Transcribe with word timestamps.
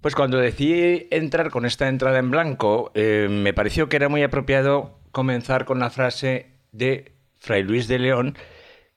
Pues 0.00 0.14
cuando 0.14 0.38
decidí 0.38 1.08
entrar 1.10 1.50
con 1.50 1.66
esta 1.66 1.88
entrada 1.88 2.18
en 2.18 2.30
blanco, 2.30 2.90
eh, 2.94 3.28
me 3.30 3.52
pareció 3.52 3.90
que 3.90 3.96
era 3.96 4.08
muy 4.08 4.22
apropiado 4.22 4.98
comenzar 5.12 5.66
con 5.66 5.78
la 5.78 5.90
frase 5.90 6.54
de 6.72 7.12
Fray 7.38 7.62
Luis 7.62 7.86
de 7.86 7.98
León, 7.98 8.34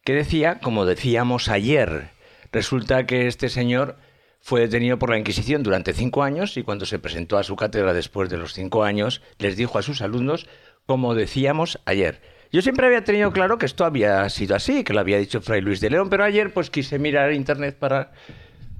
que 0.05 0.13
decía, 0.13 0.59
como 0.61 0.85
decíamos 0.85 1.49
ayer, 1.49 2.11
resulta 2.53 3.05
que 3.05 3.27
este 3.27 3.49
señor 3.49 3.97
fue 4.39 4.61
detenido 4.61 4.97
por 4.97 5.09
la 5.09 5.17
Inquisición 5.17 5.61
durante 5.61 5.91
cinco 5.91 6.23
años 6.23 6.55
y 6.55 6.63
cuando 6.63 6.85
se 6.85 6.99
presentó 6.99 7.37
a 7.37 7.43
su 7.43 7.57
cátedra 7.57 7.93
después 7.93 8.29
de 8.29 8.37
los 8.37 8.53
cinco 8.53 8.85
años, 8.85 9.21
les 9.39 9.57
dijo 9.57 9.77
a 9.77 9.81
sus 9.81 10.01
alumnos, 10.01 10.47
como 10.85 11.15
decíamos 11.15 11.81
ayer. 11.83 12.21
Yo 12.49 12.61
siempre 12.61 12.87
había 12.87 13.03
tenido 13.03 13.33
claro 13.33 13.57
que 13.57 13.65
esto 13.65 13.83
había 13.83 14.29
sido 14.29 14.55
así, 14.55 14.85
que 14.85 14.93
lo 14.93 15.01
había 15.01 15.17
dicho 15.17 15.41
Fray 15.41 15.59
Luis 15.59 15.81
de 15.81 15.89
León, 15.89 16.09
pero 16.09 16.23
ayer 16.23 16.53
pues 16.53 16.69
quise 16.69 16.97
mirar 16.97 17.33
internet 17.33 17.77
para 17.77 18.13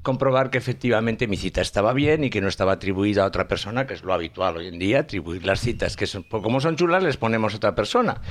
comprobar 0.03 0.49
que 0.49 0.57
efectivamente 0.57 1.27
mi 1.27 1.37
cita 1.37 1.61
estaba 1.61 1.93
bien 1.93 2.25
y 2.25 2.29
que 2.29 2.41
no 2.41 2.49
estaba 2.49 2.73
atribuida 2.73 3.23
a 3.23 3.27
otra 3.27 3.47
persona, 3.47 3.87
que 3.87 3.93
es 3.93 4.03
lo 4.03 4.13
habitual 4.13 4.57
hoy 4.57 4.67
en 4.67 4.77
día, 4.77 4.99
atribuir 4.99 5.45
las 5.45 5.61
citas 5.61 5.95
que 5.95 6.05
son, 6.05 6.23
como 6.23 6.59
son 6.59 6.75
chulas 6.75 7.01
les 7.01 7.17
ponemos 7.17 7.53
a 7.53 7.57
otra 7.57 7.73
persona. 7.73 8.21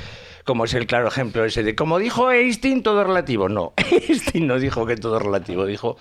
Como 0.45 0.65
es 0.65 0.75
el 0.75 0.87
claro 0.87 1.09
ejemplo 1.09 1.45
ese 1.45 1.63
de, 1.63 1.75
como 1.75 1.99
dijo 1.99 2.30
Einstein, 2.30 2.83
todo 2.83 3.03
relativo. 3.03 3.49
No, 3.49 3.73
Einstein 3.91 4.47
no 4.47 4.59
dijo 4.59 4.87
que 4.87 4.97
todo 4.97 5.19
relativo, 5.19 5.65
dijo 5.65 5.97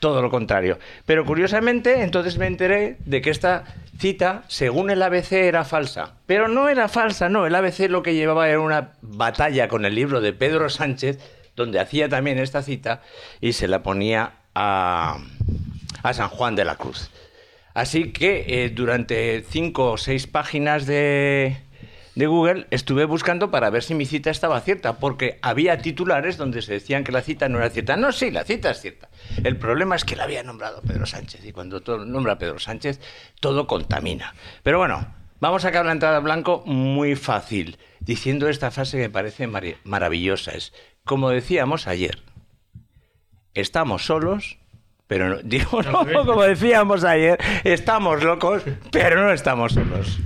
todo 0.00 0.20
lo 0.20 0.30
contrario. 0.30 0.78
Pero 1.06 1.24
curiosamente, 1.24 2.02
entonces 2.02 2.36
me 2.36 2.48
enteré 2.48 2.96
de 3.04 3.22
que 3.22 3.30
esta 3.30 3.64
cita, 3.98 4.42
según 4.48 4.90
el 4.90 5.00
ABC, 5.00 5.32
era 5.32 5.64
falsa. 5.64 6.14
Pero 6.26 6.48
no 6.48 6.68
era 6.68 6.88
falsa, 6.88 7.28
no. 7.28 7.46
El 7.46 7.54
ABC 7.54 7.88
lo 7.88 8.02
que 8.02 8.14
llevaba 8.14 8.48
era 8.48 8.58
una 8.58 8.94
batalla 9.02 9.68
con 9.68 9.84
el 9.84 9.94
libro 9.94 10.20
de 10.20 10.32
Pedro 10.32 10.68
Sánchez, 10.68 11.20
donde 11.54 11.78
hacía 11.78 12.08
también 12.08 12.38
esta 12.38 12.62
cita 12.62 13.02
y 13.40 13.52
se 13.52 13.68
la 13.68 13.84
ponía 13.84 14.41
a, 14.54 15.18
San 16.12 16.28
Juan 16.28 16.56
de 16.56 16.64
la 16.64 16.76
Cruz. 16.76 17.10
Así 17.74 18.12
que 18.12 18.44
eh, 18.46 18.70
durante 18.70 19.44
cinco 19.48 19.92
o 19.92 19.96
seis 19.96 20.26
páginas 20.26 20.86
de, 20.86 21.56
de 22.14 22.26
Google 22.26 22.66
estuve 22.70 23.04
buscando 23.06 23.50
para 23.50 23.70
ver 23.70 23.82
si 23.82 23.94
mi 23.94 24.04
cita 24.04 24.30
estaba 24.30 24.60
cierta, 24.60 24.98
porque 24.98 25.38
había 25.42 25.78
titulares 25.78 26.36
donde 26.36 26.60
se 26.62 26.74
decían 26.74 27.04
que 27.04 27.12
la 27.12 27.22
cita 27.22 27.48
no 27.48 27.58
era 27.58 27.70
cierta. 27.70 27.96
No, 27.96 28.12
sí, 28.12 28.30
la 28.30 28.44
cita 28.44 28.70
es 28.70 28.80
cierta. 28.80 29.08
El 29.42 29.56
problema 29.56 29.96
es 29.96 30.04
que 30.04 30.16
la 30.16 30.24
había 30.24 30.42
nombrado 30.42 30.82
Pedro 30.82 31.06
Sánchez, 31.06 31.44
y 31.44 31.52
cuando 31.52 31.80
todo 31.80 32.04
nombra 32.04 32.38
Pedro 32.38 32.58
Sánchez, 32.58 33.00
todo 33.40 33.66
contamina. 33.66 34.34
Pero 34.62 34.78
bueno, 34.78 35.06
vamos 35.40 35.64
a 35.64 35.68
acabar 35.68 35.86
la 35.86 35.92
entrada 35.92 36.20
blanco 36.20 36.62
muy 36.66 37.16
fácil, 37.16 37.78
diciendo 38.00 38.48
esta 38.48 38.70
frase 38.70 38.98
que 38.98 39.04
me 39.04 39.10
parece 39.10 39.48
maravillosa. 39.84 40.52
Es, 40.52 40.74
como 41.04 41.30
decíamos 41.30 41.86
ayer, 41.86 42.22
estamos 43.54 44.04
solos, 44.04 44.58
pero 45.06 45.28
no, 45.28 45.36
digo, 45.44 45.82
no, 45.82 46.26
como 46.26 46.42
decíamos 46.42 47.04
ayer, 47.04 47.38
estamos 47.64 48.22
locos, 48.22 48.62
pero 48.90 49.22
no 49.22 49.32
estamos 49.32 49.72
solos. 49.72 50.20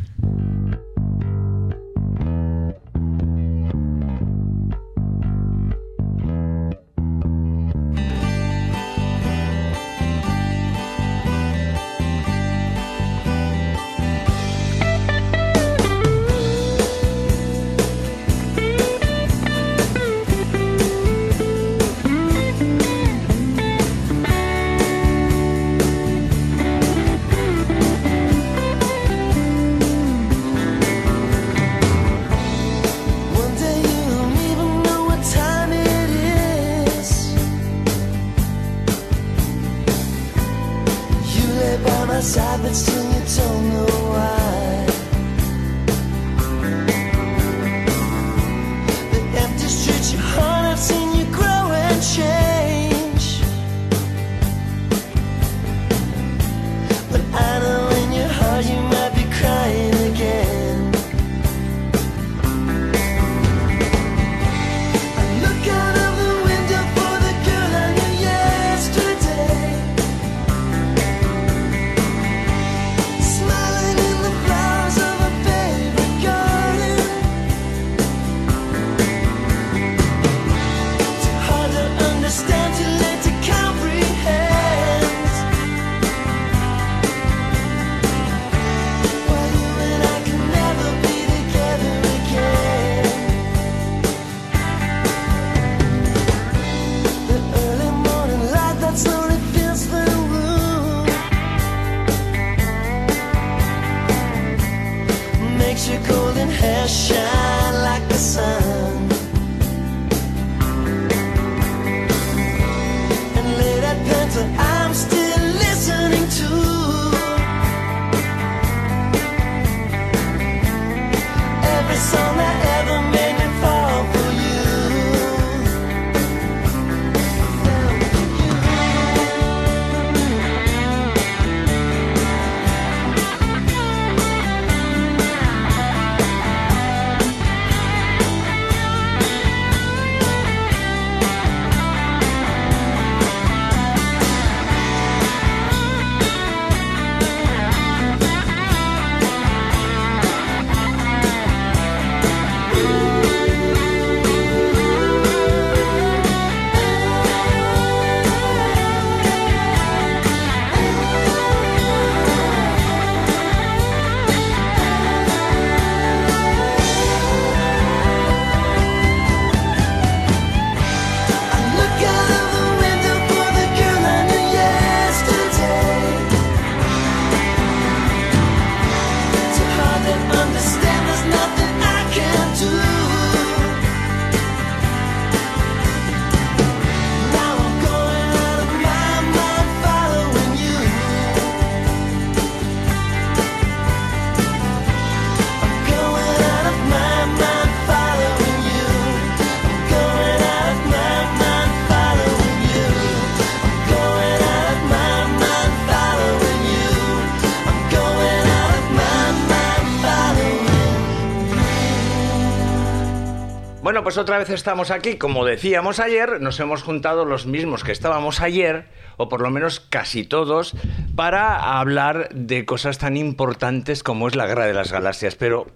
Pues 214.06 214.18
otra 214.18 214.38
vez 214.38 214.50
estamos 214.50 214.92
aquí. 214.92 215.16
Como 215.16 215.44
decíamos 215.44 215.98
ayer, 215.98 216.40
nos 216.40 216.60
hemos 216.60 216.84
juntado 216.84 217.24
los 217.24 217.46
mismos 217.46 217.82
que 217.82 217.90
estábamos 217.90 218.40
ayer, 218.40 218.86
o 219.16 219.28
por 219.28 219.40
lo 219.40 219.50
menos 219.50 219.80
casi 219.80 220.22
todos, 220.22 220.76
para 221.16 221.80
hablar 221.80 222.28
de 222.32 222.64
cosas 222.64 222.98
tan 222.98 223.16
importantes 223.16 224.04
como 224.04 224.28
es 224.28 224.36
la 224.36 224.46
Guerra 224.46 224.66
de 224.66 224.74
las 224.74 224.92
Galaxias. 224.92 225.34
Pero 225.34 225.66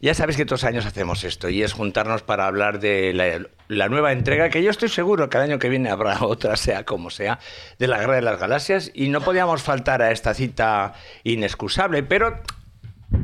ya 0.00 0.14
sabéis 0.14 0.36
que 0.36 0.44
todos 0.44 0.62
los 0.62 0.68
años 0.68 0.84
hacemos 0.84 1.22
esto 1.22 1.48
y 1.48 1.62
es 1.62 1.74
juntarnos 1.74 2.22
para 2.22 2.48
hablar 2.48 2.80
de 2.80 3.12
la, 3.14 3.46
la, 3.68 3.88
nueva 3.88 4.10
entrega, 4.10 4.50
que 4.50 4.60
yo 4.60 4.72
estoy 4.72 4.88
seguro 4.88 5.30
que 5.30 5.36
el 5.36 5.44
año 5.44 5.60
que 5.60 5.68
viene 5.68 5.90
habrá 5.90 6.24
otra, 6.24 6.56
sea 6.56 6.84
como 6.84 7.08
sea, 7.10 7.38
de 7.78 7.86
la 7.86 8.00
Guerra 8.00 8.16
de 8.16 8.22
las 8.22 8.40
Galaxias 8.40 8.90
y 8.94 9.10
no 9.10 9.20
podíamos 9.20 9.62
faltar 9.62 10.02
a 10.02 10.10
esta 10.10 10.34
cita 10.34 10.94
inexcusable, 11.22 12.02
pero 12.02 12.40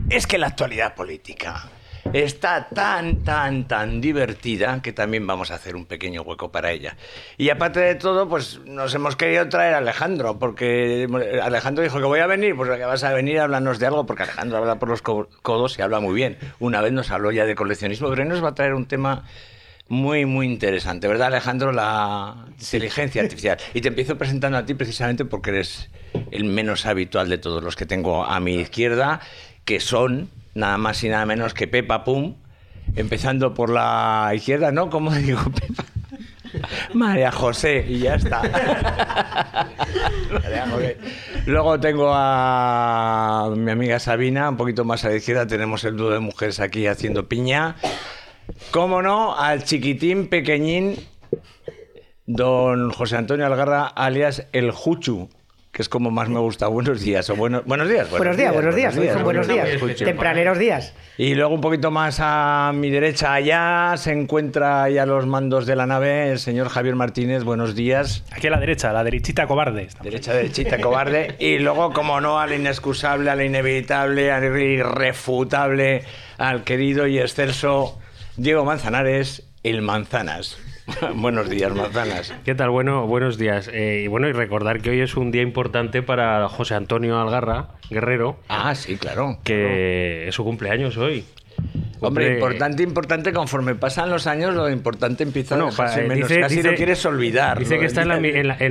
es 0.08 0.28
que 0.28 0.38
la 0.38 0.46
actualidad 0.46 0.94
política 0.94 1.68
está 2.12 2.68
tan, 2.68 3.22
tan, 3.22 3.66
tan 3.68 4.00
divertida 4.00 4.80
que 4.82 4.92
también 4.92 5.26
vamos 5.26 5.50
a 5.50 5.54
hacer 5.54 5.76
un 5.76 5.86
pequeño 5.86 6.22
hueco 6.22 6.50
para 6.50 6.72
ella. 6.72 6.96
Y 7.36 7.50
aparte 7.50 7.80
de 7.80 7.94
todo, 7.94 8.28
pues 8.28 8.60
nos 8.64 8.94
hemos 8.94 9.16
querido 9.16 9.48
traer 9.48 9.74
a 9.74 9.78
Alejandro, 9.78 10.38
porque 10.38 11.08
Alejandro 11.42 11.82
dijo 11.84 11.98
que 11.98 12.04
voy 12.04 12.20
a 12.20 12.26
venir, 12.26 12.56
pues 12.56 12.70
que 12.70 12.84
vas 12.84 13.04
a 13.04 13.12
venir 13.12 13.38
a 13.38 13.44
hablarnos 13.44 13.78
de 13.78 13.86
algo, 13.86 14.06
porque 14.06 14.24
Alejandro 14.24 14.58
habla 14.58 14.78
por 14.78 14.88
los 14.88 15.02
codos 15.02 15.78
y 15.78 15.82
habla 15.82 16.00
muy 16.00 16.14
bien. 16.14 16.38
Una 16.58 16.80
vez 16.80 16.92
nos 16.92 17.10
habló 17.10 17.30
ya 17.32 17.44
de 17.44 17.54
coleccionismo, 17.54 18.08
pero 18.10 18.24
nos 18.24 18.42
va 18.42 18.48
a 18.48 18.54
traer 18.54 18.74
un 18.74 18.86
tema 18.86 19.24
muy, 19.88 20.24
muy 20.24 20.46
interesante, 20.46 21.08
¿verdad, 21.08 21.26
Alejandro? 21.28 21.72
La 21.72 22.46
inteligencia 22.58 23.22
artificial. 23.22 23.58
Y 23.74 23.80
te 23.80 23.88
empiezo 23.88 24.16
presentando 24.16 24.56
a 24.56 24.64
ti 24.64 24.74
precisamente 24.74 25.24
porque 25.24 25.50
eres 25.50 25.90
el 26.30 26.44
menos 26.44 26.86
habitual 26.86 27.28
de 27.28 27.38
todos 27.38 27.62
los 27.62 27.74
que 27.74 27.86
tengo 27.86 28.24
a 28.24 28.38
mi 28.38 28.54
izquierda, 28.54 29.20
que 29.64 29.80
son 29.80 30.30
nada 30.54 30.78
más 30.78 31.02
y 31.04 31.08
nada 31.08 31.26
menos 31.26 31.54
que 31.54 31.68
Pepa 31.68 32.04
Pum, 32.04 32.36
empezando 32.96 33.54
por 33.54 33.70
la 33.70 34.30
izquierda, 34.34 34.72
¿no? 34.72 34.90
¿Cómo 34.90 35.12
digo 35.14 35.42
Pepa? 35.44 35.84
María 36.94 37.30
José, 37.30 37.84
y 37.88 38.00
ya 38.00 38.16
está. 38.16 38.42
Luego 41.46 41.78
tengo 41.78 42.10
a 42.12 43.52
mi 43.56 43.70
amiga 43.70 43.98
Sabina, 43.98 44.48
un 44.48 44.56
poquito 44.56 44.84
más 44.84 45.04
a 45.04 45.10
la 45.10 45.16
izquierda 45.16 45.46
tenemos 45.46 45.84
el 45.84 45.96
dúo 45.96 46.10
de 46.10 46.18
mujeres 46.18 46.60
aquí 46.60 46.86
haciendo 46.86 47.28
piña. 47.28 47.76
¿Cómo 48.72 49.00
no? 49.00 49.36
Al 49.36 49.62
chiquitín 49.64 50.28
pequeñín, 50.28 50.96
don 52.26 52.90
José 52.90 53.16
Antonio 53.16 53.46
Algarra, 53.46 53.86
alias 53.86 54.46
el 54.52 54.72
Juchu 54.72 55.28
que 55.72 55.82
es 55.82 55.88
como 55.88 56.10
más 56.10 56.28
me 56.28 56.40
gusta. 56.40 56.66
Buenos 56.66 57.00
días 57.00 57.30
o 57.30 57.36
buenos, 57.36 57.64
buenos 57.64 57.88
días. 57.88 58.10
Buenos, 58.10 58.36
días, 58.36 58.52
buenos 58.52 58.74
días. 58.74 58.96
Buenos 58.96 59.22
buenos 59.22 59.48
días. 59.48 59.68
Tempraneros 59.98 60.58
días. 60.58 60.94
Y 61.16 61.34
luego 61.34 61.54
un 61.54 61.60
poquito 61.60 61.92
más 61.92 62.18
a 62.20 62.72
mi 62.74 62.90
derecha 62.90 63.34
allá 63.34 63.94
se 63.96 64.10
encuentra 64.12 64.88
ya 64.90 65.06
los 65.06 65.26
mandos 65.26 65.66
de 65.66 65.76
la 65.76 65.86
nave 65.86 66.32
el 66.32 66.40
señor 66.40 66.68
Javier 66.68 66.96
Martínez. 66.96 67.44
Buenos 67.44 67.76
días. 67.76 68.24
Aquí 68.32 68.48
a 68.48 68.50
la 68.50 68.58
derecha, 68.58 68.92
la 68.92 69.04
derechita 69.04 69.46
cobarde. 69.46 69.88
Derecha, 70.02 70.34
derechita 70.34 70.80
cobarde. 70.80 71.36
Y 71.38 71.58
luego, 71.58 71.92
como 71.92 72.20
no, 72.20 72.38
al 72.38 72.52
inexcusable, 72.52 73.30
al 73.30 73.42
inevitable, 73.42 74.30
al 74.32 74.44
irrefutable, 74.60 76.02
al 76.38 76.64
querido 76.64 77.06
y 77.06 77.18
excelso 77.18 77.98
Diego 78.36 78.64
Manzanares, 78.64 79.44
el 79.62 79.82
Manzanas. 79.82 80.58
Buenos 81.14 81.48
días, 81.48 81.74
manzanas. 81.74 82.34
¿Qué 82.44 82.54
tal? 82.54 82.70
Bueno, 82.70 83.06
buenos 83.06 83.38
días. 83.38 83.68
Eh, 83.72 84.02
y 84.04 84.06
bueno, 84.06 84.28
y 84.28 84.32
recordar 84.32 84.80
que 84.80 84.90
hoy 84.90 85.00
es 85.00 85.16
un 85.16 85.30
día 85.30 85.42
importante 85.42 86.02
para 86.02 86.48
José 86.48 86.74
Antonio 86.74 87.20
Algarra, 87.20 87.68
guerrero. 87.90 88.38
Ah, 88.48 88.74
sí, 88.74 88.96
claro. 88.96 89.38
Que 89.44 90.28
es 90.28 90.34
su 90.34 90.44
cumpleaños 90.44 90.96
hoy. 90.96 91.24
Hombre, 92.00 92.34
importante, 92.34 92.82
importante, 92.82 93.32
conforme 93.32 93.74
pasan 93.74 94.08
los 94.08 94.26
años, 94.26 94.54
lo 94.54 94.70
importante 94.70 95.22
empieza 95.22 95.56
a 95.56 95.58
dejarse 95.58 96.02
menos. 96.02 96.28
Dice, 96.28 96.40
Casi 96.40 96.62
lo 96.62 96.74
quieres 96.74 97.04
olvidar. 97.04 97.58
Dice 97.58 97.78
que 97.78 97.84
está 97.84 98.02
en 98.02 98.08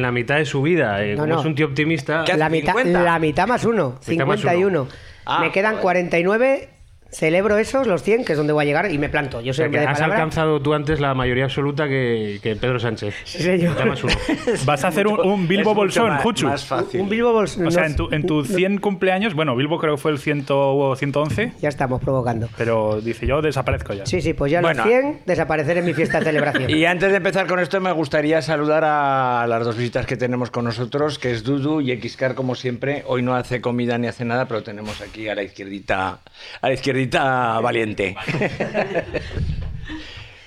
la, 0.01 0.11
mitad 0.11 0.37
de 0.37 0.45
su 0.45 0.61
vida. 0.61 1.03
Eh, 1.05 1.15
como 1.15 1.39
es 1.39 1.45
un 1.45 1.55
tío 1.55 1.67
optimista. 1.67 2.25
La 2.35 2.49
mitad, 2.49 2.73
la 2.85 3.19
mitad 3.19 3.47
más 3.47 3.65
uno, 3.65 3.99
51. 4.01 4.87
Ah, 5.25 5.41
Me 5.41 5.51
quedan 5.51 5.77
49 5.77 6.69
celebro 7.11 7.57
esos, 7.57 7.87
los 7.87 8.03
100, 8.03 8.25
que 8.25 8.33
es 8.33 8.37
donde 8.37 8.53
voy 8.53 8.63
a 8.63 8.65
llegar, 8.65 8.91
y 8.91 8.97
me 8.97 9.09
planto. 9.09 9.41
Yo 9.41 9.53
soy 9.53 9.69
que 9.71 9.79
has 9.79 10.01
alcanzado 10.01 10.61
tú 10.61 10.73
antes 10.73 10.99
la 10.99 11.13
mayoría 11.13 11.45
absoluta 11.45 11.87
que, 11.87 12.39
Pedro 12.59 12.79
Sánchez. 12.79 13.15
Sí, 13.25 13.39
señor. 13.39 13.75
Vas 14.65 14.83
a 14.83 14.89
hacer 14.89 15.07
un, 15.07 15.47
Bilbo 15.47 15.73
Bolsón, 15.73 16.17
Juchu. 16.17 16.49
Un 16.93 17.09
Bilbo 17.09 17.33
Bolsón. 17.33 17.67
O 17.67 17.71
sea, 17.71 17.85
en 17.85 17.95
tu, 17.95 18.09
en 18.11 18.25
tu 18.25 18.43
100 18.43 18.79
cumpleaños, 18.79 19.33
bueno, 19.33 19.55
Bilbo 19.55 19.79
creo 19.79 19.95
que 19.95 20.01
fue 20.01 20.11
el 20.11 20.19
100 20.19 20.45
o 20.49 20.95
111. 20.95 21.53
Ya 21.59 21.69
estamos 21.69 22.01
provocando. 22.01 22.49
Pero 22.57 23.01
dice, 23.01 23.25
yo 23.25 23.41
desaparezco 23.41 23.93
ya. 23.93 24.05
Sí, 24.05 24.21
sí, 24.21 24.33
pues 24.33 24.51
ya 24.51 24.61
los 24.61 24.77
100 24.81 25.21
desaparecer 25.25 25.77
en 25.77 25.85
mi 25.85 25.93
fiesta 25.93 26.19
de 26.19 26.25
celebración. 26.25 26.69
Y 26.79 26.85
antes 26.85 27.11
de 27.11 27.17
empezar 27.17 27.47
con 27.47 27.59
esto, 27.59 27.81
me 27.81 27.91
gustaría 27.91 28.41
saludar 28.41 28.83
a 28.85 29.45
las 29.47 29.65
dos 29.65 29.75
visitas 29.75 30.05
que 30.05 30.15
tenemos 30.15 30.51
con 30.51 30.65
nosotros, 30.65 31.19
que 31.19 31.31
es 31.31 31.43
Dudu 31.43 31.81
y 31.81 31.99
Xcar, 31.99 32.35
como 32.35 32.55
siempre. 32.55 33.03
Hoy 33.07 33.21
no 33.21 33.35
hace 33.35 33.59
comida 33.59 33.97
ni 33.97 34.07
hace 34.07 34.23
nada, 34.23 34.47
pero 34.47 34.63
tenemos 34.63 35.01
aquí 35.01 35.27
a 35.27 35.35
la 35.35 35.43
izquierdita, 35.43 36.19
a 36.61 36.67
la 36.67 36.73
valiente. 37.07 38.15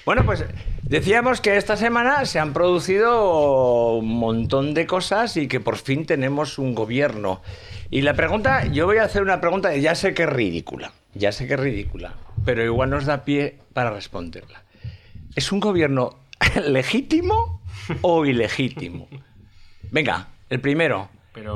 bueno, 0.05 0.25
pues 0.25 0.45
decíamos 0.83 1.41
que 1.41 1.57
esta 1.57 1.77
semana 1.77 2.25
se 2.25 2.39
han 2.39 2.53
producido 2.53 3.95
un 3.95 4.19
montón 4.19 4.75
de 4.75 4.87
cosas 4.87 5.37
y 5.37 5.49
que 5.49 5.61
por 5.61 5.79
fin 5.79 6.07
tenemos 6.07 6.59
un 6.59 6.75
gobierno. 6.75 7.43
Y 7.91 8.03
la 8.03 8.15
pregunta, 8.15 8.67
yo 8.67 8.87
voy 8.87 8.99
a 8.99 9.05
hacer 9.05 9.23
una 9.23 9.41
pregunta, 9.41 9.75
ya 9.77 9.95
sé 9.95 10.15
que 10.15 10.23
es 10.23 10.29
ridícula, 10.29 10.93
ya 11.15 11.33
sé 11.33 11.47
que 11.47 11.55
es 11.55 11.61
ridícula, 11.61 12.15
pero 12.45 12.65
igual 12.65 12.91
nos 12.91 13.07
da 13.07 13.25
pie 13.25 13.59
para 13.73 13.91
responderla. 13.91 14.63
¿Es 15.35 15.53
un 15.53 15.61
gobierno 15.61 16.19
legítimo 16.67 17.63
o 18.01 18.25
ilegítimo? 18.25 19.09
Venga, 19.91 20.29
el 20.49 20.61
primero, 20.61 21.11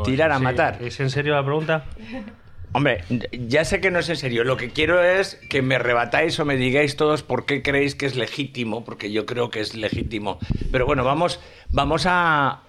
tirar 0.04 0.32
a 0.32 0.38
matar. 0.38 0.78
¿Es 0.82 1.00
en 1.00 1.10
serio 1.10 1.34
la 1.34 1.44
pregunta? 1.44 1.84
Hombre, 2.76 3.04
ya 3.32 3.64
sé 3.64 3.80
que 3.80 3.90
no 3.90 4.00
es 4.00 4.10
en 4.10 4.16
serio. 4.16 4.44
Lo 4.44 4.58
que 4.58 4.68
quiero 4.68 5.02
es 5.02 5.40
que 5.48 5.62
me 5.62 5.78
rebatáis 5.78 6.38
o 6.38 6.44
me 6.44 6.58
digáis 6.58 6.94
todos 6.94 7.22
por 7.22 7.46
qué 7.46 7.62
creéis 7.62 7.94
que 7.94 8.04
es 8.04 8.16
legítimo, 8.16 8.84
porque 8.84 9.10
yo 9.10 9.24
creo 9.24 9.48
que 9.48 9.60
es 9.60 9.74
legítimo. 9.74 10.38
Pero 10.70 10.84
bueno, 10.84 11.02
vamos, 11.02 11.40
vamos 11.70 12.04
a, 12.06 12.64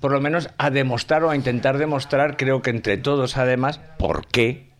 por 0.00 0.10
lo 0.10 0.20
menos, 0.20 0.50
a 0.58 0.70
demostrar 0.70 1.22
o 1.22 1.30
a 1.30 1.36
intentar 1.36 1.78
demostrar, 1.78 2.36
creo 2.36 2.62
que 2.62 2.70
entre 2.70 2.96
todos 2.96 3.36
además, 3.36 3.78
por 3.96 4.26
qué 4.26 4.70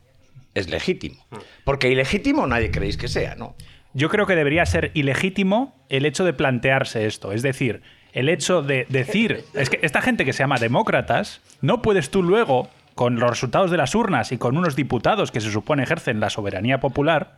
es 0.55 0.69
legítimo. 0.69 1.25
Porque 1.63 1.89
ilegítimo 1.89 2.45
nadie 2.49 2.73
creéis 2.73 2.97
que 2.97 3.07
sea, 3.07 3.37
¿no? 3.37 3.55
Yo 3.93 4.09
creo 4.09 4.27
que 4.27 4.35
debería 4.35 4.67
ser 4.67 4.91
ilegítimo 4.95 5.87
el 5.89 6.05
hecho 6.05 6.25
de 6.25 6.33
plantearse 6.33 7.07
esto. 7.07 7.31
Es 7.31 7.43
decir, 7.43 7.83
el 8.13 8.29
hecho 8.29 8.61
de 8.61 8.87
decir, 8.89 9.45
es 9.55 9.71
que 9.71 9.79
esta 9.83 10.03
gente 10.03 10.25
que 10.25 10.33
se 10.33 10.43
llama 10.43 10.59
demócratas, 10.59 11.43
no 11.61 11.81
puedes 11.81 12.11
tú 12.11 12.25
luego 12.25 12.69
con 12.95 13.19
los 13.19 13.31
resultados 13.31 13.71
de 13.71 13.77
las 13.77 13.95
urnas 13.95 14.33
y 14.33 14.39
con 14.39 14.57
unos 14.57 14.77
diputados 14.77 15.31
que 15.31 15.41
se 15.41 15.51
supone 15.51 15.83
ejercen 15.83 16.21
la 16.21 16.31
soberanía 16.31 16.81
popular, 16.81 17.37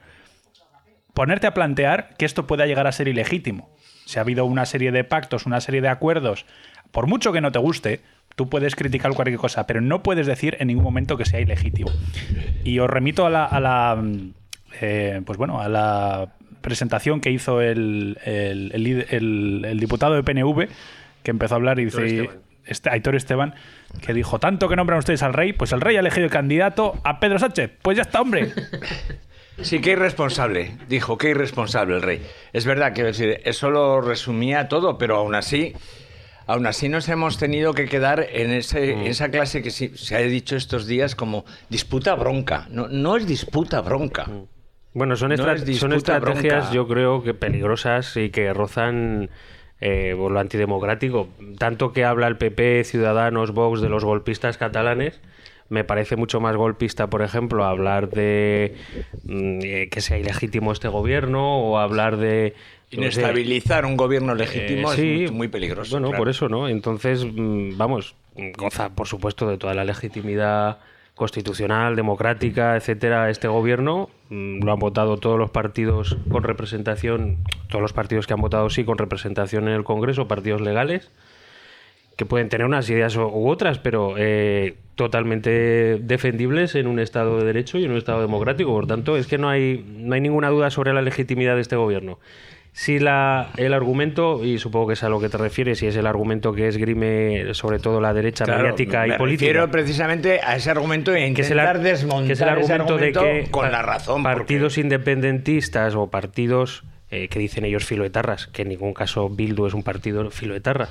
ponerte 1.15 1.47
a 1.47 1.55
plantear 1.55 2.15
que 2.19 2.27
esto 2.27 2.47
pueda 2.47 2.67
llegar 2.67 2.87
a 2.87 2.93
ser 2.93 3.09
ilegítimo. 3.09 3.71
Si 4.05 4.19
ha 4.19 4.23
habido 4.23 4.45
una 4.45 4.67
serie 4.67 4.93
de 4.93 5.03
pactos, 5.03 5.47
una 5.47 5.61
serie 5.61 5.81
de 5.81 5.89
acuerdos, 5.89 6.45
por 6.93 7.07
mucho 7.07 7.33
que 7.33 7.41
no 7.41 7.53
te 7.53 7.59
guste, 7.59 8.03
tú 8.37 8.49
puedes 8.49 8.77
criticar 8.77 9.15
cualquier 9.15 9.39
cosa, 9.39 9.67
pero 9.67 9.81
no 9.81 10.03
puedes 10.03 10.27
decir 10.27 10.57
en 10.61 10.69
ningún 10.69 10.85
momento 10.85 11.17
que 11.17 11.25
sea 11.25 11.41
ilegítimo. 11.41 11.91
Y 12.65 12.79
os 12.79 12.89
remito 12.89 13.27
a 13.27 13.31
la, 13.31 14.05
eh, 14.81 15.23
pues 15.25 15.39
bueno, 15.39 15.61
a 15.61 15.69
la 15.69 16.35
presentación 16.61 17.21
que 17.21 17.31
hizo 17.31 17.61
el, 17.61 18.19
el, 18.25 19.79
diputado 19.81 20.15
de 20.15 20.23
PNV, 20.23 20.69
que 21.23 21.31
empezó 21.31 21.55
a 21.55 21.57
hablar 21.57 21.81
y 21.81 21.87
dice, 21.87 22.29
este, 22.67 22.91
Aitor 22.91 23.15
Esteban, 23.15 23.55
que 24.01 24.13
dijo, 24.13 24.39
tanto 24.39 24.69
que 24.69 24.77
nombran 24.77 24.99
ustedes 24.99 25.23
al 25.23 25.33
rey, 25.33 25.53
pues 25.53 25.73
el 25.73 25.81
rey 25.81 25.97
ha 25.97 26.01
elegido 26.01 26.25
el 26.25 26.31
candidato 26.31 26.95
a 27.05 27.21
Pedro 27.21 27.39
Sánchez. 27.39 27.71
Pues 27.83 27.97
ya 27.97 28.03
está, 28.03 28.21
hombre. 28.21 28.53
Sí, 29.63 29.81
qué 29.81 29.93
irresponsable, 29.93 30.77
dijo, 30.87 31.17
qué 31.17 31.31
irresponsable 31.31 31.97
el 31.97 32.03
rey. 32.03 32.23
Es 32.53 32.67
verdad 32.67 32.93
que 32.93 33.03
decir, 33.03 33.41
eso 33.45 33.71
lo 33.71 34.03
resumía 34.03 34.69
todo, 34.69 34.99
pero 34.99 35.17
aún 35.17 35.35
así, 35.35 35.73
aún 36.47 36.67
así 36.67 36.91
nos 36.91 37.09
hemos 37.09 37.39
tenido 37.39 37.73
que 37.73 37.87
quedar 37.87 38.27
en, 38.31 38.51
ese, 38.51 38.95
mm. 38.95 39.07
esa 39.07 39.31
clase 39.31 39.63
que 39.63 39.71
se 39.71 40.15
ha 40.15 40.19
dicho 40.19 40.57
estos 40.57 40.87
días 40.87 41.15
como 41.15 41.47
disputa 41.71 42.15
bronca. 42.15 42.67
No, 42.71 42.89
no 42.89 43.17
es 43.17 43.27
disputa 43.27 43.81
bronca. 43.81 44.27
Mm. 44.27 44.47
Bueno, 44.97 45.15
son, 45.17 45.37
son 45.37 45.93
estrategias, 45.93 46.73
yo 46.73 46.89
creo 46.89 47.23
que 47.23 47.35
peligrosas 47.35 48.17
y 48.17 48.31
que 48.31 48.55
rozan 48.55 49.29
eh, 49.81 50.15
por 50.17 50.33
lo 50.33 50.41
antidemocrático. 50.41 51.29
Tanto 51.59 51.93
que 51.93 52.05
habla 52.05 52.27
el 52.27 52.37
PP, 52.37 52.85
Ciudadanos, 52.85 53.53
Vox 53.53 53.81
de 53.81 53.89
los 53.89 54.05
golpistas 54.05 54.59
catalanes, 54.59 55.21
me 55.69 55.85
parece 55.85 56.17
mucho 56.17 56.41
más 56.41 56.57
golpista, 56.57 57.09
por 57.09 57.23
ejemplo, 57.23 57.65
hablar 57.65 58.09
de 58.09 58.77
mm, 59.25 59.59
eh, 59.63 59.89
que 59.91 60.01
sea 60.01 60.19
ilegítimo 60.19 60.73
este 60.73 60.89
gobierno 60.89 61.59
o 61.59 61.79
hablar 61.79 62.17
de 62.17 62.55
Inestabilizar 62.91 63.85
un 63.85 63.97
gobierno 63.97 64.35
legítimo 64.37 64.93
eh, 64.93 65.25
es 65.25 65.33
muy, 65.33 65.49
peligroso. 65.49 65.99
Bueno, 65.99 66.17
por 66.17 66.29
eso, 66.29 66.49
¿no? 66.49 66.69
Entonces, 66.69 67.25
mm, 67.25 67.77
vamos, 67.77 68.15
goza, 68.57 68.91
por 68.91 69.09
supuesto, 69.09 69.49
de 69.49 69.59
toda 69.59 69.75
la 69.75 69.85
legitimidad 69.85 70.79
constitucional, 71.17 71.97
democrática, 71.97 72.77
etcétera, 72.77 73.31
este 73.31 73.49
gobierno. 73.49 74.11
Mm, 74.29 74.63
lo 74.63 74.73
han 74.73 74.79
votado 74.79 75.17
todos 75.17 75.39
los 75.39 75.51
partidos 75.51 76.17
con 76.31 76.45
representación, 76.45 77.39
todos 77.69 77.83
los 77.83 77.93
partidos 77.93 78.27
que 78.27 78.35
han 78.35 78.41
votado 78.41 78.71
sí 78.71 78.85
con 78.85 78.99
representación 78.99 79.67
en 79.67 79.75
el 79.75 79.83
Congreso, 79.83 80.29
partidos 80.29 80.61
legales, 80.61 81.11
que 82.17 82.27
pueden 82.27 82.51
tener 82.51 82.67
unas 82.67 82.89
ideas 82.91 83.17
u 83.17 83.49
otras, 83.49 83.79
pero 83.79 84.15
eh, 84.19 84.77
totalmente 84.95 85.99
defendibles 86.03 86.75
en 86.75 86.87
un 86.87 86.99
Estado 86.99 87.39
de 87.39 87.47
Derecho 87.47 87.79
y 87.79 87.85
en 87.85 87.93
un 87.93 87.97
Estado 87.97 88.21
democrático. 88.21 88.71
Por 88.71 88.87
tanto, 88.87 89.17
es 89.17 89.27
que 89.27 89.39
no 89.39 89.49
hay, 89.49 89.85
no 89.99 90.15
hay 90.15 90.21
ninguna 90.21 90.51
duda 90.51 90.71
sobre 90.71 90.93
la 90.93 91.01
legitimidad 91.01 91.55
de 91.55 91.63
este 91.63 91.77
gobierno. 91.77 92.19
Si 92.79 92.99
la, 92.99 93.53
el 93.57 93.73
argumento, 93.73 94.45
y 94.45 94.59
supongo 94.59 94.89
que 94.89 94.93
es 94.93 95.03
a 95.03 95.09
lo 95.09 95.19
que 95.19 95.31
te 95.31 95.39
refieres, 95.39 95.83
y 95.83 95.87
es 95.87 95.97
el 95.97 96.07
argumento 96.07 96.53
que 96.53 96.69
esgrime 96.69 97.55
sobre 97.55 97.79
todo 97.79 98.03
la 98.03 98.13
derecha 98.13 98.45
mediática 98.45 99.07
y 99.07 99.11
me 99.13 99.17
política. 99.17 99.47
Refiero 99.47 99.71
precisamente 99.71 100.41
a 100.43 100.57
ese 100.57 100.73
argumento 100.73 101.17
y 101.17 101.23
intentar 101.23 101.37
que 101.37 101.41
es 101.41 101.51
el, 101.51 101.83
desmontar 101.83 102.27
que 102.27 102.33
es 102.35 102.41
el 102.43 102.49
argumento, 102.51 102.99
de 102.99 103.13
que 103.13 103.51
con 103.51 103.73
la 103.73 103.81
razón. 103.81 104.23
Partidos 104.23 104.77
independentistas 104.77 105.95
o 105.95 106.09
partidos 106.11 106.85
eh, 107.11 107.29
que 107.29 107.39
dicen 107.39 107.65
ellos 107.65 107.87
filoetarras, 107.87 108.47
que 108.47 108.61
en 108.61 108.69
ningún 108.69 108.93
caso 108.93 109.31
Bildu 109.31 109.67
es 109.67 109.73
un 109.73 109.83
partido 109.83 110.31
filoetarra. 110.31 110.91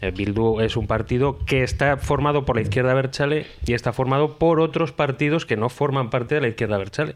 Eh, 0.00 0.10
Bildu 0.10 0.58
es 0.60 0.76
un 0.76 0.88
partido 0.88 1.38
que 1.46 1.62
está 1.62 1.96
formado 1.96 2.44
por 2.44 2.56
la 2.56 2.62
izquierda 2.62 2.92
Berchale 2.92 3.46
y 3.64 3.74
está 3.74 3.92
formado 3.92 4.36
por 4.36 4.58
otros 4.58 4.90
partidos 4.90 5.46
que 5.46 5.56
no 5.56 5.68
forman 5.68 6.10
parte 6.10 6.34
de 6.34 6.40
la 6.40 6.48
izquierda 6.48 6.76
Berchale. 6.76 7.14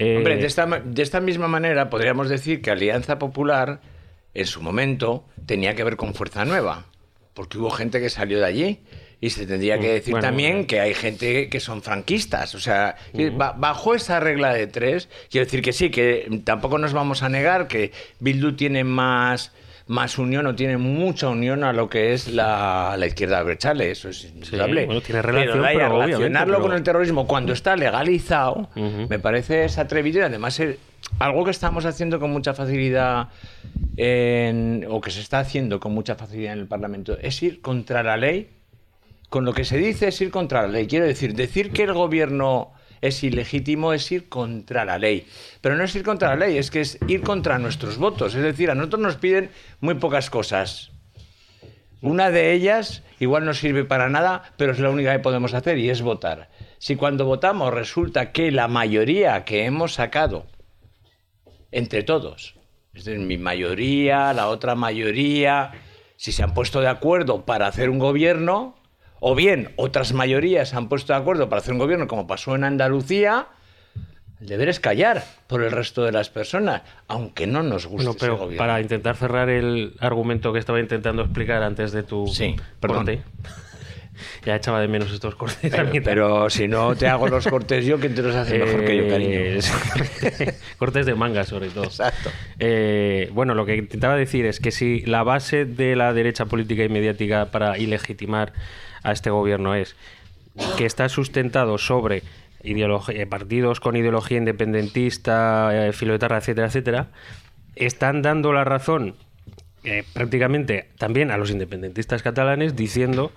Hombre, 0.00 0.36
de 0.36 0.46
esta, 0.46 0.66
de 0.66 1.02
esta 1.02 1.20
misma 1.20 1.48
manera 1.48 1.90
podríamos 1.90 2.28
decir 2.28 2.62
que 2.62 2.70
Alianza 2.70 3.18
Popular 3.18 3.80
en 4.34 4.46
su 4.46 4.62
momento 4.62 5.24
tenía 5.46 5.74
que 5.74 5.84
ver 5.84 5.96
con 5.96 6.14
Fuerza 6.14 6.44
Nueva, 6.44 6.86
porque 7.34 7.58
hubo 7.58 7.70
gente 7.70 8.00
que 8.00 8.10
salió 8.10 8.38
de 8.38 8.46
allí. 8.46 8.80
Y 9.20 9.30
se 9.30 9.46
tendría 9.46 9.80
que 9.80 9.88
mm, 9.88 9.94
decir 9.94 10.18
también 10.20 10.64
que 10.64 10.78
hay 10.78 10.94
gente 10.94 11.48
que 11.48 11.58
son 11.58 11.82
franquistas. 11.82 12.54
O 12.54 12.60
sea, 12.60 12.94
bajo 13.56 13.96
esa 13.96 14.20
regla 14.20 14.54
de 14.54 14.68
tres, 14.68 15.08
quiero 15.28 15.44
decir 15.44 15.60
que 15.60 15.72
sí, 15.72 15.90
que 15.90 16.42
tampoco 16.44 16.78
nos 16.78 16.92
vamos 16.92 17.24
a 17.24 17.28
negar 17.28 17.66
que 17.66 17.90
Bildu 18.20 18.52
tiene 18.52 18.84
más 18.84 19.52
más 19.88 20.18
unión 20.18 20.46
o 20.46 20.54
tiene 20.54 20.76
mucha 20.76 21.28
unión 21.28 21.64
a 21.64 21.72
lo 21.72 21.88
que 21.88 22.12
es 22.12 22.28
la, 22.28 22.94
la 22.98 23.06
izquierda 23.06 23.42
brechale, 23.42 23.90
eso 23.90 24.10
es 24.10 24.24
indudable. 24.24 24.84
bueno, 24.84 25.00
tiene 25.00 25.22
relación, 25.22 25.64
pero, 25.66 26.02
relacionarlo 26.02 26.60
con 26.60 26.72
el 26.74 26.82
terrorismo 26.82 27.26
cuando 27.26 27.54
está 27.54 27.74
legalizado 27.74 28.68
me 28.74 29.18
parece 29.18 29.64
es 29.64 29.78
atrevido 29.78 30.20
y 30.20 30.22
además 30.22 30.60
es 30.60 30.76
algo 31.18 31.44
que 31.44 31.50
estamos 31.50 31.86
haciendo 31.86 32.20
con 32.20 32.30
mucha 32.30 32.52
facilidad 32.52 33.28
en, 33.96 34.86
o 34.90 35.00
que 35.00 35.10
se 35.10 35.20
está 35.20 35.40
haciendo 35.40 35.80
con 35.80 35.92
mucha 35.92 36.16
facilidad 36.16 36.52
en 36.52 36.60
el 36.60 36.68
Parlamento 36.68 37.16
es 37.20 37.42
ir 37.42 37.60
contra 37.60 38.02
la 38.02 38.16
ley. 38.16 38.50
Con 39.30 39.44
lo 39.44 39.52
que 39.52 39.64
se 39.64 39.76
dice 39.76 40.08
es 40.08 40.20
ir 40.22 40.30
contra 40.30 40.62
la 40.62 40.68
ley. 40.68 40.86
Quiero 40.86 41.04
decir, 41.04 41.34
decir 41.34 41.70
que 41.70 41.82
el 41.82 41.92
gobierno 41.92 42.72
es 43.00 43.22
ilegítimo, 43.22 43.92
es 43.92 44.10
ir 44.10 44.28
contra 44.28 44.84
la 44.84 44.98
ley. 44.98 45.26
Pero 45.60 45.76
no 45.76 45.84
es 45.84 45.94
ir 45.94 46.02
contra 46.02 46.30
la 46.30 46.46
ley, 46.46 46.58
es 46.58 46.70
que 46.70 46.80
es 46.80 46.98
ir 47.06 47.22
contra 47.22 47.58
nuestros 47.58 47.98
votos. 47.98 48.34
Es 48.34 48.42
decir, 48.42 48.70
a 48.70 48.74
nosotros 48.74 49.02
nos 49.02 49.16
piden 49.16 49.50
muy 49.80 49.94
pocas 49.94 50.30
cosas. 50.30 50.90
Una 52.00 52.30
de 52.30 52.52
ellas 52.52 53.02
igual 53.18 53.44
no 53.44 53.54
sirve 53.54 53.84
para 53.84 54.08
nada, 54.08 54.52
pero 54.56 54.72
es 54.72 54.78
la 54.78 54.90
única 54.90 55.12
que 55.12 55.18
podemos 55.18 55.54
hacer 55.54 55.78
y 55.78 55.90
es 55.90 56.02
votar. 56.02 56.48
Si 56.78 56.94
cuando 56.94 57.24
votamos 57.24 57.74
resulta 57.74 58.30
que 58.30 58.52
la 58.52 58.68
mayoría 58.68 59.44
que 59.44 59.64
hemos 59.64 59.94
sacado 59.94 60.46
entre 61.72 62.04
todos, 62.04 62.54
es 62.94 63.04
decir, 63.04 63.20
mi 63.20 63.36
mayoría, 63.36 64.32
la 64.32 64.48
otra 64.48 64.74
mayoría, 64.74 65.72
si 66.16 66.32
se 66.32 66.42
han 66.42 66.54
puesto 66.54 66.80
de 66.80 66.88
acuerdo 66.88 67.44
para 67.44 67.66
hacer 67.66 67.90
un 67.90 67.98
gobierno, 67.98 68.77
o 69.20 69.34
bien 69.34 69.70
otras 69.76 70.12
mayorías 70.12 70.70
se 70.70 70.76
han 70.76 70.88
puesto 70.88 71.12
de 71.12 71.18
acuerdo 71.18 71.48
para 71.48 71.60
hacer 71.60 71.72
un 71.72 71.78
gobierno 71.78 72.06
como 72.06 72.26
pasó 72.26 72.54
en 72.54 72.64
Andalucía, 72.64 73.48
el 74.40 74.46
deber 74.46 74.68
es 74.68 74.78
callar 74.78 75.24
por 75.48 75.62
el 75.64 75.72
resto 75.72 76.04
de 76.04 76.12
las 76.12 76.30
personas, 76.30 76.82
aunque 77.08 77.46
no 77.46 77.62
nos 77.62 77.86
guste 77.86 78.10
pero 78.18 78.34
ese 78.34 78.42
gobierno. 78.42 78.58
Para 78.58 78.80
intentar 78.80 79.16
cerrar 79.16 79.48
el 79.48 79.94
argumento 79.98 80.52
que 80.52 80.60
estaba 80.60 80.78
intentando 80.78 81.22
explicar 81.22 81.62
antes 81.62 81.90
de 81.90 82.04
tu 82.04 82.28
sí, 82.28 82.54
corte, 82.80 83.22
ya 84.46 84.54
echaba 84.54 84.80
de 84.80 84.86
menos 84.86 85.10
estos 85.10 85.34
cortes. 85.34 85.72
Pero, 86.04 86.48
si 86.50 86.68
no 86.68 86.94
te 86.94 87.08
hago 87.08 87.26
los 87.26 87.48
cortes 87.48 87.84
yo, 87.84 87.98
¿quién 87.98 88.14
te 88.14 88.22
los 88.22 88.36
hace 88.36 88.58
mejor 88.60 88.84
que 88.84 88.96
yo, 88.96 89.08
cariño? 89.08 89.38
Eh, 89.40 89.60
cortes 90.78 91.06
de 91.06 91.14
manga, 91.16 91.42
sobre 91.42 91.70
todo. 91.70 91.84
Exacto. 91.84 92.30
Eh, 92.60 93.30
bueno, 93.32 93.54
lo 93.54 93.66
que 93.66 93.76
intentaba 93.76 94.14
decir 94.14 94.46
es 94.46 94.60
que 94.60 94.70
si 94.70 95.00
la 95.00 95.24
base 95.24 95.64
de 95.64 95.96
la 95.96 96.12
derecha 96.12 96.46
política 96.46 96.84
y 96.84 96.88
mediática 96.88 97.50
para 97.50 97.76
ilegitimar 97.76 98.52
a 99.02 99.12
este 99.12 99.30
gobierno 99.30 99.74
es 99.74 99.96
que 100.76 100.86
está 100.86 101.08
sustentado 101.08 101.78
sobre 101.78 102.22
eh, 102.62 103.26
partidos 103.26 103.80
con 103.80 103.96
ideología 103.96 104.38
independentista, 104.38 105.70
eh, 105.88 105.92
filoetarra, 105.92 106.38
etcétera, 106.38 106.66
etcétera, 106.66 107.08
están 107.76 108.22
dando 108.22 108.52
la 108.52 108.64
razón 108.64 109.14
eh, 109.84 110.02
prácticamente 110.12 110.88
también 110.98 111.30
a 111.30 111.36
los 111.36 111.50
independentistas 111.50 112.22
catalanes 112.22 112.74
diciendo 112.74 113.30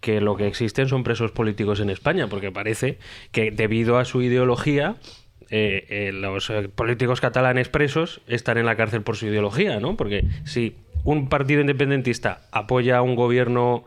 que 0.00 0.20
lo 0.20 0.36
que 0.36 0.46
existen 0.46 0.88
son 0.88 1.04
presos 1.04 1.30
políticos 1.32 1.80
en 1.80 1.90
España, 1.90 2.28
porque 2.28 2.50
parece 2.50 2.98
que 3.30 3.50
debido 3.50 3.98
a 3.98 4.04
su 4.04 4.22
ideología 4.22 4.96
los 5.50 6.50
políticos 6.74 7.20
catalanes 7.20 7.68
presos 7.68 8.22
están 8.26 8.56
en 8.56 8.64
la 8.64 8.74
cárcel 8.74 9.02
por 9.02 9.18
su 9.18 9.26
ideología, 9.26 9.80
¿no? 9.80 9.98
Porque 9.98 10.24
si 10.44 10.76
un 11.04 11.28
partido 11.28 11.60
independentista 11.60 12.40
apoya 12.52 12.96
a 12.96 13.02
un 13.02 13.16
gobierno 13.16 13.84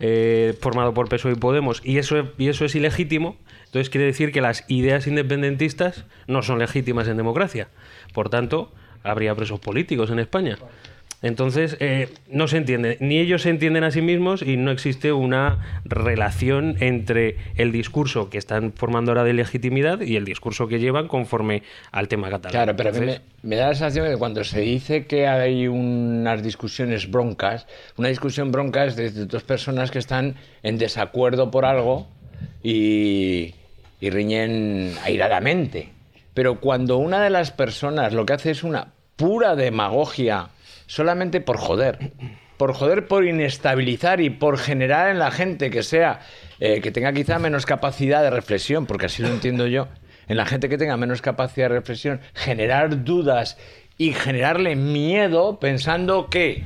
eh, 0.00 0.56
formado 0.60 0.92
por 0.94 1.08
PSOE 1.08 1.32
y 1.32 1.36
Podemos 1.36 1.80
y 1.84 1.98
eso, 1.98 2.32
y 2.36 2.48
eso 2.48 2.64
es 2.64 2.74
ilegítimo, 2.74 3.36
entonces 3.66 3.90
quiere 3.90 4.06
decir 4.06 4.32
que 4.32 4.40
las 4.40 4.64
ideas 4.68 5.06
independentistas 5.06 6.04
no 6.26 6.42
son 6.42 6.58
legítimas 6.58 7.08
en 7.08 7.16
democracia. 7.16 7.68
Por 8.12 8.28
tanto, 8.28 8.72
habría 9.02 9.34
presos 9.34 9.60
políticos 9.60 10.10
en 10.10 10.18
España. 10.18 10.58
Entonces, 11.24 11.78
eh, 11.80 12.10
no 12.28 12.48
se 12.48 12.58
entiende, 12.58 12.98
ni 13.00 13.18
ellos 13.18 13.40
se 13.40 13.48
entienden 13.48 13.82
a 13.82 13.90
sí 13.90 14.02
mismos 14.02 14.42
y 14.42 14.58
no 14.58 14.70
existe 14.70 15.10
una 15.10 15.80
relación 15.86 16.76
entre 16.80 17.38
el 17.56 17.72
discurso 17.72 18.28
que 18.28 18.36
están 18.36 18.74
formando 18.74 19.10
ahora 19.10 19.24
de 19.24 19.32
legitimidad 19.32 20.02
y 20.02 20.16
el 20.16 20.26
discurso 20.26 20.68
que 20.68 20.80
llevan 20.80 21.08
conforme 21.08 21.62
al 21.92 22.08
tema 22.08 22.28
catalán. 22.28 22.52
Claro, 22.52 22.76
pero 22.76 22.92
me, 23.42 23.56
da 23.56 23.68
la 23.68 23.74
sensación 23.74 24.04
de 24.04 24.10
que 24.12 24.18
cuando 24.18 24.44
se 24.44 24.60
dice 24.60 25.06
que 25.06 25.26
hay 25.26 25.66
unas 25.66 26.42
discusiones 26.42 27.10
broncas, 27.10 27.66
una 27.96 28.08
discusión 28.08 28.52
bronca 28.52 28.84
es 28.84 28.94
de 28.94 29.10
dos 29.24 29.44
personas 29.44 29.90
que 29.90 30.00
están 30.00 30.34
en 30.62 30.76
desacuerdo 30.76 31.50
por 31.50 31.64
algo 31.64 32.06
y, 32.62 33.54
y 33.98 34.10
riñen 34.10 34.92
airadamente. 35.02 35.88
Pero 36.34 36.60
cuando 36.60 36.98
una 36.98 37.24
de 37.24 37.30
las 37.30 37.50
personas 37.50 38.12
lo 38.12 38.26
que 38.26 38.34
hace 38.34 38.50
es 38.50 38.62
una 38.62 38.88
pura 39.16 39.56
demagogia, 39.56 40.50
solamente 40.86 41.40
por 41.40 41.56
joder. 41.56 42.12
Por 42.56 42.72
joder, 42.72 43.08
por 43.08 43.26
inestabilizar 43.26 44.20
y 44.20 44.30
por 44.30 44.58
generar 44.58 45.10
en 45.10 45.18
la 45.18 45.32
gente 45.32 45.70
que 45.70 45.82
sea, 45.82 46.20
eh, 46.60 46.80
que 46.80 46.92
tenga 46.92 47.12
quizá 47.12 47.38
menos 47.38 47.66
capacidad 47.66 48.22
de 48.22 48.30
reflexión, 48.30 48.86
porque 48.86 49.06
así 49.06 49.22
lo 49.22 49.28
entiendo 49.28 49.66
yo, 49.66 49.88
en 50.28 50.36
la 50.36 50.46
gente 50.46 50.68
que 50.68 50.78
tenga 50.78 50.96
menos 50.96 51.20
capacidad 51.20 51.68
de 51.68 51.74
reflexión, 51.74 52.20
generar 52.32 53.04
dudas 53.04 53.58
y 53.98 54.12
generarle 54.12 54.76
miedo 54.76 55.58
pensando 55.58 56.28
que 56.30 56.64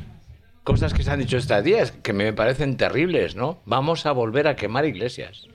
cosas 0.64 0.92
que 0.92 1.02
se 1.02 1.10
han 1.10 1.20
dicho 1.20 1.38
estos 1.38 1.64
días, 1.64 1.92
que 1.92 2.12
me 2.12 2.32
parecen 2.34 2.76
terribles, 2.76 3.34
¿no? 3.34 3.60
Vamos 3.64 4.04
a 4.04 4.12
volver 4.12 4.46
a 4.48 4.56
quemar 4.56 4.84
iglesias. 4.84 5.48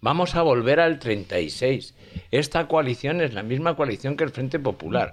Vamos 0.00 0.34
a 0.34 0.42
volver 0.42 0.80
al 0.80 0.98
36. 0.98 1.94
Esta 2.30 2.68
coalición 2.68 3.20
es 3.20 3.34
la 3.34 3.42
misma 3.42 3.74
coalición 3.74 4.16
que 4.16 4.24
el 4.24 4.30
Frente 4.30 4.58
Popular. 4.58 5.12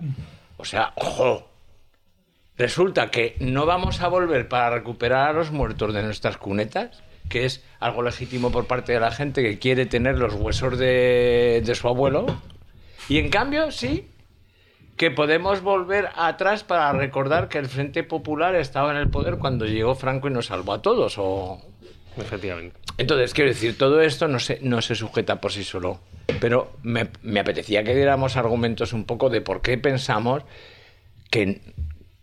O 0.57 0.65
sea, 0.65 0.93
ojo, 0.95 1.50
Resulta 2.57 3.12
que 3.12 3.35
no 3.39 3.65
vamos 3.65 4.01
a 4.01 4.07
volver 4.07 4.47
para 4.47 4.69
recuperar 4.69 5.29
a 5.29 5.33
los 5.33 5.51
muertos 5.51 5.93
de 5.93 6.01
nuestras 6.03 6.38
cunetas, 6.38 7.03
que 7.27 7.45
es 7.45 7.63
algo 7.79 8.01
legítimo 8.01 8.51
por 8.51 8.65
parte 8.65 8.93
de 8.93 9.00
la 9.01 9.12
gente 9.12 9.41
que 9.41 9.59
quiere 9.59 9.85
tener 9.85 10.17
los 10.17 10.33
huesos 10.35 10.77
de, 10.77 11.69
su 11.75 11.88
abuelo. 11.89 12.25
Y 13.09 13.17
en 13.17 13.29
cambio, 13.29 13.71
sí, 13.71 14.07
que 14.95 15.12
podemos 15.12 15.62
volver 15.62 16.09
atrás 16.15 16.63
para 16.63 16.93
recordar 16.93 17.50
que 17.50 17.57
el 17.57 17.67
Frente 17.67 18.03
Popular 18.03 18.55
estaba 18.55 18.91
en 18.91 18.97
el 18.97 19.09
poder 19.09 19.38
cuando 19.38 19.65
llegó 19.65 19.93
Franco 19.95 20.29
y 20.29 20.31
nos 20.31 20.45
salvó 20.45 20.74
a 20.74 20.81
todos. 20.81 21.17
O... 21.17 21.62
Efectivamente. 22.15 22.79
Entonces, 22.97 23.33
quiero 23.33 23.50
decir, 23.50 23.77
todo 23.77 24.00
esto 24.00 24.29
no 24.29 24.39
se, 24.39 24.59
no 24.62 24.81
se 24.81 24.95
sujeta 24.95 25.41
por 25.41 25.51
sí 25.51 25.65
solo. 25.65 26.00
Pero 26.39 26.71
me, 26.83 27.09
me 27.21 27.41
apetecía 27.41 27.83
que 27.83 27.93
diéramos 27.93 28.38
argumentos 28.38 28.93
un 28.93 29.03
poco 29.03 29.29
de 29.29 29.41
por 29.41 29.62
qué 29.62 29.77
pensamos 29.77 30.43
que 31.29 31.62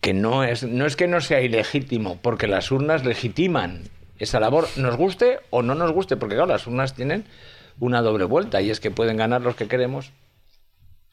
que 0.03 0.13
no 0.13 0.43
es, 0.43 0.65
no 0.65 0.85
es 0.85 0.97
que 0.97 1.07
no 1.07 1.21
sea 1.21 1.41
ilegítimo, 1.41 2.19
porque 2.21 2.49
las 2.49 2.73
urnas 2.73 3.05
legitiman 3.05 3.85
esa 4.19 4.41
labor, 4.41 4.67
nos 4.77 4.97
guste 4.97 5.39
o 5.51 5.63
no 5.63 5.77
nos 5.77 5.93
guste, 5.93 6.17
porque 6.17 6.35
claro, 6.35 6.51
las 6.51 6.67
urnas 6.67 6.95
tienen 6.95 7.25
una 7.79 8.03
doble 8.03 8.25
vuelta 8.25 8.61
y 8.61 8.71
es 8.71 8.81
que 8.81 8.91
pueden 8.91 9.17
ganar 9.17 9.43
los 9.43 9.55
que 9.55 9.69
queremos 9.69 10.13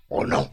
o 0.09 0.25
no. 0.25 0.49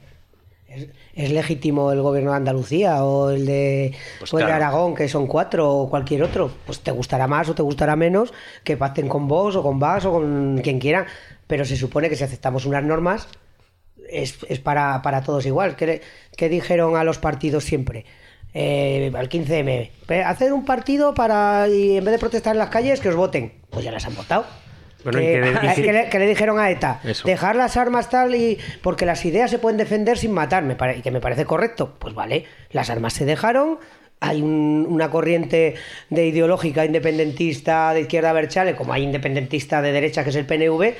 ¿Es, 1.14 1.30
legítimo 1.30 1.90
el 1.92 2.02
gobierno 2.02 2.32
de 2.32 2.36
Andalucía 2.36 3.02
o 3.04 3.30
el 3.30 3.46
de, 3.46 3.94
pues 4.18 4.32
de 4.32 4.52
Aragón, 4.52 4.94
que 4.94 5.08
son 5.08 5.26
cuatro, 5.26 5.72
o 5.72 5.88
cualquier 5.88 6.22
otro? 6.22 6.52
Pues 6.66 6.80
te 6.80 6.90
gustará 6.90 7.26
más 7.26 7.48
o 7.48 7.54
te 7.54 7.62
gustará 7.62 7.96
menos 7.96 8.34
que 8.64 8.76
pacten 8.76 9.08
con 9.08 9.28
vos 9.28 9.56
o 9.56 9.62
con 9.62 9.78
Vas 9.78 10.04
o 10.04 10.12
con 10.12 10.60
quien 10.62 10.78
quiera. 10.78 11.06
pero 11.46 11.64
se 11.64 11.76
supone 11.76 12.10
que 12.10 12.16
si 12.16 12.24
aceptamos 12.24 12.66
unas 12.66 12.84
normas 12.84 13.28
es, 14.10 14.38
es 14.46 14.60
para, 14.60 15.00
para, 15.00 15.22
todos 15.22 15.46
igual. 15.46 15.74
¿Qué, 15.74 16.02
¿Qué, 16.36 16.50
dijeron 16.50 16.96
a 16.96 17.04
los 17.04 17.18
partidos 17.18 17.64
siempre? 17.64 18.04
Eh, 18.58 19.12
al 19.14 19.28
15M, 19.28 19.90
hacer 20.24 20.54
un 20.54 20.64
partido 20.64 21.12
para, 21.12 21.68
y 21.68 21.98
en 21.98 22.04
vez 22.04 22.12
de 22.12 22.18
protestar 22.18 22.54
en 22.54 22.58
las 22.58 22.70
calles, 22.70 23.00
que 23.00 23.10
os 23.10 23.14
voten. 23.14 23.52
Pues 23.68 23.84
ya 23.84 23.92
las 23.92 24.06
han 24.06 24.14
votado. 24.14 24.46
que, 25.04 26.08
le, 26.10 26.26
dijeron 26.26 26.58
a 26.58 26.70
ETA? 26.70 27.02
Dejar 27.26 27.54
las 27.54 27.76
armas 27.76 28.08
tal 28.08 28.34
y. 28.34 28.56
Porque 28.80 29.04
las 29.04 29.26
ideas 29.26 29.50
se 29.50 29.58
pueden 29.58 29.76
defender 29.76 30.16
sin 30.16 30.32
matar, 30.32 30.62
me 30.62 30.74
y 30.96 31.02
que 31.02 31.10
me 31.10 31.20
parece 31.20 31.44
correcto. 31.44 31.96
Pues 31.98 32.14
vale, 32.14 32.46
las 32.70 32.88
armas 32.88 33.12
se 33.12 33.26
dejaron, 33.26 33.78
hay 34.20 34.40
una 34.40 35.10
corriente 35.10 35.74
de 36.08 36.26
ideológica 36.26 36.86
independentista 36.86 37.92
de 37.92 38.00
izquierda 38.00 38.32
berchale, 38.32 38.74
como 38.74 38.94
hay 38.94 39.02
independentista 39.02 39.82
de 39.82 39.92
derecha 39.92 40.24
que 40.24 40.30
es 40.30 40.36
el 40.36 40.46
PNV, 40.46 40.94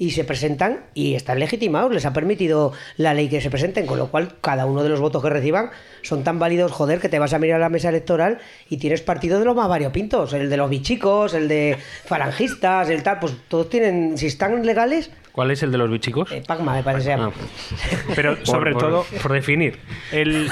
y 0.00 0.12
se 0.12 0.24
presentan 0.24 0.80
y 0.94 1.14
están 1.14 1.38
legitimados, 1.38 1.92
les 1.92 2.06
ha 2.06 2.14
permitido 2.14 2.72
la 2.96 3.12
ley 3.12 3.28
que 3.28 3.42
se 3.42 3.50
presenten, 3.50 3.84
con 3.84 3.98
lo 3.98 4.10
cual 4.10 4.36
cada 4.40 4.64
uno 4.64 4.82
de 4.82 4.88
los 4.88 4.98
votos 4.98 5.22
que 5.22 5.28
reciban 5.28 5.68
son 6.00 6.24
tan 6.24 6.38
válidos, 6.38 6.72
joder, 6.72 7.00
que 7.00 7.10
te 7.10 7.18
vas 7.18 7.34
a 7.34 7.38
mirar 7.38 7.56
a 7.56 7.64
la 7.64 7.68
mesa 7.68 7.90
electoral 7.90 8.38
y 8.70 8.78
tienes 8.78 9.02
partido 9.02 9.38
de 9.38 9.44
los 9.44 9.54
más 9.54 9.68
variopintos, 9.68 10.32
el 10.32 10.48
de 10.48 10.56
los 10.56 10.70
bichicos, 10.70 11.34
el 11.34 11.48
de 11.48 11.76
falangistas, 12.06 12.88
el 12.88 13.02
tal, 13.02 13.18
pues 13.18 13.34
todos 13.46 13.68
tienen, 13.68 14.16
si 14.16 14.26
están 14.26 14.64
legales, 14.64 15.10
¿Cuál 15.32 15.50
es 15.50 15.62
el 15.62 15.72
de 15.72 15.78
los 15.78 15.90
bichicos? 15.90 16.30
Eh, 16.32 16.42
Pacma, 16.46 16.74
me 16.74 16.82
parece. 16.82 17.12
Ah. 17.12 17.30
Pero 18.14 18.44
sobre 18.44 18.74
todo, 18.74 19.04
por 19.22 19.32
definir. 19.32 19.78
El, 20.12 20.50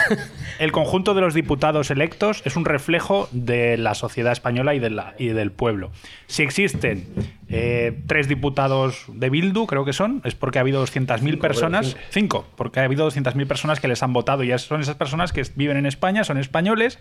conjunto 0.73 1.15
de 1.15 1.21
los 1.21 1.35
diputados 1.35 1.91
electos 1.91 2.43
es 2.45 2.57
un 2.57 2.65
reflejo 2.65 3.29
de 3.33 3.77
la 3.77 3.95
sociedad 3.95 4.33
española 4.33 4.75
y, 4.75 4.79
de 4.79 4.91
la, 4.91 5.15
y 5.19 5.29
del 5.29 5.51
pueblo. 5.53 5.91
Si 6.27 6.43
existen 6.43 7.07
eh, 7.49 8.03
tres 8.07 8.29
diputados 8.29 9.05
de 9.09 9.31
Bildu, 9.31 9.67
creo 9.67 9.85
que 9.85 9.93
son, 9.93 10.21
es 10.25 10.35
porque 10.35 10.59
ha 10.59 10.63
habido 10.63 10.85
200.000 10.85 11.41
personas. 11.41 11.97
Cinco. 12.11 12.47
porque 12.57 12.81
ha 12.81 12.85
habido 12.85 13.09
200.000 13.11 13.47
personas 13.47 13.81
que 13.81 13.89
les 13.89 14.03
han 14.03 14.13
votado 14.13 14.43
y 14.45 14.57
son 14.59 14.81
esas 14.81 14.97
personas 14.97 15.33
que 15.33 15.43
viven 15.55 15.77
en 15.77 15.87
España, 15.87 16.25
son 16.25 16.39
españoles 16.39 16.99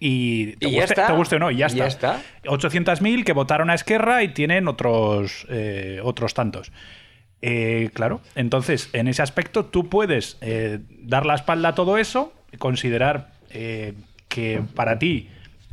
y 0.00 0.56
te, 0.56 0.66
guste, 1.14 1.36
o 1.36 1.38
no, 1.38 1.50
y 1.50 1.56
ya 1.56 1.66
está. 1.66 2.22
800.000 2.44 3.24
que 3.24 3.32
votaron 3.32 3.70
a 3.70 3.74
Esquerra 3.74 4.22
y 4.22 4.28
tienen 4.28 4.68
otros, 4.68 5.46
eh, 5.48 6.00
otros 6.02 6.34
tantos. 6.34 6.72
Eh, 7.40 7.90
claro, 7.94 8.20
entonces 8.34 8.90
en 8.92 9.08
ese 9.08 9.22
aspecto 9.22 9.64
tú 9.64 9.88
puedes 9.88 10.38
eh, 10.40 10.80
dar 11.02 11.26
la 11.26 11.34
espalda 11.34 11.70
a 11.70 11.74
todo 11.74 11.98
eso, 11.98 12.32
considerar 12.58 13.32
que 13.48 14.62
para 14.74 14.98
ti 14.98 15.28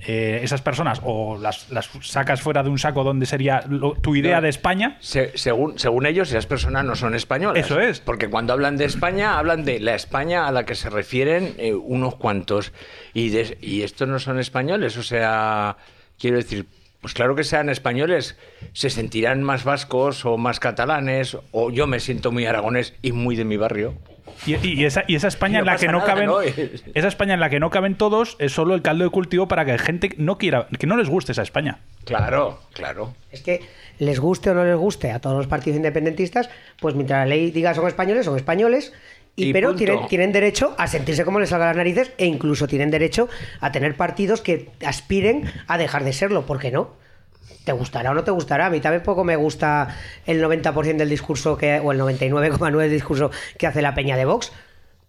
esas 0.08 0.62
personas 0.62 1.02
o 1.04 1.38
las, 1.38 1.68
sacas 2.02 2.42
fuera 2.42 2.64
de 2.64 2.70
un 2.70 2.78
saco 2.78 3.04
donde 3.04 3.26
sería 3.26 3.64
tu 4.02 4.16
idea 4.16 4.42
de 4.42 4.50
España. 4.50 4.98
según, 5.00 5.80
según 5.80 6.06
ellos, 6.06 6.30
esas 6.30 6.46
personas 6.46 6.86
no 6.86 6.96
son 6.96 7.16
españolas. 7.16 7.66
Eso 7.66 7.80
es. 7.80 8.00
Porque 8.00 8.30
cuando 8.30 8.54
hablan 8.54 8.78
de 8.78 8.86
España, 8.86 9.38
hablan 9.38 9.66
de 9.66 9.80
la 9.80 9.96
España 9.96 10.48
a 10.48 10.52
la 10.52 10.66
que 10.66 10.76
se 10.76 10.90
refieren 10.90 11.56
unos 11.84 12.16
cuantos. 12.16 12.72
Y, 13.14 13.32
y 13.62 13.82
estos 13.84 14.08
no 14.08 14.20
son 14.20 14.40
españoles, 14.40 14.98
o 14.98 15.04
sea, 15.04 15.78
quiero 16.20 16.38
decir, 16.38 16.66
pues 17.02 17.14
claro 17.14 17.36
que 17.36 17.44
sean 17.44 17.70
españoles, 17.70 18.36
se 18.74 18.90
sentirán 18.90 19.44
más 19.44 19.64
vascos 19.64 20.26
o 20.26 20.38
más 20.38 20.60
catalanes, 20.60 21.38
o 21.52 21.70
yo 21.70 21.86
me 21.88 22.00
siento 22.00 22.32
muy 22.32 22.46
aragonés 22.46 22.96
y 23.02 23.12
muy 23.12 23.36
de 23.36 23.46
mi 23.46 23.58
barrio. 23.58 23.94
Y, 24.46 24.86
esa, 24.86 25.04
y 25.08 25.16
esa 25.16 25.28
España 25.28 25.60
en 25.60 25.66
la 25.66 25.78
que 25.78 25.88
no 25.88 26.04
caben 26.04 26.30
esa 26.94 27.08
España 27.08 27.34
en 27.34 27.40
la 27.40 27.50
que 27.50 27.60
no 27.60 27.70
caben 27.70 27.96
todos 27.96 28.36
es 28.40 28.54
solo 28.54 28.76
el 28.76 28.82
caldo 28.82 29.04
de 29.04 29.10
cultivo 29.10 29.48
para 29.48 29.66
que 29.66 29.78
gente 29.78 30.10
no 30.18 30.38
quiera 30.38 30.68
que 30.78 30.88
no 30.88 30.98
les 30.98 31.10
guste 31.10 31.32
esa 31.32 31.42
España. 31.42 31.80
Claro, 32.04 32.60
claro. 32.74 33.14
Es 33.32 33.42
que 33.42 33.62
les 34.00 34.20
guste 34.20 34.52
o 34.52 34.54
no 34.54 34.64
les 34.64 34.76
guste 34.76 35.12
a 35.12 35.20
todos 35.20 35.38
los 35.38 35.48
partidos 35.48 35.78
independentistas, 35.78 36.50
pues 36.80 36.96
mientras 36.96 37.20
la 37.20 37.26
ley 37.26 37.52
diga 37.52 37.74
son 37.74 37.88
españoles, 37.88 38.26
son 38.26 38.36
españoles 38.36 38.94
y, 39.36 39.52
pero 39.52 39.76
tienen, 39.76 40.08
tienen, 40.08 40.32
derecho 40.32 40.76
a 40.78 40.88
sentirse 40.88 41.26
como 41.26 41.40
les 41.40 41.50
salga 41.50 41.68
las 41.68 41.76
narices 41.76 42.12
e 42.18 42.26
incluso 42.26 42.68
tienen 42.68 42.92
derecho 42.92 43.28
a 43.60 43.72
tener 43.72 43.96
partidos 43.96 44.42
que 44.42 44.70
aspiren 44.86 45.52
a 45.68 45.78
dejar 45.78 46.04
de 46.04 46.14
serlo, 46.14 46.46
¿por 46.46 46.60
qué 46.60 46.72
no? 46.72 47.05
¿Te 47.64 47.72
gustará 47.72 48.12
o 48.12 48.14
no 48.14 48.24
te 48.24 48.32
gustará? 48.32 48.68
A 48.68 48.70
mí 48.70 48.80
también 48.80 49.04
poco 49.04 49.24
me 49.24 49.36
gusta 49.36 49.88
el 50.26 50.44
90% 50.44 50.98
del 50.98 51.10
discurso 51.10 51.58
que, 51.58 51.80
o 51.80 51.92
el 51.92 52.00
99,9% 52.00 52.78
del 52.78 52.92
discurso 52.92 53.32
que 53.58 53.68
hace 53.68 53.82
la 53.82 53.96
peña 53.96 54.16
de 54.18 54.26
Vox, 54.26 54.52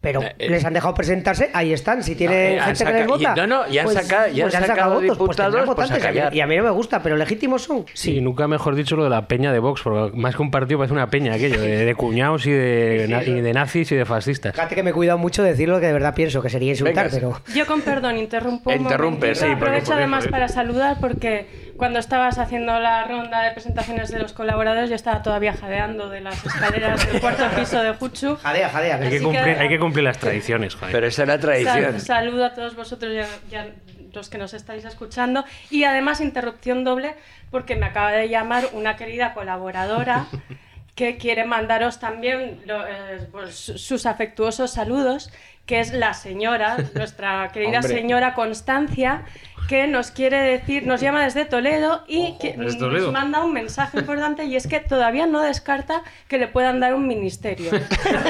pero 0.06 0.22
eh, 0.22 0.34
eh. 0.38 0.50
les 0.50 0.64
han 0.64 0.72
dejado 0.72 0.94
presentarse, 0.94 1.50
ahí 1.52 1.72
están. 1.72 2.02
Si 2.02 2.14
tiene 2.14 2.56
eh, 2.56 2.60
gente 2.60 2.84
que 2.84 2.92
les 2.92 3.06
vota. 3.06 3.34
no, 3.34 3.46
no, 3.46 3.68
ya 3.68 3.80
han, 3.80 3.86
pues, 3.86 4.06
sacado, 4.06 4.28
ya 4.28 4.44
pues 4.44 4.54
han 4.54 4.66
sacado, 4.66 4.94
votos, 4.94 5.18
pues 5.18 5.36
diputados, 5.36 5.74
pues 5.74 6.32
y 6.32 6.40
a 6.40 6.46
mí 6.46 6.56
no 6.56 6.62
me 6.62 6.70
gusta, 6.70 7.02
pero 7.02 7.16
legítimos 7.16 7.62
son. 7.62 7.86
Sí. 7.92 8.20
nunca 8.20 8.46
mejor 8.46 8.76
dicho 8.76 8.94
lo 8.94 9.04
de 9.04 9.10
la 9.10 9.26
peña 9.26 9.52
de 9.52 9.58
Vox, 9.58 9.82
porque 9.82 10.16
más 10.16 10.36
que 10.36 10.42
un 10.42 10.52
partido 10.52 10.78
parece 10.78 10.94
una 10.94 11.10
peña 11.10 11.34
aquello, 11.34 11.60
de, 11.60 11.94
cuñados 11.96 12.46
y 12.46 12.52
de, 12.52 13.24
y 13.26 13.40
de, 13.40 13.52
nazis 13.52 13.90
y 13.90 13.96
de 13.96 14.04
fascistas. 14.04 14.54
Fíjate 14.54 14.76
que 14.76 14.82
me 14.84 14.90
he 14.90 14.92
cuidado 14.92 15.18
mucho 15.18 15.42
de 15.42 15.50
decir 15.50 15.68
lo 15.68 15.80
que 15.80 15.86
de 15.86 15.92
verdad 15.92 16.14
pienso, 16.14 16.40
que 16.40 16.50
sería 16.50 16.70
insultar, 16.70 17.08
pero. 17.10 17.40
Yo 17.52 17.66
con 17.66 17.80
perdón 17.80 18.16
interrumpo. 18.16 18.72
Interrumpe, 18.72 19.34
sí. 19.34 19.46
Aprovecho 19.46 19.94
además 19.94 20.28
para 20.28 20.46
saludar 20.46 20.98
porque 21.00 21.65
cuando 21.76 21.98
estabas 21.98 22.38
haciendo 22.38 22.78
la 22.78 23.04
ronda 23.04 23.42
de 23.42 23.52
presentaciones 23.52 24.10
de 24.10 24.18
los 24.18 24.32
colaboradores, 24.32 24.88
yo 24.90 24.96
estaba 24.96 25.22
todavía 25.22 25.52
jadeando 25.52 26.08
de 26.08 26.20
las 26.20 26.44
escaleras 26.44 27.06
del 27.06 27.20
cuarto 27.20 27.44
piso 27.56 27.82
de 27.82 27.92
Jutsu. 27.92 28.36
Jadea, 28.36 28.68
jadea. 28.68 28.96
Hay 28.96 29.10
que, 29.10 29.22
cumplir, 29.22 29.58
hay 29.58 29.68
que 29.68 29.78
cumplir 29.78 30.04
las 30.04 30.18
tradiciones, 30.18 30.74
joder. 30.74 30.92
Pero 30.92 31.06
esa 31.06 31.22
es 31.22 31.28
la 31.28 31.38
tradición. 31.38 32.00
saludo 32.00 32.46
a 32.46 32.54
todos 32.54 32.76
vosotros 32.76 33.12
y 33.50 33.54
a, 33.54 33.66
los 34.12 34.28
que 34.30 34.38
nos 34.38 34.54
estáis 34.54 34.84
escuchando. 34.84 35.44
Y 35.70 35.84
además, 35.84 36.20
interrupción 36.20 36.84
doble, 36.84 37.14
porque 37.50 37.76
me 37.76 37.86
acaba 37.86 38.12
de 38.12 38.28
llamar 38.28 38.68
una 38.72 38.96
querida 38.96 39.34
colaboradora 39.34 40.26
que 40.94 41.18
quiere 41.18 41.44
mandaros 41.44 42.00
también 42.00 42.62
eh, 42.66 43.26
pues, 43.30 43.54
sus 43.54 44.06
afectuosos 44.06 44.72
saludos, 44.72 45.30
que 45.66 45.80
es 45.80 45.92
la 45.92 46.14
señora, 46.14 46.76
nuestra 46.94 47.50
querida 47.52 47.82
señora 47.82 48.34
Constancia, 48.34 49.24
que 49.68 49.86
nos 49.86 50.10
quiere 50.10 50.38
decir, 50.38 50.86
nos 50.86 51.00
llama 51.00 51.24
desde 51.24 51.44
Toledo 51.44 52.04
y 52.06 52.36
que 52.38 52.56
nos 52.56 52.76
manda 53.12 53.44
un 53.44 53.52
mensaje 53.52 53.98
importante 53.98 54.44
y 54.44 54.56
es 54.56 54.66
que 54.66 54.80
todavía 54.80 55.26
no 55.26 55.42
descarta 55.42 56.02
que 56.28 56.38
le 56.38 56.48
puedan 56.48 56.80
dar 56.80 56.94
un 56.94 57.06
ministerio. 57.06 57.70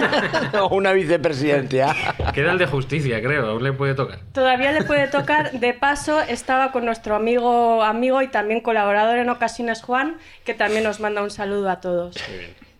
o 0.61 0.75
una 0.75 0.93
vicepresidencia. 0.93 1.95
Queda 2.33 2.53
el 2.53 2.59
de 2.59 2.67
justicia, 2.67 3.23
creo, 3.23 3.47
aún 3.47 3.63
le 3.63 3.73
puede 3.73 3.95
tocar. 3.95 4.21
Todavía 4.33 4.73
le 4.73 4.85
puede 4.85 5.09
tocar. 5.09 5.53
De 5.53 5.75
paso, 5.75 6.21
estaba 6.21 6.73
con 6.73 6.85
nuestro 6.85 7.15
amigo, 7.15 7.83
amigo 7.83 8.23
y 8.23 8.29
también 8.29 8.61
colaborador 8.61 9.19
en 9.19 9.29
ocasiones, 9.29 9.83
Juan, 9.83 10.17
que 10.45 10.55
también 10.55 10.85
nos 10.85 11.01
manda 11.01 11.23
un 11.23 11.31
saludo 11.31 11.71
a 11.71 11.81
todos. 11.81 12.17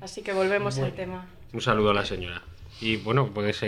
Así 0.01 0.23
que 0.23 0.33
volvemos 0.33 0.79
al 0.79 0.93
tema. 0.93 1.27
Un 1.53 1.61
saludo 1.61 1.91
a 1.91 1.95
la 1.95 2.05
señora. 2.05 2.43
Y 2.81 2.97
bueno, 2.97 3.31
puedes 3.33 3.61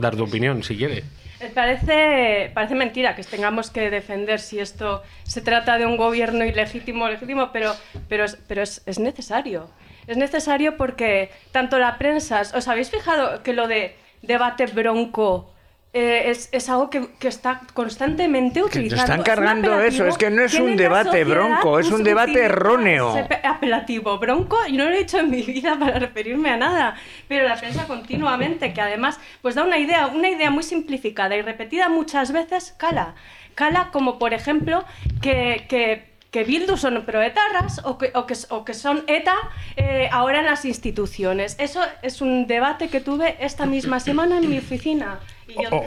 dar 0.00 0.16
tu 0.16 0.24
opinión 0.24 0.62
si 0.62 0.76
quiere. 0.76 1.04
Eh, 1.42 1.50
parece, 1.52 2.52
parece 2.54 2.76
mentira 2.76 3.16
que 3.16 3.24
tengamos 3.24 3.70
que 3.70 3.90
defender 3.90 4.38
si 4.38 4.60
esto 4.60 5.02
se 5.24 5.40
trata 5.40 5.76
de 5.76 5.86
un 5.86 5.96
gobierno 5.96 6.44
ilegítimo 6.44 7.04
o 7.04 7.08
legítimo, 7.08 7.50
pero, 7.52 7.74
pero, 8.08 8.26
pero 8.46 8.62
es, 8.62 8.82
es 8.86 9.00
necesario. 9.00 9.68
Es 10.06 10.16
necesario 10.16 10.76
porque 10.76 11.30
tanto 11.50 11.80
la 11.80 11.98
prensa, 11.98 12.42
¿os 12.54 12.68
habéis 12.68 12.90
fijado 12.90 13.42
que 13.42 13.52
lo 13.54 13.66
de 13.66 13.96
debate 14.22 14.66
bronco 14.66 15.51
eh, 15.94 16.30
es, 16.30 16.48
es, 16.52 16.70
algo 16.70 16.88
que, 16.88 17.06
que, 17.18 17.28
está 17.28 17.60
constantemente 17.74 18.62
utilizando. 18.62 19.02
están 19.02 19.22
cargando 19.22 19.78
eso, 19.82 20.06
es 20.06 20.16
que 20.16 20.30
no 20.30 20.42
es 20.42 20.54
un 20.54 20.74
debate 20.74 21.22
bronco, 21.24 21.78
es 21.78 21.90
un 21.90 22.02
debate 22.02 22.44
erróneo. 22.44 23.14
Apelativo, 23.44 24.18
bronco, 24.18 24.56
y 24.66 24.72
no 24.72 24.86
lo 24.86 24.94
he 24.94 25.00
dicho 25.00 25.18
en 25.18 25.30
mi 25.30 25.42
vida 25.42 25.78
para 25.80 25.98
referirme 25.98 26.48
a 26.48 26.56
nada, 26.56 26.94
pero 27.28 27.46
la 27.46 27.56
prensa 27.56 27.86
continuamente, 27.86 28.72
que 28.72 28.80
además 28.80 29.20
pues 29.42 29.54
da 29.54 29.64
una 29.64 29.76
idea, 29.76 30.06
una 30.06 30.30
idea 30.30 30.50
muy 30.50 30.62
simplificada 30.62 31.36
y 31.36 31.42
repetida 31.42 31.90
muchas 31.90 32.32
veces, 32.32 32.74
cala. 32.78 33.14
Cala 33.54 33.90
como 33.92 34.18
por 34.18 34.32
ejemplo 34.32 34.86
que, 35.20 35.66
que 35.68 36.11
que 36.32 36.44
Bildu 36.44 36.78
son 36.78 37.04
proetarras 37.04 37.82
o 37.84 37.98
que, 37.98 38.10
o 38.14 38.26
que, 38.26 38.34
o 38.48 38.64
que 38.64 38.72
son 38.72 39.04
ETA 39.06 39.36
eh, 39.76 40.08
ahora 40.10 40.40
en 40.40 40.46
las 40.46 40.64
instituciones. 40.64 41.56
Eso 41.60 41.80
es 42.00 42.22
un 42.22 42.46
debate 42.46 42.88
que 42.88 43.00
tuve 43.00 43.36
esta 43.38 43.66
misma 43.66 44.00
semana 44.00 44.38
en 44.38 44.48
mi 44.48 44.58
oficina. 44.58 45.20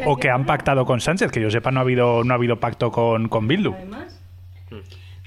O, 0.05 0.17
que 0.17 0.29
han 0.29 0.45
pactado 0.45 0.85
con 0.85 1.01
Sánchez, 1.01 1.31
que 1.31 1.41
yo 1.41 1.49
sepa 1.49 1.71
no 1.71 1.79
ha 1.79 1.83
habido, 1.83 2.23
no 2.23 2.33
ha 2.33 2.37
habido 2.37 2.59
pacto 2.59 2.91
con, 2.91 3.27
con 3.27 3.47
Bildu. 3.47 3.73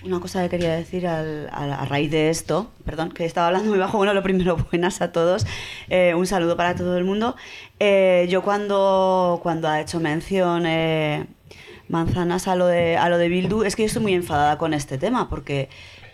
Una 0.05 0.21
cosa 0.21 0.45
que 0.45 0.51
quería 0.51 0.77
decir 0.77 1.09
a, 1.09 1.85
raíz 1.87 2.13
de 2.13 2.31
esto, 2.31 2.71
perdón, 2.85 3.11
que 3.11 3.25
estaba 3.25 3.49
hablando 3.49 3.71
muy 3.71 3.81
bajo, 3.81 3.99
bueno, 3.99 4.15
lo 4.15 4.23
primero, 4.23 4.57
buenas 4.71 5.03
a 5.03 5.11
todos, 5.11 5.45
eh, 5.89 6.15
un 6.15 6.29
saludo 6.29 6.57
para 6.57 6.77
todo 6.77 6.97
el 6.97 7.03
mundo. 7.03 7.35
Eh, 7.81 8.29
yo 8.31 8.43
cuando, 8.43 9.41
cuando 9.43 9.67
ha 9.67 9.81
hecho 9.81 9.99
mención 9.99 10.65
eh, 10.67 11.27
Manzanas 11.89 12.49
a 12.49 12.57
lo, 12.57 12.67
de, 12.67 12.97
a 12.97 13.09
lo 13.09 13.19
de 13.19 13.29
Bildu, 13.29 13.63
es 13.63 13.77
que 13.77 13.83
yo 13.83 13.87
estoy 13.87 14.03
muy 14.03 14.15
enfadada 14.15 14.59
con 14.59 14.75
este 14.75 14.99
tema, 14.99 15.29
porque 15.29 15.69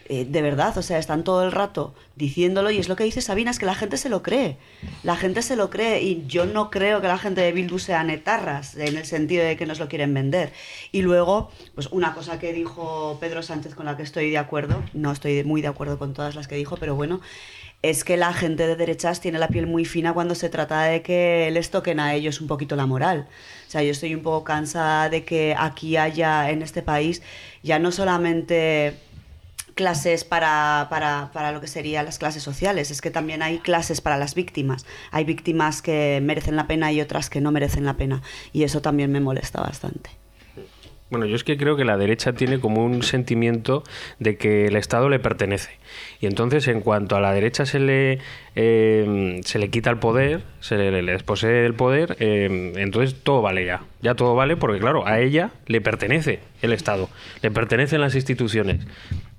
eh, 0.06 0.26
de 0.26 0.42
verdad, 0.42 0.76
o 0.76 0.82
sea, 0.82 0.98
están 0.98 1.24
todo 1.24 1.44
el 1.44 1.52
rato 1.52 1.94
diciéndolo 2.14 2.70
y 2.70 2.78
es 2.78 2.88
lo 2.88 2.96
que 2.96 3.04
dice 3.04 3.22
Sabina, 3.22 3.50
es 3.50 3.58
que 3.58 3.64
la 3.64 3.74
gente 3.74 3.96
se 3.96 4.10
lo 4.10 4.22
cree. 4.22 4.58
La 5.02 5.16
gente 5.16 5.40
se 5.40 5.56
lo 5.56 5.70
cree 5.70 6.02
y 6.02 6.24
yo 6.26 6.44
no 6.44 6.70
creo 6.70 7.00
que 7.00 7.08
la 7.08 7.16
gente 7.16 7.40
de 7.40 7.52
Bildu 7.52 7.78
sean 7.78 8.10
etarras 8.10 8.76
en 8.76 8.96
el 8.96 9.06
sentido 9.06 9.44
de 9.44 9.56
que 9.56 9.64
nos 9.64 9.78
lo 9.78 9.88
quieren 9.88 10.12
vender. 10.12 10.52
Y 10.92 11.02
luego, 11.02 11.50
pues 11.74 11.88
una 11.90 12.14
cosa 12.14 12.38
que 12.38 12.52
dijo 12.52 13.16
Pedro 13.18 13.42
Sánchez 13.42 13.74
con 13.74 13.86
la 13.86 13.96
que 13.96 14.02
estoy 14.02 14.30
de 14.30 14.38
acuerdo, 14.38 14.82
no 14.92 15.10
estoy 15.10 15.42
muy 15.44 15.62
de 15.62 15.68
acuerdo 15.68 15.98
con 15.98 16.12
todas 16.12 16.34
las 16.34 16.48
que 16.48 16.56
dijo, 16.56 16.76
pero 16.76 16.94
bueno, 16.94 17.20
es 17.90 18.02
que 18.02 18.16
la 18.16 18.32
gente 18.32 18.66
de 18.66 18.76
derechas 18.76 19.20
tiene 19.20 19.38
la 19.38 19.48
piel 19.48 19.66
muy 19.66 19.84
fina 19.84 20.14
cuando 20.14 20.34
se 20.34 20.48
trata 20.48 20.84
de 20.84 21.02
que 21.02 21.50
les 21.52 21.70
toquen 21.70 22.00
a 22.00 22.14
ellos 22.14 22.40
un 22.40 22.46
poquito 22.46 22.76
la 22.76 22.86
moral. 22.86 23.26
O 23.66 23.70
sea, 23.70 23.82
yo 23.82 23.90
estoy 23.90 24.14
un 24.14 24.22
poco 24.22 24.42
cansada 24.42 25.10
de 25.10 25.24
que 25.24 25.54
aquí 25.58 25.98
haya 25.98 26.50
en 26.50 26.62
este 26.62 26.80
país 26.82 27.20
ya 27.62 27.78
no 27.78 27.92
solamente 27.92 28.94
clases 29.74 30.24
para, 30.24 30.86
para, 30.88 31.30
para, 31.32 31.52
lo 31.52 31.60
que 31.60 31.66
serían 31.66 32.06
las 32.06 32.18
clases 32.18 32.42
sociales, 32.42 32.90
es 32.90 33.02
que 33.02 33.10
también 33.10 33.42
hay 33.42 33.58
clases 33.58 34.00
para 34.00 34.16
las 34.16 34.34
víctimas. 34.34 34.86
Hay 35.10 35.24
víctimas 35.24 35.82
que 35.82 36.20
merecen 36.22 36.56
la 36.56 36.66
pena 36.66 36.90
y 36.90 37.02
otras 37.02 37.28
que 37.28 37.42
no 37.42 37.52
merecen 37.52 37.84
la 37.84 37.98
pena. 37.98 38.22
Y 38.52 38.62
eso 38.62 38.80
también 38.80 39.12
me 39.12 39.20
molesta 39.20 39.60
bastante. 39.60 40.23
Bueno, 41.10 41.26
yo 41.26 41.36
es 41.36 41.44
que 41.44 41.56
creo 41.56 41.76
que 41.76 41.84
la 41.84 41.96
derecha 41.96 42.32
tiene 42.32 42.58
como 42.58 42.84
un 42.84 43.02
sentimiento 43.02 43.84
de 44.18 44.36
que 44.36 44.66
el 44.66 44.76
Estado 44.76 45.08
le 45.08 45.18
pertenece. 45.18 45.70
Y 46.20 46.26
entonces, 46.26 46.66
en 46.66 46.80
cuanto 46.80 47.14
a 47.14 47.20
la 47.20 47.32
derecha 47.32 47.66
se 47.66 47.78
le, 47.78 48.18
eh, 48.56 49.40
se 49.44 49.58
le 49.58 49.70
quita 49.70 49.90
el 49.90 49.98
poder, 49.98 50.42
se 50.60 50.76
le, 50.76 51.02
le 51.02 51.12
desposee 51.12 51.66
el 51.66 51.74
poder, 51.74 52.16
eh, 52.20 52.72
entonces 52.76 53.22
todo 53.22 53.42
vale 53.42 53.64
ya. 53.64 53.82
Ya 54.00 54.14
todo 54.14 54.34
vale 54.34 54.56
porque, 54.56 54.80
claro, 54.80 55.06
a 55.06 55.20
ella 55.20 55.50
le 55.66 55.80
pertenece 55.80 56.40
el 56.62 56.72
Estado, 56.72 57.08
le 57.42 57.50
pertenecen 57.50 58.00
las 58.00 58.14
instituciones 58.14 58.80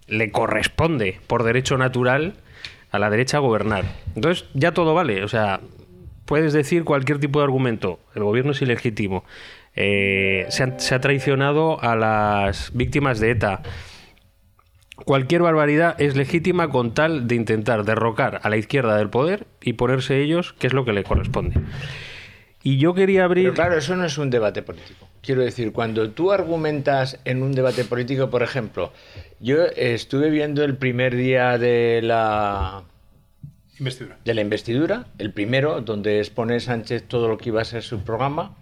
le 0.07 0.31
corresponde 0.31 1.19
por 1.27 1.43
derecho 1.43 1.77
natural 1.77 2.35
a 2.91 2.99
la 2.99 3.09
derecha 3.09 3.39
gobernar. 3.39 3.85
Entonces 4.15 4.45
ya 4.53 4.73
todo 4.73 4.93
vale, 4.93 5.23
o 5.23 5.27
sea, 5.27 5.61
puedes 6.25 6.53
decir 6.53 6.83
cualquier 6.83 7.19
tipo 7.19 7.39
de 7.39 7.45
argumento, 7.45 7.99
el 8.15 8.23
gobierno 8.23 8.51
es 8.51 8.61
ilegítimo, 8.61 9.23
eh, 9.75 10.45
se, 10.49 10.95
ha, 10.95 11.01
traicionado 11.01 11.81
a 11.81 11.95
las 11.95 12.71
víctimas 12.73 13.19
de 13.19 13.31
ETA. 13.31 13.61
Cualquier 15.03 15.41
barbaridad 15.41 15.99
es 15.99 16.15
legítima 16.15 16.69
con 16.69 16.93
tal 16.93 17.27
de 17.27 17.35
intentar 17.35 17.83
derrocar 17.83 18.39
a 18.43 18.49
la 18.49 18.57
izquierda 18.57 18.97
del 18.97 19.09
poder 19.09 19.45
y 19.61 19.73
ponerse 19.73 20.21
ellos, 20.21 20.53
que 20.53 20.67
es 20.67 20.73
lo 20.73 20.85
que 20.85 20.93
le 20.93 21.03
corresponde. 21.03 21.59
Y 22.63 22.77
yo 22.77 22.93
quería 22.93 23.25
abrir... 23.25 23.45
Pero 23.45 23.53
claro, 23.53 23.77
eso 23.77 23.95
no 23.95 24.05
es 24.05 24.17
un 24.17 24.29
debate 24.29 24.63
político. 24.63 25.07
Quiero 25.21 25.43
decir, 25.43 25.71
cuando 25.71 26.09
tú 26.11 26.31
argumentas 26.31 27.19
en 27.25 27.43
un 27.43 27.51
debate 27.51 27.83
político, 27.83 28.29
por 28.29 28.41
ejemplo, 28.41 28.91
yo 29.39 29.65
estuve 29.75 30.29
viendo 30.29 30.63
el 30.63 30.77
primer 30.77 31.15
día 31.15 31.57
de 31.57 32.01
la 32.01 32.83
investidura. 33.77 34.17
de 34.23 34.33
la 34.33 34.41
investidura, 34.41 35.07
el 35.19 35.31
primero, 35.31 35.81
donde 35.81 36.19
expone 36.19 36.59
Sánchez 36.59 37.03
todo 37.03 37.27
lo 37.27 37.37
que 37.37 37.49
iba 37.49 37.61
a 37.61 37.65
ser 37.65 37.83
su 37.83 37.99
programa. 37.99 38.55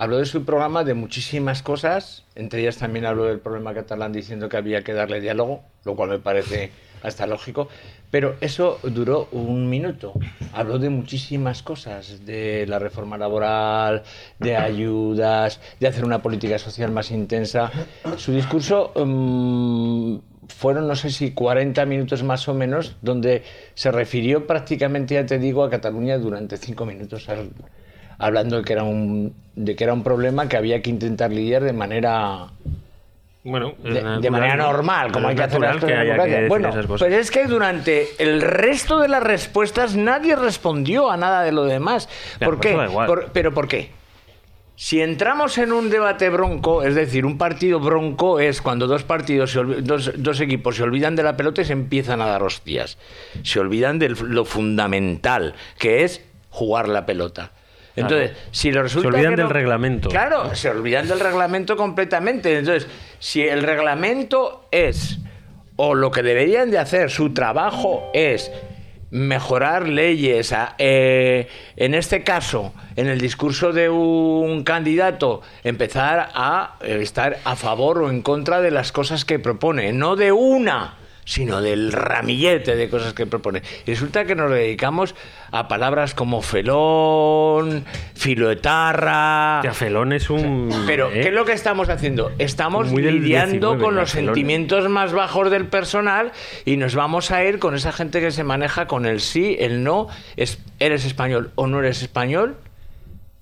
Habló 0.00 0.16
de 0.16 0.24
su 0.24 0.46
programa 0.46 0.82
de 0.82 0.94
muchísimas 0.94 1.62
cosas, 1.62 2.24
entre 2.34 2.62
ellas 2.62 2.78
también 2.78 3.04
habló 3.04 3.26
del 3.26 3.38
problema 3.38 3.74
catalán 3.74 4.14
diciendo 4.14 4.48
que 4.48 4.56
había 4.56 4.82
que 4.82 4.94
darle 4.94 5.20
diálogo, 5.20 5.60
lo 5.84 5.94
cual 5.94 6.08
me 6.08 6.18
parece 6.18 6.70
hasta 7.02 7.26
lógico, 7.26 7.68
pero 8.10 8.34
eso 8.40 8.78
duró 8.82 9.28
un 9.30 9.68
minuto. 9.68 10.14
Habló 10.54 10.78
de 10.78 10.88
muchísimas 10.88 11.62
cosas, 11.62 12.24
de 12.24 12.64
la 12.66 12.78
reforma 12.78 13.18
laboral, 13.18 14.02
de 14.38 14.56
ayudas, 14.56 15.60
de 15.78 15.88
hacer 15.88 16.06
una 16.06 16.22
política 16.22 16.58
social 16.58 16.90
más 16.90 17.10
intensa. 17.10 17.70
Su 18.16 18.32
discurso 18.32 18.92
um, 18.94 20.18
fueron, 20.48 20.88
no 20.88 20.96
sé 20.96 21.10
si 21.10 21.32
40 21.32 21.84
minutos 21.84 22.22
más 22.22 22.48
o 22.48 22.54
menos, 22.54 22.96
donde 23.02 23.42
se 23.74 23.90
refirió 23.90 24.46
prácticamente, 24.46 25.16
ya 25.16 25.26
te 25.26 25.38
digo, 25.38 25.62
a 25.62 25.68
Cataluña 25.68 26.16
durante 26.16 26.56
cinco 26.56 26.86
minutos, 26.86 27.28
hablando 28.20 28.58
de 28.58 28.64
que, 28.64 28.72
era 28.72 28.84
un, 28.84 29.34
de 29.56 29.74
que 29.74 29.84
era 29.84 29.92
un 29.92 30.04
problema 30.04 30.48
que 30.48 30.56
había 30.56 30.82
que 30.82 30.90
intentar 30.90 31.32
lidiar 31.32 31.64
de 31.64 31.72
manera 31.72 32.48
bueno, 33.42 33.72
de, 33.82 34.30
manera 34.30 34.54
normal, 34.54 35.12
como 35.12 35.28
hay 35.28 35.34
que 35.34 35.44
hacer 35.44 35.60
que 35.80 36.46
Bueno, 36.46 36.70
pues 36.86 37.00
es 37.00 37.30
que 37.30 37.46
durante 37.46 38.08
el 38.18 38.42
resto 38.42 39.00
de 39.00 39.08
las 39.08 39.22
respuestas 39.22 39.96
nadie 39.96 40.36
respondió 40.36 41.10
a 41.10 41.16
nada 41.16 41.42
de 41.42 41.50
lo 41.50 41.64
demás. 41.64 42.06
¿Por 42.38 42.58
pues 42.58 42.76
qué? 42.76 43.28
¿Pero 43.32 43.54
por 43.54 43.66
qué? 43.66 43.90
Si 44.76 45.00
entramos 45.00 45.56
en 45.56 45.72
un 45.72 45.88
debate 45.88 46.28
bronco, 46.28 46.82
es 46.82 46.94
decir, 46.94 47.24
un 47.24 47.38
partido 47.38 47.80
bronco 47.80 48.40
es 48.40 48.60
cuando 48.60 48.86
dos 48.86 49.04
partidos, 49.04 49.58
dos, 49.82 50.12
dos, 50.16 50.40
equipos 50.40 50.76
se 50.76 50.82
olvidan 50.82 51.16
de 51.16 51.22
la 51.22 51.36
pelota 51.36 51.62
y 51.62 51.64
se 51.66 51.72
empiezan 51.72 52.20
a 52.20 52.26
dar 52.26 52.42
hostias. 52.42 52.98
Se 53.42 53.60
olvidan 53.60 53.98
de 53.98 54.10
lo 54.10 54.44
fundamental, 54.44 55.54
que 55.78 56.04
es 56.04 56.22
jugar 56.50 56.88
la 56.88 57.06
pelota. 57.06 57.52
Entonces, 58.00 58.32
si 58.50 58.72
lo 58.72 58.82
resulta 58.82 59.10
se 59.10 59.16
olvidan 59.16 59.36
del 59.36 59.50
reglamento. 59.50 60.08
Claro, 60.08 60.54
se 60.54 60.70
olvidan 60.70 61.08
del 61.08 61.20
reglamento 61.20 61.76
completamente. 61.76 62.58
Entonces, 62.58 62.88
si 63.18 63.42
el 63.42 63.62
reglamento 63.62 64.68
es 64.70 65.18
o 65.76 65.94
lo 65.94 66.10
que 66.10 66.22
deberían 66.22 66.70
de 66.70 66.78
hacer, 66.78 67.10
su 67.10 67.32
trabajo 67.32 68.10
es 68.12 68.50
mejorar 69.10 69.88
leyes, 69.88 70.54
eh, 70.78 71.48
en 71.76 71.94
este 71.94 72.22
caso, 72.22 72.72
en 72.96 73.08
el 73.08 73.20
discurso 73.20 73.72
de 73.72 73.88
un 73.88 74.62
candidato, 74.62 75.42
empezar 75.64 76.28
a 76.34 76.76
estar 76.82 77.38
a 77.44 77.56
favor 77.56 78.02
o 78.02 78.10
en 78.10 78.22
contra 78.22 78.60
de 78.60 78.70
las 78.70 78.92
cosas 78.92 79.24
que 79.24 79.38
propone, 79.38 79.92
no 79.92 80.16
de 80.16 80.32
una 80.32 80.99
sino 81.30 81.62
del 81.62 81.92
ramillete 81.92 82.74
de 82.74 82.88
cosas 82.88 83.14
que 83.14 83.24
propone. 83.24 83.62
Y 83.86 83.92
resulta 83.92 84.24
que 84.24 84.34
nos 84.34 84.50
dedicamos 84.50 85.14
a 85.52 85.68
palabras 85.68 86.12
como 86.12 86.42
felón, 86.42 87.84
filoetarra. 88.14 89.62
Ya, 89.62 89.72
felón 89.72 90.12
es 90.12 90.28
un. 90.28 90.84
Pero, 90.88 91.08
¿qué 91.10 91.20
es 91.20 91.26
¿eh? 91.26 91.30
lo 91.30 91.44
que 91.44 91.52
estamos 91.52 91.88
haciendo? 91.88 92.32
Estamos 92.38 92.90
lidiando 92.90 93.78
con 93.78 93.94
los 93.94 94.10
sentimientos 94.10 94.88
más 94.88 95.12
bajos 95.12 95.52
del 95.52 95.66
personal 95.66 96.32
y 96.64 96.76
nos 96.76 96.96
vamos 96.96 97.30
a 97.30 97.44
ir 97.44 97.60
con 97.60 97.76
esa 97.76 97.92
gente 97.92 98.20
que 98.20 98.32
se 98.32 98.42
maneja 98.42 98.88
con 98.88 99.06
el 99.06 99.20
sí, 99.20 99.56
el 99.60 99.84
no, 99.84 100.08
es, 100.36 100.58
eres 100.80 101.04
español 101.04 101.52
o 101.54 101.68
no 101.68 101.78
eres 101.78 102.02
español 102.02 102.56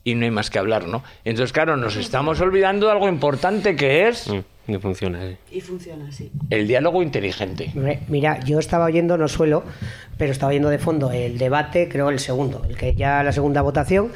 y 0.04 0.14
no 0.14 0.26
hay 0.26 0.30
más 0.30 0.50
que 0.50 0.58
hablar, 0.58 0.88
¿no? 0.88 1.02
Entonces, 1.24 1.54
claro, 1.54 1.78
nos 1.78 1.96
estamos 1.96 2.38
olvidando 2.42 2.86
de 2.86 2.92
algo 2.92 3.08
importante 3.08 3.76
que 3.76 4.08
es. 4.08 4.28
Mm. 4.28 4.40
Y 4.68 4.76
funciona, 4.76 5.20
Y 5.50 5.62
funciona, 5.62 6.12
sí. 6.12 6.30
El 6.50 6.68
diálogo 6.68 7.02
inteligente. 7.02 7.72
Mira, 8.06 8.38
yo 8.40 8.58
estaba 8.58 8.84
oyendo, 8.84 9.16
no 9.16 9.26
suelo, 9.26 9.64
pero 10.18 10.30
estaba 10.30 10.50
oyendo 10.50 10.68
de 10.68 10.78
fondo 10.78 11.10
el 11.10 11.38
debate, 11.38 11.88
creo 11.88 12.10
el 12.10 12.18
segundo, 12.18 12.62
el 12.68 12.76
que 12.76 12.94
ya 12.94 13.22
la 13.22 13.32
segunda 13.32 13.62
votación. 13.62 14.12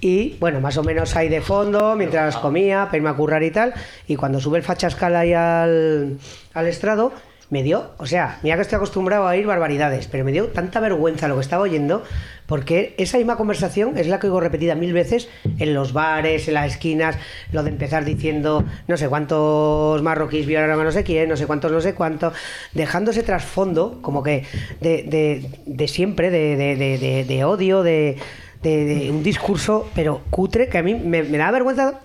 Y 0.00 0.36
bueno, 0.40 0.60
más 0.60 0.78
o 0.78 0.82
menos 0.82 1.14
ahí 1.16 1.28
de 1.28 1.42
fondo, 1.42 1.96
mientras 1.96 2.38
comía, 2.38 2.88
perma 2.90 3.14
currar 3.14 3.42
y 3.42 3.50
tal. 3.50 3.74
Y 4.08 4.16
cuando 4.16 4.40
sube 4.40 4.56
el 4.56 4.64
fachascal 4.64 5.14
ahí 5.14 5.34
al, 5.34 6.18
al 6.54 6.66
estrado, 6.66 7.12
me 7.50 7.64
dio, 7.64 7.90
o 7.98 8.06
sea, 8.06 8.38
mira 8.42 8.54
que 8.56 8.62
estoy 8.62 8.76
acostumbrado 8.76 9.26
a 9.26 9.30
oír 9.30 9.44
barbaridades, 9.44 10.06
pero 10.06 10.24
me 10.24 10.30
dio 10.30 10.48
tanta 10.48 10.78
vergüenza 10.78 11.26
lo 11.26 11.34
que 11.34 11.40
estaba 11.40 11.64
oyendo, 11.64 12.04
porque 12.46 12.94
esa 12.96 13.18
misma 13.18 13.36
conversación 13.36 13.98
es 13.98 14.06
la 14.06 14.20
que 14.20 14.28
oigo 14.28 14.40
repetida 14.40 14.76
mil 14.76 14.92
veces 14.92 15.28
en 15.58 15.74
los 15.74 15.92
bares, 15.92 16.46
en 16.46 16.54
las 16.54 16.72
esquinas, 16.72 17.16
lo 17.50 17.64
de 17.64 17.70
empezar 17.70 18.04
diciendo 18.04 18.64
no 18.86 18.96
sé 18.96 19.08
cuántos 19.08 20.00
marroquíes 20.02 20.46
violaron 20.46 20.80
a 20.80 20.84
no 20.84 20.92
sé 20.92 21.02
quién, 21.02 21.28
no 21.28 21.36
sé 21.36 21.46
cuántos, 21.46 21.72
no 21.72 21.80
sé 21.80 21.94
cuántos, 21.94 22.34
dejando 22.72 23.10
ese 23.10 23.24
trasfondo 23.24 23.98
como 24.00 24.22
que 24.22 24.44
de, 24.80 25.88
siempre, 25.88 26.30
de, 26.30 27.24
de 27.26 27.44
odio, 27.44 27.82
de, 27.82 28.16
un 29.10 29.22
discurso, 29.24 29.88
pero 29.94 30.20
cutre, 30.30 30.68
que 30.68 30.78
a 30.78 30.82
mí 30.82 30.94
me, 30.94 31.24
me 31.24 31.38
da 31.38 31.50
vergüenza 31.50 32.00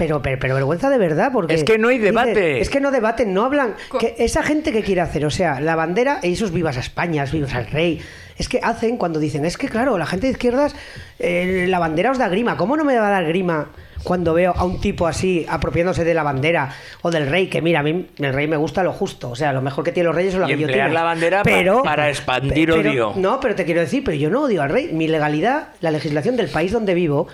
pero, 0.00 0.22
pero, 0.22 0.54
vergüenza 0.54 0.88
de 0.88 0.96
verdad, 0.96 1.30
porque... 1.30 1.54
Es 1.54 1.62
que 1.62 1.76
no 1.76 1.88
hay 1.88 1.98
debate. 1.98 2.58
es 2.60 2.70
que 2.70 2.80
no 2.80 2.90
debaten, 2.90 3.34
no 3.34 3.44
hablan... 3.44 3.74
Que 3.98 4.14
esa 4.18 4.42
gente 4.42 4.72
que 4.72 4.82
quiere 4.82 5.02
hacer, 5.02 5.26
o 5.26 5.30
sea, 5.30 5.60
la 5.60 5.76
bandera, 5.76 6.20
esos 6.22 6.52
vivas 6.52 6.78
a 6.78 6.80
España, 6.80 7.26
vivas 7.30 7.54
al 7.54 7.66
rey, 7.66 8.00
es 8.38 8.48
que 8.48 8.60
hacen 8.62 8.96
cuando 8.96 9.20
dicen, 9.20 9.44
es 9.44 9.58
que 9.58 9.68
claro, 9.68 9.98
la 9.98 10.06
gente 10.06 10.26
de 10.26 10.32
izquierdas, 10.32 10.74
eh, 11.18 11.66
la 11.68 11.78
bandera 11.78 12.12
os 12.12 12.16
da 12.16 12.28
grima, 12.28 12.56
¿cómo 12.56 12.78
no 12.78 12.84
me 12.86 12.98
va 12.98 13.08
a 13.08 13.10
dar 13.10 13.26
grima 13.26 13.68
cuando 14.02 14.32
veo 14.32 14.54
a 14.56 14.64
un 14.64 14.80
tipo 14.80 15.06
así 15.06 15.44
apropiándose 15.46 16.02
de 16.02 16.14
la 16.14 16.22
bandera 16.22 16.74
o 17.02 17.10
del 17.10 17.26
rey, 17.26 17.48
que 17.48 17.60
mira, 17.60 17.80
a 17.80 17.82
mí 17.82 18.06
el 18.16 18.32
rey 18.32 18.48
me 18.48 18.56
gusta 18.56 18.82
lo 18.82 18.94
justo, 18.94 19.28
o 19.28 19.36
sea, 19.36 19.52
lo 19.52 19.60
mejor 19.60 19.84
que 19.84 19.92
tiene 19.92 20.06
los 20.06 20.16
reyes 20.16 20.32
es 20.32 20.40
la 20.40 20.48
y 20.48 20.54
emplear 20.54 20.90
la 20.90 21.02
bandera 21.02 21.42
pero, 21.42 21.82
para 21.82 22.08
expandir 22.08 22.72
odio. 22.72 23.12
No, 23.16 23.38
pero 23.40 23.54
te 23.54 23.66
quiero 23.66 23.82
decir, 23.82 24.02
pero 24.02 24.16
yo 24.16 24.30
no 24.30 24.44
odio 24.44 24.62
al 24.62 24.70
rey. 24.70 24.88
Mi 24.92 25.06
legalidad, 25.06 25.68
la 25.82 25.90
legislación 25.90 26.36
del 26.36 26.48
país 26.48 26.72
donde 26.72 26.94
vivo, 26.94 27.28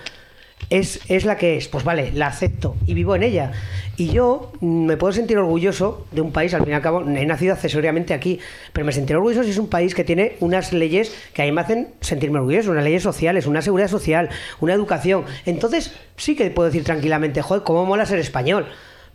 es, 0.69 0.99
es, 1.07 1.25
la 1.25 1.37
que 1.37 1.57
es, 1.57 1.67
pues 1.67 1.83
vale, 1.83 2.11
la 2.13 2.27
acepto 2.27 2.75
y 2.85 2.93
vivo 2.93 3.15
en 3.15 3.23
ella. 3.23 3.51
Y 3.95 4.09
yo 4.09 4.51
me 4.61 4.95
puedo 4.97 5.13
sentir 5.13 5.37
orgulloso 5.37 6.05
de 6.11 6.21
un 6.21 6.31
país, 6.31 6.53
al 6.53 6.61
fin 6.61 6.71
y 6.71 6.75
al 6.75 6.81
cabo, 6.81 7.01
he 7.01 7.25
nacido 7.25 7.53
accesoriamente 7.53 8.13
aquí, 8.13 8.39
pero 8.73 8.85
me 8.85 8.91
sentiré 8.91 9.17
orgulloso 9.17 9.43
si 9.43 9.51
es 9.51 9.57
un 9.57 9.69
país 9.69 9.95
que 9.95 10.03
tiene 10.03 10.35
unas 10.39 10.73
leyes 10.73 11.11
que 11.33 11.41
a 11.41 11.45
mí 11.45 11.51
me 11.51 11.61
hacen 11.61 11.89
sentirme 12.01 12.39
orgulloso, 12.39 12.71
unas 12.71 12.83
leyes 12.83 13.01
sociales, 13.01 13.47
una 13.47 13.61
seguridad 13.61 13.87
social, 13.87 14.29
una 14.59 14.73
educación. 14.73 15.25
Entonces 15.45 15.93
sí 16.15 16.35
que 16.35 16.51
puedo 16.51 16.67
decir 16.67 16.83
tranquilamente, 16.83 17.41
joder, 17.41 17.63
cómo 17.63 17.85
mola 17.85 18.05
ser 18.05 18.19
español. 18.19 18.67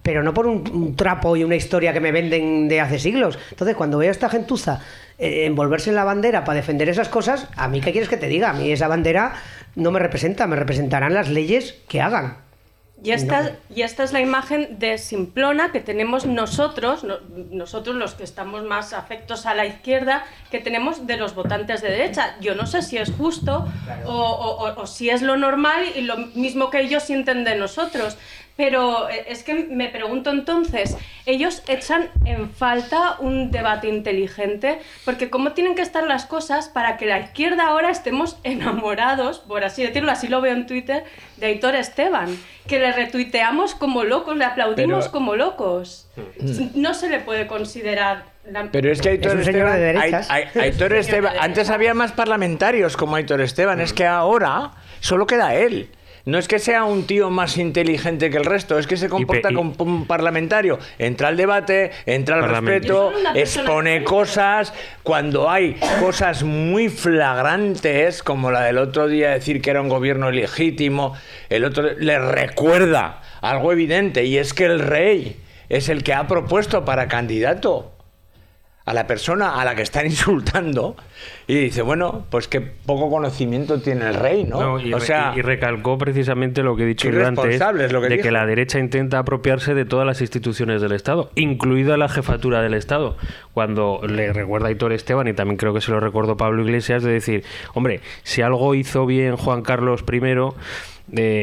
pero 0.03 0.25
no 0.25 0.35
por 0.35 0.49
un, 0.49 0.97
trapo 0.97 1.37
y 1.37 1.45
una 1.45 1.55
historia 1.55 1.93
que 1.93 2.01
me 2.01 2.11
venden 2.11 2.67
de 2.67 2.81
hace 2.81 2.99
siglos. 2.99 3.39
Entonces, 3.51 3.77
cuando 3.77 3.99
veo 3.99 4.09
a 4.09 4.11
esta 4.11 4.29
gentuza 4.29 4.81
eh, 5.17 5.45
envolverse 5.45 5.91
en 5.91 5.97
la 5.97 6.03
bandera 6.03 6.43
para 6.43 6.57
defender 6.57 6.89
esas 6.89 7.09
cosas, 7.09 7.47
a 7.55 7.69
mí, 7.69 7.81
¿qué 7.81 7.93
quieres 7.93 8.09
que 8.09 8.17
te 8.17 8.27
diga? 8.27 8.51
A 8.51 8.53
mí 8.53 8.73
esa 8.73 8.89
bandera 8.89 9.35
no 9.75 9.91
me 9.91 9.99
representa, 9.99 10.47
me 10.47 10.57
representarán 10.57 11.15
las 11.15 11.29
leyes 11.29 11.75
que 11.89 12.01
hagan. 12.01 12.39
Y 13.05 13.11
esta, 13.11 13.57
y 13.75 13.83
esta 13.83 14.05
es 14.05 14.13
la 14.13 14.21
imagen 14.21 14.79
de 14.79 14.97
Simplona 14.97 15.73
que 15.73 15.81
tenemos 15.81 16.25
nosotros, 16.25 17.05
nosotros 17.51 17.97
los 17.97 18.15
que 18.15 18.23
estamos 18.23 18.63
más 18.63 18.93
afectos 18.93 19.45
a 19.45 19.55
la 19.55 19.67
izquierda, 19.67 20.25
que 20.53 20.61
tenemos 20.61 21.05
de 21.05 21.17
los 21.17 21.35
votantes 21.35 21.83
de 21.83 21.91
derecha. 21.91 22.37
Yo 22.41 22.55
no 22.55 22.65
sé 22.65 22.81
si 22.81 22.99
es 22.99 23.11
justo 23.11 23.67
o, 24.07 24.73
o, 24.77 24.87
si 24.87 25.11
es 25.11 25.21
lo 25.21 25.37
normal 25.37 25.85
y 25.97 26.03
lo 26.03 26.17
mismo 26.17 26.71
que 26.71 26.81
ellos 26.81 27.03
sienten 27.03 27.43
de 27.43 27.57
nosotros. 27.57 28.17
Pero 28.57 29.09
eh, 29.09 29.25
es 29.29 29.43
que 29.43 29.55
me 29.55 29.89
pregunto 29.89 30.31
entonces, 30.31 30.97
ellos 31.27 31.63
echan 31.69 32.11
en 32.25 32.51
falta 32.51 33.17
un 33.21 33.51
debate 33.51 33.89
inteligente, 33.89 34.79
porque 35.05 35.31
cómo 35.31 35.53
tienen 35.53 35.75
que 35.75 35.83
estar 35.83 36.05
las 36.05 36.27
cosas 36.27 36.69
para 36.69 36.97
que 36.97 37.07
la 37.07 37.21
izquierda 37.21 37.69
ahora 37.69 37.91
estemos 37.91 38.39
enamorados, 38.45 39.39
por 39.39 39.65
así 39.65 39.83
decirlo, 39.83 40.11
así 40.11 40.29
lo 40.29 40.41
veo 40.41 40.53
en 40.53 40.67
Twitter, 40.67 41.05
de 41.37 41.47
Aitor 41.47 41.75
Esteban, 41.75 42.37
que 42.67 42.79
le 42.79 42.93
retuiteamos 42.93 43.75
como 43.75 44.05
locos, 44.05 44.37
le 44.37 44.45
aplaudimos 44.45 45.09
como 45.09 45.35
locos. 45.35 46.09
Mm. 46.17 46.81
No 46.81 46.95
se 46.95 47.09
le 47.09 47.21
puede 47.21 47.47
considerar 47.47 48.27
Pero 48.71 48.93
es 48.93 49.01
que 49.01 49.11
Aitor 49.11 49.41
Esteban, 49.41 49.97
Aitor 50.55 50.93
Esteban, 50.93 51.35
antes 51.41 51.71
había 51.71 51.95
más 51.95 52.13
parlamentarios 52.13 52.97
como 52.97 53.17
Aitor 53.17 53.41
Esteban, 53.41 53.81
es 53.81 53.93
que 53.93 54.07
ahora 54.07 54.73
solo 55.01 55.27
queda 55.27 55.55
él. 55.55 55.91
No 56.25 56.39
es 56.39 56.47
que 56.47 56.61
sea 56.61 56.85
un 56.85 57.05
tío 57.05 57.31
más 57.31 57.59
inteligente 57.59 58.31
que 58.31 58.37
el 58.37 58.45
resto, 58.45 58.79
es 58.79 58.87
que 58.87 58.97
se 58.97 59.09
comporta 59.09 59.53
como 59.53 59.75
un 59.79 60.07
parlamentario. 60.07 60.79
Entra 60.99 61.29
al 61.29 61.37
debate, 61.37 61.91
entra 62.07 62.37
al 62.37 62.49
respeto, 62.49 63.13
expone 63.35 64.05
cosas. 64.05 64.73
Cuando 65.03 65.51
hay 65.51 65.81
cosas 65.99 66.45
muy 66.45 66.89
flagrantes, 66.89 68.23
como 68.23 68.53
la 68.53 68.63
del 68.63 68.79
otro 68.79 69.09
día 69.09 69.31
decir 69.31 69.61
que 69.61 69.71
era 69.71 69.81
un 69.81 69.89
gobierno 69.89 70.31
legítimo, 70.31 71.17
el 71.49 71.65
otro 71.65 71.93
le 71.99 72.19
recuerda 72.21 73.21
algo 73.41 73.73
evidente 73.73 74.25
y 74.25 74.39
es 74.39 74.55
que 74.55 74.67
el 74.67 74.79
rey 74.79 75.37
es 75.69 75.89
el 75.89 76.05
que 76.05 76.15
ha 76.15 76.29
propuesto 76.29 76.85
para 76.85 77.09
candidato 77.09 77.92
a 78.85 78.95
la 78.95 79.07
persona 79.07 79.61
a 79.61 79.65
la 79.65 79.75
que 79.75 79.83
están 79.83 80.07
insultando 80.07 80.97
y 81.47 81.57
dice, 81.57 81.83
bueno, 81.83 82.25
pues 82.31 82.49
qué 82.49 82.61
poco 82.61 83.11
conocimiento 83.11 83.81
tiene 83.81 84.09
el 84.09 84.15
rey, 84.15 84.45
¿no? 84.45 84.81
y, 84.81 84.93
o 84.93 85.01
sea, 85.01 85.35
y, 85.37 85.43
recalcó 85.43 85.99
precisamente 85.99 86.63
lo 86.63 86.77
que 86.77 86.85
he 86.85 86.87
dicho 86.87 87.09
antes, 87.25 87.61
de 87.61 88.19
que 88.19 88.31
la 88.31 88.47
derecha 88.47 88.79
intenta 88.79 89.19
apropiarse 89.19 89.75
de 89.75 89.85
todas 89.85 90.07
las 90.07 90.21
instituciones 90.21 90.81
del 90.81 90.93
Estado, 90.93 91.31
incluida 91.35 91.97
la 91.97 92.09
jefatura 92.09 92.63
del 92.63 92.75
Estado, 92.75 93.17
cuando 93.55 94.01
le 94.07 94.33
recuerda 94.33 94.69
a 94.69 94.71
Hitor 94.71 94.93
Esteban, 94.93 95.29
y 95.29 95.33
también 95.33 95.57
creo 95.57 95.75
que 95.75 95.81
se 95.81 95.91
lo 95.91 96.01
recordó 96.01 96.37
Pablo 96.37 96.63
Iglesias, 96.63 97.03
de 97.03 97.13
decir, 97.13 97.45
hombre, 97.75 98.01
si 98.23 98.43
algo 98.43 98.75
hizo 98.75 99.07
bien 99.07 99.37
Juan 99.37 99.63
Carlos 99.63 100.05
I, 100.11 100.21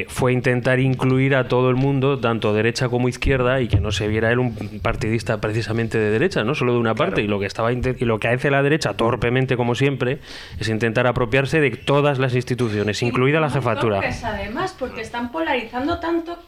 fue 0.08 0.34
intentar 0.34 0.80
incluir 0.80 1.36
a 1.36 1.48
todo 1.48 1.70
el 1.70 1.76
mundo, 1.76 2.20
tanto 2.20 2.54
derecha 2.54 2.90
como 2.90 3.10
izquierda, 3.10 3.62
y 3.62 3.68
que 3.68 3.80
no 3.80 3.92
se 3.92 4.08
viera 4.08 4.32
él 4.32 4.40
un 4.40 4.56
partidista 4.82 5.40
precisamente 5.42 5.98
de 5.98 6.10
derecha, 6.12 6.44
no 6.44 6.56
solo 6.56 6.74
de 6.74 6.80
una 6.80 6.96
parte. 6.96 7.22
Y 7.22 7.28
lo 7.28 7.40
que 7.40 7.46
estaba 7.46 7.72
y 7.72 8.06
lo 8.06 8.20
que 8.20 8.28
hace 8.30 8.50
la 8.50 8.64
derecha 8.64 8.94
torpemente, 8.94 9.58
como 9.58 9.76
siempre, 9.76 10.20
es 10.60 10.70
intentar 10.70 11.08
apropiarse 11.08 11.60
de 11.60 11.72
todas 11.72 12.20
las 12.20 12.36
instituciones, 12.36 13.04
incluida 13.04 13.40
la 13.40 13.50
jefatura. 13.50 14.02
además, 14.24 14.76
porque 14.78 15.02
están 15.02 15.32
polarizando 15.32 16.00
tanto 16.00 16.40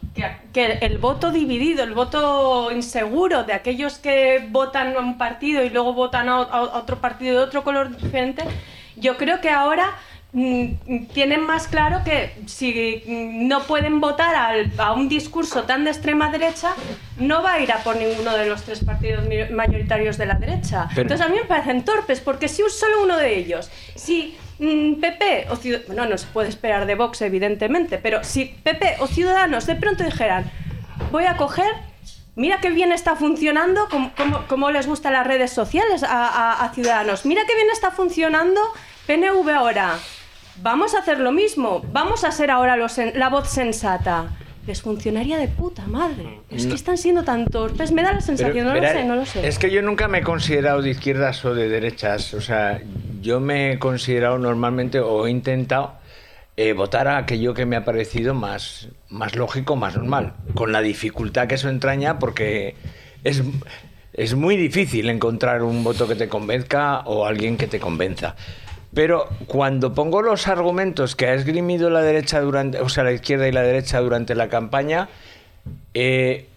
que, 0.52 0.78
el 0.80 0.98
voto 0.98 1.30
dividido, 1.30 1.84
el 1.84 1.92
voto 1.92 2.70
inseguro 2.72 3.44
de 3.44 3.52
aquellos 3.52 3.98
que 3.98 4.46
votan 4.50 4.96
a 4.96 5.00
un 5.00 5.18
partido 5.18 5.62
y 5.62 5.70
luego 5.70 5.92
votan 5.92 6.28
a 6.28 6.40
otro 6.40 6.96
partido 6.96 7.38
de 7.38 7.44
otro 7.44 7.62
color 7.62 7.96
diferente, 7.96 8.42
yo 8.96 9.16
creo 9.16 9.40
que 9.40 9.50
ahora 9.50 9.96
tienen 10.32 11.42
más 11.42 11.68
claro 11.68 12.00
que 12.04 12.34
si 12.46 13.02
no 13.06 13.64
pueden 13.64 14.00
votar 14.00 14.64
a 14.78 14.92
un 14.92 15.10
discurso 15.10 15.64
tan 15.64 15.84
de 15.84 15.90
extrema 15.90 16.30
derecha, 16.30 16.74
no 17.18 17.42
va 17.42 17.54
a 17.54 17.60
ir 17.60 17.70
a 17.70 17.82
por 17.82 17.96
ninguno 17.96 18.34
de 18.34 18.46
los 18.46 18.62
tres 18.62 18.82
partidos 18.82 19.26
mayoritarios 19.50 20.16
de 20.16 20.26
la 20.26 20.34
derecha. 20.34 20.88
Entonces 20.96 21.20
a 21.20 21.28
mí 21.28 21.36
me 21.36 21.44
parecen 21.44 21.84
torpes, 21.84 22.20
porque 22.20 22.48
si 22.48 22.62
solo 22.70 23.02
uno 23.02 23.18
de 23.18 23.36
ellos, 23.36 23.70
si 23.94 24.38
PP 24.58 25.46
mm, 25.48 25.52
o 25.52 25.56
Ciudadanos, 25.56 25.86
bueno, 25.86 26.06
no 26.06 26.16
se 26.16 26.26
puede 26.28 26.48
esperar 26.48 26.86
de 26.86 26.94
Vox 26.94 27.20
evidentemente, 27.20 27.98
pero 27.98 28.24
si 28.24 28.46
PP 28.46 28.96
o 29.00 29.08
Ciudadanos 29.08 29.66
de 29.66 29.76
pronto 29.76 30.02
dijeran, 30.02 30.50
voy 31.10 31.26
a 31.26 31.36
coger 31.36 31.72
Mira 32.34 32.60
qué 32.62 32.70
bien 32.70 32.92
está 32.92 33.14
funcionando, 33.14 33.86
cómo, 34.48 34.70
les 34.70 34.86
gustan 34.86 35.12
las 35.12 35.26
redes 35.26 35.52
sociales 35.52 36.02
a, 36.02 36.64
a 36.64 36.72
Ciudadanos. 36.72 37.26
Mira 37.26 37.42
qué 37.46 37.54
bien 37.54 37.68
está 37.70 37.90
funcionando 37.90 38.58
PNV 39.06 39.50
ahora 39.50 39.98
vamos 40.56 40.94
a 40.94 40.98
hacer 40.98 41.18
lo 41.18 41.32
mismo, 41.32 41.82
vamos 41.92 42.24
a 42.24 42.30
ser 42.30 42.50
ahora 42.50 42.76
la 42.76 43.28
voz 43.28 43.48
sensata. 43.48 44.28
Les 44.66 44.80
funcionaría 44.80 45.38
de 45.38 45.48
puta 45.48 45.84
madre. 45.86 46.38
Es 46.48 46.66
que 46.66 46.74
están 46.74 46.96
siendo 46.96 47.24
tan 47.24 47.46
torpes. 47.46 47.90
Me 47.90 48.04
da 48.04 48.12
la 48.12 48.20
sensación, 48.20 48.68
no 48.68 48.74
lo 48.74 48.80
sé, 48.80 49.04
no 49.04 49.16
lo 49.16 49.26
sé. 49.26 49.44
Es 49.44 49.58
que 49.58 49.72
yo 49.72 49.82
nunca 49.82 50.06
me 50.06 50.18
he 50.18 50.22
considerado 50.22 50.82
de 50.82 50.90
izquierdas 50.90 51.44
o 51.44 51.52
de 51.52 51.68
derechas. 51.68 52.32
O 52.32 52.40
sea, 52.40 52.80
yo 53.20 53.40
me 53.40 53.72
he 53.72 53.78
considerado 53.80 54.38
normalmente 54.38 55.00
o 55.00 55.26
he 55.26 55.32
intentado 55.32 55.94
eh, 56.56 56.74
votar 56.74 57.08
a 57.08 57.16
aquello 57.16 57.54
que 57.54 57.66
me 57.66 57.74
ha 57.74 57.84
parecido 57.84 58.34
más, 58.34 58.88
más 59.08 59.34
lógico, 59.34 59.74
más 59.74 59.96
normal. 59.96 60.34
Con 60.54 60.70
la 60.70 60.80
dificultad 60.80 61.48
que 61.48 61.56
eso 61.56 61.68
entraña, 61.68 62.20
porque 62.20 62.76
es, 63.24 63.42
es 64.12 64.34
muy 64.36 64.56
difícil 64.56 65.10
encontrar 65.10 65.64
un 65.64 65.82
voto 65.82 66.06
que 66.06 66.14
te 66.14 66.28
convenzca 66.28 67.00
o 67.00 67.26
alguien 67.26 67.56
que 67.56 67.66
te 67.66 67.80
convenza. 67.80 68.36
Pero 68.94 69.28
cuando 69.46 69.94
pongo 69.94 70.20
los 70.20 70.48
argumentos 70.48 71.16
que 71.16 71.26
ha 71.26 71.34
esgrimido 71.34 71.88
la 71.88 72.02
derecha 72.02 72.40
durante, 72.40 72.80
o 72.80 72.88
sea, 72.88 73.04
la 73.04 73.12
izquierda 73.12 73.48
y 73.48 73.52
la 73.52 73.62
derecha 73.62 74.00
durante 74.00 74.34
la 74.34 74.48
campaña, 74.48 75.08
eh, 75.94 76.48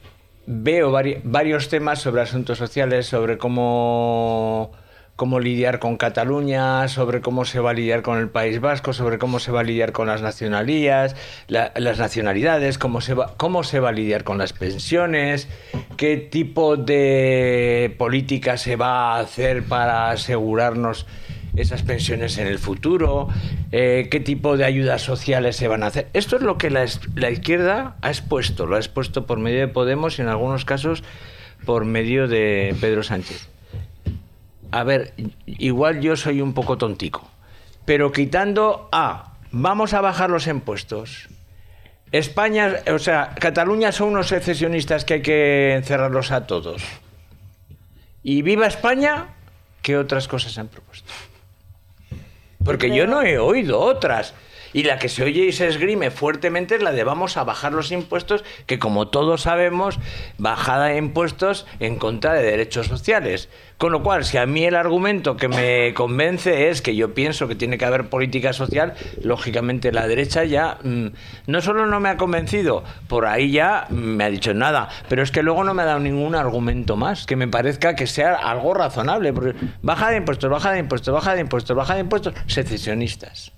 veo 0.45 0.91
varios 0.91 1.69
temas 1.69 2.00
sobre 2.00 2.21
asuntos 2.21 2.58
sociales, 2.58 3.08
sobre 3.08 3.38
cómo, 3.38 4.74
cómo 5.15 5.39
lidiar 5.39 5.80
con 5.80 5.95
Cataluña, 5.95 6.89
sobre 6.89 7.21
cómo 7.21 7.45
se 7.45 7.62
va 7.62 7.71
a 7.71 7.74
lidiar 7.74 8.02
con 8.02 8.19
el 8.19 8.28
País 8.28 8.60
Vasco, 8.60 8.91
sobre 8.91 9.17
cómo 9.17 9.39
se 9.39 9.52
va 9.52 9.62
a 9.62 9.63
lidiar 9.63 9.93
con 9.93 10.08
las 10.08 10.21
nacionalías, 10.21 11.15
las 11.48 11.98
nacionalidades, 11.98 12.78
cómo 12.78 13.00
se, 13.00 13.13
va, 13.13 13.34
cómo 13.38 13.63
se 13.63 13.80
va 13.80 13.89
a 13.89 13.93
lidiar 13.93 14.26
con 14.26 14.38
las 14.38 14.52
pensiones, 14.52 15.48
qué 15.95 16.17
tipo 16.17 16.76
de 16.76 17.95
política 17.98 18.58
se 18.58 18.76
va 18.76 19.15
a 19.15 19.19
hacer 19.19 19.63
para 19.63 20.10
asegurarnos 20.10 21.08
esas 21.56 21.84
pensiones 21.84 22.38
en 22.38 22.48
el 22.48 22.60
futuro, 22.60 23.28
eh, 23.72 24.08
qué 24.12 24.20
tipo 24.20 24.58
de 24.58 24.65
ayudas 24.65 25.02
sociales 25.02 25.56
se 25.56 25.68
van 25.68 25.84
a 25.84 25.88
hacer. 25.88 26.08
Esto 26.13 26.36
es 26.36 26.41
lo 26.41 26.58
que 26.58 26.70
la, 26.70 26.84
izquierda 26.84 27.96
ha 28.02 28.10
expuesto, 28.10 28.65
lo 28.65 28.76
ha 28.76 28.80
expuesto 28.80 29.26
por 29.26 29.39
medio 29.39 29.60
de 29.60 29.68
Podemos 29.68 30.20
y 30.20 30.22
en 30.22 30.28
algunos 30.28 30.65
casos 30.65 31.04
por 31.65 31.86
medio 31.86 32.28
de 32.28 32.76
Pedro 32.82 33.04
Sánchez. 33.04 33.48
A 34.72 34.84
ver, 34.84 35.13
igual 35.46 36.02
yo 36.02 36.15
soy 36.15 36.41
un 36.41 36.54
poco 36.54 36.78
tontico, 36.78 37.30
pero 37.86 38.12
quitando 38.12 38.89
a, 38.91 39.36
vamos 39.52 39.94
a 39.94 40.02
bajar 40.02 40.30
los 40.30 40.48
impuestos. 40.48 41.30
España, 42.12 42.76
o 42.94 43.00
sea, 43.00 43.36
Cataluña 43.39 43.91
son 43.91 44.10
unos 44.10 44.28
secesionistas 44.28 45.06
que 45.06 45.15
hay 45.15 45.22
que 45.22 45.74
encerrarlos 45.76 46.32
a 46.32 46.46
todos. 46.46 46.84
Y 48.24 48.41
viva 48.41 48.68
España, 48.68 49.28
¿qué 49.82 49.98
otras 49.98 50.28
cosas 50.28 50.58
han 50.58 50.68
propuesto? 50.68 51.12
Porque 52.65 52.93
yo 52.93 53.06
no 53.08 53.21
he 53.21 53.38
oído 53.38 53.80
otras. 53.80 54.34
Y 54.75 54.83
la 54.83 54.99
que 54.99 55.07
se 55.07 55.23
oye 55.23 55.45
y 55.45 55.53
se 55.53 55.67
esgrime 55.67 56.11
fuertemente 56.11 56.75
es 56.75 56.83
la 56.83 56.91
de 56.91 57.05
vamos 57.05 57.38
a 57.38 57.45
bajar 57.45 57.71
los 57.71 57.93
impuestos, 57.93 58.43
que 58.65 58.77
como 58.77 59.07
todos 59.07 59.43
sabemos, 59.43 59.99
bajada 60.38 60.88
de 60.88 60.97
impuestos 60.97 61.65
en 61.79 61.95
contra 61.95 62.33
de 62.33 62.43
derechos 62.43 62.88
sociales. 62.88 63.47
Con 63.77 63.93
lo 63.93 64.03
cual, 64.03 64.25
si 64.25 64.38
a 64.38 64.45
mí 64.45 64.65
el 64.65 64.75
argumento 64.75 65.38
que 65.38 65.47
me 65.47 65.93
convence 65.93 66.67
es 66.69 66.81
que 66.81 66.93
yo 66.93 67.13
pienso 67.13 67.47
que 67.47 67.55
tiene 67.55 67.77
que 67.77 67.85
haber 67.85 68.09
política 68.09 68.51
social, 68.51 68.95
lógicamente 69.23 69.93
la 69.93 70.09
derecha 70.09 70.43
ya 70.43 70.77
mm, 70.83 71.07
no 71.47 71.61
solo 71.61 71.85
no 71.85 72.01
me 72.01 72.09
ha 72.09 72.17
convencido, 72.17 72.83
por 73.07 73.27
ahí 73.27 73.51
ya 73.51 73.88
me 73.89 74.25
ha 74.25 74.29
dicho 74.29 74.53
nada, 74.53 74.89
pero 75.07 75.23
es 75.23 75.31
que 75.31 75.41
luego 75.41 75.63
no 75.63 75.73
me 75.73 75.83
ha 75.83 75.85
dado 75.85 75.99
ningún 75.99 76.35
argumento 76.35 76.97
más 76.97 77.25
que 77.25 77.38
me 77.38 77.47
parezca 77.47 77.95
que 77.95 78.07
sea 78.07 78.35
algo 78.35 78.73
razonable. 78.73 79.31
Porque 79.31 79.55
baja 79.81 80.09
de 80.11 80.17
impuestos, 80.17 80.49
baja 80.49 80.73
de 80.73 80.79
impuestos, 80.79 81.13
baja 81.13 81.33
de 81.33 81.39
impuestos, 81.39 81.77
baja 81.77 81.93
de 81.93 82.01
impuestos, 82.01 82.33
secesionistas. 82.47 83.53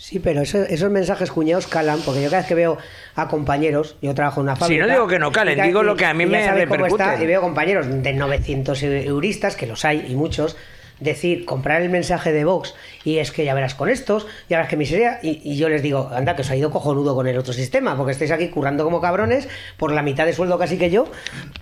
Sí, 0.00 0.20
pero 0.20 0.42
esos 0.42 0.90
mensajes 0.90 1.32
cuñados 1.32 1.66
calan, 1.66 1.98
porque 2.02 2.22
yo 2.22 2.30
cada 2.30 2.42
vez 2.42 2.46
que 2.48 2.54
veo 2.54 2.78
a 3.16 3.26
compañeros, 3.26 3.96
yo 4.00 4.14
trabajo 4.14 4.40
en 4.40 4.44
una 4.44 4.54
fábrica... 4.54 4.84
Sí, 4.84 4.88
no 4.88 4.94
digo 4.94 5.08
que 5.08 5.18
no 5.18 5.32
calen, 5.32 5.60
digo 5.60 5.82
lo 5.82 5.96
que 5.96 6.04
a 6.04 6.14
mí 6.14 6.24
me 6.24 6.52
repercute. 6.52 7.04
y 7.20 7.26
veo 7.26 7.40
compañeros 7.40 7.86
de 7.88 8.12
900 8.12 8.80
euristas, 8.84 9.56
que 9.56 9.66
los 9.66 9.84
hay 9.84 10.06
y 10.08 10.14
muchos, 10.14 10.56
decir, 11.00 11.44
comprar 11.44 11.82
el 11.82 11.90
mensaje 11.90 12.32
de 12.32 12.44
Vox 12.44 12.74
y 13.04 13.18
es 13.18 13.32
que 13.32 13.44
ya 13.44 13.54
verás 13.54 13.74
con 13.74 13.88
estos, 13.88 14.26
ya 14.48 14.58
verás 14.58 14.68
que 14.68 14.76
miseria. 14.76 15.18
Y, 15.22 15.40
y 15.42 15.56
yo 15.56 15.68
les 15.68 15.82
digo, 15.82 16.10
anda, 16.12 16.36
que 16.36 16.42
os 16.42 16.50
ha 16.50 16.56
ido 16.56 16.70
cojonudo 16.70 17.14
con 17.14 17.26
el 17.26 17.38
otro 17.38 17.52
sistema, 17.52 17.96
porque 17.96 18.12
estáis 18.12 18.30
aquí 18.30 18.48
currando 18.48 18.84
como 18.84 19.00
cabrones 19.00 19.48
por 19.76 19.92
la 19.92 20.02
mitad 20.02 20.26
de 20.26 20.32
sueldo 20.32 20.58
casi 20.58 20.78
que 20.78 20.90
yo, 20.90 21.06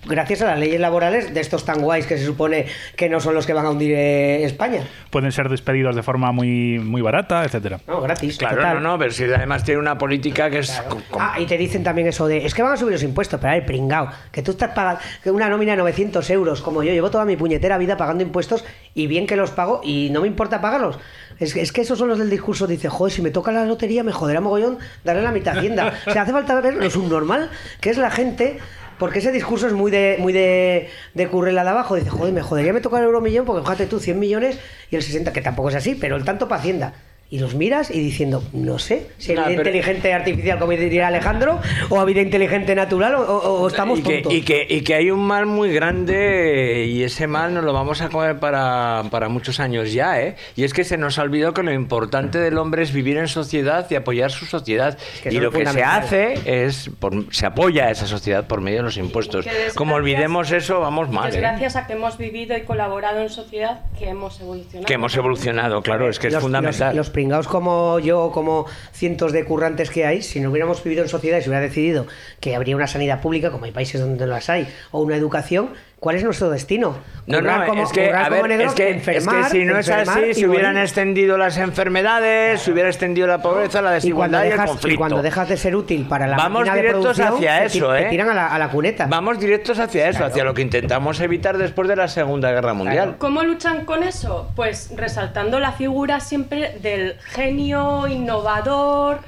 gracias 0.05 0.41
a 0.41 0.45
las 0.45 0.59
leyes 0.59 0.79
laborales 0.79 1.33
de 1.33 1.39
estos 1.39 1.65
tan 1.65 1.81
guays 1.81 2.05
que 2.05 2.17
se 2.17 2.25
supone 2.25 2.65
que 2.95 3.09
no 3.09 3.19
son 3.19 3.33
los 3.33 3.45
que 3.45 3.53
van 3.53 3.65
a 3.65 3.69
hundir 3.69 3.93
eh, 3.93 4.43
España. 4.43 4.81
Pueden 5.09 5.31
ser 5.31 5.49
despedidos 5.49 5.95
de 5.95 6.03
forma 6.03 6.31
muy, 6.31 6.79
muy 6.79 7.01
barata, 7.01 7.43
etcétera. 7.43 7.79
No, 7.87 8.01
gratis. 8.01 8.37
Claro, 8.37 8.57
total. 8.57 8.81
no, 8.81 8.91
no, 8.91 8.99
pero 8.99 9.11
si 9.11 9.23
además 9.23 9.63
tiene 9.63 9.79
una 9.79 9.97
política 9.97 10.49
que 10.49 10.59
es... 10.59 10.71
Claro. 10.71 11.01
Ah, 11.13 11.39
y 11.39 11.45
te 11.45 11.57
dicen 11.57 11.83
también 11.83 12.07
eso 12.07 12.27
de, 12.27 12.45
es 12.45 12.53
que 12.53 12.63
van 12.63 12.73
a 12.73 12.77
subir 12.77 12.93
los 12.93 13.03
impuestos, 13.03 13.39
pero 13.39 13.51
a 13.51 13.55
ver, 13.55 13.65
pringao, 13.65 14.09
que 14.31 14.41
tú 14.41 14.51
estás 14.51 14.71
pagando 14.71 15.01
que 15.23 15.31
una 15.31 15.49
nómina 15.49 15.73
de 15.73 15.77
900 15.77 16.29
euros, 16.29 16.61
como 16.61 16.83
yo, 16.83 16.91
llevo 16.91 17.09
toda 17.09 17.25
mi 17.25 17.35
puñetera 17.35 17.77
vida 17.77 17.97
pagando 17.97 18.23
impuestos 18.23 18.65
y 18.93 19.07
bien 19.07 19.26
que 19.27 19.35
los 19.35 19.51
pago 19.51 19.81
y 19.83 20.09
no 20.11 20.21
me 20.21 20.27
importa 20.27 20.59
pagarlos. 20.61 20.97
Es, 21.39 21.53
que- 21.53 21.61
es 21.61 21.71
que 21.71 21.81
esos 21.81 21.99
son 21.99 22.07
los 22.07 22.17
del 22.17 22.29
discurso, 22.31 22.65
dice, 22.65 22.89
joder, 22.89 23.13
si 23.13 23.21
me 23.21 23.29
toca 23.29 23.51
la 23.51 23.65
lotería 23.65 24.03
me 24.03 24.11
joderá 24.11 24.41
mogollón 24.41 24.79
darle 25.03 25.21
la 25.21 25.31
mitad 25.31 25.55
a 25.55 25.59
Hacienda. 25.59 25.93
O 26.07 26.11
sea, 26.11 26.23
hace 26.23 26.31
falta 26.31 26.59
ver 26.61 26.73
lo 26.75 26.89
subnormal 26.89 27.51
que 27.79 27.91
es 27.91 27.97
la 27.97 28.09
gente... 28.09 28.57
Porque 28.97 29.19
ese 29.19 29.31
discurso 29.31 29.67
es 29.67 29.73
muy 29.73 29.91
de 29.91 30.15
muy 30.17 30.33
de, 30.33 30.89
de 31.13 31.27
currela 31.27 31.63
de 31.63 31.69
abajo. 31.69 31.93
Dice, 31.93 32.09
joder, 32.09 32.33
me 32.33 32.41
jodería 32.41 32.73
me 32.73 32.81
toca 32.81 32.97
el 32.97 33.03
euro 33.03 33.21
millón 33.21 33.45
porque 33.45 33.61
fíjate 33.61 33.85
tú, 33.85 33.99
100 33.99 34.17
millones 34.17 34.57
y 34.89 34.95
el 34.95 35.03
60, 35.03 35.31
que 35.33 35.41
tampoco 35.41 35.69
es 35.69 35.75
así, 35.75 35.93
pero 35.93 36.15
el 36.15 36.23
tanto 36.25 36.47
para 36.47 36.61
Hacienda. 36.61 36.93
Y 37.29 37.39
los 37.39 37.55
miras 37.55 37.91
y 37.91 37.99
diciendo, 37.99 38.41
no 38.53 38.79
sé, 38.79 39.07
si 39.17 39.33
No, 39.33 39.41
hay 39.41 39.49
vida 39.49 39.57
pero- 39.63 39.69
inteligente 39.75 40.13
artificial, 40.13 40.59
como 40.59 40.71
diría 40.71 41.07
Alejandro, 41.07 41.59
o 41.89 41.99
a 41.99 42.05
vida 42.05 42.21
inteligente 42.21 42.73
natural, 42.73 43.15
o, 43.15 43.19
o- 43.21 43.61
o 43.63 43.67
estamos 43.67 43.99
y 43.99 44.03
que, 44.03 44.13
tontos. 44.19 44.33
y, 44.33 44.41
que, 44.43 44.65
y 44.69 44.81
que 44.81 44.95
hay 44.95 45.11
un 45.11 45.19
mal 45.19 45.45
muy 45.45 45.73
grande 45.73 46.85
y 46.87 47.03
ese 47.03 47.27
mal 47.27 47.53
nos 47.53 47.63
lo 47.63 47.73
vamos 47.73 48.01
a 48.01 48.09
comer 48.09 48.39
para, 48.39 49.03
para 49.11 49.29
muchos 49.29 49.59
años 49.59 49.91
ya, 49.91 50.21
¿eh? 50.21 50.35
Y 50.55 50.63
es 50.63 50.73
que 50.73 50.83
se 50.83 50.97
nos 50.97 51.19
ha 51.19 51.23
olvidado 51.23 51.53
que 51.53 51.63
lo 51.63 51.73
importante 51.73 52.37
del 52.39 52.57
hombre 52.57 52.83
es 52.83 52.93
vivir 52.93 53.17
en 53.17 53.27
sociedad 53.27 53.85
y 53.89 53.95
apoyar 53.95 54.31
su 54.31 54.45
sociedad. 54.45 54.97
que 55.21 55.29
y 55.33 55.39
lo 55.39 55.49
es 55.49 55.55
que 55.55 55.65
se 55.65 55.83
hace 55.83 56.35
es, 56.45 56.89
por- 56.99 57.33
se 57.33 57.45
apoya 57.45 57.87
a 57.87 57.91
esa 57.91 58.07
sociedad 58.07 58.47
por 58.47 58.61
medio 58.61 58.77
de 58.77 58.83
los 58.83 58.97
impuestos. 58.97 59.45
Como 59.75 59.95
olvidemos 59.95 60.51
eso, 60.51 60.79
vamos 60.79 61.09
mal, 61.09 61.29
Es 61.29 61.35
¿eh? 61.35 61.39
gracias 61.39 61.75
a 61.75 61.87
que 61.87 61.93
hemos 61.93 62.17
vivido 62.17 62.55
y 62.55 62.61
colaborado 62.61 63.19
en 63.21 63.29
sociedad 63.29 63.81
que 63.99 64.07
hemos 64.09 64.39
evolucionado. 64.39 64.85
Que 64.85 64.93
hemos 64.93 65.15
evolucionado, 65.17 65.81
claro, 65.81 66.09
es 66.09 66.19
que 66.19 66.27
es 66.27 66.37
fundamental. 66.37 66.95
Los, 66.95 67.07
los 67.07 67.16
pringaos 67.17 67.47
como 67.47 67.97
yo, 67.97 68.29
como 68.31 68.67
cientos 68.93 69.31
de 69.31 69.43
currantes 69.43 69.89
que 69.89 70.05
hay, 70.05 70.21
si 70.21 70.39
no 70.39 70.51
hubiéramos 70.51 70.83
vivido 70.83 71.01
en 71.01 71.09
sociedad 71.09 71.39
y 71.39 71.41
se 71.41 71.49
hubiera 71.49 71.65
decidido 71.65 72.05
que 72.39 72.55
habría 72.55 72.75
una 72.75 72.85
sanidad 72.85 73.21
pública, 73.21 73.49
como 73.49 73.65
hay 73.65 73.71
países 73.71 73.99
donde 73.99 74.27
las 74.27 74.51
hay, 74.51 74.67
o 74.91 75.01
una 75.01 75.15
educación, 75.15 75.71
¿cuál 75.99 76.15
es 76.15 76.23
nuestro 76.23 76.49
destino? 76.49 76.97
No, 77.25 77.41
no, 77.41 77.65
como- 77.65 77.83
es 77.83 77.91
que, 77.91 78.13
a 78.13 78.29
ver, 78.29 78.47
negros, 78.47 78.69
es 78.69 78.73
que, 78.75 78.89
es 78.91 79.03
que 79.03 79.11
enfermar, 79.17 79.51
si 79.51 79.65
no 79.65 79.77
es 79.77 79.89
así, 79.89 80.33
se 80.33 80.47
hubieran 80.47 80.73
morir. 80.73 80.83
extendido 80.85 81.37
las 81.37 81.57
enfermedades, 81.57 82.61
se 82.61 82.71
hubiera 82.71 82.87
extendido 82.87 83.27
la 83.27 83.41
pobreza, 83.41 83.81
la 83.81 83.91
y 83.91 83.93
desigualdad 83.95 84.43
y, 84.43 84.45
el 84.45 84.51
dejas, 84.51 84.65
y 84.65 84.69
conflicto. 84.69 84.97
cuando 84.99 85.21
dejas 85.21 85.49
de 85.49 85.57
ser 85.57 85.75
útil 85.75 86.05
para 86.07 86.25
la 86.27 86.37
Vamos 86.37 86.63
de 86.65 86.73
directos 86.75 87.19
hacia 87.19 87.63
eso, 87.65 87.91
te 87.91 88.03
¿eh? 88.03 88.09
tiran 88.09 88.29
a 88.29 88.33
la, 88.33 88.47
a 88.47 88.57
la 88.59 88.69
cuneta. 88.69 89.07
Vamos 89.09 89.39
directos 89.39 89.77
hacia 89.79 90.07
eso, 90.07 90.19
Claro. 90.19 90.31
hacia 90.31 90.43
lo 90.45 90.53
que 90.53 90.61
intentamos 90.61 91.19
evitar 91.19 91.57
después 91.57 91.87
de 91.89 91.95
la 91.97 92.07
Segunda 92.07 92.51
Guerra 92.51 92.73
Mundial. 92.73 93.15
¿Cómo 93.17 93.43
luchan 93.43 93.83
con 93.83 94.03
eso? 94.03 94.49
Pues 94.55 94.91
resaltando 94.95 95.59
la 95.59 95.73
figura 95.73 96.21
siempre 96.21 96.77
del 96.81 97.17
genio 97.19 98.07
innovador, 98.07 99.19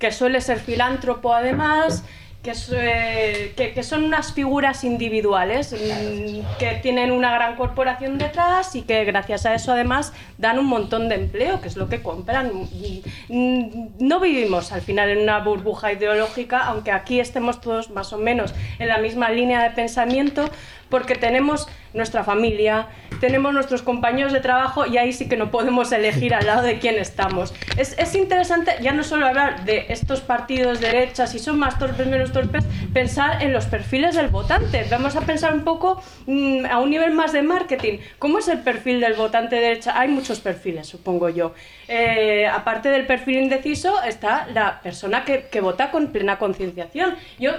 que 0.00 0.10
suele 0.10 0.40
ser 0.40 0.58
filántropo 0.58 1.32
además, 1.32 2.02
que, 2.46 2.52
es, 2.52 2.70
eh, 2.72 3.52
que- 3.56 3.72
que 3.74 3.82
son 3.82 4.04
unas 4.04 4.32
figuras 4.32 4.84
individuales 4.84 5.72
mm, 5.72 6.58
que 6.60 6.78
tienen 6.80 7.10
una 7.10 7.32
gran 7.32 7.56
corporación 7.56 8.18
detrás 8.18 8.76
y 8.76 8.82
que 8.82 9.04
gracias 9.04 9.46
a 9.46 9.54
eso 9.54 9.72
además 9.72 10.12
dan 10.38 10.60
un 10.60 10.66
montón 10.66 11.08
de 11.08 11.16
empleo, 11.16 11.60
que 11.60 11.66
es 11.66 11.76
lo 11.76 11.88
que 11.88 12.02
compran. 12.02 12.52
Y, 12.72 13.02
mm, 13.28 13.88
No 13.98 14.20
vivimos 14.20 14.70
al 14.70 14.80
final 14.82 15.08
en 15.10 15.18
una 15.18 15.40
burbuja 15.40 15.92
ideológica, 15.92 16.60
aunque 16.66 16.92
aquí 16.92 17.18
estemos 17.18 17.60
todos 17.60 17.90
más 17.90 18.12
o 18.12 18.18
menos 18.18 18.54
en 18.78 18.86
la 18.88 18.98
misma 18.98 19.28
línea 19.30 19.62
de 19.64 19.70
pensamiento, 19.70 20.48
porque 20.88 21.14
tenemos 21.14 21.68
nuestra 21.94 22.24
familia, 22.24 22.88
tenemos 23.20 23.54
nuestros 23.54 23.82
compañeros 23.82 24.32
de 24.32 24.40
trabajo 24.40 24.86
y 24.86 24.98
ahí 24.98 25.12
sí 25.12 25.28
que 25.28 25.36
no 25.36 25.50
podemos 25.50 25.90
elegir 25.92 26.34
al 26.34 26.46
lado 26.46 26.62
de 26.62 26.78
quién 26.78 26.96
estamos. 26.96 27.54
Es, 27.76 27.98
es 27.98 28.14
interesante 28.14 28.72
ya 28.82 28.92
no 28.92 29.02
solo 29.02 29.26
hablar 29.26 29.64
de 29.64 29.86
estos 29.88 30.20
partidos 30.20 30.80
de 30.80 30.88
derecha, 30.88 31.26
si 31.26 31.38
son 31.38 31.58
más 31.58 31.78
torpes, 31.78 32.06
menos 32.06 32.32
torpes, 32.32 32.64
pensar 32.92 33.42
en 33.42 33.52
los 33.52 33.66
perfiles 33.66 34.14
del 34.14 34.28
votante. 34.28 34.86
Vamos 34.90 35.16
a 35.16 35.22
pensar 35.22 35.54
un 35.54 35.64
poco 35.64 36.02
mm, 36.26 36.66
a 36.66 36.78
un 36.78 36.90
nivel 36.90 37.12
más 37.12 37.32
de 37.32 37.42
marketing. 37.42 37.98
¿Cómo 38.18 38.38
es 38.38 38.48
el 38.48 38.58
perfil 38.60 39.00
del 39.00 39.14
votante 39.14 39.56
de 39.56 39.62
derecha? 39.62 39.98
Hay 39.98 40.08
muchos 40.08 40.40
perfiles, 40.40 40.86
supongo 40.86 41.28
yo. 41.30 41.54
Eh, 41.88 42.46
aparte 42.46 42.88
del 42.88 43.06
perfil 43.06 43.38
indeciso 43.38 44.02
está 44.02 44.46
la 44.52 44.80
persona 44.82 45.24
que, 45.24 45.46
que 45.50 45.60
vota 45.60 45.90
con 45.90 46.08
plena 46.08 46.38
concienciación. 46.38 47.14
Yo, 47.38 47.52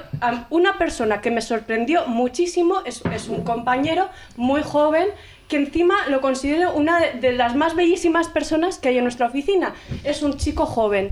una 0.49 0.77
persona 0.77 1.21
que 1.21 1.31
me 1.31 1.41
sorprendió 1.41 2.07
muchísimo 2.07 2.81
es, 2.85 3.01
es 3.17 3.27
un 3.27 3.43
compañero 3.43 4.09
muy 4.37 4.63
joven 4.63 5.07
que 5.47 5.57
encima 5.57 5.95
lo 6.09 6.21
considero 6.21 6.73
una 6.73 6.99
de, 6.99 7.31
las 7.33 7.55
más 7.55 7.75
bellísimas 7.75 8.27
personas 8.27 8.79
que 8.79 8.89
hay 8.89 8.97
en 8.97 9.03
nuestra 9.03 9.27
oficina. 9.27 9.73
Es 10.03 10.21
un 10.21 10.37
chico 10.37 10.65
joven, 10.65 11.11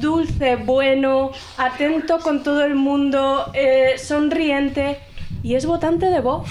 dulce, 0.00 0.56
bueno, 0.56 1.30
atento 1.56 2.18
con 2.20 2.42
todo 2.42 2.64
el 2.64 2.74
mundo, 2.74 3.50
eh, 3.54 3.94
sonriente 3.96 4.98
y 5.42 5.54
es 5.54 5.64
votante 5.66 6.06
de 6.06 6.20
Vox. 6.20 6.50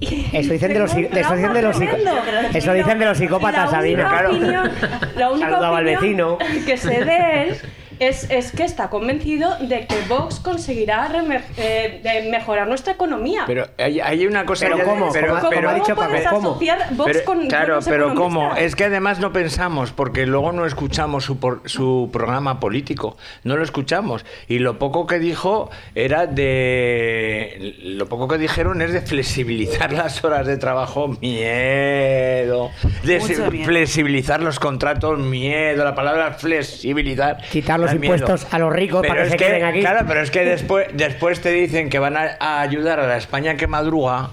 Eso 0.00 0.52
dicen 0.52 0.72
de 0.72 0.78
los 0.80 0.94
eso 0.94 1.34
dicen 1.36 1.52
de 1.52 1.62
los 1.62 1.80
eso 1.80 2.72
dicen 2.72 2.98
de 2.98 3.04
los 3.04 3.18
psicópatas, 3.18 3.70
Sabina, 3.70 4.08
claro. 4.08 4.30
opinión- 4.30 4.70
la 5.16 5.30
única 5.30 5.50
Saludaba 5.50 5.78
al 5.78 5.84
vecino. 5.84 6.38
que 6.66 6.76
se 6.76 7.04
de 7.04 7.42
él 7.42 7.56
es, 7.98 8.30
es 8.30 8.52
que 8.52 8.64
está 8.64 8.90
convencido 8.90 9.56
de 9.60 9.86
que 9.86 9.96
Vox 10.08 10.40
conseguirá 10.40 11.10
eh, 11.56 12.00
de 12.02 12.30
mejorar 12.30 12.68
nuestra 12.68 12.92
economía. 12.94 13.44
Pero 13.46 13.66
hay, 13.78 14.00
hay 14.00 14.26
una 14.26 14.44
cosa... 14.44 14.66
Pero 14.70 14.84
¿cómo? 14.84 15.10
Pero, 15.12 15.28
¿Cómo- 15.36 15.48
pero- 15.50 15.60
cómo 15.62 15.70
ha 15.70 15.74
dicho 15.74 15.94
Paco? 15.96 16.08
puedes 16.08 16.28
¿Cómo? 16.28 16.50
asociar 16.50 16.86
Vox 16.94 17.10
pero- 17.12 17.24
con 17.24 17.46
claro, 17.48 17.78
pero 17.84 18.14
¿cómo? 18.14 18.54
Es 18.56 18.74
que 18.76 18.84
además 18.84 19.18
no 19.18 19.32
pensamos, 19.32 19.92
porque 19.92 20.26
luego 20.26 20.52
no 20.52 20.66
escuchamos 20.66 21.24
su, 21.24 21.38
por- 21.38 21.62
su 21.68 22.10
programa 22.12 22.60
político, 22.60 23.16
no 23.44 23.56
lo 23.56 23.62
escuchamos. 23.64 24.24
Y 24.48 24.58
lo 24.58 24.78
poco 24.78 25.06
que 25.06 25.18
dijo 25.18 25.70
era 25.94 26.26
de... 26.26 27.74
Lo 27.82 28.06
poco 28.08 28.28
que 28.28 28.38
dijeron 28.38 28.82
es 28.82 28.92
de 28.92 29.00
flexibilizar 29.00 29.92
las 29.92 30.22
horas 30.24 30.46
de 30.46 30.56
trabajo, 30.56 31.08
miedo. 31.20 32.70
De 33.04 33.20
flexibilizar 33.20 34.40
los 34.42 34.58
contratos, 34.58 35.18
miedo. 35.18 35.84
La 35.84 35.94
palabra 35.94 36.32
flexibilizar. 36.34 37.38
Quitar 37.50 37.80
los 37.86 37.94
da 37.94 37.98
miedo. 38.00 38.14
impuestos 38.16 38.52
a 38.52 38.58
los 38.58 38.72
ricos 38.72 39.00
Pero 39.02 39.14
para 39.14 39.24
que 39.24 39.30
se 39.30 39.36
queden 39.36 39.64
aquí. 39.64 39.80
Claro, 39.80 40.04
pero 40.06 40.20
es 40.20 40.30
que 40.30 40.44
después, 40.44 40.88
después 40.94 41.40
te 41.40 41.50
dicen 41.50 41.88
que 41.90 41.98
van 41.98 42.16
a, 42.16 42.36
a 42.40 42.60
ayudar 42.60 43.00
a 43.00 43.06
la 43.06 43.16
España 43.16 43.56
que 43.56 43.66
madruga, 43.66 44.30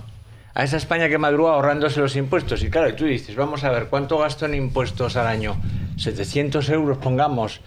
a 0.53 0.63
esa 0.63 0.77
España 0.77 1.09
que 1.09 1.17
madruga 1.17 1.53
ahorrándose 1.53 1.99
los 1.99 2.15
impuestos. 2.15 2.63
Y 2.63 2.69
claro, 2.69 2.93
tú 2.95 3.05
dices, 3.05 3.35
vamos 3.35 3.63
a 3.63 3.71
ver, 3.71 3.85
¿cuánto 3.87 4.17
gasto 4.19 4.45
en 4.45 4.53
impuestos 4.55 5.15
al 5.15 5.27
año? 5.27 5.55
700 5.97 6.69
euros, 6.69 6.97
pongamos. 6.97 7.61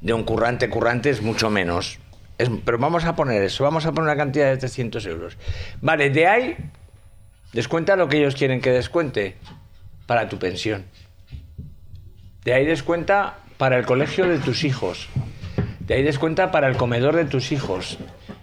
De 0.00 0.12
un 0.12 0.22
currante, 0.24 0.68
currante 0.68 1.10
es 1.10 1.22
mucho 1.22 1.50
menos. 1.50 1.98
Es- 2.38 2.50
pero 2.64 2.78
vamos 2.78 3.04
a 3.04 3.16
poner 3.16 3.42
eso, 3.42 3.64
vamos 3.64 3.84
a 3.86 3.92
poner 3.92 4.10
una 4.12 4.16
cantidad 4.16 4.46
de 4.50 4.56
300 4.58 5.04
euros. 5.06 5.36
Vale, 5.80 6.10
de 6.10 6.26
ahí, 6.26 6.56
descuenta 7.52 7.96
lo 7.96 8.08
que 8.08 8.18
ellos 8.18 8.36
quieren 8.36 8.60
que 8.60 8.70
descuente 8.70 9.36
para 10.06 10.28
tu 10.28 10.38
pensión. 10.38 10.84
De 12.44 12.54
ahí 12.54 12.64
descuenta 12.64 13.38
para 13.58 13.76
el 13.76 13.84
colegio 13.84 14.26
de 14.26 14.38
tus 14.38 14.64
hijos. 14.64 15.08
De 15.80 15.94
ahí 15.94 16.02
descuenta 16.02 16.50
para 16.50 16.68
el 16.68 16.76
comedor 16.76 17.16
de 17.16 17.24
tus 17.24 17.52
hijos. 17.52 17.98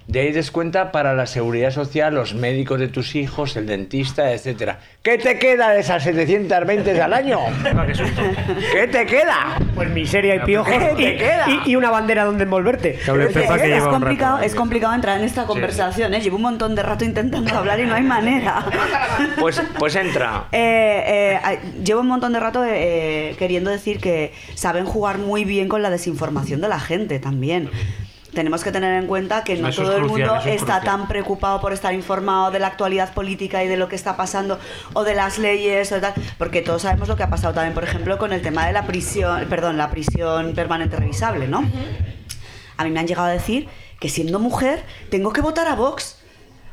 De 0.08 0.20
ahí 0.20 0.32
descuenta 0.32 0.92
para 0.92 1.16
la 1.16 1.26
seguridad 1.26 1.72
social, 1.72 2.14
los 2.14 2.36
médicos 2.36 2.80
de 2.80 2.88
tus 2.88 3.16
hijos, 3.16 3.56
el 3.58 3.66
dentista, 3.66 4.32
etcétera. 4.32 4.80
¿Qué 5.02 5.18
te 5.18 5.40
queda 5.40 5.70
de 5.72 5.80
esas 5.80 6.04
720 6.04 7.02
al 7.02 7.12
año? 7.12 7.40
¿Qué 8.72 8.88
te 8.88 9.06
queda? 9.08 9.58
Pues 9.74 9.90
miseria 9.90 10.36
y 10.36 10.40
piojos 10.42 10.72
¿qué 10.72 10.92
y, 10.94 10.96
te 10.96 11.18
queda? 11.18 11.46
y- 11.66 11.72
y 11.72 11.76
una 11.76 11.90
bandera 11.90 12.24
donde 12.24 12.44
envolverte. 12.44 13.00
Que 13.04 13.76
es 13.78 13.84
complicado, 13.84 14.36
rato. 14.36 14.46
es 14.46 14.54
complicado 14.56 14.94
entrar 14.94 15.18
en 15.18 15.26
esta 15.26 15.46
conversación, 15.46 16.14
¿eh? 16.14 16.22
Llevo 16.22 16.36
un 16.36 16.44
montón 16.44 16.76
de 16.76 16.84
rato 16.84 17.04
intentando 17.04 17.56
hablar 17.58 17.80
y 17.80 17.86
no 17.86 17.96
hay 17.96 18.04
manera. 18.04 18.64
Pues, 19.40 19.62
pues 19.80 19.96
entra. 19.96 20.46
Eh, 20.52 21.38
eh, 21.44 21.60
llevo 21.84 22.02
un 22.02 22.08
montón 22.08 22.34
de 22.34 22.40
rato 22.40 22.64
eh, 22.64 22.70
eh, 23.32 23.36
queriendo 23.38 23.70
decir 23.70 24.00
que 24.00 24.34
saben 24.56 24.86
jugar 24.86 25.18
muy 25.18 25.46
bien 25.46 25.68
con 25.68 25.82
la 25.82 25.90
desinformación 25.90 26.62
de 26.62 26.68
la 26.68 26.80
gente 26.80 27.20
también. 27.20 27.70
Tenemos 28.36 28.64
que 28.64 28.72
tener 28.72 29.02
en 29.02 29.08
cuenta 29.08 29.44
que 29.44 29.56
no 29.56 29.70
Eso 29.70 29.82
es 29.82 29.88
todo 29.88 29.98
el 29.98 30.04
crucial, 30.04 30.30
mundo 30.30 30.42
es 30.42 30.56
está 30.62 30.76
crucial. 30.76 30.98
tan 31.00 31.08
preocupado 31.08 31.60
por 31.62 31.74
estar 31.74 31.94
informado 31.94 32.52
de 32.52 32.60
la 32.60 32.68
actualidad 32.68 33.14
política 33.14 33.64
y 33.64 33.68
de 33.68 33.78
lo 33.78 33.88
que 33.90 33.96
está 33.96 34.16
pasando 34.16 34.60
o 34.94 35.04
de 35.04 35.16
las 35.16 35.40
leyes 35.40 35.92
o 35.92 36.00
tal, 36.00 36.14
porque 36.38 36.62
todos 36.62 36.84
sabemos 36.84 37.08
lo 37.08 37.16
que 37.16 37.24
ha 37.24 37.30
pasado 37.30 37.54
también, 37.54 37.74
por 37.74 37.84
ejemplo, 37.84 38.18
con 38.20 38.34
el 38.34 38.42
tema 38.42 38.68
de 38.68 38.74
la 38.74 38.86
prisión, 38.86 39.46
perdón, 39.50 39.78
la 39.78 39.90
prisión 39.90 40.54
permanente 40.54 40.98
revisable, 40.98 41.48
¿no? 41.48 41.64
A 42.78 42.84
mí 42.84 42.92
me 42.92 43.00
han 43.00 43.08
llegado 43.08 43.28
a 43.28 43.32
decir 43.32 43.68
que 44.00 44.10
siendo 44.10 44.38
mujer 44.40 44.84
tengo 45.10 45.32
que 45.34 45.42
votar 45.42 45.68
a 45.68 45.76
Vox. 45.76 46.18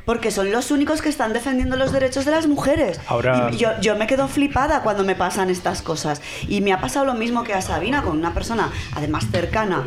porque 0.05 0.31
son 0.31 0.51
los 0.51 0.69
únicos 0.71 1.01
que 1.01 1.07
están 1.07 1.31
defendiendo 1.31 1.77
los 1.77 1.93
derechos 1.93 2.25
de 2.25 2.31
las 2.31 2.45
mujeres. 2.45 2.99
Ahora... 3.07 3.49
yo, 3.51 3.69
yo 3.79 3.95
me 3.95 4.05
quedo 4.05 4.27
flipada 4.27 4.81
cuando 4.81 5.05
me 5.05 5.15
pasan 5.15 5.49
estas 5.49 5.81
cosas. 5.81 6.21
Y 6.49 6.59
me 6.59 6.73
ha 6.73 6.81
pasado 6.81 7.05
lo 7.05 7.13
mismo 7.13 7.45
que 7.45 7.53
a 7.53 7.61
Sabina, 7.61 8.03
con 8.03 8.17
una 8.17 8.33
persona 8.33 8.69
además 8.95 9.27
cercana 9.31 9.85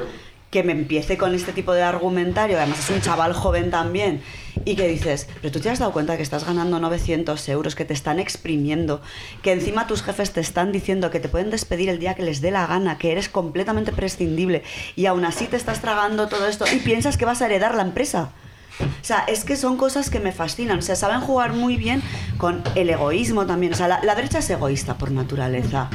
que 0.56 0.62
me 0.62 0.72
empiece 0.72 1.18
con 1.18 1.34
este 1.34 1.52
tipo 1.52 1.74
de 1.74 1.82
argumentario, 1.82 2.56
además 2.56 2.78
es 2.78 2.88
un 2.88 3.02
chaval 3.02 3.34
joven 3.34 3.70
también, 3.70 4.22
y 4.64 4.74
que 4.74 4.88
dices, 4.88 5.28
pero 5.42 5.52
tú 5.52 5.60
te 5.60 5.68
has 5.68 5.80
dado 5.80 5.92
cuenta 5.92 6.16
que 6.16 6.22
estás 6.22 6.46
ganando 6.46 6.80
900 6.80 7.46
euros, 7.50 7.74
que 7.74 7.84
te 7.84 7.92
están 7.92 8.18
exprimiendo, 8.18 9.02
que 9.42 9.52
encima 9.52 9.86
tus 9.86 10.02
jefes 10.02 10.32
te 10.32 10.40
están 10.40 10.72
diciendo 10.72 11.10
que 11.10 11.20
te 11.20 11.28
pueden 11.28 11.50
despedir 11.50 11.90
el 11.90 11.98
día 11.98 12.14
que 12.14 12.22
les 12.22 12.40
dé 12.40 12.50
la 12.50 12.66
gana, 12.66 12.96
que 12.96 13.12
eres 13.12 13.28
completamente 13.28 13.92
prescindible, 13.92 14.62
y 14.96 15.04
aún 15.04 15.26
así 15.26 15.44
te 15.44 15.56
estás 15.56 15.82
tragando 15.82 16.26
todo 16.26 16.46
esto 16.46 16.64
y 16.72 16.78
piensas 16.78 17.18
que 17.18 17.26
vas 17.26 17.42
a 17.42 17.44
heredar 17.44 17.74
la 17.74 17.82
empresa. 17.82 18.30
O 18.80 19.04
sea, 19.04 19.24
es 19.28 19.44
que 19.44 19.56
son 19.56 19.76
cosas 19.76 20.08
que 20.08 20.20
me 20.20 20.32
fascinan. 20.32 20.78
O 20.78 20.82
sea, 20.82 20.96
saben 20.96 21.20
jugar 21.20 21.52
muy 21.52 21.76
bien 21.76 22.02
con 22.38 22.62
el 22.74 22.90
egoísmo 22.90 23.46
también. 23.46 23.72
O 23.72 23.76
sea, 23.76 23.88
la, 23.88 24.14
derecha 24.14 24.38
es 24.38 24.50
egoísta 24.50 24.98
por 24.98 25.10
naturaleza. 25.10 25.90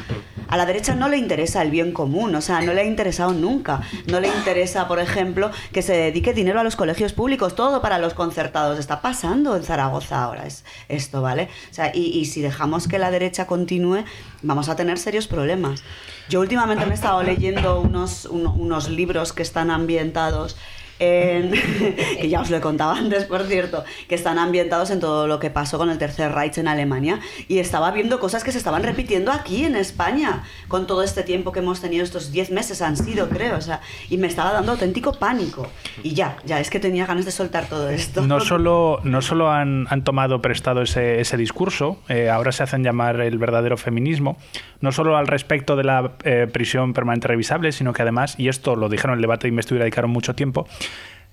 A 0.52 0.58
la 0.58 0.66
derecha 0.66 0.95
no 0.95 1.08
le 1.08 1.18
interesa 1.18 1.62
el 1.62 1.72
bien 1.72 1.93
común, 1.93 2.36
o 2.36 2.41
sea, 2.41 2.60
no 2.60 2.74
le 2.74 2.82
ha 2.82 2.84
interesado 2.84 3.32
nunca. 3.32 3.82
No 4.08 4.20
le 4.20 4.28
interesa, 4.28 4.86
por 4.86 4.99
ejemplo, 4.99 5.49
que 5.72 5.82
se 5.82 5.93
dedique 5.93 6.34
dinero 6.34 6.60
a 6.60 6.64
los 6.66 6.76
colegios 6.76 7.14
públicos, 7.14 7.56
todo 7.56 7.82
para 7.82 7.99
los 7.99 8.14
concertados. 8.14 8.78
Está 8.78 9.02
pasando 9.02 9.56
en 9.56 9.64
Zaragoza 9.64 10.22
ahora 10.22 10.45
es 10.45 10.66
esto, 10.89 11.22
¿vale? 11.22 11.47
O 11.72 11.74
sea, 11.74 11.95
y, 11.95 12.26
si 12.26 12.41
dejamos 12.41 12.89
que 12.89 12.99
la 12.99 13.12
derecha 13.12 13.47
continúe, 13.47 14.04
vamos 14.41 14.68
a 14.68 14.76
tener 14.76 14.99
serios 14.99 15.26
problemas. 15.26 15.86
Yo 16.28 16.41
últimamente 16.41 16.86
me 16.86 16.91
he 16.91 16.95
estado 16.95 17.24
leyendo 17.24 17.80
unos, 17.80 18.26
unos 18.26 18.89
libros 18.89 19.32
que 19.32 19.43
están 19.43 19.72
ambientados 19.72 20.58
que 22.22 22.30
ya 22.30 22.41
os 22.41 22.49
lo 22.49 22.58
he 22.58 22.62
contado 22.62 22.91
antes, 22.91 23.26
por 23.26 23.43
cierto, 23.43 23.84
que 24.08 24.16
están 24.16 24.38
ambientados 24.38 24.91
en 24.91 24.99
todo 24.99 25.28
lo 25.28 25.39
que 25.39 25.49
pasó 25.49 25.78
con 25.78 25.89
el 25.89 25.97
Tercer 25.97 26.32
Reich 26.32 26.58
en 26.60 26.68
Alemania 26.68 27.20
y 27.47 27.60
estaba 27.60 27.91
viendo 27.91 28.20
cosas 28.20 28.43
que 28.43 28.52
se 28.52 28.58
estaban 28.58 28.84
repitiendo 28.84 29.32
aquí 29.32 29.66
en 29.66 29.76
España 29.76 30.43
con 30.68 30.86
todo 30.86 31.04
este 31.04 31.24
tiempo 31.24 31.52
que 31.52 31.60
hemos 31.60 31.82
tenido, 31.82 32.04
estos 32.04 32.32
10 32.32 32.52
meses 32.52 32.82
han 32.82 32.97
sido, 32.97 33.30
creo, 33.30 33.58
o 33.58 33.62
sea, 33.62 33.82
y 34.10 34.18
me 34.18 34.28
estaba 34.28 34.52
dando 34.52 34.74
auténtico 34.74 35.14
pánico. 35.14 35.68
Y 36.04 36.14
ya, 36.14 36.38
ya 36.45 36.60
es 36.60 36.70
que 36.70 36.80
tenía 36.80 37.06
ganas 37.06 37.26
de 37.26 37.32
soltar 37.32 37.66
todo 37.66 37.89
esto. 37.89 38.22
No 38.22 38.39
solo, 38.39 38.99
no 39.04 39.22
solo 39.22 39.49
han, 39.49 39.88
han 39.89 40.04
tomado 40.04 40.41
prestado 40.41 40.84
ese, 40.84 41.20
ese 41.20 41.38
discurso, 41.38 41.99
eh, 42.10 42.30
ahora 42.30 42.52
se 42.52 42.64
hacen 42.64 42.84
llamar 42.84 43.20
el 43.22 43.38
verdadero 43.38 43.78
feminismo, 43.78 44.38
no 44.82 44.91
solo 44.91 45.18
al 45.18 45.28
respecto 45.28 45.76
de 45.76 45.84
la 45.84 46.12
eh, 46.24 46.47
prisión 46.52 46.93
permanente 46.93 47.28
revisable, 47.28 47.72
sino 47.72 47.93
que 47.93 48.02
además, 48.02 48.36
y 48.38 48.49
esto 48.49 48.76
lo 48.76 48.89
dijeron 48.89 49.14
en 49.14 49.18
el 49.18 49.22
debate 49.22 49.43
de 49.43 49.49
investidura, 49.49 49.84
dedicaron 49.84 50.12
mucho 50.12 50.36
tiempo, 50.36 50.68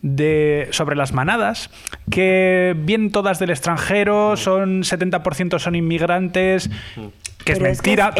de, 0.02 0.68
sobre 0.70 0.96
las 0.96 1.12
manadas, 1.12 1.70
que 2.10 2.74
vienen 2.78 3.10
todas 3.10 3.38
del 3.38 3.50
extranjero, 3.50 4.36
son 4.36 4.82
70% 4.82 5.58
son 5.58 5.74
inmigrantes, 5.74 6.70
que 7.48 7.52
es 7.52 7.60
mentira. 7.60 8.12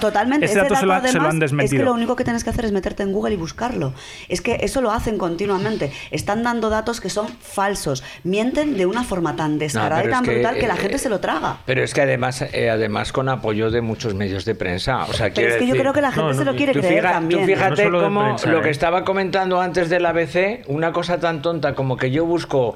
totalmente. 0.00 0.46
Ese 0.46 0.58
dato, 0.58 0.74
se, 0.74 0.86
lo, 0.86 0.94
han 0.94 1.38
desmentido. 1.38 1.76
Es 1.76 1.80
que 1.80 1.84
lo 1.84 1.92
único 1.92 2.16
que 2.16 2.24
tienes 2.24 2.44
que 2.44 2.50
hacer 2.50 2.64
es 2.64 2.72
meterte 2.72 3.02
en 3.02 3.12
Google 3.12 3.34
y 3.34 3.36
buscarlo. 3.36 3.94
Es 4.28 4.40
que 4.40 4.58
eso 4.60 4.80
lo 4.80 4.90
hacen 4.90 5.18
continuamente. 5.18 5.92
Están 6.10 6.42
dando 6.42 6.70
datos 6.70 7.00
que 7.00 7.10
son 7.10 7.28
falsos. 7.28 8.02
Mienten 8.24 8.76
de 8.76 8.86
una 8.86 9.04
forma 9.04 9.36
tan 9.36 9.58
descarada 9.58 10.04
y 10.04 10.10
tan 10.10 10.24
brutal 10.24 10.56
que 10.56 10.66
la 10.66 10.76
gente 10.76 10.98
se 10.98 11.08
lo 11.08 11.20
traga. 11.20 11.58
Pero 11.66 11.82
es 11.82 11.94
que 11.94 12.02
además, 12.02 12.42
eh, 12.42 12.70
además 12.70 13.12
con 13.12 13.28
apoyo 13.28 13.70
de 13.70 13.80
muchos 13.80 14.14
medios 14.14 14.44
de 14.44 14.54
prensa. 14.54 15.04
O 15.04 15.12
sea, 15.12 15.30
pero 15.32 15.48
es 15.48 15.56
que 15.56 15.66
yo 15.66 15.74
creo 15.74 15.92
que 15.92 16.00
la 16.00 16.12
gente 16.12 16.34
se 16.34 16.44
lo 16.44 16.54
quiere 16.54 16.72
creer 16.72 17.04
también. 17.04 17.40
Tú 17.40 17.46
fíjate 17.46 17.90
cómo 17.90 18.36
lo 18.46 18.62
que 18.62 18.68
¿eh? 18.68 18.72
estaba 18.72 19.04
comentando 19.04 19.60
antes 19.60 19.88
del 19.88 20.06
ABC, 20.06 20.64
una 20.66 20.92
cosa 20.92 21.18
tan 21.18 21.42
tonta 21.42 21.74
como 21.74 21.96
que 21.96 22.10
yo 22.10 22.24
busco 22.24 22.74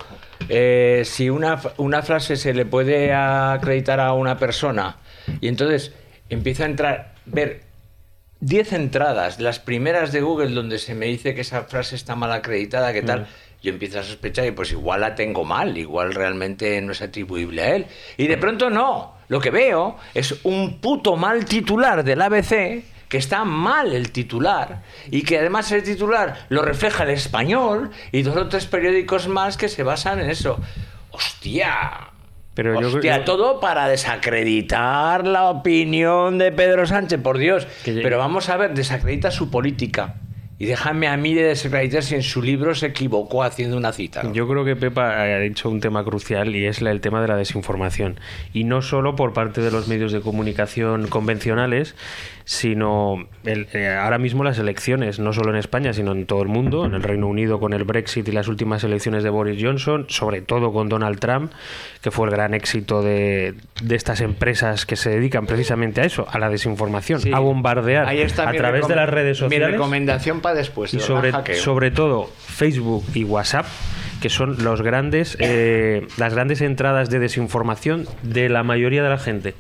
eh, 0.48 1.02
si 1.04 1.30
una, 1.30 1.58
una 1.78 2.02
frase 2.02 2.36
se 2.36 2.54
le 2.54 2.66
puede 2.66 3.12
acreditar 3.12 4.00
a 4.00 4.12
una 4.12 4.38
persona 4.38 4.96
y 5.40 5.48
entonces 5.48 5.92
empiezo 6.28 6.62
a 6.62 6.66
entrar, 6.66 7.14
ver 7.24 7.62
10 8.40 8.72
entradas, 8.74 9.40
las 9.40 9.58
primeras 9.58 10.12
de 10.12 10.20
Google 10.20 10.50
donde 10.50 10.78
se 10.78 10.94
me 10.94 11.06
dice 11.06 11.34
que 11.34 11.40
esa 11.40 11.62
frase 11.64 11.96
está 11.96 12.16
mal 12.16 12.32
acreditada, 12.32 12.92
que 12.92 13.02
tal, 13.02 13.22
mm. 13.22 13.26
yo 13.62 13.72
empiezo 13.72 14.00
a 14.00 14.02
sospechar 14.02 14.46
y 14.46 14.50
pues 14.50 14.72
igual 14.72 15.00
la 15.00 15.14
tengo 15.14 15.44
mal, 15.44 15.76
igual 15.78 16.14
realmente 16.14 16.80
no 16.82 16.92
es 16.92 17.00
atribuible 17.00 17.62
a 17.62 17.76
él. 17.76 17.86
Y 18.16 18.26
de 18.26 18.36
pronto 18.36 18.68
no, 18.68 19.14
lo 19.28 19.40
que 19.40 19.50
veo 19.50 19.96
es 20.14 20.34
un 20.44 20.80
puto 20.80 21.16
mal 21.16 21.44
titular 21.44 22.04
del 22.04 22.20
ABC 22.20 22.84
que 23.08 23.18
está 23.18 23.44
mal 23.44 23.94
el 23.94 24.10
titular 24.10 24.82
y 25.10 25.22
que 25.22 25.38
además 25.38 25.70
el 25.72 25.82
titular 25.82 26.46
lo 26.48 26.62
refleja 26.62 27.04
el 27.04 27.10
español 27.10 27.90
y 28.12 28.22
dos 28.22 28.36
o 28.36 28.48
tres 28.48 28.66
periódicos 28.66 29.28
más 29.28 29.56
que 29.56 29.68
se 29.68 29.82
basan 29.82 30.20
en 30.20 30.30
eso. 30.30 30.58
Hostia, 31.10 32.10
pero 32.56 32.78
Hostia, 32.78 33.26
todo 33.26 33.60
para 33.60 33.86
desacreditar 33.86 35.26
la 35.26 35.50
opinión 35.50 36.38
de 36.38 36.52
Pedro 36.52 36.86
Sánchez, 36.86 37.20
por 37.20 37.36
Dios. 37.36 37.68
Pero 37.84 38.16
vamos 38.16 38.48
a 38.48 38.56
ver, 38.56 38.72
desacredita 38.72 39.30
su 39.30 39.50
política. 39.50 40.14
Y 40.58 40.64
déjame 40.64 41.06
a 41.06 41.18
mí 41.18 41.34
de 41.34 41.42
desacreditar 41.42 42.02
si 42.02 42.14
en 42.14 42.22
su 42.22 42.40
libro 42.40 42.74
se 42.74 42.86
equivocó 42.86 43.42
haciendo 43.42 43.76
una 43.76 43.92
cita. 43.92 44.22
Yo 44.32 44.48
creo 44.48 44.64
que 44.64 44.74
Pepa 44.74 45.20
ha 45.20 45.38
dicho 45.38 45.68
un 45.68 45.80
tema 45.80 46.02
crucial 46.02 46.56
y 46.56 46.64
es 46.64 46.80
el 46.80 47.02
tema 47.02 47.20
de 47.20 47.28
la 47.28 47.36
desinformación. 47.36 48.18
Y 48.54 48.64
no 48.64 48.80
solo 48.80 49.16
por 49.16 49.34
parte 49.34 49.60
de 49.60 49.70
los 49.70 49.86
medios 49.86 50.12
de 50.12 50.22
comunicación 50.22 51.08
convencionales, 51.08 51.94
sino 52.46 53.26
eh, 53.44 53.98
ahora 54.00 54.18
mismo 54.18 54.44
las 54.44 54.56
elecciones, 54.60 55.18
no 55.18 55.32
solo 55.32 55.50
en 55.50 55.56
España, 55.56 55.92
sino 55.92 56.12
en 56.12 56.26
todo 56.26 56.42
el 56.42 56.48
mundo, 56.48 56.86
en 56.86 56.94
el 56.94 57.02
Reino 57.02 57.26
Unido 57.26 57.58
con 57.58 57.72
el 57.72 57.82
Brexit 57.82 58.28
y 58.28 58.30
las 58.30 58.46
últimas 58.46 58.84
elecciones 58.84 59.24
de 59.24 59.30
Boris 59.30 59.60
Johnson, 59.60 60.06
sobre 60.08 60.42
todo 60.42 60.72
con 60.72 60.88
Donald 60.88 61.18
Trump, 61.18 61.50
que 62.02 62.12
fue 62.12 62.26
el 62.28 62.30
gran 62.30 62.54
éxito 62.54 63.02
de, 63.02 63.54
estas 63.90 64.20
empresas 64.20 64.86
que 64.86 64.94
se 64.94 65.10
dedican 65.10 65.46
precisamente 65.46 66.02
a 66.02 66.04
eso, 66.04 66.28
a 66.30 66.38
la 66.38 66.48
desinformación, 66.48 67.20
a 67.34 67.40
bombardear 67.40 68.06
a 68.08 68.52
través 68.52 68.86
de 68.86 68.94
las 68.94 69.10
redes 69.10 69.38
sociales. 69.38 69.66
Mi 69.66 69.72
recomendación 69.72 70.40
para 70.40 70.54
después. 70.54 70.94
Y 70.94 71.00
sobre, 71.00 71.32
sobre 71.56 71.90
todo 71.90 72.30
Facebook 72.38 73.04
y 73.12 73.24
WhatsApp 73.24 73.66
que 74.20 74.30
son 74.30 74.62
los 74.64 74.82
grandes, 74.82 75.36
eh, 75.40 76.06
las 76.16 76.34
grandes 76.34 76.60
entradas 76.60 77.10
de 77.10 77.18
desinformación 77.18 78.06
de 78.22 78.48
la 78.48 78.62
mayoría 78.62 79.02
de 79.02 79.08
la 79.08 79.18
gente. 79.18 79.54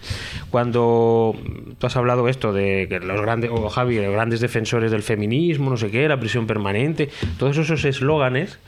Cuando 0.50 1.34
tú 1.78 1.86
has 1.86 1.96
hablado 1.96 2.28
esto 2.28 2.52
de 2.52 2.86
que 2.88 3.00
los 3.00 3.20
grandes, 3.20 3.50
o 3.52 3.68
Javi, 3.68 3.96
los 3.96 4.12
grandes 4.12 4.40
defensores 4.40 4.90
del 4.90 5.02
feminismo, 5.02 5.70
no 5.70 5.76
sé 5.76 5.90
qué, 5.90 6.08
la 6.08 6.18
prisión 6.18 6.46
permanente, 6.46 7.10
todos 7.38 7.56
esos 7.58 7.84
eslóganes 7.84 8.58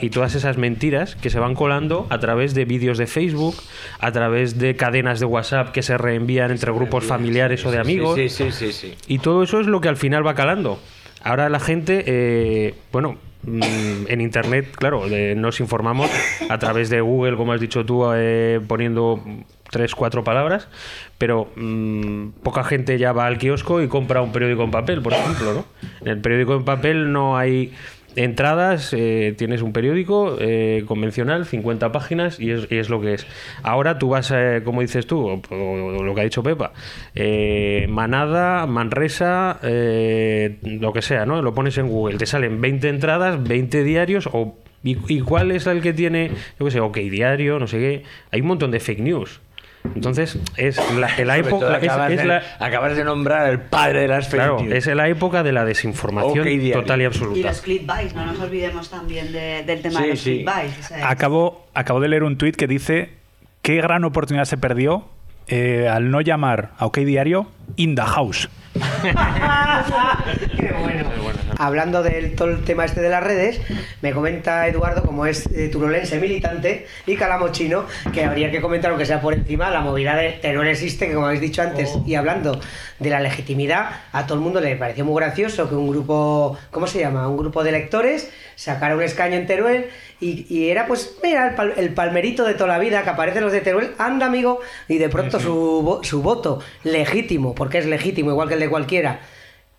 y 0.00 0.10
todas 0.10 0.34
esas 0.34 0.56
mentiras 0.56 1.16
que 1.16 1.30
se 1.30 1.38
van 1.38 1.54
colando 1.54 2.06
a 2.10 2.18
través 2.18 2.54
de 2.54 2.64
vídeos 2.64 2.98
de 2.98 3.06
Facebook, 3.06 3.56
a 3.98 4.12
través 4.12 4.58
de 4.58 4.76
cadenas 4.76 5.20
de 5.20 5.26
WhatsApp 5.26 5.72
que 5.72 5.82
se 5.82 5.98
reenvían 5.98 6.50
entre 6.50 6.72
grupos 6.72 7.04
familiares 7.04 7.64
o 7.66 7.70
de 7.70 7.78
amigos. 7.78 8.16
Sí, 8.16 8.28
sí, 8.28 8.50
sí, 8.50 8.94
y 9.06 9.18
todo 9.18 9.42
eso 9.42 9.60
es 9.60 9.66
lo 9.66 9.80
que 9.80 9.88
al 9.88 9.96
final 9.96 10.26
va 10.26 10.34
calando. 10.34 10.78
Ahora 11.22 11.48
la 11.48 11.58
gente, 11.58 12.04
eh, 12.06 12.74
bueno, 12.92 13.16
en 13.46 14.20
internet, 14.20 14.74
claro, 14.76 15.04
nos 15.36 15.60
informamos 15.60 16.10
a 16.48 16.58
través 16.58 16.90
de 16.90 17.00
Google, 17.00 17.36
como 17.36 17.52
has 17.52 17.60
dicho 17.60 17.84
tú, 17.84 18.04
eh, 18.14 18.60
poniendo 18.66 19.22
tres, 19.70 19.94
cuatro 19.94 20.24
palabras, 20.24 20.68
pero 21.18 21.50
mm, 21.56 22.28
poca 22.42 22.64
gente 22.64 22.98
ya 22.98 23.12
va 23.12 23.26
al 23.26 23.38
kiosco 23.38 23.82
y 23.82 23.88
compra 23.88 24.22
un 24.22 24.32
periódico 24.32 24.62
en 24.62 24.70
papel, 24.70 25.02
por 25.02 25.12
ejemplo, 25.12 25.52
¿no? 25.52 25.64
En 26.00 26.08
el 26.08 26.20
periódico 26.20 26.54
en 26.54 26.64
papel 26.64 27.12
no 27.12 27.36
hay 27.36 27.72
entradas, 28.16 28.92
eh, 28.92 29.34
tienes 29.36 29.62
un 29.62 29.72
periódico 29.72 30.36
eh, 30.40 30.84
convencional, 30.86 31.46
50 31.46 31.92
páginas 31.92 32.40
y 32.40 32.50
es, 32.50 32.88
lo 32.88 33.00
que 33.00 33.14
es. 33.14 33.26
Ahora 33.62 33.98
tú 33.98 34.10
vas, 34.10 34.30
eh, 34.30 34.62
como 34.64 34.80
dices 34.80 35.06
tú, 35.06 35.40
o, 35.50 36.02
lo 36.02 36.14
que 36.14 36.20
ha 36.20 36.24
dicho 36.24 36.42
Pepa, 36.42 36.72
Manada, 37.88 38.66
Manresa, 38.66 39.58
lo 39.62 40.92
que 40.92 41.02
sea, 41.02 41.26
¿no? 41.26 41.42
Lo 41.42 41.54
pones 41.54 41.78
en 41.78 41.88
Google, 41.88 42.18
te 42.18 42.26
salen 42.26 42.60
20 42.60 42.88
entradas, 42.88 43.42
20 43.42 43.84
diarios 43.84 44.28
o... 44.32 44.56
¿Y, 44.86 45.20
cuál 45.20 45.50
es 45.50 45.66
el 45.66 45.80
que 45.80 45.94
tiene, 45.94 46.30
yo 46.60 46.66
qué 46.66 46.70
sé, 46.70 46.80
OK 46.80 46.98
Diario, 46.98 47.58
no 47.58 47.66
sé 47.66 47.78
qué? 47.78 48.02
Hay 48.30 48.42
un 48.42 48.48
montón 48.48 48.70
de 48.70 48.80
fake 48.80 49.00
news. 49.00 49.40
Entonces, 49.94 50.38
es 50.56 50.80
la, 50.94 51.38
época. 51.38 51.76
acabas 52.58 52.96
de 52.96 53.04
nombrar 53.04 53.50
el 53.50 53.60
padre 53.60 54.00
de 54.00 54.08
las 54.08 54.28
Claro, 54.28 54.58
es 54.60 54.86
la 54.86 55.08
época 55.08 55.42
de 55.42 55.52
la 55.52 55.64
desinformación 55.64 56.46
total 56.72 57.02
y 57.02 57.04
absoluta. 57.04 57.38
Y 57.38 57.42
los 57.42 57.60
clickbaits, 57.60 58.14
no 58.14 58.26
nos 58.26 58.40
olvidemos 58.40 58.90
también 58.90 59.32
del 59.32 59.82
tema 59.82 60.00
de 60.00 60.08
los 60.08 60.20
sí. 60.20 60.44
Acabo, 61.02 61.66
acabo 61.74 62.00
de 62.00 62.08
leer 62.08 62.24
un 62.24 62.38
tuit 62.38 62.56
que 62.56 62.66
dice: 62.66 63.10
Qué 63.62 63.76
gran 63.76 64.04
oportunidad 64.04 64.46
se 64.46 64.56
perdió 64.56 65.08
eh, 65.46 65.88
al 65.88 66.10
no 66.10 66.22
llamar 66.22 66.72
a 66.78 66.86
OK 66.86 66.98
Diario 66.98 67.46
In 67.76 67.94
the 67.94 68.02
House. 68.02 68.48
Qué 70.56 70.72
bueno. 70.72 71.43
Hablando 71.58 72.02
del 72.02 72.34
todo 72.34 72.48
el 72.50 72.64
tema 72.64 72.84
este 72.84 73.00
de 73.00 73.08
las 73.08 73.22
redes, 73.22 73.60
me 74.02 74.12
comenta 74.12 74.66
Eduardo, 74.66 75.02
como 75.02 75.26
es 75.26 75.46
eh, 75.54 75.68
turolense 75.68 76.18
militante 76.18 76.86
y 77.06 77.16
calamochino, 77.16 77.84
que 78.12 78.24
habría 78.24 78.50
que 78.50 78.60
comentar, 78.60 78.90
aunque 78.90 79.06
sea 79.06 79.20
por 79.20 79.34
encima, 79.34 79.70
la 79.70 79.80
movida 79.80 80.16
de 80.16 80.32
Teruel 80.32 80.68
existe, 80.68 81.06
que 81.08 81.14
como 81.14 81.26
habéis 81.26 81.40
dicho 81.40 81.62
antes, 81.62 81.90
Oh. 81.94 82.02
y 82.06 82.14
hablando 82.14 82.60
de 82.98 83.10
la 83.10 83.20
legitimidad, 83.20 83.90
a 84.12 84.26
todo 84.26 84.38
el 84.38 84.44
mundo 84.44 84.60
le 84.60 84.74
pareció 84.76 85.04
muy 85.04 85.20
gracioso 85.22 85.68
que 85.68 85.74
un 85.74 85.88
grupo, 85.88 86.58
¿cómo 86.70 86.86
se 86.86 86.98
llama? 87.00 87.28
Un 87.28 87.36
grupo 87.36 87.62
de 87.62 87.70
electores 87.70 88.30
sacara 88.56 88.94
un 88.96 89.02
escaño 89.02 89.36
en 89.36 89.46
Teruel 89.46 89.86
y, 90.20 90.46
y 90.48 90.70
era 90.70 90.86
pues, 90.86 91.16
mira, 91.22 91.48
el, 91.48 91.54
pal- 91.56 91.74
el 91.76 91.90
palmerito 91.92 92.44
de 92.44 92.54
toda 92.54 92.68
la 92.68 92.78
vida 92.78 93.02
que 93.02 93.10
aparecen 93.10 93.42
los 93.42 93.52
de 93.52 93.60
Teruel, 93.60 93.92
anda 93.98 94.26
amigo, 94.26 94.60
y 94.88 94.98
de 94.98 95.08
pronto 95.08 95.38
su, 95.40 95.82
vo- 95.84 96.04
su 96.04 96.22
voto 96.22 96.60
legítimo, 96.84 97.54
porque 97.54 97.78
es 97.78 97.86
legítimo 97.86 98.30
igual 98.30 98.48
que 98.48 98.54
el 98.54 98.60
de 98.60 98.68
cualquiera, 98.68 99.20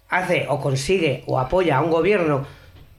hace 0.09 0.45
o 0.49 0.59
consigue 0.59 1.23
o 1.27 1.39
apoya 1.39 1.77
a 1.77 1.81
un 1.81 1.91
gobierno 1.91 2.45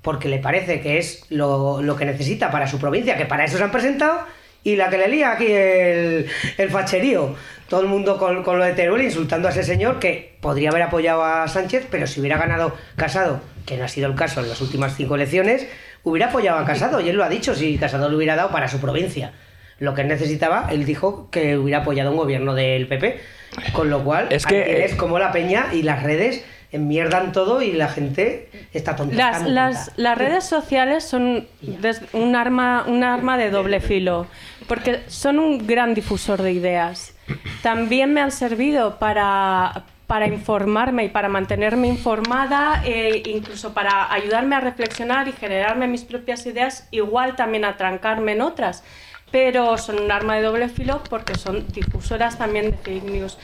porque 0.07 0.29
le 0.29 0.39
parece 0.39 0.81
que 0.81 0.99
es 0.99 1.27
lo, 1.31 1.83
lo 1.83 1.97
que 1.97 2.05
necesita 2.05 2.53
para 2.53 2.69
su 2.69 2.79
provincia, 2.79 3.17
que 3.17 3.27
para 3.27 3.45
eso 3.45 3.59
se 3.59 3.65
han 3.65 3.73
presentado, 3.73 4.21
y 4.63 4.77
la 4.77 4.89
que 4.89 4.99
le 4.99 5.09
lía 5.09 5.33
aquí 5.33 5.47
el, 5.51 6.29
el 6.59 6.71
facherío. 6.71 7.35
Todo 7.69 7.81
el 7.81 7.89
mundo 7.89 8.17
con, 8.17 8.45
con 8.45 8.57
lo 8.57 8.65
de 8.65 8.75
Teruel 8.75 9.03
insultando 9.03 9.49
a 9.49 9.51
ese 9.51 9.65
señor 9.65 9.99
que 9.99 10.37
podría 10.41 10.71
haber 10.71 10.83
apoyado 10.83 11.25
a 11.25 11.49
Sánchez, 11.49 11.89
pero 11.91 12.07
si 12.07 12.21
hubiera 12.21 12.39
ganado 12.39 12.73
Casado, 12.95 13.41
que 13.67 13.77
no 13.77 13.85
ha 13.85 13.89
sido 13.89 14.07
el 14.07 14.15
caso 14.15 14.41
en 14.41 14.49
las 14.49 14.61
últimas 14.61 14.95
cinco 14.95 15.17
elecciones, 15.17 15.67
hubiera 16.05 16.29
apoyado 16.29 16.61
a 16.61 16.65
Casado, 16.65 17.01
y 17.01 17.09
él 17.09 17.17
lo 17.17 17.25
ha 17.25 17.29
dicho, 17.29 17.57
si 17.57 17.77
Casado 17.77 18.09
le 18.09 18.15
hubiera 18.15 18.37
dado 18.37 18.53
para 18.53 18.69
su 18.69 18.79
provincia. 18.79 19.33
Lo 19.81 19.95
que 19.95 20.03
él 20.03 20.09
necesitaba, 20.09 20.69
él 20.71 20.85
dijo 20.85 21.31
que 21.33 21.59
hubiera 21.59 21.81
apoyado 21.81 22.13
un 22.13 22.17
gobierno 22.17 22.55
del 22.55 22.87
PP. 22.87 23.21
Con 23.73 23.91
lo 23.91 24.05
cual, 24.05 24.29
Es 24.31 24.47
que, 24.47 24.63
tienes 24.63 24.93
eh, 24.93 24.97
como 24.97 25.19
la 25.19 25.33
peña 25.33 25.67
y 25.73 25.83
las 25.83 26.05
redes 26.05 26.45
enmierdan 26.73 27.33
todo 27.33 27.63
y 27.63 27.73
la 27.73 27.89
gente 27.89 28.51
está 28.73 28.97
tonta. 28.97 29.15
Las, 29.15 29.37
está 29.37 29.45
muy 29.45 29.53
las, 29.53 29.87
tonta. 29.87 30.03
las 30.03 30.19
redes 30.19 30.45
sociales 30.45 31.05
son 31.05 31.47
un 32.13 32.37
arma, 32.37 32.85
un 32.87 33.05
arma 33.05 33.39
de 33.39 33.51
doble 33.51 33.81
filo, 33.81 34.27
porque 34.67 35.03
son 35.09 35.39
un 35.39 35.67
gran 35.67 35.95
difusor 35.95 36.43
de 36.43 36.53
ideas. 36.53 37.15
También 37.63 38.13
me 38.13 38.21
han 38.21 38.31
servido 38.31 38.99
para, 38.99 39.85
para 40.07 40.27
informarme 40.27 41.05
y 41.05 41.09
para 41.09 41.29
mantenerme 41.29 41.89
informada, 41.89 42.83
e 42.85 43.23
incluso 43.27 43.75
para 43.75 44.13
ayudarme 44.13 44.57
a 44.57 44.61
reflexionar 44.61 45.29
y 45.29 45.33
generarme 45.33 45.89
mis 45.89 46.05
propias 46.05 46.47
ideas, 46.47 46.87
igual 46.91 47.37
también 47.37 47.65
a 47.65 47.77
trancarme 47.77 48.33
en 48.33 48.43
otras. 48.43 48.85
Pero 49.39 49.77
son 49.77 50.01
un 50.01 50.11
arma 50.11 50.37
de 50.37 50.43
doble 50.43 50.71
filo 50.71 51.03
porque 51.11 51.35
son 51.35 51.67
difusoras 51.69 52.39
también 52.39 52.71
de 52.71 52.77
fake 52.79 53.05
news. 53.05 53.37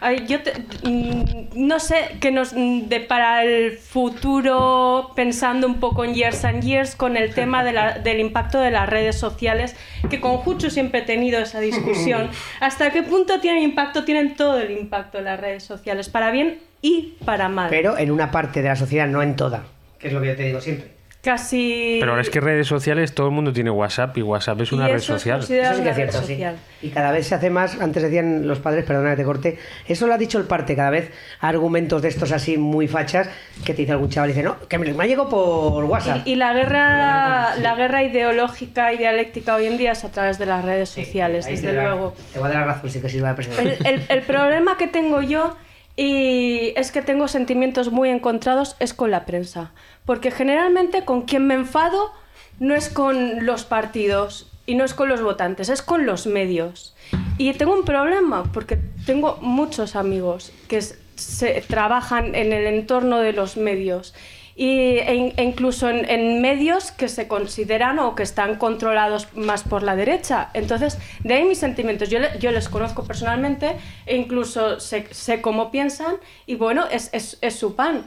Ay, 0.00 0.24
yo 0.28 0.40
te- 0.44 0.52
mm, 0.84 1.48
no 1.56 1.80
sé 1.80 1.96
qué 2.20 2.30
nos 2.30 2.52
mm, 2.54 2.82
depara 2.88 3.42
el 3.42 3.72
futuro 3.76 5.10
pensando 5.16 5.66
un 5.66 5.80
poco 5.80 6.04
en 6.04 6.14
years 6.14 6.44
and 6.44 6.62
years 6.62 6.94
con 6.94 7.16
el 7.16 7.34
tema 7.34 7.64
de 7.64 7.72
la- 7.72 7.98
del 7.98 8.20
impacto 8.20 8.60
de 8.60 8.70
las 8.70 8.88
redes 8.88 9.16
sociales, 9.18 9.74
que 10.08 10.20
con 10.20 10.36
Juchu 10.36 10.70
siempre 10.70 11.00
he 11.00 11.02
tenido 11.02 11.40
esa 11.40 11.58
discusión. 11.58 12.30
¿Hasta 12.60 12.90
qué 12.90 13.02
punto 13.02 13.40
tienen 13.40 13.64
impacto? 13.64 14.04
Tienen 14.04 14.36
todo 14.36 14.60
el 14.60 14.70
impacto 14.70 15.18
de 15.18 15.24
las 15.24 15.40
redes 15.40 15.64
sociales, 15.64 16.08
para 16.08 16.30
bien 16.30 16.60
y 16.80 17.14
para 17.24 17.48
mal. 17.48 17.70
Pero 17.70 17.98
en 17.98 18.12
una 18.12 18.30
parte 18.30 18.62
de 18.62 18.68
la 18.68 18.76
sociedad, 18.76 19.08
no 19.08 19.20
en 19.20 19.34
toda. 19.34 19.64
Que 19.98 20.06
es 20.06 20.12
lo 20.12 20.20
que 20.20 20.28
yo 20.28 20.36
te 20.36 20.44
digo 20.44 20.60
siempre. 20.60 20.99
Casi... 21.22 21.98
Pero 22.00 22.18
es 22.18 22.30
que 22.30 22.40
redes 22.40 22.66
sociales, 22.66 23.14
todo 23.14 23.26
el 23.26 23.34
mundo 23.34 23.52
tiene 23.52 23.70
WhatsApp 23.70 24.16
y 24.16 24.22
WhatsApp 24.22 24.58
es 24.62 24.72
una 24.72 24.88
red 24.88 24.96
es 24.96 25.04
social. 25.04 25.40
Eso 25.40 25.48
sí 25.48 25.52
que 25.54 25.60
es 25.60 25.78
una 25.78 25.84
red 25.84 25.94
cierto, 25.94 26.12
sí. 26.22 26.26
social. 26.28 26.56
Y 26.80 26.88
cada 26.88 27.12
vez 27.12 27.26
se 27.26 27.34
hace 27.34 27.50
más, 27.50 27.78
antes 27.78 28.02
decían 28.02 28.48
los 28.48 28.58
padres, 28.58 28.86
perdona 28.86 29.10
que 29.10 29.16
te 29.16 29.24
corte, 29.24 29.58
eso 29.86 30.06
lo 30.06 30.14
ha 30.14 30.18
dicho 30.18 30.38
el 30.38 30.44
parte, 30.44 30.74
cada 30.74 30.88
vez 30.88 31.10
argumentos 31.40 32.00
de 32.00 32.08
estos 32.08 32.32
así 32.32 32.56
muy 32.56 32.88
fachas 32.88 33.28
que 33.66 33.74
te 33.74 33.82
dice 33.82 33.92
algún 33.92 34.08
chaval 34.08 34.30
y 34.30 34.32
dice, 34.32 34.42
no, 34.42 34.56
que 34.66 34.78
me, 34.78 34.90
me 34.94 35.04
ha 35.04 35.06
llegado 35.06 35.28
por 35.28 35.84
WhatsApp. 35.84 36.22
Y, 36.26 36.32
y 36.32 36.34
la 36.36 36.54
guerra, 36.54 37.54
la 37.56 37.74
guerra 37.74 38.02
ideológica 38.02 38.90
y 38.94 38.96
dialéctica 38.96 39.56
hoy 39.56 39.66
en 39.66 39.76
día 39.76 39.92
es 39.92 40.04
a 40.04 40.10
través 40.10 40.38
de 40.38 40.46
las 40.46 40.64
redes 40.64 40.88
sociales, 40.88 41.44
desde 41.44 41.68
te 41.68 41.74
da- 41.74 41.82
luego. 41.82 42.14
Te 42.32 42.38
voy 42.38 42.48
a 42.48 42.52
dar 42.54 42.66
la 42.66 42.72
razón, 42.74 42.88
sí 42.88 43.00
que 43.02 43.10
sirva 43.10 43.34
de 43.34 43.42
El, 43.58 43.86
el- 43.86 44.02
el 44.08 44.22
problema 44.22 44.78
que 44.78 44.86
tengo 44.86 45.20
yo 45.20 45.54
y 45.96 46.72
es 46.76 46.92
que 46.92 47.02
tengo 47.02 47.28
sentimientos 47.28 47.90
muy 47.92 48.08
encontrados 48.08 48.74
es 48.78 48.94
con 48.94 49.10
la 49.10 49.26
prensa, 49.26 49.72
porque 50.06 50.30
generalmente 50.30 51.04
con 51.04 51.22
quien 51.22 51.46
me 51.46 51.54
enfado 51.54 52.12
no 52.58 52.74
es 52.74 52.88
con 52.88 53.46
los 53.46 53.64
partidos 53.64 54.46
y 54.66 54.74
no 54.74 54.84
es 54.84 54.94
con 54.94 55.08
los 55.08 55.22
votantes, 55.22 55.68
es 55.68 55.82
con 55.82 56.06
los 56.06 56.26
medios. 56.26 56.94
Y 57.38 57.52
tengo 57.54 57.72
un 57.74 57.84
problema 57.84 58.44
porque 58.52 58.78
tengo 59.06 59.38
muchos 59.40 59.96
amigos 59.96 60.52
que 60.68 60.80
se, 60.82 61.60
trabajan 61.66 62.34
en 62.34 62.52
el 62.52 62.66
entorno 62.66 63.18
de 63.18 63.32
los 63.32 63.56
medios 63.56 64.14
y, 64.56 64.98
e, 64.98 65.32
e 65.36 65.42
incluso 65.42 65.88
en, 65.88 66.08
en 66.08 66.40
medios 66.42 66.92
que 66.92 67.08
se 67.08 67.26
consideran 67.28 67.98
o 67.98 68.14
que 68.14 68.22
están 68.22 68.56
controlados 68.56 69.28
más 69.34 69.62
por 69.62 69.82
la 69.82 69.96
derecha. 69.96 70.50
Entonces, 70.54 70.98
de 71.24 71.34
ahí 71.34 71.44
mis 71.44 71.58
sentimientos. 71.58 72.10
Yo, 72.10 72.18
yo 72.38 72.50
les 72.52 72.68
conozco 72.68 73.04
personalmente 73.04 73.76
e 74.06 74.16
incluso 74.16 74.78
sé, 74.78 75.06
sé 75.10 75.40
cómo 75.40 75.70
piensan 75.70 76.16
y 76.46 76.56
bueno, 76.56 76.84
es, 76.90 77.08
es- 77.12 77.38
es 77.40 77.54
su 77.56 77.74
pan. 77.74 78.04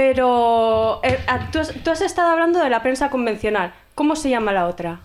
Pero 0.00 1.00
eh, 1.02 1.22
ah, 1.26 1.50
tú, 1.52 1.58
has, 1.58 1.74
tú 1.84 1.90
has 1.90 2.00
estado 2.00 2.30
hablando 2.30 2.58
de 2.58 2.70
la 2.70 2.80
prensa 2.80 3.10
convencional. 3.10 3.74
¿Cómo 3.94 4.16
se 4.16 4.30
llama 4.30 4.50
la 4.50 4.66
otra? 4.66 5.00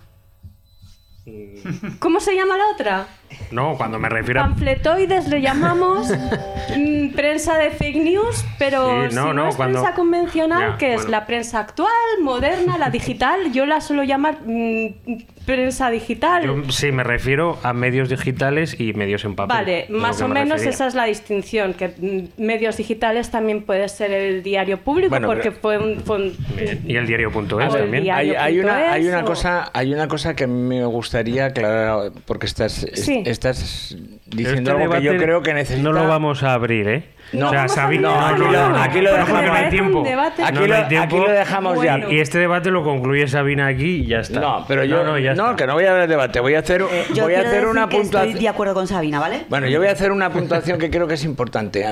¿Cómo 1.99 2.21
se 2.21 2.33
llama 2.33 2.55
la 2.55 2.63
otra? 2.73 3.07
No, 3.51 3.75
cuando 3.77 3.99
me 3.99 4.09
refiero 4.09 4.41
a... 4.41 4.43
Panfletoides 4.45 5.27
le 5.27 5.41
llamamos 5.41 6.09
mm, 6.77 7.09
prensa 7.15 7.57
de 7.57 7.69
fake 7.71 7.97
news, 7.97 8.43
pero 8.57 8.87
Sí, 8.87 8.95
no, 8.95 9.09
si 9.09 9.15
no, 9.15 9.33
no, 9.33 9.49
es 9.49 9.55
cuando- 9.55 9.81
prensa 9.81 9.95
convencional, 9.95 10.71
Ya, 10.73 10.77
que 10.77 10.89
es 10.93 11.01
bueno. 11.01 11.11
la 11.11 11.25
prensa 11.27 11.59
actual, 11.59 11.89
moderna, 12.21 12.77
la 12.77 12.89
digital, 12.89 13.51
yo 13.51 13.65
la 13.65 13.81
suelo 13.81 14.03
llamar 14.03 14.37
mm, 14.45 14.87
prensa 15.45 15.89
digital. 15.91 16.43
Yo 16.43 16.71
sí 16.71 16.91
me 16.91 17.03
refiero 17.03 17.59
a 17.61 17.71
medios 17.73 18.09
digitales 18.09 18.79
y 18.79 18.93
medios 18.93 19.23
en 19.25 19.35
papel. 19.35 19.55
Vale, 19.57 19.83
Es 19.83 19.89
más 19.91 20.19
o 20.21 20.27
me 20.27 20.35
menos 20.35 20.53
refería. 20.59 20.69
esa 20.71 20.87
es 20.87 20.95
la 20.95 21.05
distinción, 21.05 21.73
que 21.75 21.89
mm, 21.89 22.41
medios 22.41 22.77
digitales 22.77 23.29
también 23.29 23.61
puede 23.63 23.87
ser 23.89 24.11
el 24.11 24.41
diario 24.43 24.79
público, 24.79 25.09
Bueno, 25.09 25.27
porque 25.27 25.51
pero- 25.51 25.61
fue 25.61 25.77
un... 25.77 25.99
fue 26.01 26.17
un- 26.17 26.35
Y 26.87 26.95
el 26.95 27.05
diario.es 27.05 27.47
también. 27.73 28.03
día- 28.03 28.17
Hay, 28.17 28.31
hay 28.33 28.59
una, 28.59 28.91
hay 28.91 29.07
una 29.07 29.19
o- 29.21 29.25
cosa, 29.25 29.69
hay 29.73 29.93
una 29.93 30.07
cosa 30.07 30.35
que 30.35 30.47
me 30.47 30.83
gustaría 30.85 31.45
aclarar 31.47 32.11
porque 32.25 32.47
estás, 32.47 32.83
es- 32.83 33.05
Estás 33.23 33.95
diciendo 34.35 34.71
este 34.71 34.83
algo 34.83 34.93
que 34.95 35.01
yo 35.01 35.17
creo 35.17 35.41
que 35.41 35.53
necesita. 35.53 35.83
No 35.83 35.91
lo 35.93 36.07
vamos 36.07 36.43
a 36.43 36.53
abrir, 36.53 36.87
¿eh? 36.87 37.03
No, 37.33 37.47
o 37.47 37.49
sea, 37.49 37.67
Sabi- 37.67 37.97
no, 37.97 38.13
aquí 38.23 38.39
no, 38.39 38.51
lo- 38.51 38.69
no, 38.69 38.77
aquí 38.77 39.01
lo 39.01 39.11
no, 39.11 39.17
dejamos. 39.17 39.43
no 39.45 39.53
hay 39.53 39.69
tiempo. 39.71 40.03
Aquí, 40.43 40.67
lo, 40.67 40.75
aquí 40.75 41.17
dejamos 41.31 41.75
Bueno. 41.75 42.07
ya. 42.09 42.13
Y 42.13 42.19
este 42.19 42.37
debate 42.37 42.69
lo 42.69 42.83
concluye 42.83 43.27
Sabina 43.27 43.65
aquí 43.65 44.03
y 44.03 44.05
ya 44.05 44.19
está. 44.19 44.39
No, 44.39 44.65
pero 44.67 44.83
yo 44.85 44.97
No, 45.03 45.13
no, 45.13 45.19
ya 45.19 45.31
está. 45.31 45.55
que 45.55 45.65
no 45.65 45.73
voy 45.73 45.85
a 45.85 45.93
ver 45.93 46.07
debate, 46.07 46.39
voy 46.39 46.53
a 46.53 46.59
hacer, 46.59 46.83
Yo 47.15 47.23
voy 47.23 47.33
a 47.33 47.39
hacer 47.39 47.51
decir 47.51 47.67
una 47.67 47.89
que 47.89 47.97
estoy 47.97 48.11
puntuación. 48.19 48.39
de 48.39 48.47
acuerdo 48.49 48.73
con 48.75 48.87
Sabina, 48.87 49.19
¿vale? 49.19 49.41
Bueno, 49.49 49.67
yo 49.67 49.79
voy 49.79 49.87
a 49.87 49.91
hacer 49.93 50.11
una 50.11 50.29
puntuación 50.29 50.77
que 50.77 50.91
creo 50.91 51.07
que 51.07 51.15
es 51.15 51.23
importante. 51.25 51.83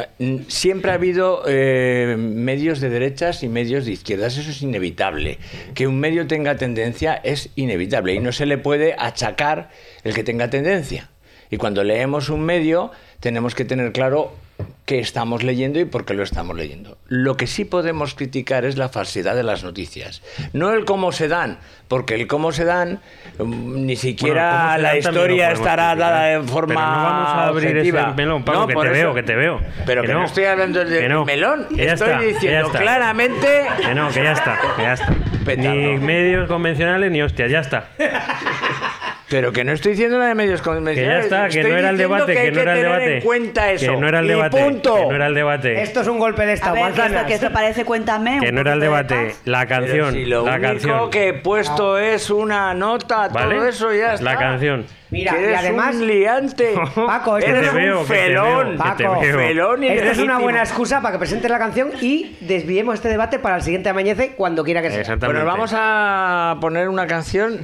Siempre 0.49 0.91
ha 0.91 0.95
habido 0.95 1.41
eh, 1.47 2.15
medios 2.19 2.79
de 2.79 2.89
derechas 2.89 3.41
y 3.41 3.49
medios 3.49 3.85
de 3.85 3.91
izquierdas, 3.93 4.37
eso 4.37 4.51
es 4.51 4.61
inevitable. 4.61 5.39
Que 5.73 5.87
un 5.87 5.99
medio 5.99 6.27
tenga 6.27 6.57
tendencia 6.57 7.19
es 7.23 7.49
inevitable 7.55 8.13
y 8.13 8.19
no 8.19 8.31
se 8.31 8.45
le 8.45 8.59
puede 8.59 8.95
achacar 8.99 9.69
el 10.03 10.13
que 10.13 10.23
tenga 10.23 10.49
tendencia. 10.51 11.09
Y 11.53 11.57
cuando 11.57 11.83
leemos 11.83 12.29
un 12.29 12.41
medio 12.41 12.89
tenemos 13.19 13.53
que 13.53 13.63
tener 13.63 13.91
claro 13.91 14.33
qué 14.87 14.97
estamos 14.97 15.43
leyendo 15.43 15.79
y 15.79 15.85
por 15.85 16.03
qué 16.03 16.15
lo 16.15 16.23
estamos 16.23 16.57
leyendo. 16.57 16.97
Lo 17.09 17.37
que 17.37 17.45
sí 17.45 17.63
podemos 17.63 18.15
criticar 18.15 18.65
es 18.65 18.75
la 18.75 18.89
falsedad 18.89 19.35
de 19.35 19.43
las 19.43 19.63
noticias. 19.63 20.23
No 20.53 20.73
el 20.73 20.83
cómo 20.83 21.11
se 21.11 21.27
dan, 21.27 21.59
porque 21.87 22.15
el 22.15 22.25
cómo 22.25 22.51
se 22.53 22.65
dan 22.65 23.01
mm, 23.37 23.85
ni 23.85 23.95
siquiera 23.95 24.69
Bueno, 24.71 24.81
la 24.81 24.97
historia 24.97 25.51
estará 25.51 25.95
dada 25.95 26.23
de 26.23 26.41
forma 26.41 26.73
Pero 26.73 26.87
no 26.87 27.03
vamos 27.03 27.29
a 27.29 27.47
abrir 27.49 27.69
objetiva. 27.69 28.01
ese 28.07 28.13
melón, 28.15 28.43
Paco, 28.43 28.59
No, 28.61 28.67
que 28.67 28.73
te 28.73 28.79
eso- 28.81 28.91
veo, 28.91 29.13
que 29.13 29.23
te 29.23 29.35
veo. 29.35 29.61
Pero 29.85 30.01
que, 30.01 30.07
no. 30.11 30.25
estoy 30.25 30.45
hablando 30.45 30.83
de 30.83 31.07
melón, 31.23 31.67
estoy 31.69 31.85
está, 31.85 32.19
diciendo 32.19 32.69
claramente 32.71 33.47
Que 33.79 33.93
no, 33.93 34.09
que 34.09 34.23
ya 34.23 34.31
está, 34.31 34.59
que 34.75 34.81
ya 34.81 34.93
está. 34.93 35.13
Ni 35.57 35.97
medios 35.97 36.47
convencionales 36.47 37.11
ni 37.11 37.21
hostias, 37.21 37.51
ya 37.51 37.59
está. 37.59 37.89
Pero 39.29 39.51
que 39.51 39.63
no 39.63 39.71
estoy 39.71 39.93
diciendo 39.93 40.17
nada 40.17 40.29
de 40.29 40.35
medios 40.35 40.61
Que 40.61 40.67
ya 40.69 40.73
convencionales. 40.75 41.23
está, 41.25 41.47
que 41.47 41.59
estoy 41.59 41.71
no 41.71 41.77
era 41.77 41.89
el 41.89 41.97
debate, 41.97 42.37
hay 42.37 42.45
que 42.45 42.51
no 42.51 42.61
era 42.61 42.73
el 42.75 42.81
debate. 42.83 43.17
en 43.17 43.23
cuenta 43.23 43.71
eso. 43.71 43.91
Que 43.93 43.97
no 43.97 44.07
era 44.07 44.19
el 44.19 44.27
debate. 44.27 44.61
punto. 44.63 44.95
Que 44.95 45.05
no 45.05 45.15
era 45.15 45.27
el 45.27 45.33
debate. 45.33 45.81
Esto 45.81 46.01
es 46.01 46.07
un 46.07 46.19
golpe 46.19 46.45
de 46.45 46.51
A 46.51 46.53
estado, 46.55 46.75
ver, 46.75 46.93
que 46.93 47.01
esto, 47.05 47.25
que 47.27 47.33
esto 47.33 47.51
parece 47.51 47.85
cuéntame. 47.85 48.39
Que 48.41 48.51
no 48.51 48.61
era 48.61 48.73
el 48.73 48.79
debate. 48.79 49.35
La 49.45 49.65
Pero 49.65 49.69
canción. 49.69 50.13
si 50.13 50.25
lo 50.25 50.45
la 50.45 50.51
único 50.55 50.61
canción. 50.67 51.09
que 51.09 51.27
he 51.29 51.33
puesto 51.33 51.97
es 51.97 52.29
una 52.29 52.73
nota, 52.73 53.29
¿Vale? 53.29 53.55
todo 53.55 53.67
eso 53.67 53.93
ya 53.93 54.13
está. 54.13 54.23
La 54.25 54.37
canción. 54.37 54.85
Mira, 55.09 55.31
Que 55.33 55.41
y 55.41 55.43
eres 55.45 55.57
además- 55.59 55.95
un 55.95 56.07
liante. 56.07 56.73
Paco, 56.95 57.37
esto 57.37 57.49
eres 57.51 57.63
es 57.67 57.69
un 57.71 57.75
veo, 57.77 58.01
que 58.01 58.13
te 58.13 58.19
felón. 58.19 58.45
veo, 58.45 58.65
que 58.65 58.71
te 58.97 59.03
Paco, 59.05 59.19
veo. 59.21 59.37
felón 59.37 59.83
y 59.83 59.87
Esta 59.87 60.11
es 60.11 60.17
una 60.19 60.39
buena 60.39 60.59
excusa 60.59 61.01
para 61.01 61.13
que 61.13 61.19
presentes 61.19 61.49
la 61.49 61.59
canción 61.59 61.91
y 62.01 62.35
desviemos 62.41 62.95
este 62.95 63.09
debate 63.09 63.39
para 63.39 63.55
el 63.55 63.61
siguiente 63.61 63.89
amanece 63.89 64.33
cuando 64.35 64.63
quiera 64.63 64.81
que 64.81 64.89
sea. 64.89 65.01
Exactamente. 65.01 65.39
Bueno, 65.41 65.51
vamos 65.51 65.71
a 65.75 66.57
poner 66.61 66.89
una 66.89 67.05
canción 67.07 67.59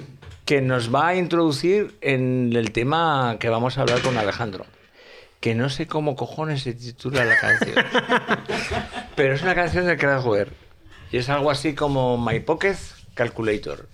que 0.50 0.62
nos 0.62 0.92
va 0.92 1.10
a 1.10 1.16
introducir 1.16 1.96
en 2.02 2.54
el 2.56 2.72
tema 2.72 3.38
que 3.40 3.50
vamos 3.50 3.78
a 3.78 3.82
hablar 3.82 4.02
con 4.02 4.18
Alejandro. 4.18 4.66
Que 5.40 5.54
no 5.54 5.70
sé 5.70 5.86
cómo 5.86 6.16
cojones 6.16 6.64
se 6.64 6.74
titula 6.74 7.24
la 7.24 7.38
canción. 7.38 7.76
Pero 9.16 9.36
es 9.36 9.44
una 9.44 9.54
canción 9.54 9.86
de 9.86 9.96
Kraftwerk. 9.96 10.52
Y 11.12 11.18
es 11.18 11.30
algo 11.30 11.52
así 11.52 11.76
como 11.76 12.18
My 12.18 12.40
Pocket 12.40 12.78
Calculator. 13.14 13.88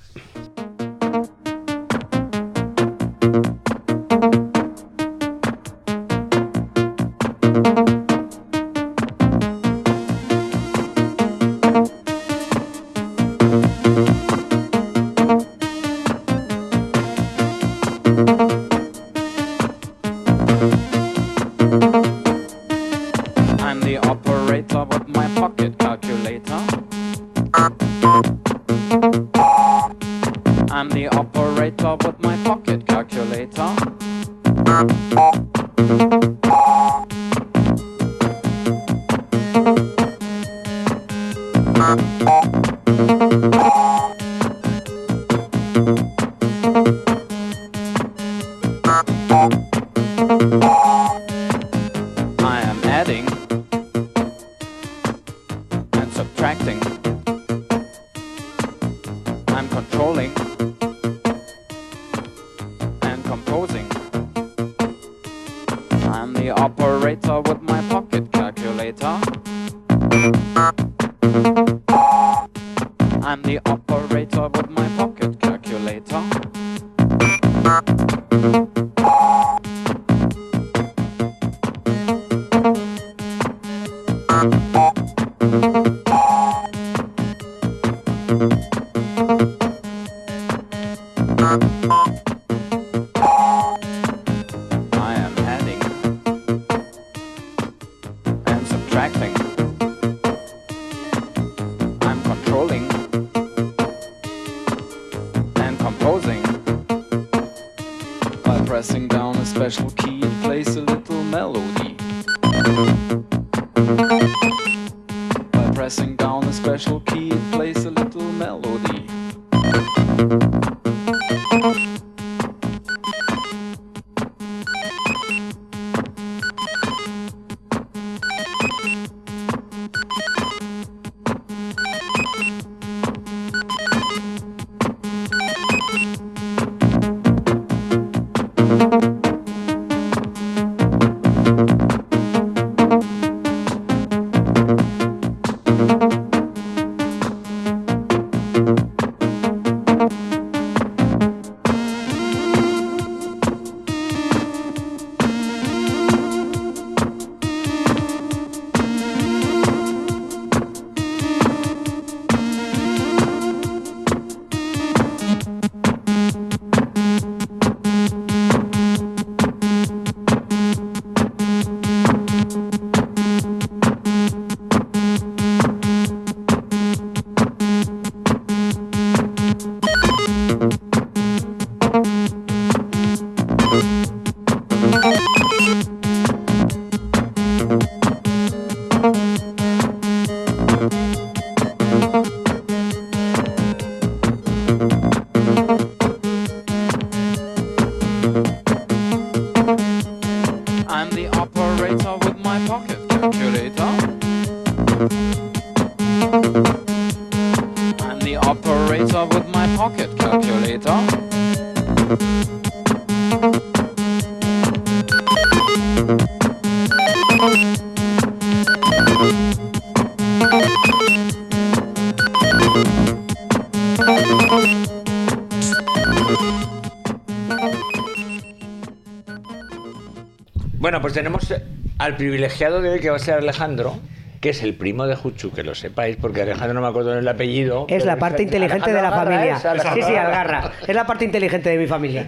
Tenemos 231.16 231.53
al 231.97 232.18
privilegiado 232.18 232.82
de 232.82 232.89
hoy 232.89 232.99
que 232.99 233.09
va 233.09 233.16
a 233.16 233.20
ser 233.20 233.36
Alejandro, 233.36 233.97
que 234.41 234.49
es 234.49 234.61
el 234.61 234.76
primo 234.76 235.07
de 235.07 235.16
Juchu, 235.16 235.49
que 235.49 235.63
lo 235.63 235.74
sepáis, 235.74 236.18
porque 236.18 236.41
Alejandro 236.41 236.74
no 236.74 236.82
me 236.82 236.88
acuerdo 236.88 237.11
del 237.11 237.28
apellido. 237.28 237.86
Es 237.89 238.03
la 238.03 238.18
parte 238.18 238.43
inteligente 238.43 238.91
de 238.91 239.01
la 239.01 239.11
familia. 239.11 239.57
sí, 239.57 240.01
sí, 240.01 240.16
Algarra. 240.16 240.74
Es 240.86 240.93
la 240.93 241.07
parte 241.07 241.24
inteligente 241.24 241.70
de 241.70 241.78
mi 241.78 241.88
familia. 241.88 242.28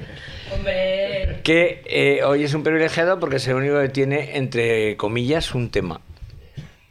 Hombre. 0.55 1.41
Que 1.43 1.83
eh, 1.85 2.23
hoy 2.23 2.45
es 2.45 2.53
un 2.53 2.63
privilegiado 2.63 3.19
porque 3.19 3.35
es 3.35 3.47
el 3.49 3.55
único 3.55 3.79
que 3.81 3.89
tiene, 3.89 4.37
entre 4.37 4.95
comillas, 4.95 5.53
un 5.53 5.69
tema. 5.69 5.99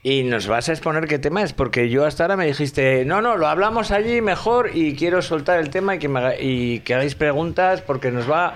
Y 0.03 0.22
nos 0.22 0.47
vas 0.47 0.68
a 0.68 0.72
exponer 0.72 1.07
qué 1.07 1.18
tema 1.18 1.42
es, 1.42 1.55
porque 1.55 1.88
yo 1.88 2.05
hasta 2.05 2.24
ahora 2.24 2.36
me 2.36 2.47
dijiste, 2.47 3.07
no, 3.07 3.22
no, 3.22 3.38
lo 3.38 3.49
hablamos 3.49 3.90
allí 3.90 4.20
mejor 4.20 4.70
y 4.74 4.94
quiero 4.94 5.22
soltar 5.22 5.59
el 5.59 5.70
tema 5.70 5.97
y 5.97 5.99
que, 5.99 6.09
me, 6.09 6.40
y 6.40 6.80
que 6.80 6.94
hagáis 6.94 7.14
preguntas 7.14 7.80
porque 7.80 8.11
nos 8.11 8.30
va 8.30 8.55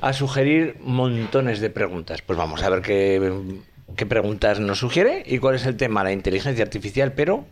a 0.00 0.12
sugerir 0.12 0.76
montones 0.82 1.60
de 1.60 1.70
preguntas. 1.70 2.22
Pues 2.22 2.38
vamos 2.38 2.62
a 2.62 2.70
ver 2.70 2.82
qué, 2.82 4.06
preguntas 4.06 4.60
nos 4.60 4.78
sugiere 4.78 5.22
y 5.26 5.38
cuál 5.38 5.56
es 5.56 5.66
el 5.66 5.76
tema, 5.76 6.02
la 6.04 6.12
inteligencia 6.12 6.64
artificial, 6.64 7.12
pero... 7.12 7.44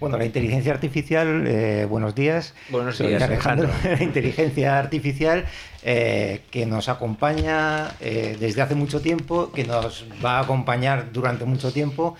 Bueno, 0.00 0.18
la 0.18 0.24
inteligencia 0.24 0.72
artificial, 0.72 1.44
eh, 1.46 1.86
buenos 1.88 2.14
días. 2.14 2.54
Buenos 2.68 2.98
días, 2.98 3.22
Alejandro. 3.22 3.70
La 3.84 4.02
inteligencia 4.02 4.78
artificial 4.78 5.46
eh, 5.82 6.42
que 6.50 6.66
nos 6.66 6.88
acompaña 6.88 7.92
eh, 8.00 8.36
desde 8.38 8.60
hace 8.60 8.74
mucho 8.74 9.00
tiempo, 9.00 9.50
que 9.52 9.64
nos 9.64 10.04
va 10.22 10.38
a 10.38 10.42
acompañar 10.42 11.12
durante 11.12 11.44
mucho 11.44 11.72
tiempo 11.72 12.16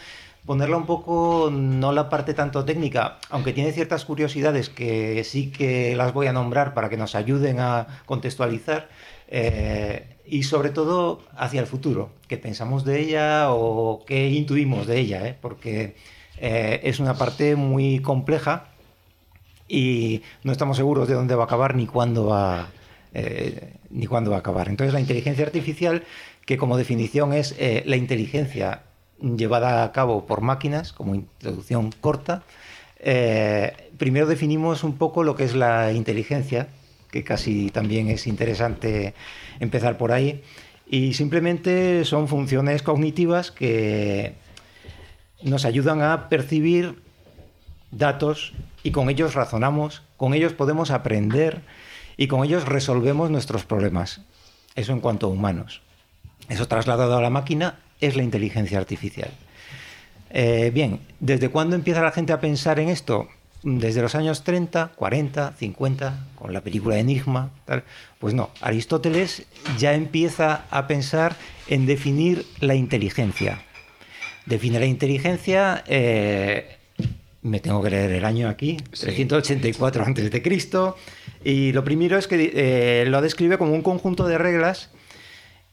ponerla 0.47 0.77
un 0.77 0.87
poco, 0.87 1.51
no 1.51 1.93
la 1.93 2.09
parte 2.11 2.35
tanto 2.35 2.65
técnica, 2.65 3.19
aunque 3.31 3.53
tiene 3.53 3.73
ciertas 3.73 4.05
curiosidades 4.05 4.69
que 4.69 5.25
sí 5.25 5.51
que 5.51 5.97
las 5.97 6.13
voy 6.13 6.27
a 6.27 6.33
nombrar 6.33 6.75
para 6.75 6.89
que 6.91 6.97
nos 6.97 7.15
ayuden 7.15 7.61
a 7.61 7.87
contextualizar, 8.05 8.89
eh, 9.37 10.19
y 10.25 10.45
sobre 10.45 10.71
todo 10.71 11.21
hacia 11.37 11.61
el 11.61 11.67
futuro, 11.67 12.11
qué 12.29 12.37
pensamos 12.39 12.85
de 12.85 13.01
ella 13.01 13.53
o 13.53 14.05
qué 14.07 14.29
intuimos 14.29 14.87
de 14.87 15.01
ella, 15.01 15.27
¿eh? 15.27 15.37
porque 15.41 15.97
Eh, 16.41 16.81
es 16.83 16.99
una 16.99 17.15
parte 17.15 17.55
muy 17.55 18.01
compleja 18.01 18.67
y 19.69 20.23
no 20.43 20.51
estamos 20.51 20.77
seguros 20.77 21.07
de 21.07 21.15
dónde 21.15 21.37
va 21.37 21.45
a 21.45 21.47
acabar 21.47 21.77
ni 21.77 21.87
cuándo 21.87 22.27
va, 22.27 22.71
ni 23.91 24.07
cuándo 24.07 24.31
va 24.31 24.37
a 24.37 24.41
acabar. 24.41 24.69
Entonces 24.69 24.93
la 24.93 25.01
inteligencia 25.01 25.47
artificial, 25.47 26.03
que 26.45 26.57
como 26.57 26.77
definición 26.77 27.33
es 27.33 27.55
la 27.87 27.97
inteligencia 27.97 28.83
llevada 29.21 29.85
a 29.85 29.93
cabo 29.93 30.27
por 30.27 30.41
máquinas, 30.41 30.93
como 30.93 31.15
introducción 31.15 31.93
corta, 32.01 32.43
primero 33.97 34.27
definimos 34.27 34.83
un 34.83 34.97
poco 34.99 35.23
lo 35.23 35.35
que 35.37 35.45
es 35.45 35.55
la 35.55 35.93
inteligencia, 35.93 36.67
que 37.15 37.23
casi 37.23 37.71
también 37.71 38.11
es 38.11 38.27
interesante 38.27 39.15
empezar 39.61 39.97
por 39.97 40.11
ahí, 40.11 40.43
y 40.85 41.15
simplemente 41.15 42.05
son 42.05 42.27
funciones 42.27 42.83
cognitivas 42.83 43.53
que 43.53 44.35
nos 45.41 45.65
ayudan 45.65 46.03
a 46.03 46.29
percibir 46.29 47.01
datos 47.93 48.53
y 48.83 48.91
con 48.91 49.11
ellos 49.11 49.35
razonamos, 49.35 50.03
con 50.17 50.35
ellos 50.35 50.55
podemos 50.55 50.91
aprender 50.91 51.63
y 52.17 52.27
con 52.27 52.43
ellos 52.43 52.65
resolvemos 52.65 53.31
nuestros 53.31 53.65
problemas. 53.65 54.23
Eso 54.75 54.91
en 54.91 54.99
cuanto 54.99 55.27
a 55.27 55.31
humanos. 55.31 55.83
Eso 56.49 56.67
trasladado 56.67 57.17
a 57.17 57.23
la 57.23 57.31
máquina 57.31 57.79
es 58.01 58.17
la 58.17 58.25
inteligencia 58.25 58.79
artificial. 58.79 59.31
Eh, 60.31 60.73
bien, 60.75 60.99
¿desde 61.21 61.49
cuándo 61.49 61.77
empieza 61.77 62.03
la 62.03 62.11
gente 62.11 62.33
a 62.33 62.41
pensar 62.41 62.81
en 62.81 62.89
esto? 62.89 63.29
Desde 63.65 64.03
los 64.03 64.15
años 64.15 64.45
30, 64.45 64.93
40, 64.95 65.55
50, 65.59 66.27
con 66.37 66.53
la 66.53 66.61
película 66.61 66.99
Enigma. 66.99 67.51
Tal. 67.65 67.83
Pues 68.19 68.35
no, 68.35 68.51
Aristóteles 68.61 69.47
ya 69.79 69.95
empieza 69.95 70.67
a 70.71 70.87
pensar 70.87 71.35
en 71.69 71.87
definir 71.87 72.45
la 72.61 72.75
inteligencia. 72.75 73.63
Define 74.45 74.79
la 74.79 74.87
inteligencia 74.87 75.83
eh, 75.87 76.77
me 77.45 77.61
tengo 77.61 77.83
que 77.83 77.91
leer 77.91 78.11
el 78.11 78.25
año 78.25 78.49
aquí, 78.49 78.79
384 78.99 80.03
a.C. 80.03 80.93
Y 81.45 81.73
lo 81.73 81.85
primero 81.85 82.19
es 82.19 82.27
que 82.27 82.53
eh, 82.55 83.05
lo 83.07 83.21
describe 83.21 83.59
como 83.59 83.73
un 83.73 83.83
conjunto 83.83 84.27
de 84.27 84.39
reglas 84.39 84.91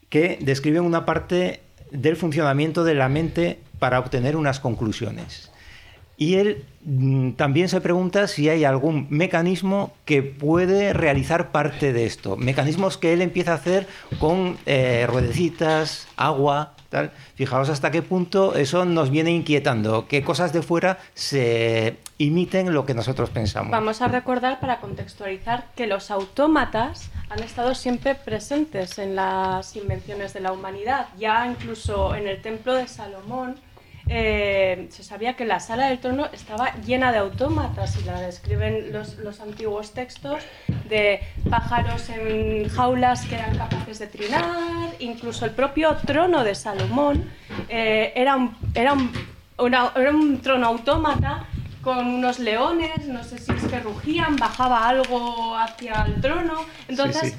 que 0.09 0.37
describen 0.41 0.83
una 0.83 1.05
parte 1.05 1.61
del 1.91 2.17
funcionamiento 2.17 2.83
de 2.83 2.93
la 2.93 3.07
mente 3.09 3.59
para 3.79 3.99
obtener 3.99 4.35
unas 4.35 4.59
conclusiones. 4.59 5.50
Y 6.21 6.35
él 6.35 6.63
mm, 6.85 7.31
también 7.31 7.67
se 7.67 7.81
pregunta 7.81 8.27
si 8.27 8.47
hay 8.47 8.63
algún 8.63 9.07
mecanismo 9.09 9.91
que 10.05 10.21
puede 10.21 10.93
realizar 10.93 11.49
parte 11.49 11.93
de 11.93 12.05
esto. 12.05 12.37
Mecanismos 12.37 12.99
que 12.99 13.13
él 13.13 13.23
empieza 13.23 13.53
a 13.53 13.55
hacer 13.55 13.87
con 14.19 14.55
eh, 14.67 15.07
ruedecitas, 15.09 16.07
agua, 16.17 16.75
Fijaos 17.35 17.69
hasta 17.69 17.89
qué 17.89 18.01
punto 18.01 18.53
eso 18.55 18.85
nos 18.85 19.09
viene 19.09 19.31
inquietando, 19.31 20.07
que 20.07 20.23
cosas 20.23 20.51
de 20.53 20.61
fuera 20.61 20.99
se 21.15 21.97
imiten 22.17 22.73
lo 22.73 22.85
que 22.85 22.93
nosotros 22.93 23.29
pensamos. 23.29 23.71
Vamos 23.71 24.01
a 24.01 24.07
recordar 24.09 24.59
para 24.59 24.79
contextualizar 24.79 25.67
que 25.75 25.87
los 25.87 26.11
autómatas 26.11 27.09
han 27.29 27.41
estado 27.41 27.73
siempre 27.73 28.13
presentes 28.13 28.99
en 28.99 29.15
las 29.15 29.75
invenciones 29.75 30.33
de 30.33 30.41
la 30.41 30.51
humanidad, 30.51 31.07
ya 31.17 31.47
incluso 31.47 32.13
en 32.13 32.27
el 32.27 32.41
templo 32.41 32.75
de 32.75 32.87
Salomón 32.87 33.55
eh, 34.13 34.87
se 34.89 35.03
sabía 35.03 35.37
que 35.37 35.45
la 35.45 35.61
sala 35.61 35.87
del 35.87 35.99
trono 35.99 36.27
estaba 36.33 36.75
llena 36.85 37.13
de 37.13 37.19
autómatas 37.19 37.97
y 37.97 38.03
la 38.03 38.19
describen 38.19 38.91
los, 38.91 39.39
antiguos 39.39 39.93
textos 39.93 40.43
de 40.89 41.21
pájaros 41.49 42.09
en 42.09 42.67
jaulas 42.67 43.25
que 43.25 43.35
eran 43.35 43.57
capaces 43.57 43.99
de 43.99 44.07
trinar, 44.07 44.89
incluso 44.99 45.45
el 45.45 45.51
propio 45.51 45.95
trono 46.05 46.43
de 46.43 46.55
Salomón 46.55 47.23
eh, 47.69 48.11
era, 48.13 48.35
un, 48.35 48.53
era, 48.75 48.91
un, 48.91 50.41
trono 50.41 50.67
autómata 50.67 51.45
con 51.81 52.05
unos 52.05 52.39
leones, 52.39 53.07
no 53.07 53.23
sé 53.23 53.37
si 53.37 53.53
es 53.53 53.63
que 53.63 53.79
rugían, 53.79 54.35
bajaba 54.35 54.89
algo 54.89 55.55
hacia 55.55 56.03
el 56.05 56.19
trono. 56.19 56.65
Entonces, 56.89 57.37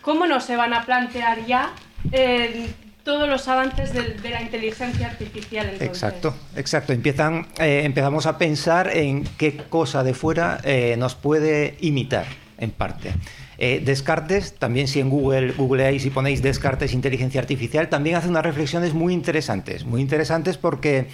¿cómo 0.00 0.26
no 0.26 0.40
se 0.40 0.56
van 0.56 0.74
a 0.74 0.84
plantear 0.84 1.46
ya 1.46 1.70
eh, 2.10 2.74
todos 3.06 3.28
los 3.28 3.46
avances 3.46 3.92
de, 3.92 4.30
la 4.30 4.42
inteligencia 4.42 5.06
artificial. 5.06 5.70
Exacto, 5.78 6.34
exacto. 6.56 6.92
Empiezan, 6.92 7.46
eh, 7.56 7.82
empezamos 7.84 8.26
a 8.26 8.36
pensar 8.36 8.94
en 8.94 9.22
qué 9.38 9.56
cosa 9.56 10.02
de 10.02 10.12
fuera 10.12 10.58
eh, 10.64 10.96
nos 10.98 11.14
puede 11.14 11.76
imitar, 11.80 12.26
en 12.58 12.72
parte. 12.72 13.14
Eh, 13.58 13.80
Descartes, 13.82 14.54
también 14.54 14.88
si 14.88 14.98
en 14.98 15.08
Google 15.08 15.52
googleáis 15.52 16.04
y 16.04 16.10
ponéis 16.10 16.42
Descartes 16.42 16.92
inteligencia 16.92 17.40
artificial, 17.40 17.88
también 17.88 18.16
hace 18.16 18.28
unas 18.28 18.44
reflexiones 18.44 18.92
muy 18.92 19.14
interesantes, 19.14 19.84
muy 19.84 20.00
interesantes 20.00 20.58
porque 20.58 21.06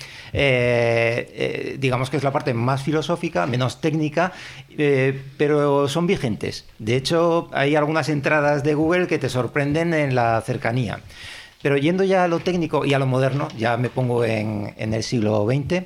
digamos 1.78 2.08
que 2.08 2.16
es 2.16 2.24
la 2.24 2.32
parte 2.32 2.54
más 2.54 2.82
filosófica, 2.82 3.46
menos 3.46 3.82
técnica, 3.82 4.32
pero 5.36 5.86
son 5.88 6.06
vigentes. 6.06 6.64
De 6.78 6.96
hecho, 6.96 7.50
hay 7.52 7.76
algunas 7.76 8.08
entradas 8.08 8.64
de 8.64 8.72
Google 8.72 9.06
que 9.06 9.18
te 9.18 9.28
sorprenden 9.28 9.92
en 9.92 10.14
la 10.14 10.40
cercanía. 10.40 10.98
Pero 11.62 11.76
yendo 11.76 12.02
ya 12.02 12.24
a 12.24 12.28
lo 12.28 12.40
técnico 12.40 12.84
y 12.84 12.92
a 12.92 12.98
lo 12.98 13.06
moderno, 13.06 13.48
ya 13.56 13.76
me 13.76 13.88
pongo 13.88 14.24
en, 14.24 14.74
el 14.76 15.02
siglo 15.02 15.46
XX, 15.46 15.84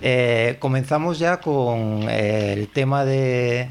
eh, 0.00 0.56
comenzamos 0.58 1.18
ya 1.18 1.38
con 1.38 2.08
eh, 2.08 2.54
el 2.54 2.68
tema 2.68 3.04
de 3.04 3.68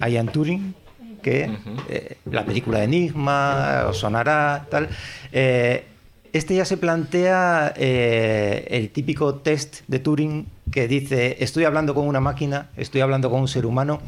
Ian 0.00 0.26
Turing, 0.26 0.74
que 1.22 1.50
eh, 1.88 2.16
la 2.30 2.44
película 2.44 2.78
de 2.78 2.84
Enigma, 2.84 3.84
os 3.88 3.98
sonará, 3.98 4.66
tal. 4.68 4.88
este 5.30 6.56
ya 6.56 6.64
se 6.64 6.76
plantea 6.76 7.72
el 7.76 8.90
típico 8.90 9.36
test 9.36 9.82
de 9.86 10.00
Turing 10.00 10.46
que 10.72 10.88
dice, 10.88 11.36
estoy 11.40 11.64
hablando 11.64 11.94
con 11.94 12.06
una 12.06 12.20
máquina, 12.20 12.70
estoy 12.76 13.00
hablando 13.02 13.30
con 13.30 13.40
un 13.40 13.48
ser 13.48 13.66
humano, 13.66 14.00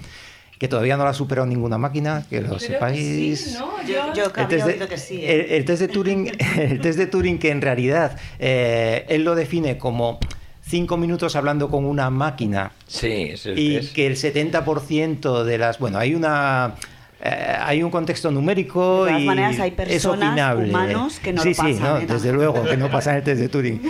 que 0.60 0.68
todavía 0.68 0.98
no 0.98 1.04
la 1.04 1.10
ha 1.10 1.14
superado 1.14 1.46
ninguna 1.46 1.78
máquina, 1.78 2.26
que 2.28 2.42
lo 2.42 2.58
sepáis. 2.58 3.54
Yo, 3.54 4.26
el, 4.26 4.88
que 4.88 4.98
sí. 4.98 5.16
¿eh? 5.22 5.56
el, 5.56 5.64
test 5.64 5.80
de 5.80 5.88
Turing, 5.88 6.30
el 6.58 6.82
test 6.82 6.98
de 6.98 7.06
Turing 7.06 7.38
que 7.38 7.48
en 7.48 7.62
realidad 7.62 8.18
eh, 8.38 9.06
él 9.08 9.24
lo 9.24 9.34
define 9.34 9.78
como 9.78 10.20
cinco 10.60 10.98
minutos 10.98 11.34
hablando 11.34 11.70
con 11.70 11.86
una 11.86 12.10
máquina. 12.10 12.72
Sí, 12.86 13.32
y 13.56 13.86
que 13.86 14.06
el 14.06 14.16
70% 14.16 15.44
de 15.44 15.56
las, 15.56 15.78
bueno, 15.78 15.96
hay 15.96 16.14
una 16.14 16.74
eh, 17.22 17.56
hay 17.58 17.82
un 17.82 17.90
contexto 17.90 18.30
numérico 18.30 19.04
de 19.04 19.12
todas 19.12 19.22
y 19.22 19.26
maneras 19.26 19.60
hay 19.60 19.70
personas, 19.70 20.56
humanos 20.58 21.20
que 21.20 21.32
no 21.32 21.42
sí, 21.42 21.50
lo 21.50 21.56
pasan. 21.56 21.74
Sí, 21.74 21.80
no, 22.06 22.14
desde 22.14 22.32
luego, 22.32 22.64
que 22.68 22.76
no 22.76 22.90
pasan 22.90 23.16
el 23.16 23.22
test 23.22 23.40
de 23.40 23.48
Turing. 23.48 23.80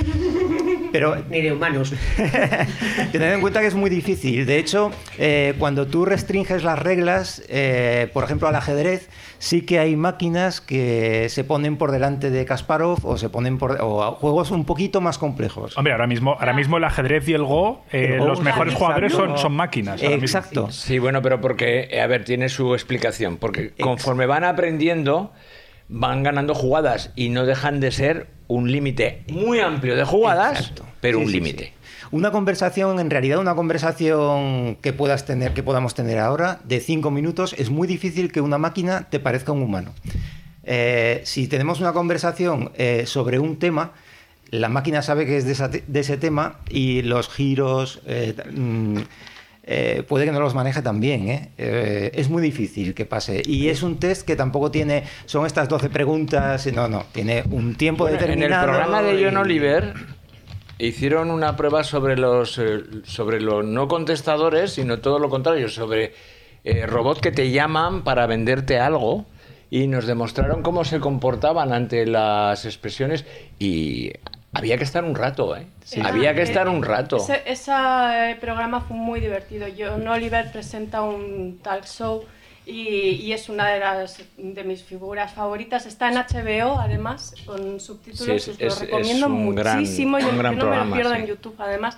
Pero, 0.92 1.16
ni 1.30 1.40
de 1.40 1.52
humanos. 1.52 1.94
Tened 3.12 3.34
en 3.34 3.40
cuenta 3.40 3.60
que 3.60 3.66
es 3.66 3.74
muy 3.74 3.90
difícil. 3.90 4.46
De 4.46 4.58
hecho, 4.58 4.90
eh, 5.18 5.54
cuando 5.58 5.86
tú 5.86 6.04
restringes 6.04 6.64
las 6.64 6.78
reglas, 6.78 7.42
eh, 7.48 8.08
por 8.12 8.24
ejemplo, 8.24 8.48
al 8.48 8.56
ajedrez, 8.56 9.08
sí 9.38 9.62
que 9.62 9.78
hay 9.78 9.96
máquinas 9.96 10.60
que 10.60 11.28
se 11.28 11.44
ponen 11.44 11.76
por 11.76 11.90
delante 11.92 12.30
de 12.30 12.44
Kasparov 12.44 13.04
o 13.06 13.16
se 13.16 13.28
ponen 13.28 13.58
por 13.58 13.78
o 13.80 14.12
juegos 14.12 14.50
un 14.50 14.64
poquito 14.64 15.00
más 15.00 15.18
complejos. 15.18 15.76
Hombre, 15.76 15.92
ahora 15.92 16.06
mismo, 16.06 16.36
ahora 16.38 16.52
mismo 16.52 16.76
el 16.76 16.84
ajedrez 16.84 17.28
y 17.28 17.34
el 17.34 17.44
Go, 17.44 17.84
eh, 17.92 18.16
los 18.18 18.40
mejores 18.40 18.74
jugadores 18.74 19.12
son, 19.12 19.38
son 19.38 19.52
máquinas. 19.52 20.02
Exacto. 20.02 20.70
Sí, 20.70 20.98
bueno, 20.98 21.22
pero 21.22 21.40
porque, 21.40 22.00
a 22.00 22.06
ver, 22.06 22.24
tiene 22.24 22.48
su 22.48 22.74
explicación. 22.74 23.36
Porque 23.36 23.72
conforme 23.78 24.26
van 24.26 24.44
aprendiendo 24.44 25.32
van 25.90 26.22
ganando 26.22 26.54
jugadas 26.54 27.10
y 27.16 27.28
no 27.28 27.44
dejan 27.44 27.80
de 27.80 27.90
ser 27.90 28.28
un 28.46 28.72
límite 28.72 29.24
muy 29.28 29.60
amplio 29.60 29.96
de 29.96 30.04
jugadas, 30.04 30.72
pero 31.00 31.18
un 31.18 31.30
límite. 31.30 31.74
Una 32.12 32.32
conversación, 32.32 32.98
en 32.98 33.10
realidad 33.10 33.38
una 33.38 33.54
conversación 33.54 34.76
que 34.76 34.92
puedas 34.92 35.26
tener, 35.26 35.52
que 35.52 35.62
podamos 35.62 35.94
tener 35.94 36.18
ahora, 36.18 36.60
de 36.64 36.80
cinco 36.80 37.10
minutos, 37.10 37.54
es 37.58 37.70
muy 37.70 37.86
difícil 37.86 38.32
que 38.32 38.40
una 38.40 38.58
máquina 38.58 39.08
te 39.10 39.20
parezca 39.20 39.52
un 39.52 39.62
humano. 39.62 39.92
Eh, 40.64 41.20
si 41.24 41.46
tenemos 41.48 41.80
una 41.80 41.92
conversación 41.92 42.72
eh, 42.74 43.04
sobre 43.06 43.38
un 43.38 43.58
tema, 43.58 43.92
la 44.50 44.68
máquina 44.68 45.02
sabe 45.02 45.26
que 45.26 45.36
es 45.36 45.44
de, 45.44 46.00
ese 46.00 46.16
tema 46.16 46.58
y 46.68 47.02
los 47.02 47.28
giros, 47.28 48.00
eh, 48.06 48.34
mm, 48.52 48.98
eh, 49.72 50.02
puede 50.02 50.24
que 50.24 50.32
no 50.32 50.40
los 50.40 50.52
maneje 50.52 50.82
también. 50.82 51.28
¿eh? 51.28 51.50
¿eh? 51.56 52.10
es 52.14 52.28
muy 52.28 52.42
difícil 52.42 52.92
que 52.92 53.06
pase. 53.06 53.40
Y 53.46 53.68
es 53.68 53.84
un 53.84 54.00
test 54.00 54.26
que 54.26 54.34
tampoco 54.34 54.72
tiene, 54.72 55.04
son 55.26 55.46
estas 55.46 55.68
12 55.68 55.90
preguntas, 55.90 56.66
no, 56.72 56.88
no, 56.88 57.04
tiene 57.12 57.44
un 57.48 57.76
tiempo 57.76 58.06
determinado. 58.06 58.64
En 58.64 58.68
el 58.68 58.74
programa 58.74 59.02
de 59.04 59.24
John 59.24 59.36
Oliver 59.36 59.94
hicieron 60.78 61.30
una 61.30 61.54
prueba 61.54 61.84
sobre 61.84 62.16
los, 62.16 62.58
eh, 62.58 62.80
sobre 63.04 63.40
los 63.40 63.64
no 63.64 63.86
contestadores, 63.86 64.72
sino 64.72 64.98
todo 64.98 65.20
lo 65.20 65.30
contrario, 65.30 65.68
sobre 65.68 66.14
robots 66.88 67.20
que 67.20 67.30
te 67.30 67.52
llaman 67.52 68.02
para 68.02 68.26
venderte 68.26 68.80
algo 68.80 69.24
y 69.70 69.86
nos 69.86 70.04
demostraron 70.04 70.62
cómo 70.62 70.84
se 70.84 70.98
comportaban 70.98 71.72
ante 71.72 72.06
las 72.06 72.64
expresiones 72.64 73.24
y 73.60 74.12
había 74.52 74.76
que 74.76 74.84
estar 74.84 75.04
un 75.04 75.14
rato, 75.14 75.56
¿eh? 75.56 75.66
Había 76.02 76.34
que 76.34 76.42
estar 76.42 76.68
un 76.68 76.82
rato. 76.82 77.16
Ese, 77.16 77.70
eh, 77.72 78.36
programa 78.40 78.80
fue 78.80 78.96
muy 78.96 79.20
divertido. 79.20 79.66
John 79.76 80.06
Oliver 80.08 80.50
presenta 80.50 81.02
un 81.02 81.60
talk 81.62 81.84
show 81.84 82.24
y, 82.66 83.32
es 83.32 83.48
una 83.48 83.68
de 83.68 83.80
las 83.80 84.22
de 84.36 84.64
mis 84.64 84.82
figuras 84.82 85.32
favoritas. 85.32 85.86
Está 85.86 86.08
en 86.08 86.16
HBO, 86.16 86.78
además, 86.80 87.34
con 87.46 87.78
subtítulos. 87.80 88.48
os 88.48 88.60
lo 88.60 88.74
recomiendo 88.74 89.28
muchísimo. 89.28 90.18
Yo 90.18 90.32
no 90.32 90.42
me 90.42 90.76
lo 90.76 90.92
pierdo 90.92 91.14
en 91.14 91.26
YouTube, 91.26 91.54
además. 91.58 91.96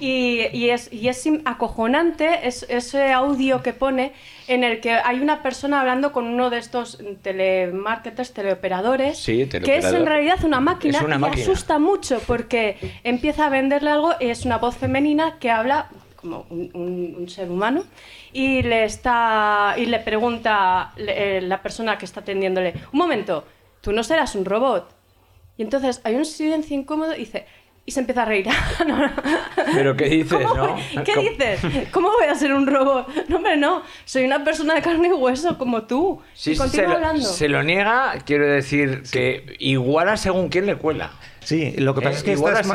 Y, 0.00 0.68
es, 0.70 0.92
y 0.92 1.08
es 1.08 1.24
acojonante 1.44 2.40
ese 2.48 3.12
audio 3.12 3.62
que 3.62 3.72
pone 3.72 4.12
en 4.48 4.64
el 4.64 4.80
que 4.80 4.92
hay 4.92 5.20
una 5.20 5.42
persona 5.42 5.80
hablando 5.80 6.12
con 6.12 6.26
uno 6.26 6.50
de 6.50 6.58
estos 6.58 6.98
telemarketers, 7.22 8.32
teleoperadores, 8.32 9.24
que 9.24 9.76
es 9.76 9.84
en 9.84 10.04
realidad 10.04 10.44
una 10.44 10.60
máquina 10.60 11.00
y 11.00 11.40
asusta 11.40 11.78
mucho 11.78 12.20
porque 12.26 12.76
empieza 13.04 13.46
a 13.46 13.48
venderle 13.50 13.90
algo 13.90 14.14
y 14.20 14.26
es 14.26 14.44
una 14.44 14.58
voz 14.58 14.76
femenina 14.76 15.38
que 15.38 15.50
habla 15.50 15.88
como 16.16 16.46
un, 16.50 17.26
ser 17.28 17.50
humano 17.50 17.84
y 18.32 18.62
le 18.62 18.84
está 18.84 19.74
y 19.76 19.86
le 19.86 20.00
pregunta 20.00 20.92
eh, 20.96 21.40
la 21.42 21.62
persona 21.62 21.98
que 21.98 22.04
está 22.04 22.20
atendiéndole 22.20 22.74
un 22.92 22.98
momento 22.98 23.44
tú 23.80 23.92
no 23.92 24.02
serás 24.02 24.34
un 24.34 24.44
robot 24.44 24.90
y 25.56 25.62
entonces 25.62 26.00
hay 26.04 26.14
un 26.14 26.24
silencio 26.24 26.76
incómodo 26.76 27.14
y 27.14 27.20
dice 27.20 27.46
y 27.86 27.90
se 27.90 28.00
empieza 28.00 28.22
a 28.22 28.24
reír. 28.24 28.46
¿Pero 29.74 29.96
qué 29.96 30.06
dices, 30.06 30.40
no? 30.40 30.76
¿Qué 31.04 31.16
dices? 31.16 31.88
¿Cómo 31.90 32.10
voy 32.10 32.26
a 32.26 32.34
ser 32.34 32.54
un 32.54 32.66
robot? 32.66 33.28
No, 33.28 33.36
hombre, 33.36 33.56
no. 33.56 33.82
Soy 34.04 34.24
una 34.24 34.42
persona 34.42 34.74
de 34.74 34.82
carne 34.82 35.08
y 35.08 35.12
hueso 35.12 35.58
como 35.58 35.82
tú. 35.82 36.20
Sí, 36.32 36.52
y 36.52 36.56
se, 36.56 36.86
lo, 36.86 37.16
se 37.18 37.48
lo 37.48 37.62
niega, 37.62 38.14
quiero 38.24 38.46
decir 38.46 39.02
que 39.12 39.56
iguala 39.58 40.16
según 40.16 40.48
quién 40.48 40.66
le 40.66 40.76
cuela. 40.76 41.12
Sí, 41.44 41.74
lo 41.78 41.94
que 41.94 42.00
pasa 42.00 42.16
es 42.16 42.22
que 42.22 42.32
estas, 42.32 42.66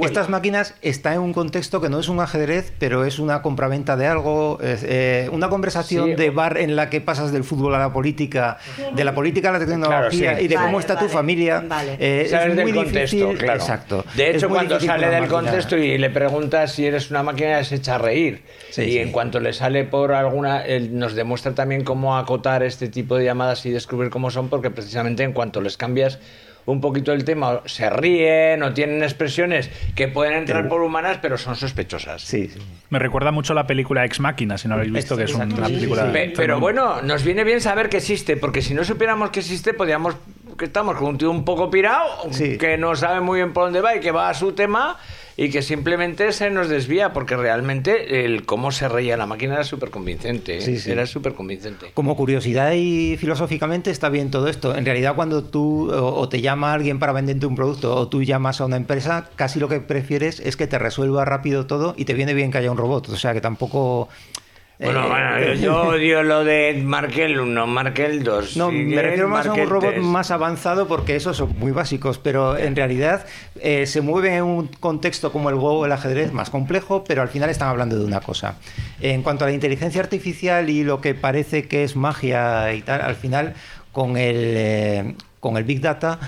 estas, 0.00 0.28
máquinas 0.28 0.74
están 0.82 1.14
en 1.14 1.20
un 1.20 1.32
contexto 1.32 1.80
que 1.80 1.88
no 1.88 2.00
es 2.00 2.08
un 2.08 2.20
ajedrez, 2.20 2.72
pero 2.78 3.04
es 3.04 3.18
una 3.18 3.40
compraventa 3.40 3.96
de 3.96 4.06
algo, 4.06 4.58
eh, 4.62 5.28
una 5.32 5.48
conversación 5.48 6.16
de 6.16 6.30
bar 6.30 6.58
en 6.58 6.76
la 6.76 6.90
que 6.90 7.00
pasas 7.00 7.32
del 7.32 7.44
fútbol 7.44 7.74
a 7.74 7.78
la 7.78 7.92
política, 7.92 8.58
de 8.94 9.04
la 9.04 9.14
política 9.14 9.50
a 9.50 9.52
la 9.52 9.58
tecnología 9.60 10.40
y 10.40 10.48
de 10.48 10.56
cómo 10.56 10.80
está 10.80 10.98
tu 10.98 11.08
familia. 11.08 11.64
Eh, 11.98 12.30
es 12.30 12.56
muy 12.56 12.72
contexto, 12.72 13.32
claro. 13.38 13.60
Exacto. 13.60 14.04
De 14.14 14.30
hecho, 14.30 14.48
cuando 14.48 14.80
sale 14.80 15.08
del 15.08 15.28
contexto 15.28 15.76
y 15.76 15.96
le 15.98 16.10
preguntas 16.10 16.72
si 16.72 16.86
eres 16.86 17.10
una 17.10 17.22
máquina, 17.22 17.62
se 17.64 17.76
echa 17.76 17.94
a 17.94 17.98
reír. 17.98 18.42
y 18.76 18.98
en 18.98 19.12
cuanto 19.12 19.40
le 19.40 19.52
sale 19.52 19.84
por 19.84 20.12
alguna, 20.12 20.64
él 20.64 20.98
nos 20.98 21.14
demuestra 21.14 21.54
también 21.54 21.84
cómo 21.84 22.16
acotar 22.16 22.62
este 22.62 22.88
tipo 22.88 23.16
de 23.16 23.24
llamadas 23.24 23.64
y 23.66 23.70
descubrir 23.70 24.10
cómo 24.10 24.30
son, 24.30 24.48
porque 24.48 24.70
precisamente 24.70 25.22
en 25.22 25.32
cuanto 25.32 25.60
les 25.60 25.76
cambias 25.76 26.18
un 26.66 26.80
poquito 26.80 27.12
el 27.12 27.24
tema, 27.24 27.60
se 27.66 27.88
ríen 27.90 28.62
o 28.62 28.72
tienen 28.72 29.02
expresiones 29.02 29.70
que 29.94 30.08
pueden 30.08 30.34
entrar 30.34 30.68
por 30.68 30.82
humanas, 30.82 31.18
pero 31.20 31.38
son 31.38 31.56
sospechosas. 31.56 32.22
Sí, 32.22 32.50
Me 32.90 32.98
recuerda 32.98 33.30
mucho 33.30 33.54
la 33.54 33.66
película 33.66 34.04
Ex 34.04 34.20
Máquina, 34.20 34.58
si 34.58 34.68
no 34.68 34.74
habéis 34.74 34.92
visto, 34.92 35.16
que 35.16 35.24
es 35.24 35.34
una 35.34 35.46
película. 35.46 36.12
pero 36.36 36.60
bueno, 36.60 37.02
nos 37.02 37.24
viene 37.24 37.44
bien 37.44 37.60
saber 37.60 37.88
que 37.88 37.98
existe, 37.98 38.36
porque 38.36 38.62
si 38.62 38.74
no 38.74 38.84
supiéramos 38.84 39.30
que 39.30 39.40
existe, 39.40 39.74
podríamos 39.74 40.16
que 40.60 40.66
estamos 40.66 40.94
con 40.96 41.08
un 41.08 41.18
tío 41.18 41.30
un 41.30 41.42
poco 41.42 41.70
pirado, 41.70 42.06
que 42.58 42.76
no 42.76 42.94
sabe 42.94 43.20
muy 43.20 43.38
bien 43.38 43.54
por 43.54 43.64
dónde 43.64 43.80
va 43.80 43.96
y 43.96 44.00
que 44.00 44.10
va 44.10 44.28
a 44.28 44.34
su 44.34 44.52
tema 44.52 44.98
y 45.34 45.48
que 45.48 45.62
simplemente 45.62 46.32
se 46.32 46.50
nos 46.50 46.68
desvía, 46.68 47.14
porque 47.14 47.34
realmente 47.34 48.26
el 48.26 48.44
cómo 48.44 48.70
se 48.70 48.86
reía 48.86 49.16
la 49.16 49.24
máquina 49.24 49.54
era 49.54 49.64
súper 49.64 49.88
convincente. 49.88 50.58
¿eh? 50.58 50.82
Era 50.86 51.06
súper 51.06 51.32
convincente. 51.32 51.92
Como 51.94 52.14
curiosidad 52.14 52.72
y 52.74 53.16
filosóficamente 53.16 53.90
está 53.90 54.10
bien 54.10 54.30
todo 54.30 54.48
esto. 54.48 54.76
En 54.76 54.84
realidad, 54.84 55.14
cuando 55.14 55.44
tú 55.44 55.90
o, 55.90 56.28
te 56.28 56.42
llama 56.42 56.74
alguien 56.74 56.98
para 56.98 57.14
venderte 57.14 57.46
un 57.46 57.56
producto 57.56 57.96
o 57.96 58.08
tú 58.08 58.22
llamas 58.22 58.60
a 58.60 58.66
una 58.66 58.76
empresa, 58.76 59.30
casi 59.36 59.60
lo 59.60 59.68
que 59.70 59.80
prefieres 59.80 60.40
es 60.40 60.58
que 60.58 60.66
te 60.66 60.78
resuelva 60.78 61.24
rápido 61.24 61.64
todo 61.64 61.94
y 61.96 62.04
te 62.04 62.12
viene 62.12 62.34
bien 62.34 62.52
que 62.52 62.58
haya 62.58 62.70
un 62.70 62.76
robot. 62.76 63.08
O 63.08 63.16
sea, 63.16 63.32
que 63.32 63.40
tampoco 63.40 64.10
bueno, 64.80 65.08
bueno, 65.08 65.36
eh, 65.36 65.58
yo 65.60 65.82
odio 65.88 66.22
lo 66.22 66.42
de 66.42 66.80
Markel 66.82 67.38
1, 67.38 67.66
Markel 67.66 68.22
2. 68.22 68.56
No, 68.56 68.70
me 68.70 69.02
refiero 69.02 69.28
más 69.28 69.46
a 69.46 69.52
un 69.52 69.68
robot 69.68 69.96
más 69.98 70.30
avanzado 70.30 70.88
porque 70.88 71.16
esos 71.16 71.36
son 71.36 71.58
muy 71.58 71.70
básicos, 71.72 72.18
pero 72.18 72.56
en 72.56 72.74
realidad 72.74 73.26
eh, 73.60 73.86
se 73.86 74.00
mueven 74.00 74.32
en 74.32 74.44
un 74.44 74.68
contexto 74.68 75.32
como 75.32 75.50
el 75.50 75.56
Go 75.56 75.80
o 75.80 75.86
el 75.86 75.92
ajedrez 75.92 76.32
más 76.32 76.48
complejo, 76.48 77.04
pero 77.04 77.20
al 77.20 77.28
final 77.28 77.50
están 77.50 77.68
hablando 77.68 77.98
de 77.98 78.04
una 78.04 78.20
cosa. 78.20 78.56
En 79.00 79.22
cuanto 79.22 79.44
a 79.44 79.48
la 79.48 79.54
inteligencia 79.54 80.00
artificial 80.00 80.70
y 80.70 80.82
lo 80.82 81.00
que 81.00 81.14
parece 81.14 81.68
que 81.68 81.84
es 81.84 81.94
magia 81.94 82.72
y 82.72 82.80
tal, 82.80 83.02
al 83.02 83.16
final 83.16 83.54
con 83.92 84.16
el, 84.16 84.36
eh, 84.56 85.14
con 85.40 85.56
el 85.56 85.64
Big 85.64 85.80
Data 85.80 86.18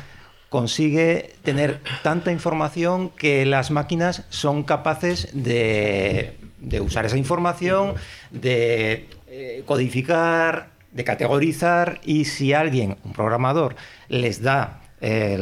consigue 0.48 1.32
tener 1.42 1.80
tanta 2.02 2.30
información 2.30 3.08
que 3.08 3.46
las 3.46 3.70
máquinas 3.70 4.26
son 4.28 4.64
capaces 4.64 5.30
de 5.32 6.36
de 6.62 6.80
usar 6.80 7.04
esa 7.04 7.18
información, 7.18 7.94
de 8.30 9.08
eh, 9.28 9.62
codificar, 9.66 10.70
de 10.92 11.04
categorizar 11.04 12.00
y 12.04 12.24
si 12.24 12.52
alguien, 12.52 12.96
un 13.04 13.12
programador, 13.12 13.76
les 14.08 14.42
da 14.42 14.80
eh, 15.00 15.36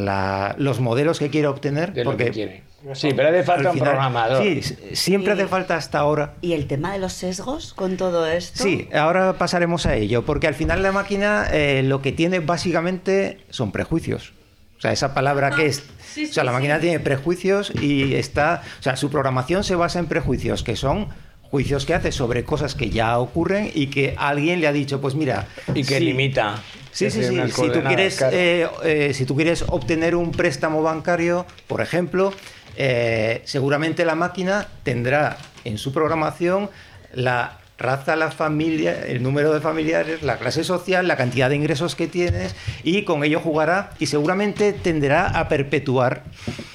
los 0.59 0.81
modelos 0.81 1.19
que 1.19 1.31
quiere 1.31 1.47
obtener, 1.49 1.93
porque 2.05 2.63
Sí, 2.95 3.13
pero 3.15 3.29
hace 3.29 3.43
falta 3.43 3.73
un 3.73 3.79
programador. 3.79 4.43
Sí, 4.43 4.63
siempre 4.95 5.35
hace 5.35 5.47
falta 5.47 5.77
hasta 5.77 5.99
ahora. 5.99 6.35
¿Y 6.41 6.55
el 6.55 6.67
tema 6.67 6.93
de 6.93 6.99
los 6.99 7.13
sesgos 7.13 7.75
con 7.75 7.99
todo 7.99 8.27
esto? 8.27 8.63
Sí, 8.63 8.89
ahora 8.95 9.35
pasaremos 9.35 9.85
a 9.85 9.97
ello, 9.97 10.25
porque 10.25 10.47
al 10.47 10.55
final 10.55 10.83
la 10.83 10.93
máquina 10.93 11.47
eh, 11.53 11.83
lo 11.83 12.01
que 12.01 12.13
tiene 12.13 12.41
básicamente 12.41 13.39
son 13.51 13.71
prejuicios. 13.71 14.33
O 14.81 14.83
sea, 14.83 14.93
esa 14.93 15.13
palabra 15.13 15.51
que 15.51 15.67
es... 15.67 15.83
o 16.17 16.33
sea, 16.33 16.43
la 16.43 16.53
máquina 16.53 16.81
tiene 16.81 17.01
prejuicios 17.01 17.71
y 17.83 18.15
está... 18.15 18.63
O 18.79 18.83
sea, 18.83 18.97
su 18.97 19.11
programación 19.11 19.63
se 19.63 19.75
basa 19.75 19.99
en 19.99 20.07
prejuicios, 20.07 20.63
que 20.63 20.75
son 20.75 21.09
juicios 21.43 21.85
que 21.85 21.93
hace 21.93 22.13
sobre 22.13 22.45
cosas 22.45 22.75
que 22.75 22.89
ya 22.89 23.19
ocurren 23.19 23.71
y 23.75 23.89
que 23.89 24.15
alguien 24.17 24.59
le 24.63 24.69
ha 24.69 24.73
dicho, 24.73 24.99
pues 24.99 25.15
mira... 25.15 25.49
Y 25.75 25.85
que 25.85 26.01
limita. 26.01 26.63
Sí, 26.93 27.11
sí, 27.11 27.23
sí. 27.23 27.39
Si 27.53 27.69
tú, 27.69 27.83
quieres, 27.87 28.23
eh, 28.33 28.69
eh, 28.83 29.13
si 29.13 29.27
tú 29.27 29.37
quieres 29.37 29.67
obtener 29.69 30.17
un 30.17 30.33
préstamo 30.33 30.83
bancario, 30.83 31.45
por 31.67 31.83
ejemplo, 31.83 32.33
eh, 32.79 33.43
seguramente 33.45 34.07
la 34.07 34.15
máquina 34.15 34.67
tendrá 34.83 35.37
en 35.65 35.77
su 35.77 35.93
programación 35.93 36.71
la 37.13 37.60
raza, 37.81 38.15
la 38.15 38.31
familia, 38.31 39.05
el 39.07 39.23
número 39.23 39.53
de 39.53 39.61
familiares, 39.61 40.23
la 40.23 40.39
clase 40.39 40.63
social, 40.63 41.09
la 41.09 41.17
cantidad 41.17 41.49
de 41.49 41.57
ingresos 41.57 41.97
que 41.97 42.07
tienes 42.07 42.55
y 42.85 43.03
con 43.03 43.25
ello 43.25 43.41
jugará 43.41 43.91
y 43.99 44.07
seguramente 44.07 44.73
tenderá 44.73 45.27
a 45.27 45.49
perpetuar 45.49 46.25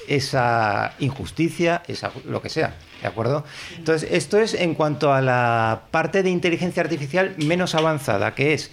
esa 0.08 0.92
injusticia, 0.98 1.82
esa, 1.86 2.10
lo 2.26 2.42
que 2.42 2.50
sea. 2.50 2.74
¿De 3.00 3.08
acuerdo? 3.08 3.44
Entonces, 3.76 4.08
esto 4.10 4.38
es 4.38 4.54
en 4.54 4.74
cuanto 4.74 5.12
a 5.12 5.20
la 5.20 5.82
parte 5.90 6.22
de 6.22 6.30
inteligencia 6.30 6.82
artificial 6.82 7.34
menos 7.36 7.74
avanzada, 7.74 8.34
que 8.34 8.54
es, 8.54 8.70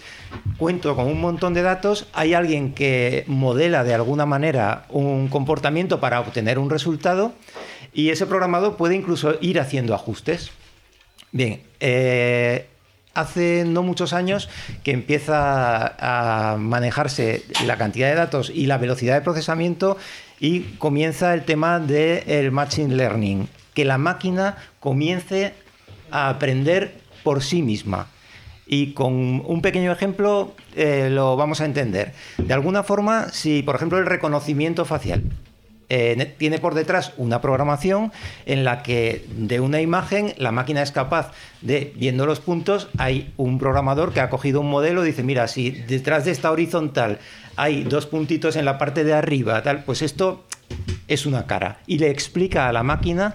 cuento 0.56 0.96
con 0.96 1.06
un 1.06 1.20
montón 1.20 1.54
de 1.54 1.62
datos, 1.62 2.08
hay 2.14 2.34
alguien 2.34 2.72
que 2.72 3.24
modela 3.26 3.84
de 3.84 3.94
alguna 3.94 4.26
manera 4.26 4.86
un 4.88 5.28
comportamiento 5.28 6.00
para 6.00 6.20
obtener 6.20 6.58
un 6.58 6.70
resultado 6.70 7.32
y 7.92 8.10
ese 8.10 8.26
programador 8.26 8.76
puede 8.76 8.96
incluso 8.96 9.36
ir 9.40 9.60
haciendo 9.60 9.94
ajustes. 9.94 10.50
Bien, 11.34 11.60
eh, 11.80 12.68
hace 13.12 13.64
no 13.66 13.82
muchos 13.82 14.12
años 14.12 14.48
que 14.84 14.92
empieza 14.92 15.96
a 15.98 16.56
manejarse 16.58 17.42
la 17.66 17.76
cantidad 17.76 18.08
de 18.08 18.14
datos 18.14 18.52
y 18.54 18.66
la 18.66 18.78
velocidad 18.78 19.16
de 19.16 19.20
procesamiento 19.20 19.96
y 20.38 20.60
comienza 20.78 21.34
el 21.34 21.42
tema 21.42 21.80
del 21.80 22.52
machine 22.52 22.94
learning, 22.94 23.48
que 23.74 23.84
la 23.84 23.98
máquina 23.98 24.58
comience 24.78 25.54
a 26.12 26.28
aprender 26.28 27.00
por 27.24 27.42
sí 27.42 27.62
misma. 27.62 28.06
Y 28.64 28.92
con 28.92 29.42
un 29.44 29.60
pequeño 29.60 29.90
ejemplo 29.90 30.54
eh, 30.76 31.08
lo 31.10 31.34
vamos 31.34 31.60
a 31.60 31.64
entender. 31.64 32.12
De 32.38 32.54
alguna 32.54 32.84
forma, 32.84 33.30
si 33.32 33.64
por 33.64 33.74
ejemplo 33.74 33.98
el 33.98 34.06
reconocimiento 34.06 34.84
facial 34.84 35.24
eh, 35.88 36.34
tiene 36.38 36.58
por 36.58 36.74
detrás 36.74 37.12
una 37.16 37.40
programación 37.40 38.12
en 38.46 38.64
la 38.64 38.82
que 38.82 39.24
de 39.36 39.60
una 39.60 39.80
imagen 39.80 40.34
la 40.38 40.52
máquina 40.52 40.82
es 40.82 40.92
capaz 40.92 41.32
de, 41.60 41.92
viendo 41.96 42.26
los 42.26 42.40
puntos, 42.40 42.88
hay 42.98 43.32
un 43.36 43.58
programador 43.58 44.12
que 44.12 44.20
ha 44.20 44.30
cogido 44.30 44.60
un 44.60 44.70
modelo 44.70 45.04
y 45.04 45.08
dice, 45.08 45.22
mira, 45.22 45.48
si 45.48 45.70
detrás 45.70 46.24
de 46.24 46.30
esta 46.30 46.50
horizontal 46.50 47.18
hay 47.56 47.84
dos 47.84 48.06
puntitos 48.06 48.56
en 48.56 48.64
la 48.64 48.78
parte 48.78 49.04
de 49.04 49.14
arriba, 49.14 49.62
tal, 49.62 49.84
pues 49.84 50.02
esto 50.02 50.44
es 51.08 51.26
una 51.26 51.46
cara. 51.46 51.78
Y 51.86 51.98
le 51.98 52.10
explica 52.10 52.68
a 52.68 52.72
la 52.72 52.82
máquina 52.82 53.34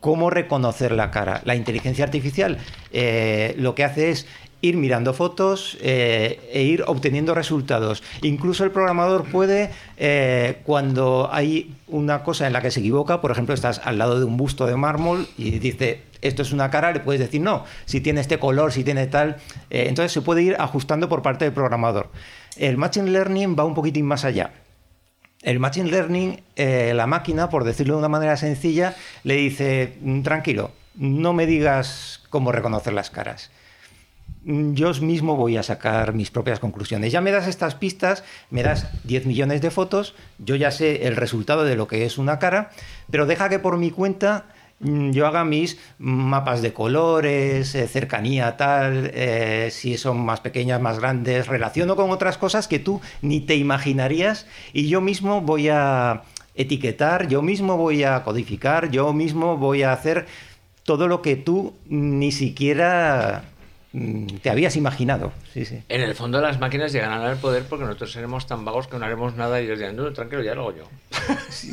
cómo 0.00 0.30
reconocer 0.30 0.92
la 0.92 1.10
cara. 1.10 1.40
La 1.44 1.54
inteligencia 1.54 2.04
artificial 2.04 2.58
eh, 2.92 3.54
lo 3.56 3.74
que 3.74 3.84
hace 3.84 4.10
es 4.10 4.26
ir 4.62 4.76
mirando 4.76 5.12
fotos 5.12 5.76
eh, 5.82 6.48
e 6.52 6.62
ir 6.62 6.84
obteniendo 6.86 7.34
resultados. 7.34 8.02
Incluso 8.22 8.64
el 8.64 8.70
programador 8.70 9.24
puede, 9.24 9.70
eh, 9.98 10.60
cuando 10.64 11.28
hay 11.30 11.74
una 11.88 12.22
cosa 12.22 12.46
en 12.46 12.52
la 12.52 12.62
que 12.62 12.70
se 12.70 12.80
equivoca, 12.80 13.20
por 13.20 13.32
ejemplo, 13.32 13.54
estás 13.54 13.80
al 13.84 13.98
lado 13.98 14.18
de 14.18 14.24
un 14.24 14.36
busto 14.36 14.66
de 14.66 14.76
mármol 14.76 15.26
y 15.36 15.58
dice, 15.58 16.02
esto 16.22 16.42
es 16.42 16.52
una 16.52 16.70
cara, 16.70 16.92
le 16.92 17.00
puedes 17.00 17.20
decir, 17.20 17.40
no, 17.40 17.64
si 17.84 18.00
tiene 18.00 18.20
este 18.20 18.38
color, 18.38 18.72
si 18.72 18.84
tiene 18.84 19.08
tal. 19.08 19.36
Eh, 19.68 19.86
entonces 19.88 20.12
se 20.12 20.22
puede 20.22 20.42
ir 20.42 20.56
ajustando 20.58 21.08
por 21.08 21.22
parte 21.22 21.44
del 21.44 21.52
programador. 21.52 22.10
El 22.56 22.78
Machine 22.78 23.10
Learning 23.10 23.56
va 23.58 23.64
un 23.64 23.74
poquitín 23.74 24.06
más 24.06 24.24
allá. 24.24 24.52
El 25.42 25.58
Machine 25.58 25.90
Learning, 25.90 26.40
la 26.94 27.08
máquina, 27.08 27.48
por 27.48 27.64
decirlo 27.64 27.94
de 27.94 27.98
una 27.98 28.08
manera 28.08 28.36
sencilla, 28.36 28.94
le 29.24 29.34
dice, 29.34 29.98
mm, 30.00 30.22
tranquilo, 30.22 30.70
no 30.94 31.32
me 31.32 31.46
digas 31.46 32.22
cómo 32.30 32.52
reconocer 32.52 32.92
las 32.92 33.10
caras 33.10 33.50
yo 34.44 34.92
mismo 35.00 35.36
voy 35.36 35.56
a 35.56 35.62
sacar 35.62 36.14
mis 36.14 36.30
propias 36.30 36.58
conclusiones. 36.58 37.12
Ya 37.12 37.20
me 37.20 37.30
das 37.30 37.46
estas 37.46 37.74
pistas, 37.74 38.24
me 38.50 38.62
das 38.62 38.88
10 39.04 39.26
millones 39.26 39.60
de 39.60 39.70
fotos, 39.70 40.14
yo 40.38 40.56
ya 40.56 40.70
sé 40.70 41.06
el 41.06 41.16
resultado 41.16 41.64
de 41.64 41.76
lo 41.76 41.86
que 41.86 42.04
es 42.04 42.18
una 42.18 42.38
cara, 42.38 42.70
pero 43.10 43.26
deja 43.26 43.48
que 43.48 43.60
por 43.60 43.78
mi 43.78 43.90
cuenta 43.90 44.46
mm, 44.80 45.10
yo 45.10 45.26
haga 45.26 45.44
mis 45.44 45.78
mapas 45.98 46.60
de 46.60 46.72
colores, 46.72 47.74
eh, 47.74 47.86
cercanía 47.86 48.56
tal, 48.56 49.12
eh, 49.14 49.68
si 49.70 49.96
son 49.96 50.20
más 50.24 50.40
pequeñas, 50.40 50.80
más 50.80 50.98
grandes, 50.98 51.46
relaciono 51.46 51.94
con 51.94 52.10
otras 52.10 52.36
cosas 52.36 52.66
que 52.66 52.80
tú 52.80 53.00
ni 53.20 53.40
te 53.40 53.54
imaginarías 53.54 54.46
y 54.72 54.88
yo 54.88 55.00
mismo 55.00 55.40
voy 55.40 55.68
a 55.68 56.22
etiquetar, 56.54 57.28
yo 57.28 57.42
mismo 57.42 57.76
voy 57.76 58.02
a 58.02 58.22
codificar, 58.24 58.90
yo 58.90 59.12
mismo 59.12 59.56
voy 59.56 59.84
a 59.84 59.92
hacer 59.92 60.26
todo 60.82 61.06
lo 61.06 61.22
que 61.22 61.36
tú 61.36 61.74
ni 61.86 62.32
siquiera 62.32 63.44
mm, 63.44 63.51
te 63.92 64.50
habías 64.50 64.76
imaginado. 64.76 65.32
Sí, 65.52 65.64
sí. 65.64 65.82
En 65.88 66.00
el 66.00 66.14
fondo 66.14 66.40
las 66.40 66.58
máquinas 66.58 66.92
llegarán 66.92 67.20
al 67.22 67.36
poder 67.36 67.64
porque 67.68 67.84
nosotros 67.84 68.10
seremos 68.12 68.46
tan 68.46 68.64
vagos 68.64 68.88
que 68.88 68.98
no 68.98 69.04
haremos 69.04 69.36
nada 69.36 69.60
y 69.60 69.64
ellos 69.64 69.78
dirán, 69.78 69.96
no, 69.96 70.12
tranquilo, 70.12 70.42
ya 70.42 70.54
lo 70.54 70.62
hago 70.62 70.76
yo. 70.78 70.84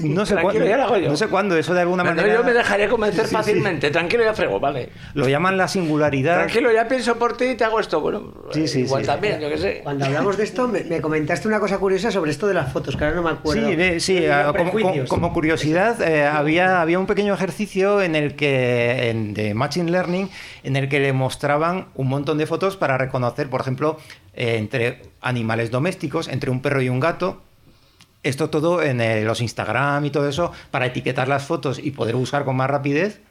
No 0.03 0.25
sé, 0.25 0.35
cuándo, 0.41 0.65
ya 0.65 0.75
lo 0.77 0.83
hago 0.83 0.97
yo. 0.97 1.09
no 1.09 1.15
sé 1.15 1.27
cuándo, 1.27 1.57
eso 1.57 1.73
de 1.73 1.81
alguna 1.81 2.03
manera... 2.03 2.33
yo 2.33 2.43
me 2.43 2.51
dejaré 2.53 2.89
convencer 2.89 3.23
Sí, 3.23 3.29
sí. 3.29 3.35
fácilmente, 3.35 3.89
tranquilo, 3.89 4.23
ya 4.25 4.33
frego, 4.33 4.59
vale. 4.59 4.89
Lo 5.13 5.29
llaman 5.29 5.55
la 5.57 5.67
singularidad. 5.69 6.35
Tranquilo, 6.39 6.71
ya 6.73 6.87
pienso 6.87 7.17
por 7.17 7.37
ti 7.37 7.45
y 7.45 7.55
te 7.55 7.63
hago 7.63 7.79
esto. 7.79 8.01
Bueno, 8.01 8.33
Sí, 8.51 8.67
sí, 8.67 8.81
igual 8.81 9.03
sí. 9.03 9.07
también, 9.07 9.39
yo 9.39 9.49
qué 9.49 9.57
sé. 9.57 9.79
Cuando 9.83 10.05
hablamos 10.05 10.35
de 10.35 10.43
esto, 10.43 10.67
me, 10.67 10.83
me 10.83 10.99
comentaste 10.99 11.47
una 11.47 11.59
cosa 11.61 11.77
curiosa 11.77 12.11
sobre 12.11 12.31
esto 12.31 12.47
de 12.47 12.53
las 12.55 12.73
fotos, 12.73 12.97
que 12.97 13.03
ahora 13.05 13.15
no 13.15 13.23
me 13.23 13.29
acuerdo. 13.31 13.65
Sí, 13.69 13.75
de- 13.75 13.99
sí, 14.01 14.25
como 15.07 15.33
curiosidad, 15.33 16.01
eh, 16.01 16.25
había, 16.25 16.81
había 16.81 16.99
un 16.99 17.05
pequeño 17.07 17.33
ejercicio 17.33 18.01
en 18.01 18.15
el 18.15 18.35
que, 18.35 19.09
en, 19.09 19.33
de 19.33 19.53
Machine 19.53 19.89
Learning, 19.89 20.29
en 20.63 20.75
el 20.75 20.89
que 20.89 20.99
le 20.99 21.13
mostraban 21.13 21.87
un 21.95 22.07
montón 22.09 22.37
de 22.37 22.45
fotos 22.45 22.75
para 22.77 22.97
reconocer, 22.97 23.49
por 23.49 23.61
ejemplo, 23.61 23.68
eh, 24.33 24.57
entre 24.57 25.01
animales 25.21 25.71
domésticos, 25.71 26.27
entre 26.27 26.49
un 26.49 26.61
perro 26.61 26.81
y 26.81 26.89
un 26.89 26.99
gato. 26.99 27.41
Esto 28.23 28.49
todo 28.49 28.81
en 28.81 29.01
eh, 29.01 29.23
los 29.23 29.41
Instagram 29.41 30.05
y 30.05 30.09
todo 30.09 30.27
eso, 30.27 30.51
para 30.71 30.85
etiquetar 30.85 31.27
las 31.27 31.45
fotos 31.45 31.79
y 31.79 31.91
poder 31.91 32.15
buscar 32.15 32.45
con 32.45 32.55
más 32.55 32.69
rapidez, 32.69 33.21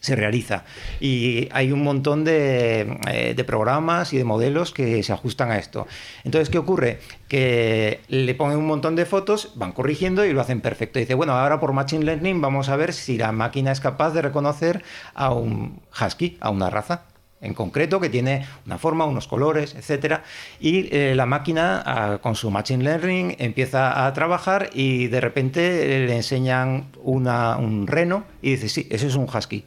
se 0.00 0.14
realiza. 0.14 0.64
Y 1.00 1.48
hay 1.52 1.72
un 1.72 1.82
montón 1.82 2.24
de, 2.24 2.98
eh, 3.10 3.34
de 3.34 3.44
programas 3.44 4.12
y 4.12 4.18
de 4.18 4.24
modelos 4.24 4.72
que 4.72 5.02
se 5.02 5.12
ajustan 5.12 5.50
a 5.50 5.58
esto. 5.58 5.86
Entonces, 6.24 6.48
¿qué 6.48 6.58
ocurre? 6.58 7.00
Que 7.28 8.00
le 8.08 8.34
ponen 8.34 8.58
un 8.58 8.66
montón 8.66 8.94
de 8.94 9.06
fotos, 9.06 9.52
van 9.56 9.72
corrigiendo 9.72 10.24
y 10.24 10.32
lo 10.32 10.40
hacen 10.40 10.60
perfecto. 10.60 10.98
dice, 10.98 11.14
bueno, 11.14 11.32
ahora 11.32 11.58
por 11.58 11.72
Machine 11.72 12.04
Learning 12.04 12.40
vamos 12.40 12.68
a 12.68 12.76
ver 12.76 12.92
si 12.92 13.18
la 13.18 13.32
máquina 13.32 13.72
es 13.72 13.80
capaz 13.80 14.10
de 14.10 14.22
reconocer 14.22 14.84
a 15.14 15.32
un 15.32 15.80
husky, 16.00 16.36
a 16.40 16.50
una 16.50 16.70
raza 16.70 17.02
en 17.40 17.52
concreto 17.54 18.00
que 18.00 18.08
tiene 18.08 18.46
una 18.64 18.78
forma, 18.78 19.04
unos 19.04 19.28
colores, 19.28 19.74
etcétera, 19.74 20.22
y 20.58 20.88
eh, 20.94 21.14
la 21.14 21.26
máquina 21.26 21.82
ah, 21.84 22.18
con 22.22 22.34
su 22.34 22.50
machine 22.50 22.82
learning 22.82 23.36
empieza 23.38 24.06
a 24.06 24.12
trabajar 24.14 24.70
y 24.72 25.08
de 25.08 25.20
repente 25.20 25.60
eh, 26.04 26.06
le 26.06 26.16
enseñan 26.16 26.86
una- 27.02 27.56
un 27.58 27.86
reno 27.86 28.24
y 28.42 28.52
dice 28.52 28.68
sí, 28.68 28.86
ese 28.90 29.06
es 29.08 29.14
un 29.16 29.24
husky. 29.24 29.64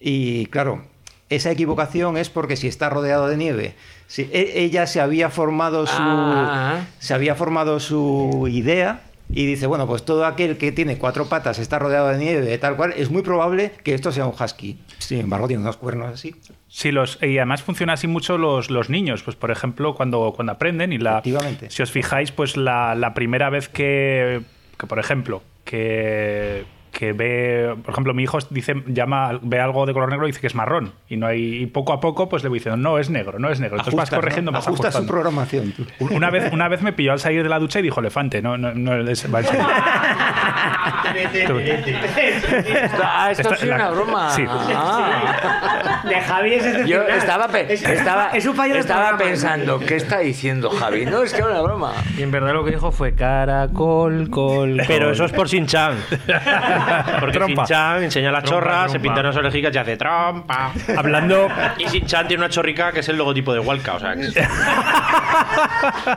Y 0.00 0.46
claro, 0.46 0.82
esa 1.28 1.50
equivocación 1.50 2.16
es 2.16 2.30
porque 2.30 2.56
si 2.56 2.68
está 2.68 2.88
rodeado 2.88 3.28
de 3.28 3.36
nieve, 3.36 3.74
si 4.06 4.22
e- 4.32 4.62
ella 4.62 4.86
se 4.86 5.00
había 5.00 5.28
formado 5.28 5.86
su 5.86 5.92
Ah. 5.98 6.86
se 6.98 7.12
había 7.14 7.34
formado 7.34 7.80
su 7.80 8.48
idea 8.50 9.02
y 9.30 9.46
dice, 9.46 9.66
bueno, 9.66 9.86
pues 9.86 10.04
todo 10.04 10.24
aquel 10.24 10.56
que 10.56 10.72
tiene 10.72 10.98
cuatro 10.98 11.26
patas 11.26 11.58
está 11.58 11.78
rodeado 11.78 12.08
de 12.08 12.18
nieve, 12.18 12.58
tal 12.58 12.76
cual, 12.76 12.94
es 12.96 13.10
muy 13.10 13.22
probable 13.22 13.72
que 13.84 13.94
esto 13.94 14.10
sea 14.10 14.26
un 14.26 14.34
husky. 14.38 14.78
Sin 14.98 15.20
embargo, 15.20 15.46
tiene 15.46 15.62
unos 15.62 15.76
cuernos 15.76 16.12
así. 16.12 16.34
Sí, 16.68 16.92
los, 16.92 17.18
y 17.22 17.38
además 17.38 17.62
funciona 17.62 17.94
así 17.94 18.06
mucho 18.06 18.38
los, 18.38 18.70
los 18.70 18.88
niños, 18.90 19.22
pues 19.22 19.36
por 19.36 19.50
ejemplo, 19.50 19.94
cuando, 19.94 20.32
cuando 20.34 20.52
aprenden 20.52 20.92
y 20.92 20.98
la... 20.98 21.18
Efectivamente. 21.18 21.70
Si 21.70 21.82
os 21.82 21.90
fijáis, 21.90 22.32
pues 22.32 22.56
la, 22.56 22.94
la 22.94 23.14
primera 23.14 23.50
vez 23.50 23.68
que, 23.68 24.42
que, 24.78 24.86
por 24.86 24.98
ejemplo, 24.98 25.42
que, 25.64 26.64
que 26.90 27.12
ve, 27.12 27.74
por 27.84 27.92
ejemplo, 27.92 28.14
mi 28.14 28.22
hijo 28.24 28.38
dice, 28.50 28.74
llama, 28.86 29.38
ve 29.42 29.60
algo 29.60 29.86
de 29.86 29.92
color 29.92 30.10
negro 30.10 30.26
y 30.26 30.30
dice 30.30 30.40
que 30.40 30.46
es 30.48 30.54
marrón. 30.54 30.92
Y 31.08 31.16
no 31.16 31.26
hay, 31.26 31.62
y 31.62 31.66
poco 31.66 31.92
a 31.92 32.00
poco, 32.00 32.28
pues 32.28 32.42
le 32.42 32.48
voy 32.48 32.58
diciendo, 32.58 32.76
no, 32.76 32.98
es 32.98 33.10
negro, 33.10 33.38
no 33.38 33.50
es 33.50 33.60
negro. 33.60 33.76
Entonces 33.76 33.94
vas 33.94 34.02
Ajustas, 34.08 34.16
¿no? 34.16 34.20
corrigiendo, 34.20 34.52
vas 34.52 34.66
Ajustas 34.66 34.92
su 34.92 34.98
ajustando. 34.98 35.12
programación. 35.12 35.72
tú. 35.72 35.86
Una 36.10 36.30
vez, 36.30 36.52
una 36.52 36.68
vez 36.68 36.82
me 36.82 36.92
pilló 36.92 37.12
al 37.12 37.20
salir 37.20 37.42
de 37.42 37.48
la 37.48 37.58
ducha 37.58 37.78
y 37.78 37.82
dijo 37.82 38.00
elefante, 38.00 38.42
no, 38.42 38.56
no, 38.58 38.72
no 38.74 39.08
es-. 39.10 39.26
Ah, 43.02 43.30
esto 43.30 43.50
la- 43.64 43.74
una 43.76 43.90
broma. 43.90 44.30
sí. 44.30 44.44
Ah. 44.48 46.02
De 46.04 46.20
Javi 46.20 46.54
es. 46.54 46.86
Yo 46.86 47.02
estaba, 47.02 47.48
pe- 47.48 47.72
Es- 47.72 47.82
estaba, 47.82 48.28
es 48.30 48.46
un 48.46 48.54
fallo 48.54 48.74
estaba 48.76 49.08
programa. 49.10 49.30
pensando, 49.30 49.78
¿qué 49.80 49.96
está 49.96 50.18
diciendo 50.18 50.70
Javi? 50.70 51.06
No, 51.06 51.22
es 51.22 51.32
que 51.32 51.38
era 51.38 51.48
una 51.50 51.60
broma. 51.62 51.92
Y 52.16 52.22
en 52.22 52.30
verdad 52.30 52.52
lo 52.52 52.64
que 52.64 52.70
dijo 52.72 52.92
fue 52.92 53.14
caracol, 53.14 54.28
col, 54.30 54.80
Pero 54.86 55.06
col. 55.06 55.12
eso 55.14 55.24
es 55.24 55.32
por 55.32 55.48
Shin-Chan. 55.48 55.96
Porque 57.20 57.38
Trompa. 57.38 57.62
Shin-Chan 57.64 58.02
enseña 58.04 58.30
la 58.32 58.42
Trompa, 58.42 58.60
chorra, 58.64 58.82
se 58.88 58.98
trompa. 58.98 59.02
pinta 59.02 59.20
unas 59.20 59.36
orejicas 59.36 59.74
y 59.74 59.78
hace 59.78 59.96
trompa. 59.96 60.72
Hablando, 60.96 61.48
Y 61.78 61.84
Shin-Chan 61.86 62.28
tiene 62.28 62.42
una 62.44 62.50
chorrica 62.50 62.92
que 62.92 63.00
es 63.00 63.08
el 63.08 63.16
logotipo 63.16 63.52
de 63.52 63.60
Walca. 63.60 63.94
O 63.94 64.00
sea, 64.00 64.14
que 64.14 64.22
es- 64.26 64.34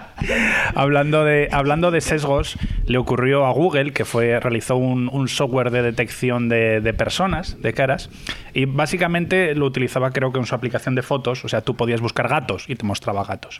hablando, 0.75 1.23
de, 1.25 1.49
hablando 1.51 1.91
de 1.91 2.01
sesgos, 2.01 2.57
le 2.85 2.97
ocurrió 2.97 3.45
a 3.45 3.51
Google, 3.51 3.93
que 3.93 4.05
fue, 4.05 4.39
realizó 4.39 4.75
un, 4.75 5.09
un 5.11 5.27
software 5.27 5.71
de 5.71 5.81
detección 5.81 6.49
de, 6.49 6.81
de 6.81 6.93
personas, 6.93 7.61
de 7.61 7.73
caras, 7.73 8.09
y 8.53 8.65
básicamente 8.65 9.55
lo 9.55 9.65
utilizaba 9.65 10.11
creo 10.11 10.31
que 10.31 10.39
en 10.39 10.45
su 10.45 10.55
aplicación 10.55 10.95
de 10.95 11.01
fotos, 11.01 11.43
o 11.45 11.49
sea, 11.49 11.61
tú 11.61 11.75
podías 11.75 12.01
buscar 12.01 12.27
gatos 12.27 12.65
y 12.67 12.75
te 12.75 12.85
mostraba 12.85 13.23
gatos. 13.23 13.59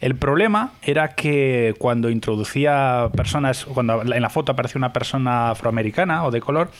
El 0.00 0.16
problema 0.16 0.72
era 0.82 1.08
que 1.08 1.74
cuando 1.78 2.10
introducía 2.10 3.08
personas, 3.16 3.64
cuando 3.64 4.02
en 4.02 4.22
la 4.22 4.30
foto 4.30 4.52
aparecía 4.52 4.78
una 4.78 4.92
persona 4.92 5.50
afroamericana 5.50 6.21
o 6.26 6.30
de 6.30 6.40
color, 6.40 6.70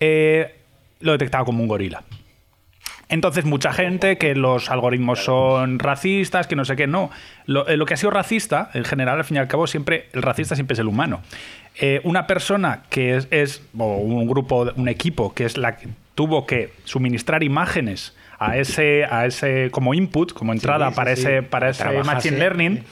eh, 0.00 0.54
lo 1.00 1.12
detectaba 1.12 1.44
como 1.44 1.62
un 1.62 1.68
gorila. 1.68 2.02
Entonces, 3.10 3.46
mucha 3.46 3.72
gente 3.72 4.18
que 4.18 4.34
los 4.34 4.70
algoritmos 4.70 5.24
son 5.24 5.78
racistas, 5.78 6.46
que 6.46 6.56
no 6.56 6.66
sé 6.66 6.76
qué, 6.76 6.86
no. 6.86 7.10
Lo, 7.46 7.66
eh, 7.66 7.78
lo 7.78 7.86
que 7.86 7.94
ha 7.94 7.96
sido 7.96 8.10
racista, 8.10 8.70
en 8.74 8.84
general, 8.84 9.16
al 9.16 9.24
fin 9.24 9.36
y 9.38 9.40
al 9.40 9.48
cabo, 9.48 9.66
siempre, 9.66 10.08
el 10.12 10.20
racista 10.20 10.54
siempre 10.54 10.74
es 10.74 10.78
el 10.78 10.88
humano. 10.88 11.22
Eh, 11.80 12.00
una 12.04 12.26
persona 12.26 12.82
que 12.90 13.16
es, 13.16 13.28
es- 13.30 13.62
o 13.78 13.96
un 13.96 14.26
grupo, 14.28 14.70
un 14.76 14.88
equipo, 14.88 15.32
que 15.32 15.44
es 15.46 15.56
la 15.56 15.76
que 15.78 15.88
tuvo 16.14 16.44
que 16.46 16.72
suministrar 16.84 17.42
imágenes 17.42 18.14
a 18.38 18.58
ese, 18.58 19.04
a 19.06 19.24
ese 19.24 19.70
como 19.70 19.94
input, 19.94 20.32
como 20.34 20.52
entrada 20.52 20.90
sí, 20.90 20.94
para 20.94 21.16
sí. 21.16 21.22
ese, 21.22 21.42
para 21.42 21.70
ese 21.70 21.82
Trabajase. 21.84 22.14
machine 22.14 22.38
learning, 22.38 22.84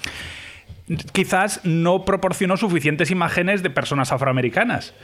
quizás 1.12 1.61
no 1.64 2.05
proporcionó 2.05 2.57
suficientes 2.57 3.11
imágenes 3.11 3.62
de 3.62 3.70
personas 3.70 4.12
afroamericanas. 4.12 4.95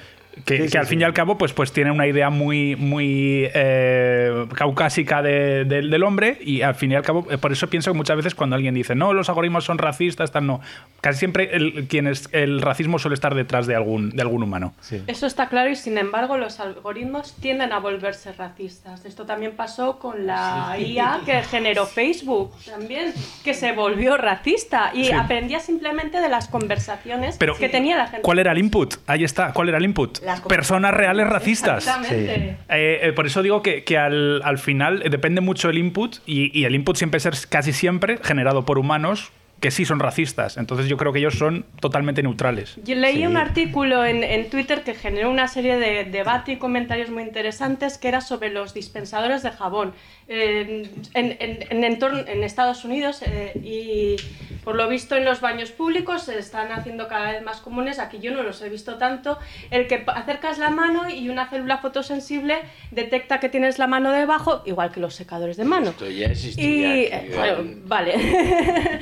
Que, 0.47 0.57
Sí, 0.57 0.63
que 0.63 0.69
sí, 0.71 0.79
al 0.79 0.87
fin 0.87 0.99
sí. 0.99 1.03
y 1.03 1.05
al 1.05 1.13
cabo, 1.13 1.37
pues, 1.37 1.53
pues 1.53 1.73
tiene 1.73 1.91
una 1.91 2.07
idea 2.07 2.31
muy, 2.31 2.75
muy 2.77 3.49
eh, 3.55 4.47
caucásica 4.55 5.21
de- 5.23 5.65
de- 5.67 5.83
del 5.83 6.03
hombre, 6.03 6.39
y 6.41 6.63
al 6.63 6.75
fin 6.75 6.91
y 6.93 6.95
al 6.95 7.03
cabo, 7.03 7.27
eh, 7.31 7.37
por 7.39 7.53
eso 7.53 7.69
pienso 7.69 7.93
que 7.93 7.97
muchas 7.99 8.17
veces 8.17 8.35
cuando 8.35 8.57
alguien 8.57 8.75
dice 8.75 8.95
no, 8.95 9.13
los 9.13 9.29
algoritmos 9.29 9.65
son 9.65 9.77
racistas, 9.79 10.33
tal, 10.33 10.47
no. 10.47 10.61
Casi 11.03 11.19
siempre 11.19 11.51
el, 11.55 11.87
quien 11.87 12.07
es- 12.07 12.29
el 12.33 12.63
racismo 12.63 12.99
suele 12.99 13.15
estar 13.15 13.35
detrás 13.35 13.67
de 13.67 13.75
algún, 13.77 14.11
de 14.11 14.23
algún 14.23 14.43
humano. 14.43 14.73
Eso 15.07 15.27
está 15.27 15.49
claro 15.49 15.69
y 15.71 15.77
sin 15.77 15.99
embargo 15.99 16.39
los 16.39 16.61
algoritmos 16.61 17.35
tienden 17.37 17.73
a 17.73 17.79
volverse 17.79 18.33
racistas. 18.33 19.05
Esto 19.05 19.27
también 19.27 19.53
pasó 19.53 19.99
con 19.99 20.27
la 20.27 20.77
IA 20.79 21.21
que 21.27 21.43
generó 21.43 21.85
Facebook 21.87 22.53
también, 22.65 23.13
que 23.45 23.53
se 23.55 23.73
volvió 23.73 24.17
racista 24.17 24.93
y 24.95 25.05
Sí. 25.07 25.13
aprendía 25.13 25.61
simplemente 25.61 26.21
de 26.21 26.29
las 26.31 26.49
conversaciones 26.49 27.37
Pero, 27.39 27.55
que 27.57 27.69
tenía 27.69 27.97
la 27.99 28.07
gente. 28.07 28.23
¿cuál 28.23 28.39
era 28.39 28.53
el 28.53 28.59
input? 28.59 28.95
Ahí 29.07 29.25
está, 29.25 29.53
¿cuál 29.53 29.69
era 29.69 29.79
el 29.79 29.85
input? 29.85 30.22
Las 30.25 30.41
Personas 30.41 30.95
reales 30.95 31.27
racistas. 31.29 31.79
Exactamente. 31.87 32.57
Eh, 32.69 33.01
eh, 33.03 33.13
por 33.15 33.27
eso 33.27 33.43
digo 33.43 33.63
que, 33.63 33.85
que 33.85 33.99
al, 33.99 34.41
al 34.45 34.59
final 34.59 35.03
eh, 35.05 35.11
depende 35.11 35.41
mucho 35.41 35.69
el 35.71 35.79
input 35.79 36.17
y, 36.27 36.57
y 36.59 36.65
el 36.65 36.75
input 36.75 36.97
siempre 36.97 37.19
es 37.19 37.47
casi 37.47 37.73
siempre 37.73 38.19
generado 38.23 38.65
por 38.65 38.79
humanos 38.79 39.33
que 39.61 39.71
sí 39.71 39.85
son 39.85 40.01
racistas. 40.01 40.57
Entonces 40.57 40.89
yo 40.89 40.97
creo 40.97 41.13
que 41.13 41.21
ellos 41.21 41.39
son 41.39 41.65
totalmente 41.79 42.21
neutrales. 42.21 42.81
Yo 42.83 42.97
leí 42.97 43.19
Sí. 43.19 43.27
un 43.29 43.37
artículo 43.37 44.05
en, 44.05 44.25
en 44.25 44.51
Twitter 44.51 44.83
que 44.83 44.93
generó 44.95 45.31
una 45.31 45.47
serie 45.47 45.77
de 45.77 46.03
debate 46.05 46.53
y 46.53 46.57
comentarios 46.57 47.11
muy 47.11 47.23
interesantes 47.23 47.97
que 47.97 48.09
era 48.09 48.21
sobre 48.21 48.51
los 48.51 48.75
dispensadores 48.75 49.45
de 49.45 49.51
jabón 49.53 49.93
eh, 50.29 50.89
en, 51.15 51.37
en- 51.41 51.67
en 51.71 51.85
entorno- 51.85 52.25
en 52.27 52.43
Estados 52.45 52.85
Unidos 52.85 53.23
eh, 53.27 53.53
y 53.63 54.17
por 54.65 54.77
lo 54.77 54.89
visto 54.89 55.17
en 55.17 55.25
los 55.25 55.41
baños 55.41 55.73
públicos 55.73 56.23
se 56.23 56.39
están 56.39 56.71
haciendo 56.71 57.09
cada 57.09 57.33
vez 57.33 57.43
más 57.43 57.61
comunes, 57.61 57.99
aquí 57.99 58.21
yo 58.21 58.31
no 58.31 58.45
los 58.45 58.63
he 58.63 58.69
visto 58.69 58.95
tanto, 58.97 59.37
el 59.73 59.89
que 59.89 60.05
acercas 60.07 60.59
la 60.59 60.71
mano 60.71 61.11
y 61.11 61.29
una 61.29 61.49
célula 61.51 61.79
fotosensible 61.79 62.59
detecta 62.93 63.41
que 63.41 63.49
tienes 63.49 63.81
la 63.81 63.89
mano 63.89 64.13
debajo, 64.13 64.63
igual 64.65 64.93
que 64.93 65.01
los 65.01 65.17
secadores 65.17 65.57
de 65.57 65.65
mano. 65.65 65.91
Esto 65.91 66.09
ya 66.09 66.27
existía. 66.29 66.65
Y, 66.65 67.07
aquí, 67.07 67.27
eh, 67.27 67.33
bueno, 67.37 67.57
vale. 67.87 68.15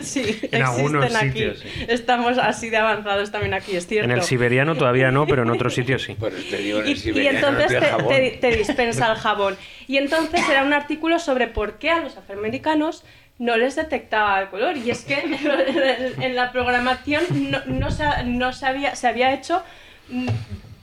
sí, 0.00 0.38
En 0.50 0.62
algunos 0.62 1.04
existen 1.04 1.28
aquí. 1.30 1.38
sitios, 1.38 1.58
sí. 1.60 1.68
Estamos 1.88 2.38
así 2.38 2.70
de 2.70 2.76
avanzados 2.78 3.30
también 3.30 3.54
aquí, 3.54 3.76
es 3.76 3.86
cierto. 3.86 4.10
En 4.10 4.16
el 4.16 4.22
siberiano 4.22 4.76
todavía 4.76 5.10
no, 5.10 5.26
pero 5.26 5.42
en 5.42 5.50
otros 5.50 5.74
sitios 5.74 6.02
sí. 6.02 6.16
Pues 6.18 6.48
te 6.50 6.58
digo, 6.58 6.80
en 6.80 6.86
Y, 6.86 6.90
el 6.90 6.96
y 6.96 7.00
siberiano 7.00 7.38
entonces 7.38 7.82
no 7.92 8.06
te, 8.08 8.30
te- 8.30 8.36
te 8.38 8.56
dispensa 8.56 9.10
el 9.12 9.18
jabón. 9.18 9.56
Y 9.88 9.98
entonces 9.98 10.48
era 10.48 10.62
un 10.64 10.72
artículo 10.72 11.18
sobre 11.18 11.46
por 11.46 11.78
qué 11.78 11.90
a 11.90 12.00
los 12.00 12.16
afroamericanos 12.16 13.04
no 13.38 13.56
les 13.56 13.76
detectaba 13.76 14.40
el 14.40 14.48
color. 14.48 14.76
Y 14.76 14.90
es 14.90 15.04
que 15.04 15.16
en 16.20 16.36
la 16.36 16.52
programación 16.52 17.24
no, 17.50 17.64
no 17.66 17.90
se, 17.90 18.04
no 18.24 18.52
se 18.52 18.66
había, 18.66 18.96
se 18.96 19.06
había 19.08 19.32
hecho 19.32 19.62
mm, 20.08 20.28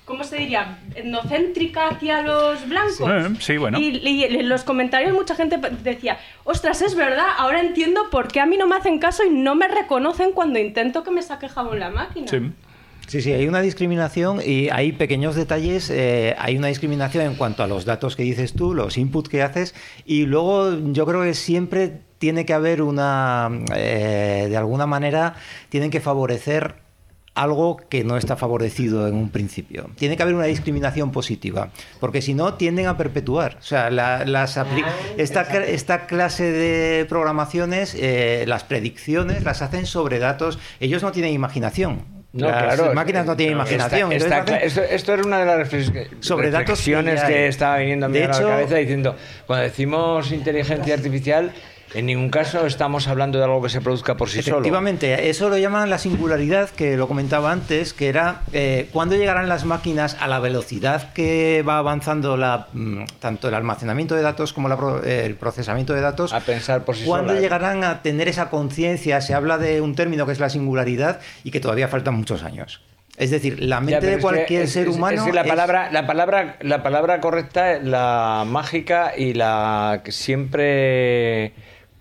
¿cómo 0.06 0.24
se 0.24 0.38
diría? 0.38 0.78
Etnocéntrica 0.96 1.88
hacia 1.88 2.22
los 2.22 2.68
blancos. 2.68 3.10
Sí, 3.40 3.58
bueno. 3.58 3.80
Y, 3.80 3.98
y 3.98 4.24
en 4.24 4.50
los 4.50 4.64
comentarios 4.64 5.14
mucha 5.14 5.36
gente 5.36 5.60
decía, 5.82 6.18
ostras, 6.44 6.82
es 6.82 6.96
verdad, 6.96 7.28
ahora 7.38 7.62
entiendo 7.62 8.10
por 8.10 8.28
qué 8.28 8.40
a 8.42 8.46
mí 8.46 8.58
no 8.58 8.68
me 8.68 8.76
hacen 8.76 9.00
caso 9.00 9.24
y 9.24 9.30
no 9.30 9.56
me 9.56 9.68
reconocen 9.68 10.32
cuando 10.32 10.60
intento 10.60 11.04
que 11.04 11.12
me 11.12 11.22
saque 11.22 11.50
jabón 11.50 11.80
la 11.80 11.90
máquina. 11.90 12.28
Sí. 12.28 12.52
Sí, 13.08 13.22
sí, 13.22 13.32
hay 13.32 13.48
una 13.48 13.62
discriminación 13.62 14.40
y 14.44 14.70
hay 14.70 14.92
pequeños 14.94 15.36
detalles. 15.36 15.90
eh, 15.90 16.36
hay 16.40 16.58
una 16.58 16.68
discriminación 16.68 17.26
en 17.26 17.36
cuanto 17.36 17.62
a 17.64 17.68
los 17.68 17.86
datos 17.86 18.16
que 18.16 18.24
dices 18.24 18.54
tú, 18.54 18.74
los 18.74 18.98
inputs 18.98 19.30
que 19.30 19.44
haces, 19.44 19.76
y 20.06 20.26
luego 20.26 20.72
yo 20.92 21.06
creo 21.06 21.22
que 21.22 21.34
siempre 21.34 22.02
tiene 22.18 22.46
que 22.46 22.54
haber 22.54 22.82
una, 22.82 23.50
eh, 23.76 24.48
de 24.50 24.58
alguna 24.58 24.86
manera, 24.88 25.36
tienen 25.70 25.92
que 25.92 26.00
favorecer 26.00 26.76
algo 27.36 27.78
que 27.78 28.04
no 28.04 28.16
está 28.16 28.36
favorecido 28.36 29.08
en 29.08 29.16
un 29.16 29.30
principio. 29.30 29.90
Tiene 29.98 30.16
que 30.16 30.24
haber 30.24 30.36
una 30.36 30.46
discriminación 30.46 31.12
positiva, 31.12 31.72
porque 32.00 32.22
si 32.22 32.34
no 32.36 32.54
tienden 32.56 32.86
a 32.88 32.96
perpetuar. 32.96 33.58
O 33.60 33.64
sea, 33.64 33.90
la- 33.90 34.24
las 34.26 34.58
esta, 35.18 35.42
esta 35.66 36.06
clase 36.06 36.52
de 36.52 37.06
programaciones, 37.06 37.96
eh, 38.00 38.46
las 38.48 38.64
predicciones 38.64 39.44
las 39.44 39.62
hacen 39.62 39.86
sobre 39.88 40.20
datos. 40.20 40.58
Ellos 40.80 41.02
no 41.04 41.12
tienen 41.12 41.34
imaginación. 41.34 42.23
No, 42.34 42.50
las 42.50 42.76
claro. 42.76 42.94
máquinas 42.96 43.26
no 43.28 43.36
tienen 43.38 43.60
Está- 43.60 43.72
imaginación. 43.76 44.12
está 44.12 44.38
entonces 44.40 44.56
hacen- 44.66 44.84
esto, 44.84 44.96
esto 44.96 45.14
era 45.14 45.24
una 45.24 45.40
de 45.40 45.46
las 45.46 45.58
reflex- 45.72 46.08
Sobre 46.20 46.50
datos 46.50 46.66
que 46.66 46.72
reflexiones 46.96 47.22
ya 47.22 47.28
que, 47.28 47.36
hay. 47.36 47.44
estaba 47.46 47.78
viniendo 47.78 48.06
a 48.08 48.10
mí 48.10 48.18
a 48.18 48.28
la 48.28 48.40
cabeza 48.40 48.76
diciendo, 48.78 49.16
cuando 49.46 49.64
decimos 49.66 50.32
inteligencia 50.32 50.96
artificial, 50.96 51.52
en 51.94 52.06
ningún 52.06 52.30
caso 52.30 52.66
estamos 52.66 53.08
hablando 53.08 53.38
de 53.38 53.44
algo 53.46 53.62
que 53.62 53.70
se 53.70 53.82
produzca 53.82 54.16
por 54.18 54.30
sí 54.30 54.42
solo. 54.42 54.58
Efectivamente, 54.58 55.30
eso 55.30 55.50
lo 55.50 55.58
llaman 55.58 55.90
la 55.90 55.98
singularidad, 55.98 56.70
que 56.70 56.98
lo 56.98 57.08
comentaba 57.08 57.52
antes, 57.52 57.94
que 57.94 58.10
era 58.10 58.42
eh, 58.52 58.90
cuándo 58.92 59.16
llegarán 59.16 59.48
las 59.50 59.66
máquinas 59.66 60.18
a 60.20 60.28
la 60.28 60.40
velocidad 60.40 61.14
que 61.14 61.64
va 61.68 61.78
avanzando 61.78 62.36
la, 62.38 62.68
mm, 62.74 63.04
tanto 63.20 63.48
el 63.48 63.54
almacenamiento 63.54 64.16
de 64.16 64.22
datos 64.24 64.54
como 64.54 64.70
la 64.70 64.78
eh, 65.06 65.24
el 65.26 65.36
procesamiento 65.36 65.94
de 65.94 66.02
datos. 66.02 66.34
A 66.34 66.40
pensar 66.40 66.84
por 66.86 66.96
sí 66.96 67.06
¿Cuándo 67.06 67.30
solas. 67.30 67.42
llegarán 67.44 67.84
a 67.84 68.02
tener 68.02 68.28
esa 68.28 68.50
conciencia? 68.50 69.22
Se 69.22 69.34
habla 69.34 69.58
de 69.58 69.82
un 69.82 69.96
término 69.96 70.26
que 70.26 70.32
es 70.32 70.40
la 70.40 70.50
singularidad 70.50 71.20
y 71.44 71.52
que 71.52 71.60
todavía 71.60 71.88
faltan 71.88 72.16
muchos 72.16 72.44
años. 72.44 72.82
Es 73.16 73.30
decir, 73.30 73.62
la 73.62 73.80
mente 73.80 74.08
de 74.08 74.18
cualquier 74.18 74.64
es- 74.64 74.72
ser 74.74 74.88
es- 74.88 74.96
humano. 74.96 75.18
es 75.22 75.28
que 75.28 75.34
la 75.34 75.44
palabra, 75.44 75.92
la 75.92 76.08
palabra, 76.08 76.58
la 76.62 76.82
palabra 76.82 77.22
correcta, 77.22 77.78
la 77.80 78.44
mágica 78.48 79.14
y 79.16 79.36
la 79.36 80.02
que 80.04 80.12
siempre 80.12 81.54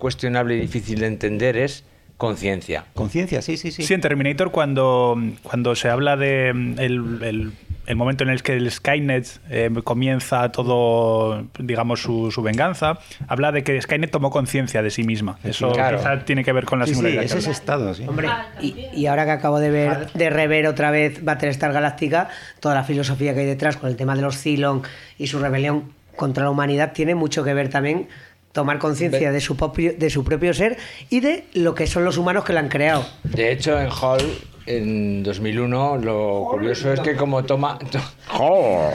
cuestionable 0.02 0.56
y 0.56 0.60
difícil 0.62 0.98
de 0.98 1.06
entender 1.06 1.56
es 1.56 1.84
conciencia. 2.16 2.86
Conciencia, 2.94 3.40
sí, 3.40 3.56
sí, 3.56 3.70
sí. 3.70 3.84
Sí, 3.84 3.94
en 3.94 4.00
Terminator 4.00 4.50
cuando, 4.50 5.16
cuando 5.44 5.76
se 5.76 5.88
habla 5.88 6.16
de 6.16 6.52
mm, 6.52 6.78
el, 6.80 7.18
el- 7.22 7.52
el 7.84 7.96
momento 7.96 8.22
en 8.22 8.30
el 8.30 8.44
que 8.44 8.52
el 8.52 8.70
Skynet 8.70 9.26
eh, 9.50 9.68
comienza 9.82 10.52
todo, 10.52 11.44
digamos, 11.58 12.00
su, 12.00 12.30
su 12.30 12.40
venganza, 12.40 13.00
habla 13.26 13.50
de 13.50 13.64
que 13.64 13.80
Skynet 13.82 14.08
tomó 14.10 14.30
conciencia 14.30 14.82
de 14.82 14.90
sí 14.90 15.02
misma. 15.02 15.36
Eso 15.42 15.72
claro. 15.72 15.98
quizá 15.98 16.24
tiene 16.24 16.44
que 16.44 16.52
ver 16.52 16.64
con 16.64 16.78
la 16.78 16.86
Sí, 16.86 16.92
es 17.18 17.46
estado, 17.48 17.92
sí. 17.94 18.04
Hombre, 18.06 18.28
Ah, 18.30 18.46
y, 18.60 18.88
y 18.94 19.06
ahora 19.06 19.24
que 19.24 19.32
acabo 19.32 19.58
de 19.58 19.70
ver, 19.70 20.12
de 20.12 20.30
rever 20.30 20.68
otra 20.68 20.92
vez 20.92 21.24
Battlestar 21.24 21.72
Galáctica, 21.72 22.28
toda 22.60 22.76
la 22.76 22.84
filosofía 22.84 23.34
que 23.34 23.40
hay 23.40 23.46
detrás 23.46 23.76
con 23.76 23.90
el 23.90 23.96
tema 23.96 24.14
de 24.14 24.22
los 24.22 24.36
Cylon 24.40 24.82
y 25.18 25.26
su 25.26 25.40
rebelión 25.40 25.92
contra 26.14 26.44
la 26.44 26.50
humanidad 26.50 26.92
tiene 26.92 27.16
mucho 27.16 27.42
que 27.42 27.52
ver 27.52 27.68
también 27.68 28.06
tomar 28.52 28.78
conciencia 28.78 29.32
de 29.32 29.40
su 29.40 29.56
propio 29.56 29.92
de 29.96 30.10
su 30.10 30.24
propio 30.24 30.52
ser 30.54 30.76
y 31.10 31.20
de 31.20 31.44
lo 31.54 31.74
que 31.74 31.86
son 31.86 32.04
los 32.04 32.16
humanos 32.18 32.44
que 32.44 32.52
la 32.52 32.60
han 32.60 32.68
creado. 32.68 33.04
De 33.24 33.50
hecho, 33.52 33.80
en 33.80 33.88
Hall, 33.90 34.20
en 34.66 35.22
2001, 35.22 35.98
lo 35.98 36.46
curioso 36.50 36.92
es 36.92 37.00
que 37.00 37.16
como 37.16 37.42
toma... 37.44 37.78
to- 37.78 37.98
¡Hall! 38.38 38.92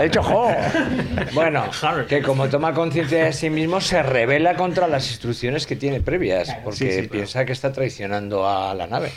He 0.00 0.04
dicho 0.04 0.22
Hall. 0.22 0.56
Bueno, 1.34 1.64
que 2.08 2.22
como 2.22 2.48
toma 2.48 2.74
conciencia 2.74 3.24
de 3.26 3.32
sí 3.32 3.48
mismo, 3.50 3.80
se 3.80 4.02
revela 4.02 4.54
contra 4.56 4.88
las 4.88 5.08
instrucciones 5.10 5.66
que 5.66 5.76
tiene 5.76 6.00
previas, 6.00 6.54
porque 6.64 6.76
Sí, 6.92 7.02
sí. 7.02 7.08
piensa 7.08 7.44
que 7.44 7.52
está 7.52 7.72
traicionando 7.72 8.48
a 8.48 8.74
la 8.74 8.86
nave. 8.86 9.12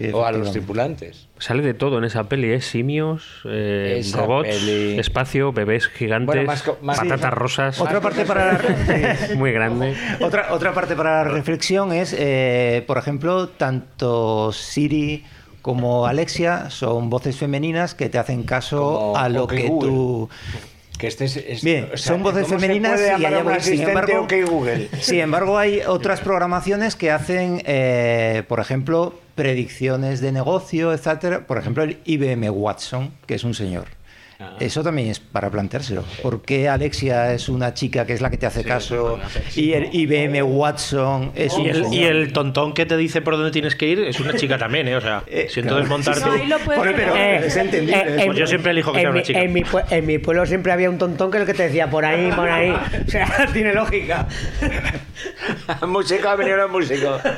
Sí, 0.00 0.10
o 0.14 0.24
a 0.24 0.32
los 0.32 0.50
tripulantes. 0.52 1.28
Sale 1.38 1.62
de 1.62 1.74
todo 1.74 1.98
en 1.98 2.04
esa 2.04 2.24
peli, 2.24 2.50
¿eh? 2.52 2.60
Simios, 2.62 3.42
eh, 3.44 4.02
robots, 4.14 4.48
peli- 4.48 4.98
espacio, 4.98 5.52
bebés 5.52 5.88
gigantes, 5.88 6.26
Bueno, 6.26 6.44
más 6.44 6.62
co- 6.62 6.78
más- 6.82 6.98
patatas 6.98 7.30
sí. 7.30 7.34
rosas, 7.38 7.80
Otra 7.80 8.00
parte 8.00 8.24
para 8.24 8.52
la, 8.54 8.58
muy 9.36 9.52
grande. 9.52 9.94
Otra, 10.20 10.54
otra 10.54 10.72
parte 10.72 10.96
para 10.96 11.22
la 11.22 11.30
reflexión 11.30 11.92
es, 11.92 12.14
eh, 12.18 12.82
por 12.86 12.96
ejemplo, 12.98 13.48
tanto 13.48 14.52
Siri 14.52 15.24
como 15.62 16.06
Alexia 16.06 16.70
son 16.70 17.10
voces 17.10 17.36
femeninas 17.36 17.94
que 17.94 18.08
te 18.08 18.16
hacen 18.18 18.44
caso 18.44 18.78
Como 18.94 19.16
a 19.18 19.28
lo 19.28 19.46
que 19.46 19.68
Google. 19.68 19.90
tú... 19.90 20.28
Que 21.00 21.06
este 21.06 21.24
es, 21.24 21.36
es- 21.38 21.64
Bien, 21.64 21.84
o 21.92 21.96
sea, 21.96 22.12
son 22.12 22.22
voces 22.22 22.44
¿cómo 22.46 22.60
se 22.60 22.66
femeninas 22.66 23.00
y 23.00 23.04
llamar 23.04 23.34
a 23.34 23.38
hay 23.38 23.56
un 23.56 23.60
sin 23.62 23.80
embargo, 23.88 24.20
OK 24.20 24.32
Google? 24.46 24.88
sin 25.00 25.20
embargo 25.20 25.56
hay 25.58 25.80
otras 25.86 26.20
programaciones 26.20 26.94
que 26.94 27.10
hacen, 27.10 27.62
eh, 27.64 28.42
por 28.48 28.60
ejemplo, 28.60 29.14
predicciones 29.34 30.20
de 30.20 30.32
negocio, 30.32 30.92
etcétera. 30.92 31.46
Por 31.46 31.56
ejemplo, 31.56 31.82
el 31.84 31.98
IBM 32.04 32.50
Watson, 32.50 33.12
que 33.26 33.34
es 33.34 33.44
un 33.44 33.54
señor. 33.54 33.86
Ah. 34.42 34.56
Eso 34.58 34.82
también 34.82 35.08
es 35.08 35.20
para 35.20 35.50
planteárselo. 35.50 36.02
¿Por 36.22 36.40
qué 36.40 36.66
Alexia 36.66 37.34
es 37.34 37.50
una 37.50 37.74
chica 37.74 38.06
que 38.06 38.14
es 38.14 38.22
la 38.22 38.30
que 38.30 38.38
te 38.38 38.46
hace 38.46 38.64
caso 38.64 39.18
y 39.54 39.72
el 39.74 39.90
IBM 39.92 40.42
Watson 40.42 41.32
es 41.34 41.52
un 41.52 41.66
Y 41.66 41.68
el, 41.68 41.92
y 41.94 42.04
el 42.04 42.32
tontón 42.32 42.72
que 42.72 42.86
te 42.86 42.96
dice 42.96 43.20
por 43.20 43.36
dónde 43.36 43.50
tienes 43.50 43.74
que 43.76 43.86
ir 43.86 44.00
es 44.00 44.18
una 44.18 44.32
chica 44.34 44.56
también, 44.56 44.88
¿eh? 44.88 44.96
O 44.96 45.00
sea, 45.02 45.24
Eh, 45.26 45.48
si 45.50 45.60
claro. 45.60 45.80
entonces 45.80 45.88
montarte... 45.90 46.24
No, 46.24 46.42
ahí 46.42 46.48
lo 46.48 46.58
puedes 46.60 46.80
Joder, 46.80 46.96
pero 46.96 47.12
ver. 47.12 47.44
es 47.44 47.56
entendible. 47.56 48.02
eh, 48.22 48.22
Pues 48.26 48.38
yo 48.38 48.46
siempre 48.46 48.70
elijo 48.70 48.92
que 48.92 48.98
en 48.98 49.02
sea 49.02 49.10
una 49.10 49.18
mi- 49.20 49.26
chica. 49.26 49.42
En 49.42 49.52
mi, 49.52 49.62
pue- 49.62 49.84
en 49.90 50.06
mi 50.06 50.16
pueblo 50.18 50.46
siempre 50.46 50.72
había 50.72 50.88
un 50.88 50.96
tontón 50.96 51.30
que 51.30 51.36
es 51.36 51.40
el 51.42 51.46
que 51.46 51.54
te 51.54 51.62
decía 51.64 51.90
por 51.90 52.06
ahí, 52.06 52.32
por 52.32 52.48
ahí. 52.48 52.70
O 52.70 53.10
sea, 53.10 53.46
tiene 53.52 53.74
lógica. 53.74 54.26
músico, 55.86 56.28
ha 56.28 56.36
venido 56.36 56.64
el 56.64 56.70
músico. 56.70 57.18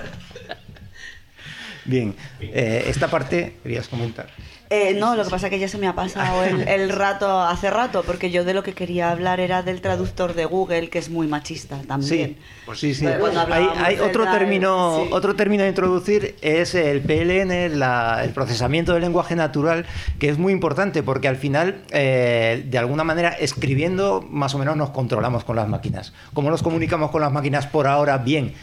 Bien, 1.85 2.15
eh, 2.41 2.85
esta 2.87 3.09
parte 3.09 3.55
querías 3.65 3.89
comentar. 3.89 4.29
Eh, 4.75 4.97
no, 4.99 5.17
lo 5.17 5.25
que 5.25 5.29
pasa 5.31 5.49
es 5.49 5.51
que 5.51 5.59
ya 5.59 5.69
se 5.69 5.77
me 5.77 5.87
ha 5.87 5.95
pasado 5.95 6.43
el, 6.45 6.67
el 6.67 6.89
rato 6.89 7.41
hace 7.43 7.69
rato, 7.69 8.03
porque 8.07 8.31
yo 8.31 8.43
de 8.43 8.55
lo 8.55 8.63
que 8.63 8.73
quería 8.73 9.11
hablar 9.11 9.39
era 9.39 9.63
del 9.63 9.83
traductor 9.83 10.33
de 10.33 10.47
Google, 10.47 10.89
que 10.89 10.99
es 10.99 11.11
muy 11.11 11.27
machista 11.27 11.77
también. 11.87 12.39
Sí, 12.73 12.75
sí, 12.75 12.95
sí. 12.95 13.05
Pues 13.05 13.19
cuando 13.35 13.53
Hay, 13.55 13.99
otro 13.99 14.25
término, 14.31 15.03
sí. 15.05 15.11
otro 15.13 15.37
término 15.37 15.65
a 15.65 15.69
introducir 15.69 16.37
es 16.41 16.75
el 16.75 17.03
PLN, 17.03 17.79
la- 17.79 18.25
el 18.25 18.31
procesamiento 18.31 18.95
del 18.95 19.03
lenguaje 19.03 19.37
natural, 19.37 19.85
que 20.19 20.31
es 20.31 20.39
muy 20.39 20.53
importante 20.55 21.03
porque 21.03 21.29
al 21.29 21.37
final, 21.37 21.83
eh, 21.91 22.65
de 22.67 22.79
alguna 22.79 23.05
manera, 23.05 23.29
escribiendo, 23.31 24.25
más 24.31 24.55
o 24.55 24.59
menos 24.59 24.77
nos 24.77 24.89
controlamos 24.91 25.45
con 25.45 25.57
las 25.57 25.69
máquinas. 25.69 26.15
¿Cómo 26.33 26.49
nos 26.51 26.63
comunicamos 26.63 27.11
con 27.11 27.21
las 27.21 27.31
máquinas 27.33 27.67
por 27.67 27.87
ahora? 27.87 28.17
Bien. 28.19 28.55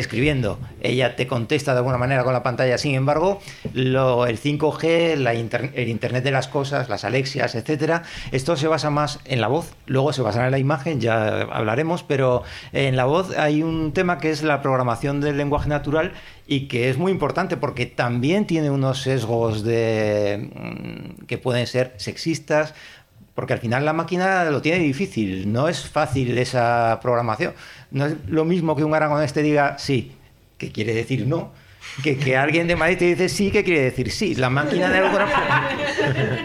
Escribiendo, 0.00 0.58
ella 0.82 1.14
te 1.16 1.26
contesta 1.26 1.72
de 1.72 1.78
alguna 1.78 1.98
manera 1.98 2.24
con 2.24 2.32
la 2.32 2.42
pantalla. 2.42 2.78
Sin 2.78 2.94
embargo, 2.94 3.40
lo- 3.74 4.26
el 4.26 4.38
5G, 4.38 5.16
la 5.16 5.32
el 5.32 5.88
Internet 5.88 6.24
de 6.24 6.30
las 6.30 6.48
cosas, 6.48 6.88
las 6.88 7.04
Alexias, 7.04 7.54
etcétera, 7.54 8.02
esto 8.32 8.56
se 8.56 8.66
basa 8.66 8.90
más 8.90 9.20
en 9.24 9.40
la 9.40 9.48
voz. 9.48 9.74
Luego 9.86 10.12
se 10.12 10.22
basará 10.22 10.46
en 10.46 10.52
la 10.52 10.58
imagen, 10.58 11.00
ya 11.00 11.42
hablaremos, 11.52 12.02
pero 12.02 12.42
en 12.72 12.96
la 12.96 13.04
voz 13.04 13.36
hay 13.36 13.62
un 13.62 13.92
tema 13.92 14.18
que 14.18 14.30
es 14.30 14.42
la 14.42 14.62
programación 14.62 15.20
del 15.20 15.36
lenguaje 15.36 15.68
natural 15.68 16.12
y 16.46 16.66
que 16.66 16.90
es 16.90 16.98
muy 16.98 17.12
importante 17.12 17.56
porque 17.56 17.86
también 17.86 18.44
tiene 18.46 18.70
unos 18.70 19.02
sesgos 19.02 19.62
de 19.62 20.50
mm, 20.52 21.26
que 21.26 21.38
pueden 21.38 21.66
ser 21.66 21.94
sexistas, 21.96 22.74
porque 23.40 23.54
al 23.54 23.58
final 23.58 23.86
la 23.86 23.94
máquina 23.94 24.44
lo 24.50 24.60
tiene 24.60 24.80
difícil, 24.80 25.50
no 25.50 25.66
es 25.66 25.88
fácil 25.88 26.36
esa 26.36 26.98
programación. 27.00 27.54
No 27.90 28.04
es 28.04 28.16
lo 28.28 28.44
mismo 28.44 28.76
que 28.76 28.84
un 28.84 28.92
aragonés 28.92 29.32
te 29.32 29.40
diga 29.40 29.78
sí, 29.78 30.12
que 30.58 30.70
quiere 30.70 30.92
decir 30.92 31.26
no, 31.26 31.50
que, 32.02 32.16
que 32.16 32.36
alguien 32.36 32.66
de 32.66 32.76
Madrid 32.76 32.98
te 32.98 33.04
dice 33.06 33.28
sí, 33.28 33.50
que 33.50 33.64
quiere 33.64 33.82
decir 33.82 34.10
sí. 34.10 34.34
La 34.34 34.50
máquina 34.50 34.88
de 34.88 34.98
alguna, 34.98 35.26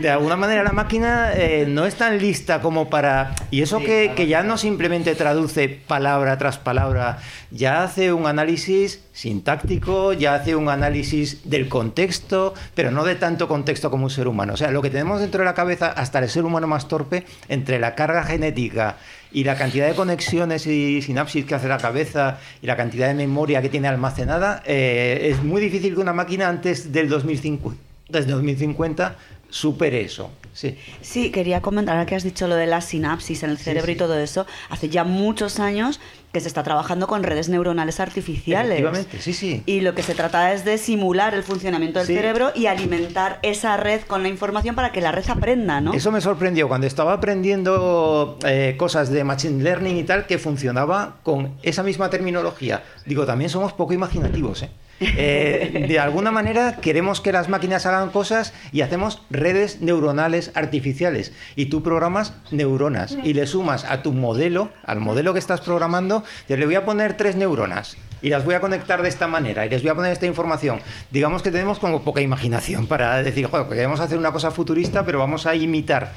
de 0.02 0.10
alguna 0.10 0.36
manera 0.36 0.64
la 0.64 0.72
máquina 0.72 1.32
eh, 1.34 1.66
no 1.68 1.86
es 1.86 1.96
tan 1.96 2.18
lista 2.20 2.62
como 2.62 2.90
para... 2.90 3.36
Y 3.52 3.62
eso 3.62 3.80
que, 3.80 4.14
que 4.16 4.28
ya 4.28 4.44
no 4.44 4.58
simplemente 4.58 5.16
traduce 5.16 5.70
palabra 5.70 6.38
tras 6.38 6.58
palabra, 6.58 7.20
ya 7.52 7.84
hace 7.84 8.12
un 8.12 8.28
análisis 8.28 9.02
sintáctico, 9.14 10.14
ya 10.14 10.36
hace 10.36 10.56
un 10.56 10.68
análisis 10.70 11.50
del 11.50 11.70
contexto, 11.70 12.54
pero 12.74 12.92
no 12.92 13.06
de 13.06 13.16
tanto 13.16 13.48
contexto 13.48 13.90
como 13.90 14.06
un 14.06 14.10
ser 14.10 14.28
humano. 14.28 14.54
O 14.54 14.58
sea, 14.58 14.72
lo 14.72 14.82
que 14.82 14.90
tenemos 14.90 15.22
dentro 15.22 15.40
de 15.40 15.46
la 15.46 15.54
cabeza, 15.54 15.88
hasta 15.88 16.20
el 16.20 16.30
ser 16.30 16.44
humano 16.44 16.68
más 16.68 16.88
torpe, 16.88 17.26
entre 17.48 17.80
la 17.80 17.96
carga 17.96 18.24
genética 18.24 18.98
y 19.36 19.44
la 19.44 19.58
cantidad 19.58 19.86
de 19.86 19.94
conexiones 19.96 20.66
y 20.66 21.02
sinapsis 21.02 21.44
que 21.44 21.56
hace 21.56 21.68
la 21.68 21.78
cabeza 21.78 22.40
y 22.62 22.68
la 22.68 22.78
cantidad 22.78 23.10
de 23.10 23.16
memoria 23.16 23.62
que 23.62 23.68
tiene 23.68 23.90
almacenada, 23.90 24.64
eh, 24.66 25.28
es 25.30 25.44
muy 25.44 25.62
difícil 25.62 25.94
que 25.94 26.00
una 26.00 26.14
máquina 26.14 26.48
antes 26.48 26.94
del 26.94 27.10
2050, 27.10 27.78
desde 28.08 28.32
2050 28.32 29.18
supere 29.56 30.02
eso. 30.02 30.30
Sí. 30.52 30.78
sí, 31.02 31.32
quería 31.32 31.62
comentar, 31.62 31.96
ahora 31.96 32.06
que 32.06 32.16
has 32.16 32.24
dicho 32.24 32.48
lo 32.48 32.56
de 32.56 32.66
la 32.66 32.80
sinapsis 32.80 33.44
en 33.44 33.50
el 33.50 33.58
cerebro 33.58 33.92
y 33.92 33.96
todo 33.96 34.18
eso, 34.18 34.46
hace 34.70 34.88
ya 34.88 35.04
muchos 35.04 35.60
años 35.60 36.00
que 36.32 36.40
se 36.40 36.48
está 36.48 36.64
trabajando 36.64 37.08
con 37.08 37.24
redes 37.24 37.50
neuronales 37.50 38.00
artificiales. 38.02 38.80
Efectivamente, 38.80 39.22
sí, 39.22 39.34
sí. 39.34 39.64
Y 39.66 39.82
lo 39.82 39.94
que 39.96 40.04
se 40.04 40.14
trata 40.14 40.54
es 40.54 40.64
de 40.64 40.78
simular 40.78 41.34
el 41.34 41.44
funcionamiento 41.44 42.00
del 42.00 42.08
cerebro 42.08 42.52
y 42.56 42.68
alimentar 42.68 43.40
esa 43.44 43.76
red 43.78 44.02
con 44.02 44.24
la 44.24 44.30
información 44.30 44.76
para 44.76 44.92
que 44.92 45.00
la 45.02 45.14
red 45.14 45.30
aprenda, 45.30 45.80
¿no? 45.80 45.94
Eso 45.94 46.12
me 46.12 46.20
sorprendió 46.20 46.68
cuando 46.68 46.88
estaba 46.88 47.14
aprendiendo 47.14 48.38
eh, 48.46 48.76
cosas 48.78 49.10
de 49.10 49.24
Machine 49.24 49.64
Learning 49.64 49.98
y 49.98 50.04
tal, 50.04 50.26
que 50.26 50.38
funcionaba 50.38 51.18
con 51.24 51.56
esa 51.64 51.84
misma 51.84 52.10
terminología. 52.10 52.84
Digo, 53.06 53.26
también 53.26 53.50
somos 53.50 53.72
poco 53.72 53.94
imaginativos, 53.94 54.64
¿eh? 54.64 54.70
Eh, 55.00 55.86
de 55.88 56.00
alguna 56.00 56.32
manera 56.32 56.78
queremos 56.78 57.20
que 57.20 57.32
las 57.32 57.50
máquinas 57.50 57.86
hagan 57.86 58.10
cosas 58.10 58.54
y 58.72 58.82
hacemos 58.82 59.22
redes 59.30 59.82
neuronales 59.82 60.52
artificiales. 60.56 61.34
Y 61.56 61.66
tú 61.66 61.84
programas 61.84 62.34
neuronas 62.52 63.18
y 63.24 63.34
le 63.34 63.48
sumas 63.48 63.84
a 63.86 64.02
tu 64.02 64.14
modelo, 64.14 64.70
al 64.86 65.00
modelo 65.00 65.34
que 65.34 65.40
estás 65.40 65.62
programando, 65.62 66.24
te 66.48 66.58
le 66.58 66.66
voy 66.66 66.76
a 66.76 66.86
poner 66.86 67.18
tres 67.18 67.36
neuronas 67.36 67.98
y 68.22 68.30
las 68.30 68.46
voy 68.46 68.56
a 68.56 68.62
conectar 68.62 69.02
de 69.02 69.10
esta 69.10 69.28
manera 69.28 69.66
y 69.66 69.70
les 69.70 69.82
voy 69.82 69.92
a 69.92 69.96
poner 69.96 70.12
esta 70.12 70.26
información. 70.26 70.80
Digamos 71.12 71.42
que 71.44 71.52
tenemos 71.52 71.80
como 71.80 72.02
poca 72.04 72.22
imaginación 72.22 72.88
para 72.88 73.22
decir, 73.22 73.48
joder, 73.48 73.68
queremos 73.68 74.00
hacer 74.00 74.18
una 74.18 74.32
cosa 74.32 74.52
futurista, 74.52 75.06
pero 75.06 75.20
vamos 75.20 75.46
a 75.46 75.56
imitar 75.56 76.12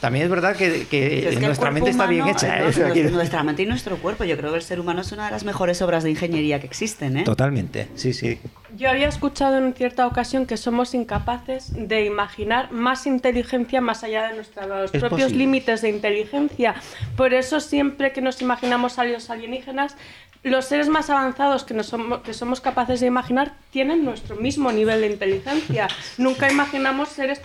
también 0.00 0.24
es 0.24 0.30
verdad 0.30 0.56
que, 0.56 1.36
nuestra 1.40 1.70
mente 1.70 1.90
está 1.90 2.06
bien 2.06 2.26
hecha. 2.26 2.58
¿eh? 2.58 3.10
Nuestra, 3.10 3.42
mente 3.42 3.62
y 3.62 3.66
nuestro 3.66 3.98
cuerpo. 3.98 4.24
Yo 4.24 4.36
creo 4.36 4.50
que 4.50 4.56
el 4.56 4.62
ser 4.62 4.80
humano 4.80 5.02
es 5.02 5.12
una 5.12 5.26
de 5.26 5.30
las 5.30 5.44
mejores 5.44 5.82
obras 5.82 6.02
de 6.04 6.10
ingeniería 6.10 6.58
que 6.58 6.66
existen. 6.66 7.18
¿eh? 7.18 7.24
Totalmente, 7.24 7.88
sí, 7.94 8.14
sí. 8.14 8.38
Yo 8.76 8.88
había 8.88 9.08
escuchado 9.08 9.58
en 9.58 9.74
cierta 9.74 10.06
ocasión 10.06 10.46
que 10.46 10.56
somos 10.56 10.94
incapaces 10.94 11.72
de 11.74 12.04
imaginar 12.04 12.72
más 12.72 13.06
inteligencia 13.06 13.80
más 13.80 14.02
allá 14.02 14.28
de 14.28 14.36
nuestros 14.36 14.90
propios 14.90 15.32
límites 15.32 15.82
de 15.82 15.90
inteligencia. 15.90 16.74
Por 17.16 17.34
eso 17.34 17.60
siempre 17.60 18.12
que 18.12 18.22
nos 18.22 18.40
imaginamos 18.40 18.98
a 18.98 19.04
los 19.04 19.28
alienígenas, 19.28 19.96
los 20.42 20.64
seres 20.64 20.88
más 20.88 21.10
avanzados 21.10 21.64
que, 21.64 21.82
somos, 21.82 22.20
que 22.22 22.32
somos 22.32 22.62
capaces 22.62 23.00
de 23.00 23.06
imaginar 23.06 23.52
tienen 23.70 24.04
nuestro 24.04 24.36
mismo 24.36 24.72
nivel 24.72 25.02
de 25.02 25.08
inteligencia. 25.08 25.88
Nunca 26.16 26.50
imaginamos 26.50 27.10
seres 27.10 27.42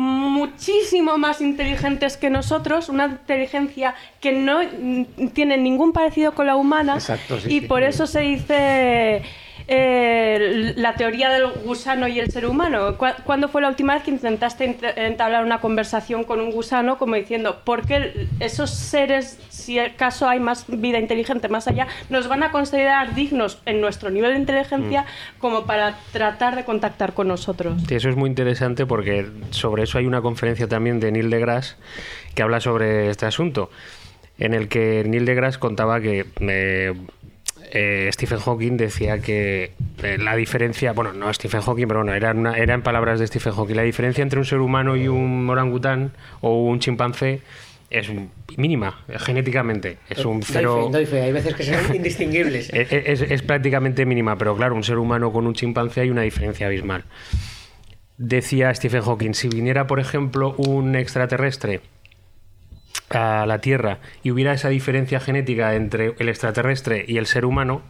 muchísimo 0.00 1.18
más 1.18 1.42
inteligentes 1.42 2.16
que 2.16 2.30
nosotros, 2.30 2.88
una 2.88 3.06
inteligencia 3.06 3.94
que 4.20 4.32
no 4.32 4.60
tiene 5.34 5.58
ningún 5.58 5.92
parecido 5.92 6.32
con 6.32 6.46
la 6.46 6.56
humana. 6.56 6.98
Y 7.46 7.62
por 7.62 7.82
eso 7.82 8.06
se 8.06 8.20
dice 8.20 9.22
eh, 9.72 10.74
la 10.74 10.94
teoría 10.94 11.30
del 11.30 11.46
gusano 11.64 12.08
y 12.08 12.18
el 12.18 12.32
ser 12.32 12.44
humano. 12.44 12.96
¿Cuándo 12.98 13.46
fue 13.46 13.62
la 13.62 13.68
última 13.68 13.94
vez 13.94 14.02
que 14.02 14.10
intentaste 14.10 14.76
entablar 14.96 15.44
una 15.44 15.60
conversación 15.60 16.24
con 16.24 16.40
un 16.40 16.50
gusano 16.50 16.98
como 16.98 17.14
diciendo, 17.14 17.60
¿por 17.64 17.86
qué 17.86 18.26
esos 18.40 18.70
seres, 18.70 19.38
si 19.48 19.78
acaso 19.78 20.28
hay 20.28 20.40
más 20.40 20.64
vida 20.66 20.98
inteligente 20.98 21.48
más 21.48 21.68
allá, 21.68 21.86
nos 22.08 22.26
van 22.26 22.42
a 22.42 22.50
considerar 22.50 23.14
dignos 23.14 23.62
en 23.64 23.80
nuestro 23.80 24.10
nivel 24.10 24.32
de 24.32 24.40
inteligencia 24.40 25.02
mm. 25.02 25.38
como 25.38 25.66
para 25.66 25.96
tratar 26.10 26.56
de 26.56 26.64
contactar 26.64 27.14
con 27.14 27.28
nosotros? 27.28 27.80
Sí, 27.86 27.94
eso 27.94 28.08
es 28.08 28.16
muy 28.16 28.28
interesante 28.28 28.86
porque 28.86 29.28
sobre 29.50 29.84
eso 29.84 29.98
hay 29.98 30.06
una 30.06 30.20
conferencia 30.20 30.66
también 30.66 30.98
de 30.98 31.12
Neil 31.12 31.30
deGrasse 31.30 31.76
que 32.34 32.42
habla 32.42 32.58
sobre 32.58 33.08
este 33.08 33.26
asunto 33.26 33.70
en 34.40 34.54
el 34.54 34.66
que 34.68 35.04
Neil 35.06 35.26
deGrasse 35.26 35.60
contaba 35.60 36.00
que 36.00 36.26
eh, 36.40 36.94
eh, 37.72 38.10
Stephen 38.12 38.38
Hawking 38.38 38.76
decía 38.76 39.20
que 39.20 39.72
eh, 40.02 40.18
la 40.18 40.34
diferencia, 40.36 40.92
bueno, 40.92 41.12
no 41.12 41.32
Stephen 41.32 41.60
Hawking, 41.60 41.86
pero 41.86 42.00
bueno, 42.00 42.14
era, 42.14 42.32
era 42.56 42.74
en 42.74 42.82
palabras 42.82 43.20
de 43.20 43.26
Stephen 43.26 43.52
Hawking, 43.52 43.74
la 43.74 43.82
diferencia 43.82 44.22
entre 44.22 44.38
un 44.38 44.44
ser 44.44 44.58
humano 44.58 44.96
y 44.96 45.08
un 45.08 45.48
orangután 45.48 46.12
o 46.40 46.64
un 46.64 46.80
chimpancé 46.80 47.42
es 47.90 48.08
mínima 48.56 49.04
genéticamente. 49.18 49.98
Es 50.08 50.24
un 50.24 50.42
cero. 50.42 50.90
Hay 50.94 51.32
veces 51.32 51.54
que 51.54 51.64
son 51.64 51.94
indistinguibles. 51.94 52.70
es, 52.72 53.42
prácticamente 53.42 54.06
mínima, 54.06 54.36
pero 54.36 54.56
claro, 54.56 54.76
un 54.76 54.84
ser 54.84 54.98
humano 54.98 55.32
con 55.32 55.46
un 55.46 55.54
chimpancé 55.54 56.02
hay 56.02 56.10
una 56.10 56.22
diferencia 56.22 56.66
abismal. 56.66 57.04
Decía 58.16 58.72
Stephen 58.74 59.02
Hawking: 59.02 59.32
si 59.32 59.48
viniera, 59.48 59.86
por 59.86 59.98
ejemplo, 59.98 60.54
un 60.56 60.94
extraterrestre 60.94 61.80
a 63.10 63.44
la 63.46 63.60
Tierra 63.60 63.98
y 64.22 64.30
hubiera 64.30 64.52
esa 64.52 64.68
diferencia 64.68 65.20
genética 65.20 65.74
entre 65.74 66.14
el 66.18 66.28
extraterrestre 66.28 67.04
y 67.06 67.18
el 67.18 67.26
ser 67.26 67.44
humano, 67.44 67.82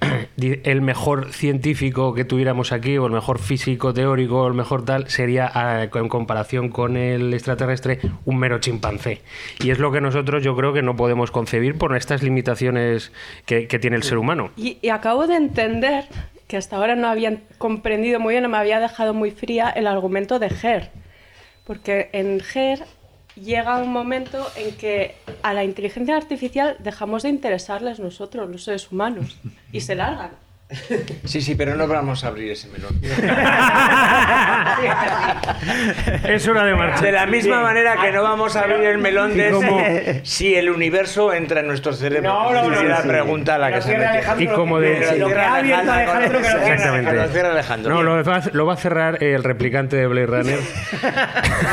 el 0.36 0.80
mejor 0.80 1.32
científico 1.32 2.14
que 2.14 2.24
tuviéramos 2.24 2.72
aquí, 2.72 2.96
o 2.98 3.06
el 3.06 3.12
mejor 3.12 3.38
físico 3.38 3.92
teórico, 3.92 4.42
o 4.42 4.48
el 4.48 4.54
mejor 4.54 4.84
tal, 4.84 5.08
sería 5.08 5.50
en 5.92 6.08
comparación 6.08 6.68
con 6.68 6.96
el 6.96 7.32
extraterrestre 7.34 7.98
un 8.24 8.38
mero 8.38 8.58
chimpancé. 8.58 9.22
Y 9.60 9.70
es 9.70 9.78
lo 9.78 9.92
que 9.92 10.00
nosotros 10.00 10.42
yo 10.42 10.56
creo 10.56 10.72
que 10.72 10.82
no 10.82 10.96
podemos 10.96 11.30
concebir 11.30 11.76
por 11.76 11.96
estas 11.96 12.22
limitaciones 12.22 13.12
que, 13.46 13.66
tiene 13.74 13.96
el 13.96 14.04
ser 14.04 14.18
humano. 14.18 14.50
Y, 14.56 14.78
y, 14.80 14.90
acabo 14.90 15.26
de 15.26 15.34
entender 15.34 16.04
que 16.46 16.56
hasta 16.56 16.76
ahora 16.76 16.94
no 16.94 17.08
habían 17.08 17.42
comprendido 17.58 18.20
muy 18.20 18.34
bien, 18.34 18.44
no 18.44 18.48
me 18.48 18.56
había 18.56 18.78
dejado 18.78 19.14
muy 19.14 19.32
fría 19.32 19.68
el 19.70 19.88
argumento 19.88 20.38
de 20.38 20.50
GER. 20.50 20.90
Porque 21.64 22.08
en 22.12 22.40
GER 22.40 22.84
llega 23.36 23.78
un 23.78 23.92
momento 23.92 24.46
en 24.56 24.76
que 24.76 25.16
a 25.42 25.54
la 25.54 25.64
inteligencia 25.64 26.16
artificial 26.16 26.76
dejamos 26.80 27.22
de 27.22 27.30
interesarles 27.30 27.98
nosotros, 27.98 28.48
los 28.48 28.64
seres 28.64 28.90
humanos, 28.90 29.38
y 29.72 29.80
se 29.80 29.94
largan. 29.94 30.43
Sí, 31.24 31.40
sí, 31.40 31.54
pero 31.54 31.74
no 31.74 31.86
vamos 31.86 32.24
a 32.24 32.28
abrir 32.28 32.52
ese 32.52 32.68
melón. 32.68 33.00
es 36.28 36.48
hora 36.48 36.64
de 36.64 36.74
marchar. 36.74 37.02
De 37.02 37.12
la 37.12 37.26
misma 37.26 37.62
manera 37.62 38.00
que 38.00 38.12
no 38.12 38.22
vamos 38.22 38.56
a 38.56 38.60
abrir 38.60 38.80
el 38.80 38.98
melón 38.98 39.36
de 39.36 40.20
si 40.24 40.54
el 40.54 40.70
universo 40.70 41.32
entra 41.32 41.60
en 41.60 41.66
nuestro 41.66 41.92
cerebro. 41.92 42.30
No, 42.30 42.52
no, 42.52 42.70
no. 42.70 42.82
la 42.82 43.02
pregunta 43.02 43.56
a 43.56 43.58
la 43.58 43.72
que 43.72 43.82
se 43.82 43.96
mete. 43.96 44.22
Y 44.38 44.46
como 44.48 44.80
de... 44.80 45.18
Lo 45.18 45.28
que 45.28 45.34
ha 45.34 45.56
abierto 45.56 45.92
Alejandro 45.92 46.40
que 46.40 46.46
Exactamente. 46.46 47.88
No, 47.88 48.02
lo 48.02 48.24
va, 48.24 48.42
lo 48.52 48.66
va 48.66 48.74
a 48.74 48.76
cerrar 48.76 49.22
el 49.22 49.44
replicante 49.44 49.96
de 49.96 50.06
Blade 50.06 50.26
Runner. 50.26 50.58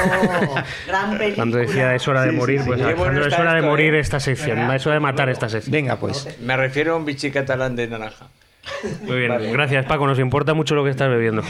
Oh, 0.05 0.55
gran 0.87 1.17
película. 1.17 1.35
Cuando 1.35 1.57
decía 1.57 1.95
es 1.95 2.07
hora 2.07 2.23
de 2.23 2.31
morir, 2.31 2.61
pues 2.65 2.81
Alejandro, 2.81 3.27
es 3.27 3.37
hora 3.37 3.53
de 3.53 3.61
morir 3.61 3.95
¿eh? 3.95 3.99
esta 3.99 4.19
sección. 4.19 4.59
Es 4.71 4.85
hora 4.85 4.95
de 4.95 5.01
matar 5.01 5.29
esta 5.29 5.49
sección. 5.49 5.71
Venga, 5.71 5.97
pues. 5.97 6.27
Me 6.41 6.57
refiero 6.57 6.93
a 6.93 6.97
un 6.97 7.05
bichi 7.05 7.31
catalán 7.31 7.75
de 7.75 7.87
naranja. 7.87 8.27
Muy 9.01 9.17
bien, 9.17 9.51
gracias 9.51 9.85
Paco, 9.85 10.05
nos 10.05 10.19
importa 10.19 10.53
mucho 10.53 10.75
lo 10.75 10.83
que 10.83 10.91
estás 10.91 11.09
bebiendo. 11.09 11.41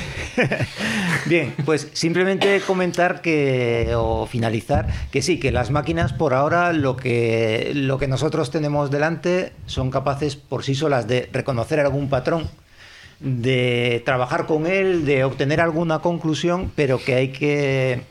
bien, 1.26 1.54
pues 1.66 1.90
simplemente 1.94 2.62
comentar 2.62 3.22
que, 3.22 3.94
o 3.96 4.26
finalizar, 4.26 4.88
que 5.12 5.22
sí, 5.22 5.40
que 5.40 5.52
las 5.52 5.72
máquinas 5.72 6.14
por 6.14 6.34
ahora 6.34 6.74
lo 6.74 6.96
que, 6.96 7.72
lo 7.76 7.98
que 7.98 8.08
nosotros 8.08 8.52
tenemos 8.52 8.92
delante 8.92 9.52
son 9.66 9.92
capaces 9.92 10.36
por 10.36 10.64
sí 10.64 10.76
solas 10.76 11.08
de 11.08 11.30
reconocer 11.32 11.80
algún 11.80 12.10
patrón, 12.10 12.50
de 13.20 14.02
trabajar 14.06 14.46
con 14.46 14.66
él, 14.66 15.06
de 15.06 15.24
obtener 15.24 15.62
alguna 15.62 16.00
conclusión, 16.00 16.72
pero 16.76 16.98
que 16.98 17.16
hay 17.16 17.28
que 17.30 18.02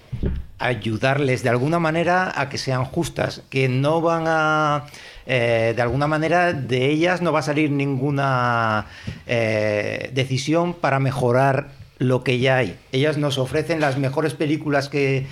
ayudarles 0.59 1.43
de 1.43 1.49
alguna 1.49 1.79
manera 1.79 2.33
a 2.37 2.51
que 2.51 2.59
sean 2.59 2.85
justas, 2.85 3.43
que 3.49 3.69
no 3.69 4.03
van 4.03 4.25
a 4.27 4.85
eh, 5.33 5.75
de 5.77 5.83
alguna 5.83 6.09
manera 6.09 6.53
de 6.53 6.91
ellas 6.91 7.23
no 7.23 7.31
va 7.31 7.39
a 7.39 7.43
salir 7.43 7.71
ninguna 7.71 8.87
eh, 9.29 10.11
decisión 10.13 10.75
para 10.75 10.99
mejorar 10.99 11.69
lo 11.99 12.25
que 12.25 12.41
ya 12.41 12.57
hay. 12.57 12.77
Ellas 12.91 13.17
nos 13.17 13.39
ofrecen 13.39 13.79
las 13.79 13.97
mejores 13.97 14.35
películas 14.35 14.89
que, 14.89 15.27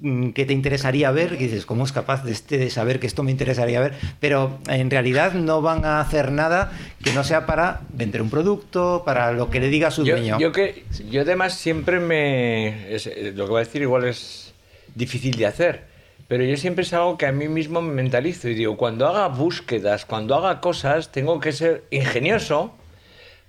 mm, 0.00 0.32
que 0.32 0.44
te 0.44 0.52
interesaría 0.52 1.10
ver, 1.12 1.32
y 1.32 1.44
dices, 1.44 1.64
¿cómo 1.64 1.84
es 1.86 1.92
capaz 1.92 2.24
de, 2.24 2.32
este, 2.32 2.58
de 2.58 2.68
saber 2.68 3.00
que 3.00 3.06
esto 3.06 3.22
me 3.22 3.30
interesaría 3.30 3.80
ver? 3.80 3.94
Pero 4.20 4.58
en 4.68 4.90
realidad 4.90 5.32
no 5.32 5.62
van 5.62 5.86
a 5.86 6.02
hacer 6.02 6.30
nada 6.30 6.70
que 7.02 7.14
no 7.14 7.24
sea 7.24 7.46
para 7.46 7.80
vender 7.88 8.20
un 8.20 8.28
producto, 8.28 9.02
para 9.06 9.32
lo 9.32 9.48
que 9.48 9.60
le 9.60 9.70
diga 9.70 9.90
su 9.90 10.04
dueño. 10.04 10.38
Yo, 10.38 10.52
que, 10.52 10.84
yo 11.08 11.22
además 11.22 11.54
siempre 11.54 12.00
me... 12.00 12.98
lo 13.34 13.46
que 13.46 13.50
voy 13.50 13.62
a 13.62 13.64
decir 13.64 13.80
igual 13.80 14.04
es 14.04 14.52
difícil 14.94 15.36
de 15.36 15.46
hacer, 15.46 15.91
pero 16.32 16.44
yo 16.44 16.56
siempre 16.56 16.82
es 16.82 16.94
algo 16.94 17.18
que 17.18 17.26
a 17.26 17.32
mí 17.32 17.46
mismo 17.46 17.82
me 17.82 17.92
mentalizo 17.92 18.48
y 18.48 18.54
digo, 18.54 18.78
cuando 18.78 19.06
haga 19.06 19.28
búsquedas, 19.28 20.06
cuando 20.06 20.34
haga 20.34 20.62
cosas, 20.62 21.12
tengo 21.12 21.40
que 21.40 21.52
ser 21.52 21.84
ingenioso 21.90 22.72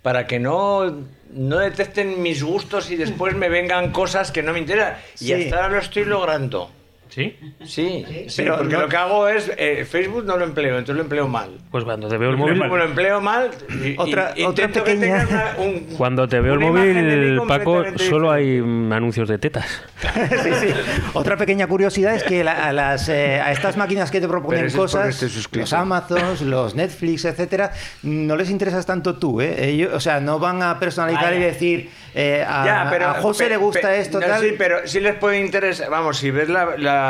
para 0.01 0.27
que 0.27 0.37
no, 0.37 1.05
no 1.31 1.59
detecten 1.59 2.21
mis 2.21 2.43
gustos 2.43 2.91
y 2.91 2.97
después 2.97 3.35
me 3.35 3.47
vengan 3.47 3.93
cosas 3.93 4.33
que 4.33 4.43
no 4.43 4.51
me 4.51 4.59
interesan. 4.59 4.97
Y 5.21 5.31
hasta 5.31 5.63
ahora 5.63 5.75
lo 5.75 5.79
estoy 5.79 6.03
logrando. 6.03 6.71
¿Sí? 7.13 7.37
Sí, 7.63 8.05
pero 8.37 8.57
porque 8.57 8.75
lo 8.75 8.89
que 8.89 8.97
hago 8.97 9.27
es. 9.27 9.51
eh, 9.57 9.85
Facebook 9.85 10.25
no 10.25 10.35
lo 10.37 10.45
empleo, 10.45 10.73
entonces 10.79 10.95
lo 10.95 11.03
empleo 11.03 11.27
mal. 11.27 11.51
Pues 11.69 11.83
cuando 11.83 12.07
te 12.07 12.17
veo 12.17 12.31
el 12.31 12.37
móvil. 12.37 12.57
lo 12.57 12.83
empleo 12.83 13.21
mal. 13.21 13.51
y- 13.69 13.95
Otra- 13.97 14.33
y 14.35 14.43
otra 14.43 14.65
intento 14.65 14.83
que 14.83 14.93
pequeña- 14.95 15.25
tenga 15.27 15.55
una- 15.57 15.63
un- 15.63 15.79
Cuando 15.95 16.27
te 16.27 16.39
veo 16.39 16.53
el 16.53 16.59
móvil, 16.59 17.41
Paco, 17.47 17.83
solo 17.97 18.31
hay 18.31 18.57
anuncios 18.57 19.29
de 19.29 19.37
tetas. 19.37 19.83
sí, 20.43 20.49
sí. 20.59 20.67
Otra 21.13 21.37
pequeña 21.37 21.67
curiosidad 21.67 22.15
es 22.15 22.23
que 22.23 22.43
la- 22.43 22.67
a, 22.67 22.73
las, 22.73 23.07
eh, 23.09 23.39
a 23.39 23.51
estas 23.51 23.77
máquinas 23.77 24.09
que 24.09 24.19
te 24.19 24.27
proponen 24.27 24.71
cosas, 24.71 25.21
los 25.51 25.73
Amazons, 25.73 26.41
los 26.41 26.73
Netflix, 26.75 27.25
etcétera, 27.25 27.71
no 28.01 28.35
les 28.35 28.49
interesas 28.49 28.85
tanto 28.85 29.15
tú, 29.17 29.39
¿eh? 29.41 29.69
Ellos, 29.69 29.93
o 29.93 29.99
sea, 29.99 30.19
no 30.19 30.39
van 30.39 30.63
a 30.63 30.79
personalizar 30.79 31.33
y 31.35 31.39
decir 31.39 31.89
eh, 32.15 32.45
a, 32.47 32.63
Ya, 32.65 32.87
pero, 32.91 33.07
a 33.09 33.13
José 33.15 33.45
pe- 33.45 33.49
le 33.51 33.57
gusta 33.57 33.87
pe- 33.89 33.99
esto, 33.99 34.19
no, 34.19 34.25
tal. 34.27 34.41
Sí, 34.41 34.53
pero 34.57 34.85
sí 34.87 34.99
les 34.99 35.15
puede 35.15 35.39
interesar. 35.39 35.89
Vamos, 35.89 36.17
si 36.17 36.29
ves 36.31 36.47
la. 36.49 36.75
la- 36.77 37.02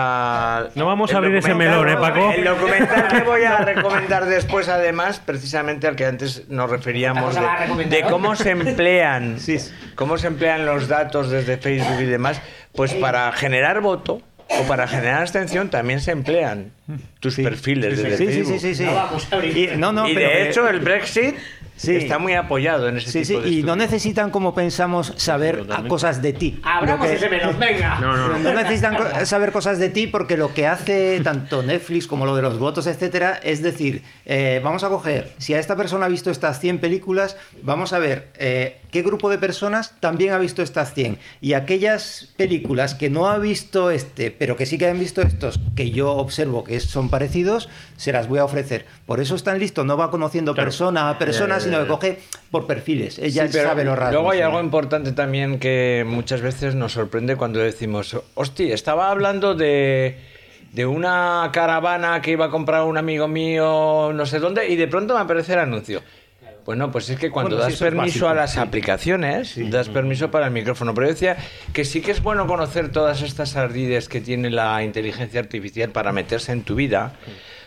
No 0.75 0.85
vamos 0.85 1.13
a 1.13 1.17
abrir 1.17 1.35
ese 1.35 1.53
melón, 1.53 1.89
¿eh, 1.89 1.95
Paco? 1.97 2.31
El 2.31 2.43
documental 2.43 3.07
que 3.07 3.21
voy 3.21 3.43
a 3.43 3.57
recomendar 3.65 4.25
después, 4.25 4.69
además, 4.69 5.19
precisamente 5.19 5.87
al 5.87 5.95
que 5.95 6.05
antes 6.05 6.49
nos 6.49 6.69
referíamos 6.69 7.35
de, 7.35 8.01
cómo 8.09 8.35
se 8.35 8.51
emplean, 8.51 9.39
Sí. 9.39 9.57
cómo 9.95 10.17
se 10.17 10.27
emplean 10.27 10.65
los 10.65 10.87
datos 10.87 11.29
desde 11.29 11.57
Facebook 11.57 12.01
y 12.01 12.05
demás, 12.05 12.41
pues 12.73 12.93
para 12.93 13.31
generar 13.31 13.81
voto. 13.81 14.21
O 14.59 14.63
para 14.67 14.87
generar 14.87 15.21
abstención 15.21 15.69
también 15.69 15.99
se 15.99 16.11
emplean 16.11 16.73
tus 17.19 17.37
perfiles 17.37 17.97
desde 17.97 18.17
Sí, 18.17 18.25
sí, 18.27 18.33
Facebook. 18.33 18.59
sí, 18.59 18.59
sí, 18.59 18.75
sí. 18.75 18.83
No 18.85 18.93
vamos 18.93 19.27
a 19.31 19.35
abrir. 19.35 19.57
Y, 19.57 19.77
no, 19.77 19.91
no, 19.93 20.07
y 20.07 20.13
pero 20.13 20.27
de 20.29 20.49
hecho 20.49 20.67
el 20.67 20.79
Brexit 20.81 21.35
Sí. 21.75 21.95
está 21.95 22.19
muy 22.19 22.33
apoyado 22.33 22.87
en 22.87 22.97
ese 22.97 23.09
Sí, 23.11 23.25
sí, 23.25 23.33
tipo 23.33 23.45
de 23.45 23.49
y 23.49 23.63
no 23.63 23.75
necesitan 23.75 24.29
como 24.29 24.53
pensamos 24.53 25.13
saber 25.17 25.65
a 25.71 25.83
cosas 25.87 26.21
de 26.21 26.31
ti. 26.33 26.59
Abramos 26.63 27.07
que- 27.07 27.15
ese 27.15 27.29
melón, 27.29 27.57
venga. 27.59 27.99
No, 27.99 28.15
no, 28.15 28.27
no. 28.29 28.37
No 28.39 28.53
necesitan 28.53 29.25
saber 29.25 29.51
cosas 29.51 29.79
de 29.79 29.89
ti 29.89 30.07
porque 30.07 30.37
lo 30.37 30.53
que 30.53 30.67
hace 30.67 31.19
tanto 31.21 31.63
Netflix 31.63 32.05
como 32.07 32.25
lo 32.25 32.35
de 32.35 32.41
los 32.43 32.59
votos, 32.59 32.85
etcétera, 32.87 33.39
es 33.43 33.61
decir, 33.63 34.03
eh, 34.25 34.61
vamos 34.63 34.83
a 34.83 34.89
coger, 34.89 35.31
si 35.39 35.53
a 35.55 35.59
esta 35.59 35.75
persona 35.75 36.05
ha 36.05 36.09
visto 36.09 36.29
estas 36.29 36.59
100 36.59 36.79
películas, 36.79 37.37
vamos 37.63 37.91
a 37.93 37.99
ver 37.99 38.29
eh, 38.37 38.79
qué 38.93 39.01
grupo 39.01 39.29
de 39.29 39.39
personas 39.39 39.95
también 39.99 40.33
ha 40.33 40.37
visto 40.37 40.61
estas 40.61 40.93
100. 40.93 41.17
Y 41.41 41.53
aquellas 41.53 42.29
películas 42.37 42.93
que 42.93 43.09
no 43.09 43.27
ha 43.27 43.39
visto 43.39 43.89
este, 43.89 44.29
pero 44.29 44.55
que 44.55 44.67
sí 44.67 44.77
que 44.77 44.87
han 44.87 44.99
visto 44.99 45.23
estos, 45.23 45.59
que 45.75 45.89
yo 45.89 46.11
observo 46.11 46.63
que 46.63 46.79
son 46.79 47.09
parecidos, 47.09 47.69
se 47.97 48.13
las 48.13 48.27
voy 48.27 48.37
a 48.37 48.45
ofrecer. 48.45 48.85
Por 49.07 49.19
eso 49.19 49.35
es 49.35 49.43
tan 49.43 49.57
listo, 49.57 49.83
no 49.83 49.97
va 49.97 50.11
conociendo 50.11 50.53
persona 50.53 51.09
a 51.09 51.17
persona, 51.17 51.59
sino 51.59 51.81
que 51.81 51.87
coge 51.87 52.19
por 52.51 52.67
perfiles. 52.67 53.17
Ella 53.17 53.47
Sí, 53.47 53.57
sabe 53.57 53.83
los 53.83 53.97
rasgos. 53.97 54.13
Luego 54.13 54.31
hay 54.31 54.41
¿no? 54.41 54.45
algo 54.45 54.61
importante 54.61 55.11
también 55.11 55.57
que 55.57 56.05
muchas 56.07 56.41
veces 56.41 56.75
nos 56.75 56.91
sorprende 56.91 57.35
cuando 57.35 57.59
decimos, 57.59 58.15
hostia, 58.35 58.75
estaba 58.75 59.09
hablando 59.09 59.55
de, 59.55 60.19
de 60.71 60.85
una 60.85 61.49
caravana 61.51 62.21
que 62.21 62.29
iba 62.29 62.45
a 62.45 62.49
comprar 62.51 62.83
un 62.83 62.97
amigo 62.99 63.27
mío 63.27 64.11
no 64.13 64.25
sé 64.27 64.37
dónde 64.37 64.69
y 64.69 64.75
de 64.75 64.87
pronto 64.87 65.15
me 65.15 65.21
aparece 65.21 65.53
el 65.53 65.59
anuncio. 65.59 66.03
Bueno, 66.65 66.91
pues 66.91 67.09
es 67.09 67.19
que 67.19 67.29
cuando 67.29 67.57
Bueno, 67.57 67.69
das 67.69 67.77
permiso 67.79 68.29
a 68.29 68.33
las 68.33 68.53
sí. 68.53 68.59
aplicaciones, 68.59 69.55
das 69.69 69.89
permiso 69.89 70.31
para 70.31 70.45
el 70.45 70.51
micrófono. 70.53 70.93
Pero 70.93 71.07
yo 71.07 71.13
decía 71.13 71.35
que 71.73 71.83
sí 71.83 72.01
que 72.01 72.11
es 72.11 72.23
bueno 72.23 72.47
conocer 72.47 72.89
todas 72.89 73.21
estas 73.21 73.57
ardides 73.57 74.07
que 74.07 74.21
tiene 74.21 74.49
la 74.49 74.81
inteligencia 74.83 75.41
artificial 75.41 75.89
para 75.89 76.13
meterse 76.13 76.53
en 76.53 76.63
tu 76.63 76.75
vida. 76.75 77.13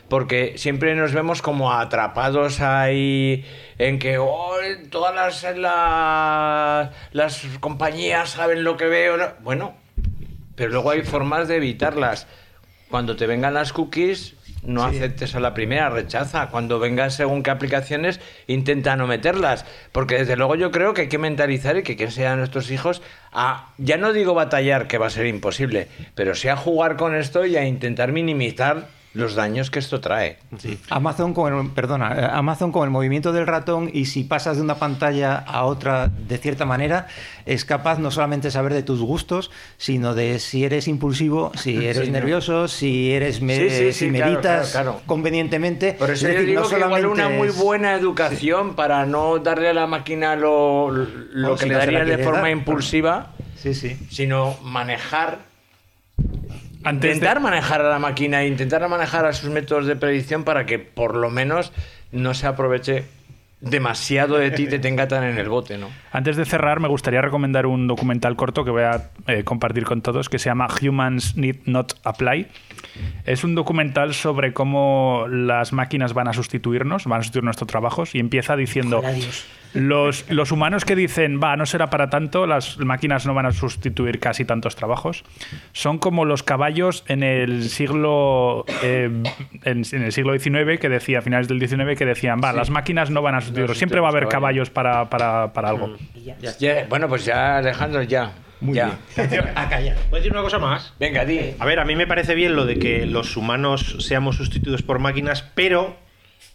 Porque 0.08 0.54
siempre 0.56 0.94
nos 0.94 1.12
vemos 1.12 1.42
como 1.42 1.72
atrapados 1.72 2.60
ahí 2.60 3.44
en 3.76 3.98
que 3.98 4.18
oh, 4.18 4.54
todas 4.88 5.14
las, 5.14 5.56
la- 5.58 6.92
las 7.12 7.42
compañías 7.60 8.30
saben 8.30 8.64
lo 8.64 8.76
que 8.76 8.86
veo. 8.86 9.16
¿no? 9.16 9.26
Bueno, 9.42 9.74
pero 10.54 10.70
luego 10.70 10.92
hay 10.92 11.02
formas 11.02 11.48
de 11.48 11.56
evitarlas. 11.56 12.26
Cuando 12.88 13.16
te 13.16 13.26
vengan 13.26 13.52
las 13.52 13.72
cookies, 13.72 14.35
no 14.66 14.84
aceptes 14.84 15.34
a 15.34 15.40
la 15.40 15.54
primera, 15.54 15.88
rechaza. 15.88 16.48
Cuando 16.50 16.78
vengan 16.78 17.10
según 17.10 17.42
qué 17.42 17.50
aplicaciones, 17.50 18.20
intenta 18.46 18.96
no 18.96 19.06
meterlas. 19.06 19.64
Porque 19.92 20.18
desde 20.18 20.36
luego 20.36 20.54
yo 20.56 20.70
creo 20.70 20.92
que 20.92 21.02
hay 21.02 21.08
que 21.08 21.18
mentalizar 21.18 21.76
y 21.76 21.82
que 21.82 21.96
que 21.96 22.10
sean 22.10 22.38
nuestros 22.38 22.70
hijos 22.70 23.02
a, 23.32 23.72
ya 23.78 23.96
no 23.96 24.12
digo 24.12 24.34
batallar, 24.34 24.86
que 24.86 24.98
va 24.98 25.06
a 25.06 25.10
ser 25.10 25.26
imposible, 25.26 25.88
pero 26.14 26.34
sí 26.34 26.48
a 26.48 26.56
jugar 26.56 26.96
con 26.96 27.14
esto 27.14 27.46
y 27.46 27.56
a 27.56 27.66
intentar 27.66 28.12
minimizar 28.12 28.88
los 29.16 29.34
daños 29.34 29.70
que 29.70 29.78
esto 29.78 30.00
trae. 30.00 30.38
Amazon 30.90 31.32
con 31.32 31.52
el, 31.58 31.70
perdona, 31.70 32.14
eh, 32.14 32.28
Amazon 32.30 32.70
con 32.70 32.84
el 32.84 32.90
movimiento 32.90 33.32
del 33.32 33.46
ratón 33.46 33.90
y 33.92 34.04
si 34.06 34.24
pasas 34.24 34.58
de 34.58 34.62
una 34.62 34.74
pantalla 34.76 35.36
a 35.38 35.64
otra 35.64 36.08
de 36.08 36.36
cierta 36.38 36.66
manera 36.66 37.06
es 37.46 37.64
capaz 37.64 37.98
no 37.98 38.10
solamente 38.10 38.48
de 38.48 38.50
saber 38.52 38.74
de 38.74 38.82
tus 38.82 39.00
gustos, 39.00 39.50
sino 39.78 40.14
de 40.14 40.38
si 40.38 40.64
eres 40.64 40.86
impulsivo, 40.86 41.50
si 41.56 41.76
eres 41.86 41.98
Sí, 41.98 42.06
¿no? 42.06 42.12
nervioso, 42.12 42.68
si 42.68 43.12
eres 43.12 43.40
me- 43.40 43.56
Sí, 43.56 43.70
sí, 43.70 43.76
sí, 43.92 43.92
si 43.92 44.10
claro, 44.10 44.32
meditas 44.32 44.70
claro, 44.72 44.90
claro. 44.92 45.02
convenientemente. 45.06 45.94
Por 45.94 46.10
eso 46.10 46.26
Es 46.28 46.34
decir, 46.34 46.48
digo 46.48 46.62
no 46.62 46.68
que 46.68 46.76
igual 46.76 46.90
solamente 47.02 47.22
una 47.26 47.28
muy 47.36 47.48
buena 47.48 47.94
educación 47.94 48.74
para 48.74 49.06
no 49.06 49.38
darle 49.38 49.70
a 49.70 49.74
la 49.74 49.86
máquina 49.86 50.36
lo, 50.36 50.92
que 51.56 51.62
si 51.62 51.68
le 51.68 51.72
no 51.74 51.78
daría 51.78 52.04
de 52.04 52.18
forma 52.18 52.40
dar, 52.42 52.50
impulsiva, 52.50 53.32
Sí, 53.56 53.72
sí. 53.74 53.96
sino 54.10 54.56
manejar 54.62 55.38
Antes 56.84 57.02
de- 57.10 57.14
intentar 57.16 57.40
manejar 57.40 57.80
a 57.80 57.88
la 57.88 57.98
máquina 57.98 58.42
e 58.42 58.48
intentar 58.48 58.86
manejar 58.88 59.26
a 59.26 59.32
sus 59.32 59.50
métodos 59.50 59.86
de 59.86 59.96
predicción 59.96 60.44
para 60.44 60.66
que 60.66 60.78
por 60.78 61.16
lo 61.16 61.30
menos 61.30 61.72
no 62.12 62.34
se 62.34 62.46
aproveche 62.46 63.04
demasiado 63.60 64.36
de 64.36 64.50
ti 64.50 64.64
y 64.64 64.66
te 64.68 64.78
tenga 64.78 65.08
tan 65.08 65.24
en 65.24 65.38
el 65.38 65.48
bote, 65.48 65.78
¿no? 65.78 65.88
Antes 66.12 66.36
de 66.36 66.44
cerrar, 66.44 66.78
me 66.78 66.88
gustaría 66.88 67.22
recomendar 67.22 67.66
un 67.66 67.86
documental 67.88 68.36
corto 68.36 68.64
que 68.64 68.70
voy 68.70 68.82
a 68.82 69.10
eh, 69.26 69.44
compartir 69.44 69.84
con 69.84 70.02
todos 70.02 70.28
que 70.28 70.38
se 70.38 70.50
llama 70.50 70.68
Humans 70.80 71.36
Need 71.36 71.60
Not 71.64 71.94
Apply. 72.04 72.46
Es 73.24 73.44
un 73.44 73.54
documental 73.54 74.14
sobre 74.14 74.52
cómo 74.52 75.26
las 75.28 75.72
máquinas 75.72 76.12
van 76.12 76.28
a 76.28 76.32
sustituirnos, 76.34 77.04
van 77.06 77.20
a 77.20 77.22
sustituir 77.22 77.44
nuestros 77.44 77.66
trabajos 77.66 78.14
y 78.14 78.18
empieza 78.20 78.56
diciendo. 78.56 79.02
Los, 79.76 80.28
los 80.30 80.52
humanos 80.52 80.84
que 80.84 80.96
dicen, 80.96 81.40
va, 81.42 81.56
no 81.56 81.66
será 81.66 81.90
para 81.90 82.10
tanto, 82.10 82.46
las 82.46 82.78
máquinas 82.78 83.26
no 83.26 83.34
van 83.34 83.46
a 83.46 83.52
sustituir 83.52 84.18
casi 84.18 84.44
tantos 84.44 84.74
trabajos, 84.76 85.24
son 85.72 85.98
como 85.98 86.24
los 86.24 86.42
caballos 86.42 87.04
en 87.08 87.22
el 87.22 87.68
siglo 87.68 88.64
eh, 88.82 89.10
en, 89.64 89.82
en 89.92 90.02
el 90.02 90.12
siglo 90.12 90.38
XIX 90.38 90.80
que 90.80 90.88
decía, 90.88 91.18
a 91.18 91.22
finales 91.22 91.48
del 91.48 91.60
XIX, 91.60 91.96
que 91.96 92.06
decían, 92.06 92.40
va, 92.42 92.52
las 92.52 92.70
máquinas 92.70 93.10
no 93.10 93.22
van 93.22 93.34
a 93.34 93.40
sustituir, 93.40 93.74
siempre 93.76 94.00
va 94.00 94.08
a 94.08 94.10
haber 94.10 94.24
los 94.24 94.32
caballos 94.32 94.70
para, 94.70 95.08
para, 95.10 95.52
para 95.52 95.68
algo. 95.68 95.96
Ya, 96.58 96.86
bueno, 96.88 97.08
pues 97.08 97.24
ya, 97.24 97.58
Alejandro, 97.58 98.02
ya. 98.02 98.32
ya. 98.60 98.98
A 99.54 99.68
callar. 99.68 99.96
¿Puedo 100.08 100.16
decir 100.16 100.32
una 100.32 100.42
cosa 100.42 100.58
más? 100.58 100.94
Venga, 100.98 101.24
di. 101.24 101.54
A 101.58 101.66
ver, 101.66 101.78
a 101.78 101.84
mí 101.84 101.94
me 101.94 102.06
parece 102.06 102.34
bien 102.34 102.56
lo 102.56 102.64
de 102.64 102.78
que 102.78 103.06
los 103.06 103.36
humanos 103.36 103.96
seamos 104.00 104.36
sustituidos 104.36 104.82
por 104.82 104.98
máquinas, 104.98 105.42
pero 105.54 105.96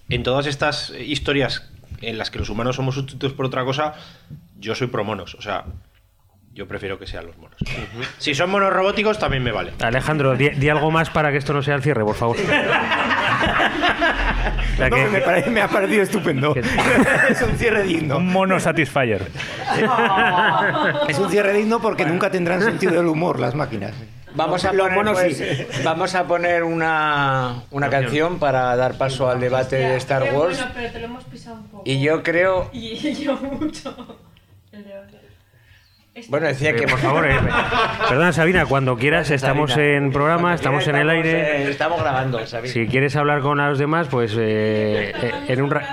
en 0.10 0.24
todas 0.24 0.48
estas 0.48 0.90
historias 1.00 1.72
en 2.02 2.18
las 2.18 2.32
que 2.32 2.40
los 2.40 2.50
humanos 2.50 2.76
somos 2.76 2.96
sustituidos 2.96 3.34
por 3.36 3.46
otra 3.46 3.64
cosa, 3.64 3.94
yo 4.60 4.76
soy 4.76 4.88
pro 4.88 5.04
monos. 5.04 5.36
O 5.36 5.42
sea, 5.42 5.66
yo 6.54 6.68
prefiero 6.68 7.00
que 7.00 7.08
sean 7.08 7.28
los 7.28 7.38
monos. 7.38 7.58
Si 8.18 8.36
son 8.36 8.50
monos 8.50 8.74
robóticos, 8.74 9.18
también 9.20 9.44
me 9.44 9.52
vale. 9.52 9.72
Alejandro, 9.82 10.36
di, 10.36 10.50
di 10.50 10.70
algo 10.70 10.92
más 10.92 11.10
para 11.10 11.32
que 11.32 11.38
esto 11.38 11.54
no 11.54 11.62
sea 11.62 11.76
el 11.76 11.82
cierre, 11.84 12.04
por 12.04 12.16
favor. 12.16 12.38
No, 14.80 14.90
que- 14.90 15.50
me 15.50 15.62
ha 15.62 15.68
parecido 15.68 16.02
estupendo. 16.02 16.56
es 17.30 17.42
un 17.42 17.56
cierre 17.58 17.84
digno. 17.84 18.18
Un 18.18 18.28
mono 18.32 18.60
satisfier. 18.60 19.30
Es 21.08 21.20
un 21.20 21.30
cierre 21.30 21.54
digno 21.54 21.80
porque 21.80 22.06
nunca 22.06 22.32
tendrán 22.32 22.62
sentido 22.62 22.94
del 22.94 23.06
humor 23.06 23.40
las 23.40 23.54
máquinas. 23.54 23.94
Vamos 24.36 24.66
a, 24.66 24.74
Los 24.74 24.92
monos 24.92 25.14
pues, 25.20 25.38
sí. 25.38 25.84
vamos 25.84 26.16
a 26.16 26.26
poner 26.26 26.64
una, 26.64 27.64
una 27.72 27.90
canción 27.90 28.40
para 28.40 28.76
dar 28.76 28.98
paso 28.98 29.30
al 29.30 29.40
debate 29.40 29.76
de 29.76 29.98
Star 29.98 30.34
Wars. 30.34 30.58
Bueno, 30.58 30.72
pero 30.74 30.92
te 30.92 31.00
lo 31.00 31.06
hemos 31.06 31.24
pisado 31.26 31.58
un 31.58 31.64
poco. 31.68 31.84
Y 31.86 32.02
yo 32.02 32.24
creo, 32.24 32.70
Y 32.74 33.14
yo 33.14 33.36
mucho. 33.36 34.18
El 34.72 34.84
debate. 34.86 35.21
Este- 36.14 36.30
bueno, 36.30 36.48
decía 36.48 36.76
que 36.76 36.88
por 36.88 37.00
favor, 37.00 37.26
eh, 37.30 37.36
perdona 38.10 38.34
Sabina, 38.34 38.66
cuando 38.66 38.98
quieras, 38.98 39.32
estamos 39.32 39.72
Sabina. 39.72 39.96
en 39.98 40.12
programa, 40.12 40.54
estamos 40.54 40.86
en 40.88 40.96
el 40.98 41.10
aire. 41.10 41.64
eh, 41.64 41.70
estamos 41.70 42.02
grabando, 42.02 42.46
Sabina. 42.46 42.74
Si 42.74 42.86
quieres 42.88 43.16
hablar 43.16 43.40
con 43.42 43.58
los 43.60 43.80
demás, 43.80 44.08
pues 44.10 44.34
eh, 44.38 45.14
eh, 45.16 45.32
en 45.48 45.62
un 45.62 45.72
ra- 45.72 45.88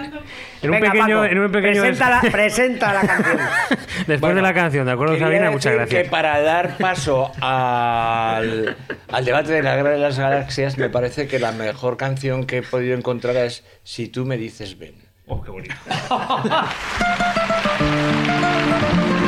en 0.60 0.70
un 0.70 0.80
Venga, 0.80 0.90
pequeño, 0.90 1.20
Paco, 1.20 1.24
en 1.32 1.38
un 1.38 1.52
pequeño 1.52 1.82
presenta, 1.82 2.10
la, 2.10 2.20
presenta 2.32 2.92
la 2.94 3.00
canción. 3.02 3.38
después 4.08 4.34
de 4.34 4.42
la 4.42 4.52
canción, 4.54 4.86
¿de 4.86 4.92
acuerdo, 4.92 5.16
Sabina? 5.20 5.52
Muchas 5.52 5.72
gracias. 5.74 6.02
Que 6.02 6.10
para 6.10 6.40
dar 6.40 6.76
paso 6.78 7.30
al, 7.40 8.76
al 9.12 9.24
debate 9.24 9.52
de 9.52 9.62
la 9.62 9.76
guerra 9.76 9.90
de 9.90 9.98
las 9.98 10.18
galaxias, 10.18 10.76
me 10.78 10.88
parece 10.90 11.28
que 11.28 11.38
la 11.38 11.52
mejor 11.52 11.96
canción 11.96 12.44
que 12.44 12.56
he 12.58 12.62
podido 12.62 12.96
encontrar 12.98 13.36
es 13.36 13.64
Si 13.84 14.08
tú 14.08 14.24
me 14.26 14.36
dices 14.36 14.76
ven. 14.80 14.94
Oh, 15.28 15.40
qué 15.42 15.50
bonito. 15.52 15.74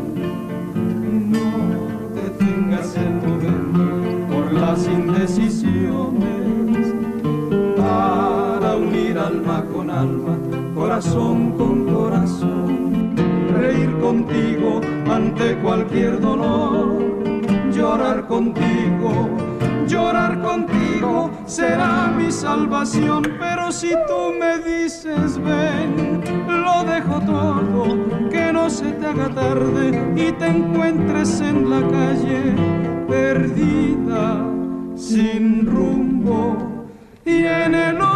corazón 10.75 11.51
con 11.57 11.85
corazón, 11.93 13.15
reír 13.59 13.91
contigo 13.99 14.81
ante 15.09 15.57
cualquier 15.57 16.19
dolor, 16.19 16.99
llorar 17.71 18.27
contigo 18.27 19.29
llorar 19.91 20.41
contigo 20.41 21.29
será 21.45 22.07
mi 22.17 22.31
salvación, 22.31 23.23
pero 23.39 23.71
si 23.71 23.91
tú 24.07 24.33
me 24.39 24.59
dices 24.59 25.37
ven, 25.37 26.21
lo 26.47 26.83
dejo 26.85 27.19
todo, 27.21 28.29
que 28.29 28.53
no 28.53 28.69
se 28.69 28.91
te 28.93 29.05
haga 29.05 29.29
tarde 29.29 30.13
y 30.15 30.31
te 30.31 30.47
encuentres 30.47 31.41
en 31.41 31.69
la 31.69 31.81
calle 31.87 32.55
perdida, 33.07 34.45
sin 34.95 35.65
rumbo. 35.65 36.57
Y 37.25 37.45
en 37.45 37.75
el. 37.75 38.10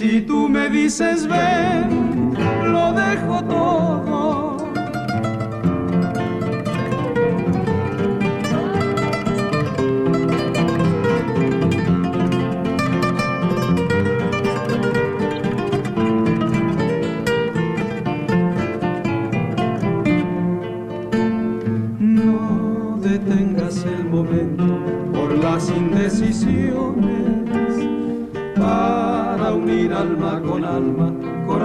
Si 0.00 0.22
tú 0.22 0.48
me 0.48 0.70
dices 0.70 1.26
ven, 1.26 2.34
lo 2.64 2.90
dejo 2.94 3.44
todo 3.44 4.09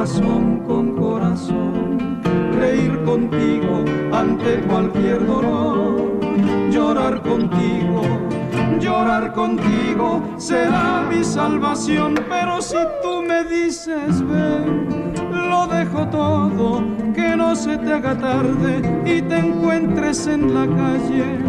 corazón 0.06 0.60
con 0.68 0.95
corazón, 0.95 2.22
reír 2.60 3.03
contigo 3.06 3.84
ante 4.14 4.60
cualquier 4.68 5.26
dolor, 5.26 6.19
llorar 6.69 7.23
contigo, 7.23 8.03
llorar 8.80 9.34
contigo 9.34 10.22
será 10.38 11.07
mi 11.10 11.23
salvación, 11.23 12.14
pero 12.30 12.61
si 12.61 12.77
tú 13.02 13.23
me 13.23 13.45
dices 13.45 14.22
ven, 14.30 15.11
lo 15.49 15.65
dejo 15.65 16.07
todo, 16.10 16.84
que 17.15 17.36
no 17.36 17.56
se 17.56 17.76
te 17.80 17.94
haga 17.94 18.15
tarde 18.15 19.02
y 19.06 19.23
te 19.23 19.40
encuentres 19.40 20.27
en 20.27 20.53
la 20.53 20.68
calle 20.68 21.40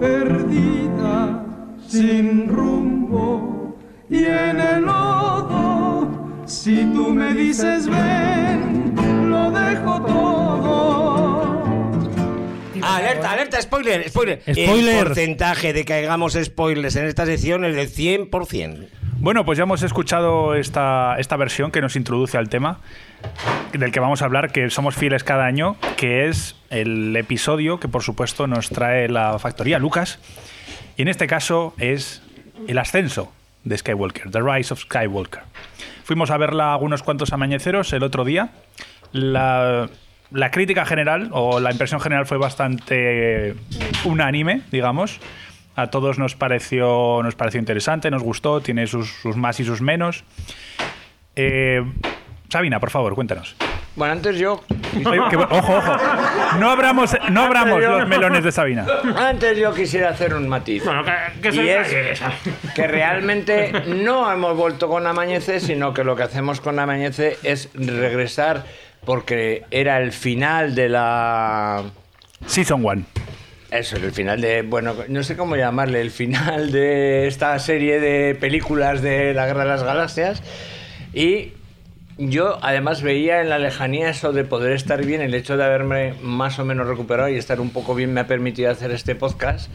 perdida 0.00 1.44
sin 1.86 2.48
rumbo 2.48 3.76
y 4.08 4.24
en 4.24 4.58
el 4.58 4.82
lodo. 4.82 5.69
Si 6.62 6.76
tú 6.92 7.08
me 7.08 7.32
dices 7.32 7.88
ven, 7.88 8.94
lo 9.30 9.50
dejo 9.50 10.02
todo. 10.02 11.64
Alerta, 12.82 13.30
alerta, 13.30 13.62
spoiler, 13.62 14.06
spoiler. 14.10 14.42
Spoiler. 14.42 14.96
El 14.98 15.04
porcentaje 15.06 15.72
de 15.72 15.86
que 15.86 15.94
hagamos 15.94 16.34
spoilers 16.34 16.96
en 16.96 17.06
esta 17.06 17.24
sección 17.24 17.64
es 17.64 17.74
del 17.74 17.88
100%. 17.88 18.88
Bueno, 19.20 19.46
pues 19.46 19.56
ya 19.56 19.62
hemos 19.62 19.82
escuchado 19.82 20.54
esta, 20.54 21.16
esta 21.18 21.38
versión 21.38 21.70
que 21.70 21.80
nos 21.80 21.96
introduce 21.96 22.36
al 22.36 22.50
tema 22.50 22.80
del 23.72 23.90
que 23.90 24.00
vamos 24.00 24.20
a 24.20 24.26
hablar, 24.26 24.52
que 24.52 24.68
somos 24.68 24.94
fieles 24.94 25.24
cada 25.24 25.46
año, 25.46 25.76
que 25.96 26.28
es 26.28 26.56
el 26.68 27.16
episodio 27.16 27.80
que 27.80 27.88
por 27.88 28.02
supuesto 28.02 28.46
nos 28.46 28.68
trae 28.68 29.08
la 29.08 29.38
factoría 29.38 29.78
Lucas 29.78 30.18
y 30.98 31.02
en 31.02 31.08
este 31.08 31.26
caso 31.26 31.72
es 31.78 32.20
el 32.68 32.76
ascenso 32.76 33.32
de 33.64 33.78
Skywalker, 33.78 34.30
The 34.30 34.40
Rise 34.42 34.74
of 34.74 34.80
Skywalker. 34.80 35.40
Fuimos 36.10 36.32
a 36.32 36.38
verla 36.38 36.72
algunos 36.72 37.04
cuantos 37.04 37.32
amañeceros 37.32 37.92
el 37.92 38.02
otro 38.02 38.24
día. 38.24 38.50
La, 39.12 39.88
crítica 40.50 40.84
general 40.84 41.30
o 41.30 41.60
la 41.60 41.70
impresión 41.70 42.00
general 42.00 42.26
fue 42.26 42.36
bastante 42.36 43.54
unánime, 44.04 44.62
digamos. 44.72 45.20
A 45.76 45.86
todos 45.86 46.18
nos 46.18 46.34
pareció, 46.34 47.22
nos 47.22 47.36
pareció 47.36 47.60
interesante, 47.60 48.10
nos 48.10 48.24
gustó, 48.24 48.60
tiene 48.60 48.88
sus, 48.88 49.24
más 49.36 49.60
y 49.60 49.64
sus 49.64 49.82
menos. 49.82 50.24
Eh, 51.36 51.80
Sabina, 52.48 52.80
por 52.80 52.90
favor, 52.90 53.14
cuéntanos. 53.14 53.54
Bueno, 53.96 54.12
antes 54.12 54.38
yo. 54.38 54.60
ojo, 55.50 55.76
ojo. 55.76 55.96
No 56.58 56.70
abramos, 56.70 57.16
no 57.30 57.42
abramos 57.42 57.80
los 57.80 58.08
melones 58.08 58.44
de 58.44 58.52
Sabina. 58.52 58.86
Antes 59.16 59.58
yo 59.58 59.74
quisiera 59.74 60.10
hacer 60.10 60.34
un 60.34 60.48
matiz. 60.48 60.82
y 61.52 61.68
es 61.68 62.20
que 62.74 62.86
realmente 62.86 63.72
no 63.86 64.30
hemos 64.32 64.56
vuelto 64.56 64.88
con 64.88 65.06
Amañece, 65.06 65.60
sino 65.60 65.92
que 65.92 66.04
lo 66.04 66.16
que 66.16 66.22
hacemos 66.22 66.60
con 66.60 66.78
Amañece 66.78 67.36
es 67.42 67.68
regresar 67.74 68.64
porque 69.04 69.64
era 69.70 69.98
el 70.00 70.12
final 70.12 70.74
de 70.74 70.88
la. 70.88 71.84
Season 72.46 72.84
1. 72.84 73.02
Eso, 73.70 73.96
el 73.96 74.12
final 74.12 74.40
de. 74.40 74.62
Bueno, 74.62 74.94
no 75.08 75.22
sé 75.22 75.36
cómo 75.36 75.56
llamarle, 75.56 76.00
el 76.00 76.10
final 76.10 76.72
de 76.72 77.26
esta 77.26 77.58
serie 77.58 78.00
de 78.00 78.34
películas 78.34 79.02
de 79.02 79.32
la 79.34 79.46
Guerra 79.46 79.62
de 79.64 79.68
las 79.68 79.82
Galaxias. 79.82 80.42
Y 81.12 81.52
yo 82.28 82.58
además 82.62 83.00
veía 83.00 83.40
en 83.40 83.48
la 83.48 83.58
lejanía 83.58 84.10
eso 84.10 84.32
de 84.32 84.44
poder 84.44 84.72
estar 84.72 85.04
bien, 85.06 85.22
el 85.22 85.32
hecho 85.32 85.56
de 85.56 85.64
haberme 85.64 86.14
más 86.22 86.58
o 86.58 86.66
menos 86.66 86.86
recuperado 86.86 87.30
y 87.30 87.36
estar 87.36 87.60
un 87.60 87.70
poco 87.70 87.94
bien 87.94 88.12
me 88.12 88.20
ha 88.20 88.26
permitido 88.26 88.70
hacer 88.70 88.90
este 88.90 89.14
podcast. 89.14 89.70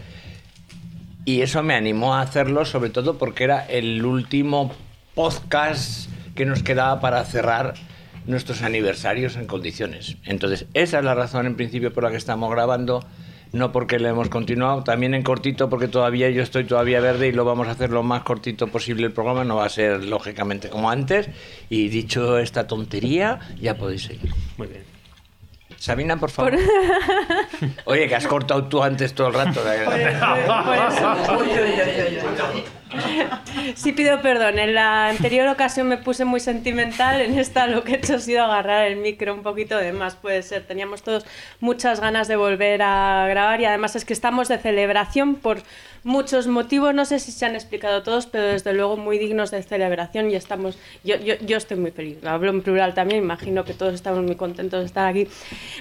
Y 1.25 1.41
eso 1.41 1.63
me 1.63 1.73
animó 1.73 2.13
a 2.13 2.21
hacerlo, 2.21 2.65
sobre 2.65 2.91
todo 2.91 3.17
porque 3.17 3.45
era 3.45 3.65
el 3.65 4.05
último 4.05 4.71
podcast 5.15 6.07
que 6.35 6.45
nos 6.45 6.61
quedaba 6.61 6.99
para 7.01 7.23
cerrar 7.25 7.73
nuestros 8.27 8.61
aniversarios 8.61 9.35
en 9.37 9.47
condiciones. 9.47 10.17
Entonces, 10.23 10.67
esa 10.75 10.99
es 10.99 11.05
la 11.05 11.15
razón 11.15 11.47
en 11.47 11.55
principio 11.55 11.93
por 11.93 12.03
la 12.03 12.11
que 12.11 12.17
estamos 12.17 12.51
grabando 12.51 13.03
no 13.55 13.71
porque 13.71 13.99
le 13.99 14.09
hemos 14.09 14.29
continuado, 14.29 14.83
también 14.83 15.13
en 15.13 15.23
cortito 15.23 15.69
porque 15.69 15.87
todavía 15.87 16.29
yo 16.29 16.43
estoy 16.43 16.65
todavía 16.65 16.99
verde 16.99 17.29
y 17.29 17.31
lo 17.31 17.45
vamos 17.45 17.67
a 17.67 17.71
hacer 17.71 17.89
lo 17.89 18.03
más 18.03 18.23
cortito 18.23 18.67
posible 18.67 19.07
el 19.07 19.13
programa, 19.13 19.43
no 19.43 19.55
va 19.55 19.65
a 19.65 19.69
ser 19.69 20.03
lógicamente 20.03 20.69
como 20.69 20.89
antes. 20.89 21.29
Y 21.69 21.87
dicho 21.87 22.37
esta 22.37 22.67
tontería, 22.67 23.39
ya 23.59 23.75
podéis 23.77 24.03
seguir. 24.03 24.31
Muy 24.57 24.67
bien. 24.67 24.94
Sabina, 25.77 26.17
por 26.17 26.31
favor. 26.31 26.57
Oye, 27.85 28.07
que 28.07 28.15
has 28.15 28.27
cortado 28.27 28.65
tú 28.65 28.81
antes 28.81 29.13
todo 29.13 29.27
el 29.27 29.33
rato. 29.33 29.61
Sí 33.75 33.91
pido 33.93 34.21
perdón. 34.21 34.59
En 34.59 34.73
la 34.73 35.09
anterior 35.09 35.47
ocasión 35.47 35.87
me 35.87 35.97
puse 35.97 36.25
muy 36.25 36.39
sentimental. 36.39 37.21
En 37.21 37.37
esta 37.37 37.67
lo 37.67 37.83
que 37.83 37.93
he 37.93 37.97
hecho 37.97 38.15
ha 38.15 38.19
sido 38.19 38.43
agarrar 38.43 38.87
el 38.87 38.97
micro 38.97 39.33
un 39.33 39.43
poquito 39.43 39.77
de 39.77 39.91
más. 39.91 40.15
Puede 40.15 40.43
ser. 40.43 40.63
Teníamos 40.63 41.01
todos 41.01 41.25
muchas 41.59 41.99
ganas 41.99 42.27
de 42.27 42.35
volver 42.35 42.81
a 42.81 43.27
grabar 43.27 43.61
y 43.61 43.65
además 43.65 43.95
es 43.95 44.05
que 44.05 44.13
estamos 44.13 44.47
de 44.47 44.57
celebración 44.57 45.35
por 45.35 45.61
muchos 46.03 46.47
motivos. 46.47 46.93
No 46.93 47.05
sé 47.05 47.19
si 47.19 47.31
se 47.31 47.45
han 47.45 47.55
explicado 47.55 48.03
todos, 48.03 48.27
pero 48.27 48.45
desde 48.45 48.73
luego 48.73 48.97
muy 48.97 49.17
dignos 49.17 49.51
de 49.51 49.63
celebración 49.63 50.29
y 50.29 50.35
estamos... 50.35 50.77
Yo, 51.03 51.15
yo, 51.17 51.35
yo 51.41 51.57
estoy 51.57 51.77
muy 51.77 51.91
feliz. 51.91 52.23
Hablo 52.23 52.51
en 52.51 52.61
plural 52.61 52.93
también. 52.93 53.23
Imagino 53.23 53.65
que 53.65 53.73
todos 53.73 53.93
estamos 53.93 54.23
muy 54.23 54.35
contentos 54.35 54.81
de 54.81 54.85
estar 54.85 55.07
aquí. 55.07 55.27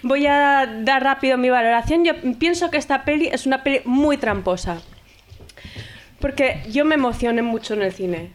Voy 0.03 0.27
a 0.27 0.67
dar 0.83 1.03
rápido 1.03 1.39
mi 1.39 1.51
valoración. 1.51 2.05
Yo 2.05 2.13
pienso 2.39 2.71
que 2.71 2.79
esta 2.79 3.05
peli 3.05 3.29
es 3.29 3.47
una 3.47 3.63
peli 3.63 3.81
muy 3.85 4.17
tramposa. 4.17 4.81
Porque 6.21 6.63
yo 6.71 6.85
me 6.85 6.95
emocioné 6.95 7.43
mucho 7.43 7.75
en 7.75 7.83
el 7.83 7.93
cine. 7.93 8.31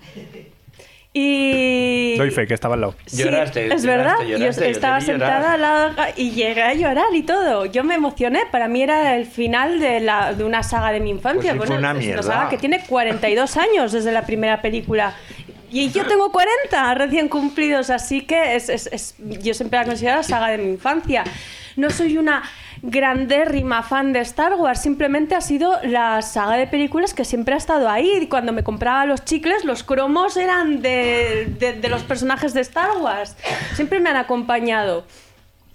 Y... 1.11 2.15
Doy 2.17 2.29
fe, 2.29 2.45
que 2.45 2.53
estaba 2.53 2.75
al 2.75 2.81
lado. 2.81 2.95
Sí, 3.07 3.23
es 3.23 3.85
verdad. 3.85 4.15
yo 4.25 4.45
estaba 4.45 5.01
sentada 5.01 5.53
al 5.53 5.61
lado 5.61 5.95
y 6.15 6.31
llegué 6.31 6.61
a 6.61 6.73
llorar 6.75 7.07
y 7.13 7.23
todo. 7.23 7.65
Yo 7.65 7.83
me 7.83 7.95
emocioné. 7.95 8.43
Para 8.51 8.67
mí 8.67 8.83
era 8.83 9.15
el 9.15 9.25
final 9.25 9.79
de, 9.79 9.99
la, 10.01 10.33
de 10.33 10.43
una 10.43 10.61
saga 10.61 10.91
de 10.91 10.99
mi 10.99 11.09
infancia. 11.09 11.55
Pues 11.55 11.69
una, 11.69 11.93
una 11.93 12.23
saga 12.23 12.49
que 12.49 12.57
tiene 12.57 12.83
42 12.87 13.57
años 13.57 13.91
desde 13.91 14.11
la 14.11 14.23
primera 14.25 14.61
película. 14.61 15.15
Y 15.71 15.89
yo 15.91 16.05
tengo 16.05 16.31
40 16.31 16.93
recién 16.95 17.29
cumplidos, 17.29 17.89
así 17.89 18.21
que 18.21 18.55
es, 18.55 18.69
es, 18.69 18.87
es, 18.91 19.15
yo 19.17 19.53
siempre 19.53 19.79
la 19.79 19.85
considero 19.85 20.17
la 20.17 20.23
saga 20.23 20.47
de 20.47 20.57
mi 20.57 20.69
infancia. 20.71 21.23
No 21.75 21.89
soy 21.89 22.17
una 22.17 22.43
grandérrima 22.81 23.83
fan 23.83 24.13
de 24.13 24.19
Star 24.21 24.55
Wars, 24.55 24.81
simplemente 24.81 25.35
ha 25.35 25.41
sido 25.41 25.79
la 25.83 26.21
saga 26.21 26.55
de 26.55 26.67
películas 26.67 27.13
que 27.13 27.25
siempre 27.25 27.53
ha 27.53 27.57
estado 27.57 27.89
ahí. 27.89 28.27
Cuando 28.27 28.51
me 28.51 28.63
compraba 28.63 29.05
los 29.05 29.23
chicles, 29.25 29.65
los 29.65 29.83
cromos 29.83 30.37
eran 30.37 30.81
de, 30.81 31.45
de 31.59 31.89
los 31.89 32.03
personajes 32.03 32.53
de 32.53 32.61
Star 32.61 32.97
Wars. 32.97 33.35
Siempre 33.75 33.99
me 33.99 34.09
han 34.09 34.17
acompañado. 34.17 35.05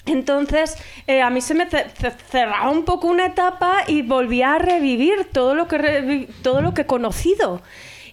Entonces, 0.06 0.76
eh, 1.06 1.22
a 1.22 1.30
mí 1.30 1.40
se 1.40 1.54
me 1.54 1.66
cerraba 1.66 2.70
un 2.70 2.84
poco 2.84 3.06
una 3.08 3.26
etapa 3.26 3.84
y 3.86 4.02
volvía 4.02 4.54
a 4.54 4.58
revivir 4.58 5.28
todo 5.32 5.54
lo 5.54 5.66
que, 5.66 6.28
todo 6.42 6.60
lo 6.60 6.74
que 6.74 6.82
he 6.82 6.86
conocido. 6.86 7.62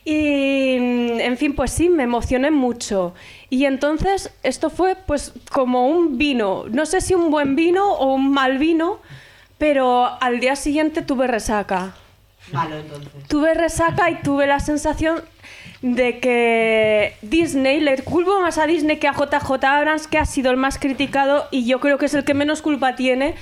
Y, 0.04 0.76
en 1.20 1.38
fin, 1.38 1.54
pues 1.54 1.72
sí, 1.72 1.90
me 1.90 2.04
emocioné 2.04 2.52
mucho. 2.52 3.14
Y 3.50 3.66
entonces, 3.66 4.32
esto 4.44 4.70
fue 4.70 4.96
pues 4.96 5.34
como 5.52 5.88
un 5.88 6.18
vino. 6.18 6.66
No 6.70 6.86
sé 6.86 7.02
si 7.02 7.14
un 7.14 7.30
buen 7.30 7.56
vino 7.56 7.94
o 7.94 8.14
un 8.14 8.32
mal 8.32 8.58
vino, 8.58 9.00
pero 9.58 10.10
al 10.22 10.40
día 10.40 10.56
siguiente 10.56 11.02
tuve 11.02 11.28
resaca. 11.28 11.96
Malo, 12.52 12.78
entonces. 12.78 13.12
Tuve 13.28 13.54
resaca 13.54 14.10
y 14.10 14.22
tuve 14.22 14.48
la 14.48 14.60
sensación 14.60 15.22
de 15.82 16.20
que 16.20 17.16
Disney, 17.22 17.80
le 17.80 17.98
culpo 18.04 18.40
más 18.40 18.58
a 18.58 18.68
Disney 18.68 18.98
que 18.98 19.08
a 19.08 19.14
JJ 19.14 19.64
Abrams, 19.66 20.08
que 20.08 20.18
ha 20.18 20.26
sido 20.26 20.52
el 20.52 20.58
más 20.58 20.78
criticado 20.78 21.48
y 21.52 21.66
yo 21.66 21.80
creo 21.80 21.98
que 21.98 22.06
es 22.06 22.14
el 22.14 22.24
que 22.24 22.34
menos 22.34 22.62
culpa 22.62 22.96
tiene 22.96 23.36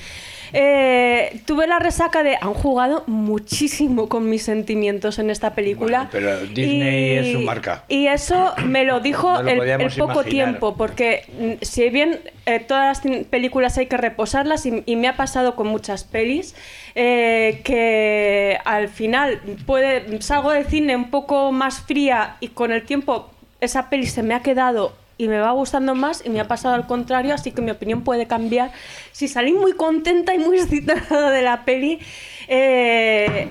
eh, 0.54 1.42
tuve 1.46 1.68
la 1.68 1.80
resaca 1.80 2.24
de. 2.24 2.38
Han 2.42 2.54
jugado 2.54 3.04
muchísimo 3.08 4.10
con 4.10 4.30
mis 4.30 4.44
sentimientos 4.44 5.20
en 5.20 5.30
esta 5.30 5.54
película. 5.54 6.10
pero 6.12 6.40
Disney 6.42 7.18
es 7.18 7.34
su 7.34 7.42
marca. 7.42 7.84
Y 7.88 8.08
eso 8.08 8.54
me 8.66 8.86
lo 8.86 9.00
dijo 9.00 9.40
el, 9.40 9.92
poco 9.98 10.24
tiempo, 10.24 10.76
porque 10.76 11.26
mm, 11.40 11.64
si 11.64 11.90
bien 11.90 12.20
eh, 12.46 12.60
todas 12.60 13.04
las 13.04 13.26
películas 13.26 13.78
hay 13.78 13.88
que 13.88 13.98
reposarlas, 13.98 14.66
y, 14.66 14.96
me 14.96 15.08
ha 15.08 15.16
pasado 15.16 15.56
con 15.56 15.68
muchas 15.68 16.04
pelis, 16.04 16.56
eh, 16.96 17.62
que 17.64 18.58
al 18.66 18.90
final 18.90 19.40
puede, 19.66 20.22
salgo 20.22 20.52
del 20.52 20.66
cine 20.66 20.96
un 20.96 21.10
poco 21.10 21.52
más 21.52 21.82
fría 21.82 22.36
y 22.40 22.50
con 22.50 22.72
el 22.72 22.84
tiempo 22.84 23.32
esa 23.62 23.90
peli 23.90 24.06
se 24.06 24.24
me 24.24 24.34
ha 24.34 24.42
quedado 24.42 24.94
y 25.20 25.28
me 25.28 25.38
va 25.38 25.52
gustando 25.52 25.96
más 25.96 26.24
y 26.26 26.30
me 26.30 26.40
ha 26.40 26.48
pasado 26.48 26.74
al 26.74 26.88
contrario, 26.88 27.34
así 27.34 27.52
que 27.52 27.62
mi 27.62 27.72
opinión 27.72 28.04
puede 28.04 28.26
cambiar. 28.26 28.72
Si 29.12 29.28
salí 29.28 29.52
muy 29.52 29.74
contenta 29.74 30.34
y 30.34 30.40
muy 30.40 30.58
excitada 30.62 31.30
de 31.30 31.41
la 31.41 31.66
peli, 31.66 32.00
eh, 32.48 33.50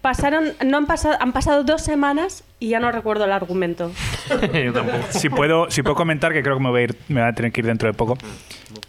pasaron, 0.00 0.52
no 0.64 0.78
han 0.78 0.86
pasado, 0.86 1.16
han 1.20 1.32
pasado 1.32 1.64
dos 1.64 1.82
semanas 1.82 2.44
y 2.60 2.68
ya 2.68 2.78
no 2.78 2.92
recuerdo 2.92 3.24
el 3.24 3.32
argumento. 3.32 3.90
si 5.10 5.28
puedo, 5.28 5.68
si 5.70 5.82
puedo 5.82 5.96
comentar, 5.96 6.32
que 6.32 6.42
creo 6.42 6.56
que 6.56 6.62
me 6.62 6.70
voy 6.70 6.80
a, 6.80 6.84
ir, 6.84 6.96
me 7.08 7.20
voy 7.20 7.30
a 7.30 7.34
tener 7.34 7.50
que 7.50 7.62
ir 7.62 7.66
dentro 7.66 7.88
de 7.88 7.94
poco. 7.94 8.16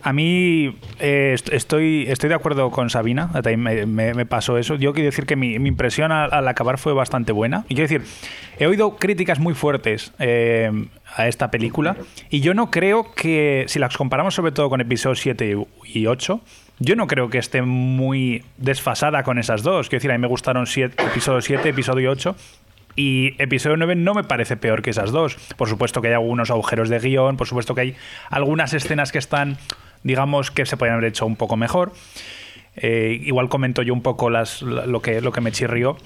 A 0.04 0.14
mí 0.14 0.76
eh, 1.00 1.36
estoy, 1.52 2.06
estoy 2.08 2.30
de 2.30 2.36
acuerdo 2.36 2.72
con 2.72 2.90
Sabina, 2.90 3.30
me, 3.58 3.86
me, 3.86 4.26
pasó 4.26 4.58
eso. 4.58 4.76
Yo 4.76 4.94
quiero 4.94 5.08
decir 5.08 5.26
que 5.26 5.36
mi, 5.36 5.54
impresión 5.54 6.12
al, 6.12 6.48
acabar 6.48 6.78
fue 6.78 6.94
bastante 6.94 7.32
buena. 7.32 7.66
Y 7.70 7.76
quiero 7.76 7.90
decir, 7.90 8.02
he 8.58 8.68
oído 8.68 8.98
críticas 8.98 9.40
muy 9.40 9.54
fuertes 9.54 10.14
eh, 10.20 10.72
a 11.16 11.28
esta 11.28 11.52
película 11.52 11.98
y 12.30 12.42
yo 12.42 12.54
no 12.54 12.72
creo 12.72 13.14
que, 13.14 13.66
si 13.68 13.80
las 13.80 13.96
comparamos 13.96 14.36
sobre 14.36 14.52
todo 14.52 14.70
con 14.70 14.82
episodios 14.82 15.20
7 15.20 15.58
y 15.86 16.06
8, 16.06 16.42
yo 16.80 16.96
no 16.96 17.06
creo 17.08 17.30
que 17.30 17.38
esté 17.38 17.62
muy 17.62 18.44
desfasada 18.58 19.24
con 19.24 19.38
esas 19.38 19.62
dos. 19.62 19.88
Quiero 19.88 20.00
decir, 20.00 20.12
a 20.12 20.18
mí 20.18 20.22
me 20.22 20.28
gustaron 20.28 20.66
episodio 20.66 21.42
7, 21.42 21.70
episodio 21.70 22.12
8. 22.12 22.36
Y 22.96 23.36
episodio 23.42 23.78
9 23.78 23.96
no 23.96 24.14
me 24.14 24.24
parece 24.24 24.58
peor 24.58 24.82
que 24.82 24.90
esas 24.90 25.12
dos. 25.12 25.36
Por 25.58 25.70
supuesto 25.70 26.02
que 26.02 26.10
hay 26.10 26.14
algunos 26.14 26.50
agujeros 26.50 26.90
de 26.90 27.00
guion, 27.00 27.38
por 27.38 27.48
supuesto 27.48 27.76
que 27.76 27.82
hay 27.82 27.96
algunas 28.30 28.74
escenas 28.74 29.12
que 29.12 29.20
están, 29.20 29.58
digamos, 30.04 30.52
que 30.52 30.66
se 30.66 30.78
podrían 30.78 30.98
haber 30.98 31.10
hecho 31.10 31.26
un 31.26 31.36
poco 31.36 31.58
mejor. 31.58 31.94
Eh, 32.76 33.20
igual 33.24 33.50
comento 33.50 33.82
yo 33.82 33.94
un 33.94 34.02
poco 34.02 34.30
las, 34.30 34.62
lo, 34.62 35.02
que, 35.02 35.22
lo 35.22 35.32
que 35.32 35.42
me 35.42 35.52
chirrió. 35.52 35.98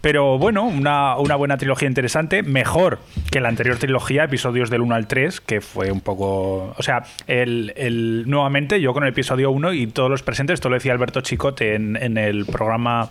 Pero 0.00 0.38
bueno, 0.38 0.64
una, 0.64 1.14
buena 1.14 1.56
trilogía 1.56 1.88
interesante, 1.88 2.42
mejor 2.42 2.98
que 3.30 3.40
la 3.40 3.48
anterior 3.48 3.78
trilogía, 3.78 4.24
episodios 4.24 4.68
del 4.68 4.82
1 4.82 4.94
al 4.94 5.06
3, 5.06 5.40
que 5.40 5.62
fue 5.62 5.90
un 5.90 6.02
poco... 6.02 6.74
O 6.76 6.82
sea, 6.82 7.04
el, 7.26 8.24
nuevamente 8.26 8.82
yo 8.82 8.92
con 8.92 9.04
el 9.04 9.08
episodio 9.08 9.50
1 9.50 9.72
y 9.72 9.86
todos 9.86 10.10
los 10.10 10.22
presentes, 10.22 10.54
esto 10.54 10.68
lo 10.68 10.74
decía 10.74 10.92
Alberto 10.92 11.22
Chicote 11.22 11.74
en, 11.74 11.96
en 11.96 12.18
el 12.18 12.44
programa 12.44 13.10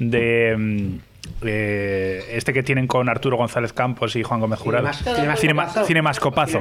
de... 0.00 0.98
Eh, 1.42 2.24
este 2.32 2.52
que 2.52 2.62
tienen 2.62 2.86
con 2.86 3.08
Arturo 3.08 3.36
González 3.36 3.72
Campos 3.72 4.16
y 4.16 4.22
Juan 4.22 4.40
Gómez 4.40 4.58
Jurado, 4.58 4.88
Cinemascopazo, 5.86 6.60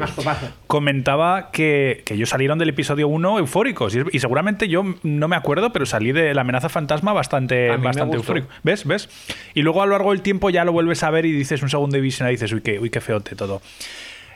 comentaba 0.68 1.52
que, 1.52 2.04
ellos 2.10 2.30
salieron 2.30 2.60
del 2.60 2.70
episodio 2.70 3.08
1 3.08 3.40
eufóricos 3.40 3.96
y, 3.96 4.20
seguramente 4.20 4.68
yo 4.68 4.84
no 5.04 5.28
me 5.28 5.36
acuerdo, 5.36 5.74
pero 5.74 5.86
salí 5.86 6.12
de 6.12 6.34
la 6.34 6.42
amenaza 6.42 6.70
fantasma 6.70 7.14
bastante, 7.14 7.76
bastante 7.78 8.18
eufórico. 8.18 8.48
¿Ves? 8.64 8.86
¿Ves? 8.86 9.10
Y 9.54 9.62
luego 9.62 9.82
a 9.82 9.86
lo 9.86 9.94
largo 9.94 10.12
del 10.12 10.22
tiempo 10.22 10.50
ya 10.50 10.64
lo 10.66 10.72
vuelves 10.72 11.04
a 11.04 11.10
ver 11.10 11.26
y 11.26 11.32
dices 11.32 11.62
un 11.62 11.70
segundo 11.70 11.96
de 11.96 12.02
visión 12.02 12.28
y 12.30 12.32
dices, 12.32 12.52
uy, 12.52 12.62
qué, 12.62 12.80
uy, 12.80 12.90
qué 12.90 13.02
feote 13.02 13.36
todo. 13.36 13.62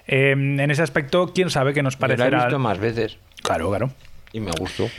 Em, 0.07 0.59
en 0.59 0.71
ese 0.71 0.81
aspecto, 0.81 1.31
quién 1.33 1.49
sabe 1.49 1.73
qué 1.73 1.83
nos 1.83 1.97
parecerá. 1.97 2.29
Lo 2.29 2.37
he 2.37 2.45
visto 2.45 2.59
más 2.59 2.79
veces. 2.79 3.17
Claro, 3.43 3.69
claro. 3.69 3.91
Y 4.31 4.39
me 4.39 4.51
gustó. 4.51 4.89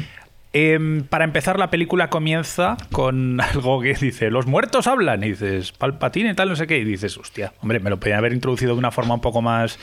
Em, 0.53 1.05
para 1.05 1.25
empezar, 1.25 1.59
la 1.59 1.71
película 1.71 2.09
comienza 2.09 2.77
con 2.93 3.41
algo 3.41 3.81
que 3.81 3.95
dice: 3.95 4.31
Los 4.31 4.47
muertos 4.47 4.87
hablan. 4.87 5.23
Y 5.25 5.31
dices, 5.31 5.73
Palpatine, 5.73 6.35
tal, 6.35 6.49
no 6.49 6.57
sé 6.57 6.67
qué. 6.67 6.79
Y 6.79 6.85
dices, 6.85 7.17
hostia, 7.19 7.53
hombre, 7.61 7.81
me 7.81 7.91
lo 7.91 7.99
podían 7.99 8.19
haber 8.19 8.33
introducido 8.33 8.73
de 8.73 8.79
una 8.79 8.91
forma 8.91 9.15
un 9.15 9.21
poco 9.21 9.43
más. 9.43 9.79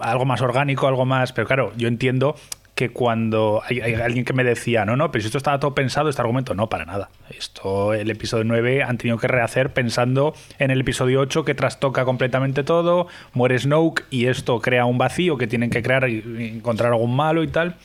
algo 0.00 0.24
más 0.24 0.40
orgánico, 0.40 0.86
algo 0.86 1.04
más. 1.04 1.32
Pero 1.32 1.46
claro, 1.46 1.72
yo 1.76 1.88
entiendo 1.88 2.36
que 2.74 2.90
cuando 2.90 3.62
hay, 3.68 3.80
alguien 3.80 4.24
que 4.24 4.32
me 4.32 4.44
decía, 4.44 4.84
no, 4.84 4.96
no, 4.96 5.12
pero 5.12 5.20
si 5.20 5.26
esto 5.26 5.38
estaba 5.38 5.60
todo 5.60 5.74
pensado, 5.74 6.08
este 6.08 6.22
argumento, 6.22 6.54
no, 6.54 6.68
para 6.68 6.84
nada. 6.84 7.10
Esto, 7.28 7.92
el 7.92 8.10
episodio 8.10 8.44
9 8.44 8.82
han 8.82 8.96
tenido 8.96 9.18
que 9.18 9.28
rehacer 9.28 9.72
pensando 9.72 10.34
en 10.58 10.70
el 10.70 10.80
episodio 10.80 11.20
8 11.20 11.44
que 11.44 11.54
trastoca 11.54 12.04
completamente 12.04 12.64
todo, 12.64 13.08
muere 13.34 13.58
Snoke 13.58 14.04
y 14.10 14.26
esto 14.26 14.60
crea 14.60 14.86
un 14.86 14.96
vacío 14.96 15.36
que 15.36 15.46
tienen 15.46 15.68
que 15.68 15.82
crear 15.82 16.08
y 16.08 16.22
encontrar 16.56 16.92
algún 16.92 17.14
malo 17.14 17.42
y 17.42 17.48
tal. 17.48 17.76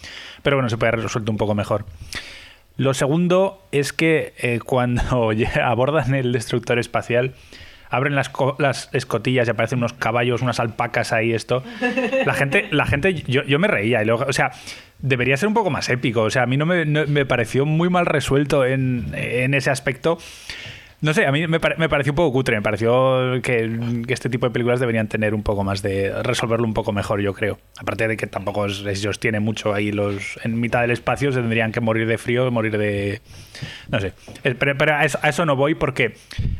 Pero 0.43 0.57
bueno, 0.57 0.69
se 0.69 0.77
puede 0.77 0.93
haber 0.93 1.03
resuelto 1.03 1.31
un 1.31 1.37
poco 1.37 1.55
mejor. 1.55 1.85
Lo 2.77 2.93
segundo 2.93 3.61
es 3.71 3.91
que 3.91 4.33
eh, 4.37 4.59
cuando 4.63 5.31
abordan 5.63 6.13
el 6.13 6.31
destructor 6.31 6.79
espacial, 6.79 7.33
abren 7.89 8.15
las, 8.15 8.31
las, 8.59 8.89
escotillas 8.93 9.47
y 9.47 9.51
aparecen 9.51 9.79
unos 9.79 9.93
caballos, 9.93 10.41
unas 10.41 10.59
alpacas 10.59 11.13
ahí, 11.13 11.33
esto. 11.33 11.63
La 12.25 12.33
gente, 12.33 12.67
la 12.71 12.85
gente 12.85 13.13
yo, 13.13 13.43
yo 13.43 13.59
me 13.59 13.67
reía. 13.67 14.01
Y 14.03 14.05
luego, 14.05 14.25
o 14.27 14.33
sea, 14.33 14.51
debería 14.99 15.37
ser 15.37 15.47
un 15.47 15.53
poco 15.53 15.69
más 15.69 15.89
épico. 15.89 16.21
O 16.21 16.29
sea, 16.29 16.43
a 16.43 16.45
mí 16.45 16.57
no 16.57 16.65
me, 16.65 16.85
me 16.85 17.25
pareció 17.25 17.65
muy 17.65 17.89
mal 17.89 18.05
resuelto 18.05 18.65
en, 18.65 19.07
en 19.13 19.53
ese 19.53 19.69
aspecto. 19.69 20.19
No 20.99 21.13
sé, 21.13 21.27
a 21.27 21.31
mí 21.31 21.45
me, 21.45 21.59
pareció 21.59 22.11
un 22.11 22.15
poco 22.15 22.33
cutre, 22.33 22.55
me 22.55 22.63
pareció 22.63 23.39
que, 23.43 24.03
este 24.07 24.29
tipo 24.29 24.47
de 24.47 24.51
películas 24.51 24.79
deberían 24.79 25.07
tener 25.07 25.35
un 25.35 25.43
poco 25.43 25.63
más 25.63 25.83
de 25.83 26.11
resolverlo 26.23 26.65
un 26.65 26.73
poco 26.73 26.91
mejor, 26.91 27.21
yo 27.21 27.35
creo. 27.35 27.59
Aparte 27.77 28.07
de 28.07 28.17
que 28.17 28.25
tampoco 28.25 28.65
ellos 28.65 29.19
tienen 29.19 29.43
mucho 29.43 29.75
ahí 29.75 29.91
los 29.91 30.39
en 30.43 30.59
mitad 30.59 30.81
del 30.81 30.89
espacio, 30.89 31.31
se 31.31 31.39
tendrían 31.39 31.71
que 31.71 31.81
morir 31.81 32.07
de 32.07 32.17
frío, 32.17 32.49
morir 32.49 32.79
de 32.79 33.21
no 33.89 33.99
sé. 33.99 34.13
Pero, 34.41 34.95
a, 34.95 35.05
eso, 35.05 35.45
no 35.45 35.55
voy 35.55 35.75
porque 35.75 36.15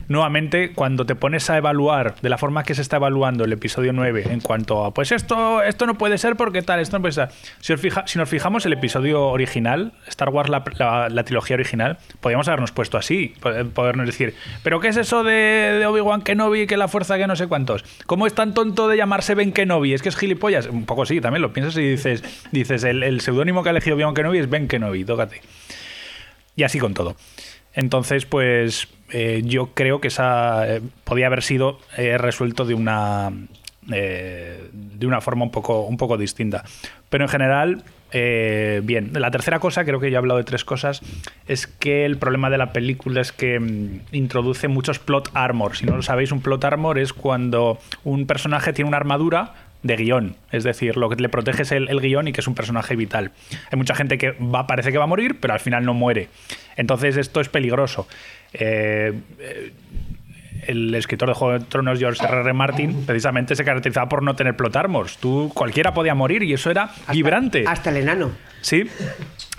nuevamente 0.07 0.71
cuando 0.73 1.07
te 1.07 1.15
pones 1.15 1.49
a 1.49 1.57
evaluar 1.57 2.15
de 2.21 2.29
la 2.29 2.37
forma 2.37 2.63
que 2.63 2.75
se 2.75 2.83
está 2.83 2.97
evaluando 2.97 3.43
el 3.43 3.53
episodio 3.53 3.91
9 3.91 4.25
en 4.29 4.39
cuanto 4.39 4.85
a 4.85 4.93
pues 4.93 5.11
esto 5.11 5.61
esto 5.63 5.85
no 5.85 5.97
puede 5.97 6.17
ser 6.17 6.35
porque 6.35 6.61
tal, 6.61 6.79
esto 6.79 6.97
no 6.97 7.01
puede 7.01 7.13
ser. 7.13 7.29
Si, 7.59 7.73
si 8.05 8.17
nos 8.19 8.29
fijamos 8.29 8.67
el 8.67 8.73
episodio 8.73 9.25
original, 9.25 9.93
Star 10.07 10.29
Wars 10.29 10.49
la, 10.49 11.09
la 11.09 11.23
trilogía 11.23 11.55
original, 11.55 11.97
podríamos 12.19 12.47
habernos 12.47 12.71
puesto 12.71 12.97
así, 12.99 13.33
podernos 13.73 14.05
decir 14.05 14.26
¿pero 14.63 14.79
qué 14.79 14.89
es 14.89 14.97
eso 14.97 15.23
de, 15.23 15.83
Obi-Wan 15.87 16.21
Kenobi 16.21 16.67
que 16.67 16.77
la 16.77 16.87
fuerza 16.87 17.17
que 17.17 17.27
no 17.27 17.35
sé 17.35 17.47
cuántos? 17.47 17.83
¿Cómo 18.05 18.27
es 18.27 18.33
tan 18.33 18.53
tonto 18.53 18.87
de 18.87 18.97
llamarse 18.97 19.35
Ben 19.35 19.51
Kenobi? 19.51 19.93
¿Es 19.93 20.01
que 20.01 20.09
es 20.09 20.15
gilipollas? 20.15 20.67
Un 20.67 20.85
poco 20.85 21.05
sí, 21.05 21.21
también 21.21 21.41
lo 21.41 21.53
piensas 21.53 21.77
y 21.77 21.89
dices, 21.89 22.23
dices 22.51 22.83
el, 22.83 23.03
el 23.03 23.21
seudónimo 23.21 23.63
que 23.63 23.69
ha 23.69 23.71
elegido 23.71 23.95
Obi-Wan 23.95 24.13
Kenobi 24.13 24.39
es 24.39 24.49
Ben 24.49 24.67
Kenobi, 24.67 25.05
tócate. 25.05 25.41
Y 26.55 26.63
así 26.63 26.79
con 26.79 26.93
todo. 26.93 27.15
Entonces, 27.73 28.25
pues 28.25 28.87
eh, 29.11 29.43
yo 29.45 29.67
creo 29.75 30.01
que 30.01 30.09
esa 30.09 30.67
eh, 30.67 30.81
podía 31.03 31.27
haber 31.27 31.43
sido 31.43 31.79
eh, 31.95 32.17
resuelto 32.17 32.65
de 32.65 32.73
una 32.73 33.31
de 33.87 35.07
una 35.07 35.21
forma 35.21 35.45
un 35.45 35.51
poco, 35.51 35.83
un 35.83 35.95
poco 35.95 36.17
distinta. 36.17 36.65
Pero 37.07 37.23
en 37.23 37.29
general, 37.29 37.83
eh, 38.11 38.81
bien, 38.83 39.11
la 39.13 39.31
tercera 39.31 39.59
cosa, 39.59 39.83
creo 39.83 39.99
que 39.99 40.09
ya 40.09 40.15
he 40.15 40.17
hablado 40.17 40.37
de 40.37 40.43
tres 40.43 40.63
cosas, 40.63 41.01
es 41.47 41.67
que 41.67 42.05
el 42.05 42.17
problema 42.17 42.49
de 42.49 42.57
la 42.57 42.71
película 42.71 43.21
es 43.21 43.31
que 43.31 43.59
mm, 43.59 44.01
introduce 44.11 44.67
muchos 44.67 44.99
plot 44.99 45.29
armor. 45.33 45.75
Si 45.75 45.85
no 45.85 45.95
lo 45.95 46.01
sabéis, 46.01 46.31
un 46.31 46.41
plot 46.41 46.63
armor 46.63 46.99
es 46.99 47.13
cuando 47.13 47.79
un 48.03 48.25
personaje 48.25 48.73
tiene 48.73 48.87
una 48.87 48.97
armadura 48.97 49.53
de 49.83 49.95
guion, 49.95 50.35
es 50.51 50.63
decir, 50.63 50.97
lo 50.97 51.07
que 51.09 51.15
le 51.15 51.29
protege 51.29 51.61
es 51.61 51.71
el, 51.71 52.01
guion 52.01 52.27
y 52.27 52.33
que 52.33 52.41
es 52.41 52.47
un 52.47 52.55
personaje 52.55 52.95
vital. 52.95 53.31
Hay 53.71 53.77
mucha 53.77 53.93
gente 53.95 54.17
que 54.17 54.33
parece 54.67 54.91
que 54.91 54.97
va 54.97 55.03
a 55.03 55.07
morir, 55.07 55.39
pero 55.39 55.53
al 55.53 55.59
final 55.59 55.85
no 55.85 55.93
muere. 55.93 56.29
Entonces 56.75 57.15
esto 57.17 57.41
es 57.41 57.49
peligroso. 57.49 58.07
eh, 58.53 59.13
eh 59.39 59.71
el 60.67 60.93
escritor 60.95 61.29
de 61.29 61.35
Juego 61.35 61.59
de 61.59 61.65
Tronos, 61.65 61.99
George 61.99 62.23
R. 62.23 62.41
R. 62.41 62.53
Martin, 62.53 63.05
precisamente 63.05 63.55
se 63.55 63.63
caracterizaba 63.63 64.09
por 64.09 64.23
no 64.23 64.35
tener 64.35 64.55
plot 64.55 64.75
armors. 64.75 65.17
Tú, 65.17 65.51
cualquiera 65.53 65.93
podía 65.93 66.15
morir 66.15 66.43
y 66.43 66.53
eso 66.53 66.69
era 66.69 66.91
vibrante. 67.11 67.63
Hasta 67.67 67.89
el 67.89 67.97
enano. 67.97 68.31
Sí. 68.61 68.83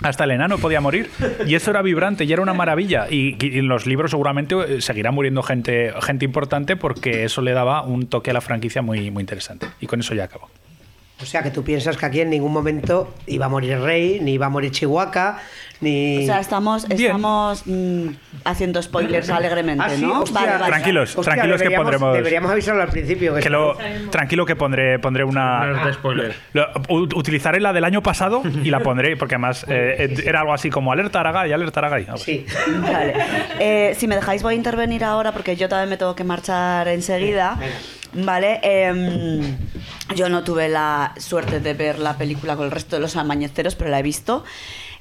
hasta 0.01 0.23
el 0.23 0.31
enano 0.31 0.57
podía 0.57 0.81
morir. 0.81 1.09
Y 1.45 1.55
eso 1.55 1.71
era 1.71 1.81
vibrante 1.81 2.25
y 2.25 2.33
era 2.33 2.41
una 2.41 2.53
maravilla. 2.53 3.07
Y, 3.09 3.37
y 3.43 3.59
en 3.59 3.67
los 3.67 3.85
libros 3.85 4.11
seguramente 4.11 4.55
eh, 4.55 4.81
seguirá 4.81 5.11
muriendo 5.11 5.41
gente, 5.41 5.93
gente 6.01 6.25
importante 6.25 6.75
porque 6.75 7.23
eso 7.23 7.41
le 7.41 7.53
daba 7.53 7.81
un 7.81 8.07
toque 8.07 8.31
a 8.31 8.33
la 8.33 8.41
franquicia 8.41 8.81
muy, 8.81 9.11
muy 9.11 9.21
interesante. 9.21 9.67
Y 9.81 9.87
con 9.87 9.99
eso 9.99 10.13
ya 10.13 10.25
acabo. 10.25 10.49
O 11.21 11.25
sea, 11.25 11.43
que 11.43 11.51
tú 11.51 11.63
piensas 11.63 11.97
que 11.97 12.05
aquí 12.05 12.21
en 12.21 12.29
ningún 12.29 12.53
momento 12.53 13.13
iba 13.27 13.45
a 13.47 13.49
morir 13.49 13.77
Rey, 13.79 14.19
ni 14.21 14.33
iba 14.33 14.45
a 14.45 14.49
morir 14.49 14.71
Chihuahua, 14.71 15.37
ni... 15.81 16.23
O 16.23 16.25
sea, 16.25 16.39
estamos, 16.39 16.85
estamos 16.89 17.63
mm, 17.65 18.07
haciendo 18.45 18.81
spoilers 18.81 19.29
alegremente, 19.29 19.83
Ah, 19.85 19.89
sí, 19.89 20.01
¿no? 20.01 20.21
hostia. 20.21 20.57
Tranquilos, 20.65 21.17
Hostia, 21.17 21.33
tranquilos 21.33 21.61
que 21.61 21.71
pondremos. 21.71 22.13
Deberíamos 22.15 22.51
avisarlo 22.51 22.81
al 22.81 22.89
principio. 22.89 23.35
Que 23.35 23.41
Que 23.41 23.49
lo, 23.49 23.77
tranquilo 24.09 24.45
que 24.45 24.55
pondré, 24.55 24.97
pondré 24.99 25.23
una... 25.25 25.61
Alerta 25.61 25.87
de 25.87 25.93
spoiler. 25.93 26.35
Lo- 26.53 26.67
utilizaré 26.89 27.59
la 27.59 27.73
del 27.73 27.83
año 27.83 28.01
pasado 28.01 28.41
y 28.63 28.69
la 28.69 28.79
pondré, 28.79 29.17
porque 29.17 29.35
además 29.35 29.65
eh, 29.69 30.15
era 30.25 30.39
algo 30.41 30.53
así 30.53 30.69
como 30.69 30.91
alerta 30.93 31.19
Aragay, 31.19 31.51
alerta 31.51 31.79
Aragay. 31.81 32.03
Algo 32.03 32.15
así. 32.15 32.45
Sí. 32.47 32.71
Vale. 32.81 33.13
Eh, 33.59 33.93
si 33.97 34.07
me 34.07 34.15
dejáis 34.15 34.41
voy 34.43 34.53
a 34.53 34.57
intervenir 34.57 35.03
ahora 35.03 35.31
porque 35.33 35.55
yo 35.57 35.67
también 35.67 35.89
me 35.89 35.97
tengo 35.97 36.15
que 36.15 36.23
marchar 36.23 36.87
enseguida. 36.87 37.57
Vale. 38.13 38.59
Em, 38.63 39.57
yo 40.15 40.29
no 40.29 40.43
tuve 40.43 40.69
la 40.69 41.13
suerte 41.17 41.59
de 41.59 41.73
ver 41.73 41.99
la 41.99 42.17
película 42.17 42.55
con 42.55 42.65
el 42.65 42.71
resto 42.71 42.95
de 42.95 43.01
los 43.01 43.15
amañeceros, 43.15 43.75
pero 43.75 43.89
la 43.89 43.99
he 43.99 44.03
visto. 44.03 44.43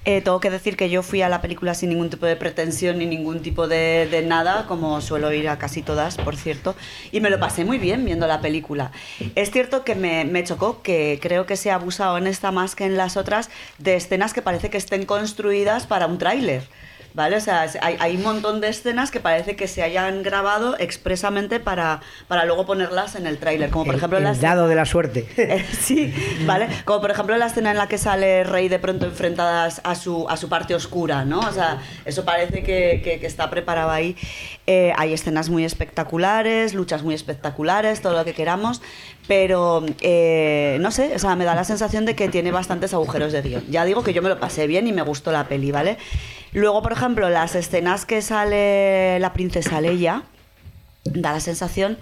Eh, 0.04 0.22
tengo 0.22 0.40
que 0.40 0.48
decir 0.48 0.76
que 0.76 0.88
yo 0.88 1.02
fui 1.02 1.22
a 1.22 1.28
la 1.28 1.42
película 1.42 1.74
sin 1.74 1.90
ningún 1.90 2.08
tipo 2.08 2.24
de 2.24 2.36
pretensión 2.36 2.98
ni 2.98 3.06
ningún 3.06 3.42
tipo 3.42 3.68
de, 3.68 4.08
de 4.10 4.22
nada, 4.22 4.66
como 4.66 5.00
suelo 5.00 5.32
ir 5.32 5.48
a 5.48 5.58
casi 5.58 5.82
todas, 5.82 6.16
por 6.16 6.36
cierto, 6.36 6.76
y 7.12 7.20
me 7.20 7.30
lo 7.30 7.38
pasé 7.38 7.64
muy 7.64 7.78
bien 7.78 8.04
viendo 8.04 8.26
la 8.26 8.40
película. 8.40 8.92
Es 9.34 9.50
cierto 9.50 9.84
que 9.84 9.94
me, 9.96 10.24
me 10.24 10.44
chocó 10.44 10.82
que 10.82 11.18
creo 11.20 11.46
que 11.46 11.56
se 11.56 11.70
ha 11.70 11.74
abusado 11.74 12.16
en 12.16 12.26
esta 12.26 12.52
más 12.52 12.74
que 12.74 12.84
en 12.84 12.96
las 12.96 13.16
otras 13.16 13.50
de 13.78 13.96
escenas 13.96 14.32
que 14.32 14.40
parece 14.40 14.70
que 14.70 14.78
estén 14.78 15.04
construidas 15.04 15.86
para 15.86 16.06
un 16.06 16.16
tráiler. 16.16 16.62
¿Vale? 17.18 17.34
O 17.36 17.40
sea, 17.40 17.66
hay, 17.82 17.96
hay 17.98 18.14
un 18.14 18.22
montón 18.22 18.60
de 18.60 18.68
escenas 18.68 19.10
que 19.10 19.18
parece 19.18 19.56
que 19.56 19.66
se 19.66 19.82
hayan 19.82 20.22
grabado 20.22 20.76
expresamente 20.78 21.58
para, 21.58 22.00
para 22.28 22.44
luego 22.44 22.64
ponerlas 22.64 23.16
en 23.16 23.26
el 23.26 23.38
tráiler. 23.38 23.70
Como 23.70 23.86
por 23.86 23.94
El- 23.94 23.98
ejemplo 23.98 24.18
el 24.18 24.40
dado 24.40 24.68
de 24.68 24.76
la 24.76 24.84
suerte. 24.86 25.26
eh, 25.36 25.66
sí, 25.80 26.14
¿vale? 26.46 26.68
Como 26.84 27.00
por 27.00 27.10
ejemplo 27.10 27.36
la 27.36 27.46
escena 27.46 27.72
en 27.72 27.76
la 27.76 27.88
que 27.88 27.98
sale 27.98 28.44
Rey 28.44 28.68
de 28.68 28.78
pronto 28.78 29.04
enfrentadas 29.06 29.80
a 29.82 29.96
su, 29.96 30.28
a 30.28 30.36
su 30.36 30.48
parte 30.48 30.76
oscura, 30.76 31.24
¿no? 31.24 31.40
O 31.40 31.50
sea, 31.52 31.78
eso 32.04 32.24
parece 32.24 32.62
que, 32.62 33.00
que- 33.02 33.18
que 33.18 33.26
está 33.26 33.50
preparado 33.50 33.90
ahí. 33.90 34.16
Eh, 34.68 34.92
hay 34.96 35.12
escenas 35.12 35.48
muy 35.48 35.64
espectaculares, 35.64 36.72
luchas 36.72 37.02
muy 37.02 37.14
espectaculares, 37.16 38.00
todo 38.00 38.12
lo 38.12 38.24
que 38.24 38.32
queramos, 38.32 38.80
pero 39.26 39.84
eh, 40.02 40.78
no 40.80 40.92
sé, 40.92 41.12
o 41.16 41.18
sea, 41.18 41.34
me 41.34 41.44
da 41.44 41.56
la 41.56 41.64
sensación 41.64 42.04
de 42.04 42.14
que 42.14 42.28
tiene 42.28 42.52
bastantes 42.52 42.94
agujeros 42.94 43.32
de 43.32 43.42
guion. 43.42 43.64
Ya 43.68 43.84
digo 43.84 44.04
que 44.04 44.12
yo 44.12 44.22
me 44.22 44.28
lo 44.28 44.38
pasé 44.38 44.68
bien 44.68 44.86
y 44.86 44.92
me 44.92 45.02
gustó 45.02 45.32
la 45.32 45.48
peli, 45.48 45.72
¿vale? 45.72 45.98
Luego, 46.52 46.82
por 46.82 46.92
ejemplo, 46.92 47.28
las 47.30 47.54
escenas 47.54 48.04
que 48.06 48.22
sale 48.22 49.18
la 49.20 49.32
princesa 49.32 49.80
Leia, 49.80 50.22
da 51.04 51.32
la 51.32 51.40
sensación 51.40 51.98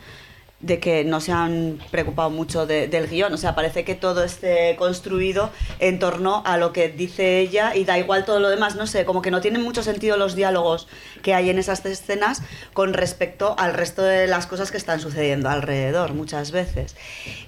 de 0.58 0.80
que 0.80 1.04
no 1.04 1.20
se 1.20 1.32
han 1.32 1.78
preocupado 1.90 2.30
mucho 2.30 2.66
de- 2.66 2.88
del 2.88 3.08
guion. 3.08 3.32
O 3.32 3.36
sea, 3.36 3.54
parece 3.54 3.84
que 3.84 3.94
todo 3.94 4.24
esté 4.24 4.74
construido 4.78 5.50
en 5.80 5.98
torno 5.98 6.42
a 6.46 6.56
lo 6.56 6.72
que 6.72 6.88
dice 6.88 7.40
ella 7.40 7.74
y 7.76 7.84
da 7.84 7.98
igual 7.98 8.24
todo 8.24 8.40
lo 8.40 8.48
demás. 8.48 8.74
No 8.74 8.86
sé, 8.86 9.04
como 9.04 9.20
que 9.20 9.30
no 9.30 9.42
tienen 9.42 9.60
mucho 9.62 9.82
sentido 9.82 10.16
los 10.16 10.34
diálogos 10.34 10.88
que 11.22 11.34
hay 11.34 11.50
en 11.50 11.58
esas 11.58 11.84
escenas 11.84 12.40
con 12.72 12.94
respecto 12.94 13.54
al 13.58 13.74
resto 13.74 14.02
de 14.02 14.26
las 14.28 14.46
cosas 14.46 14.70
que 14.70 14.78
están 14.78 14.98
sucediendo 14.98 15.50
alrededor 15.50 16.14
muchas 16.14 16.52
veces. 16.52 16.96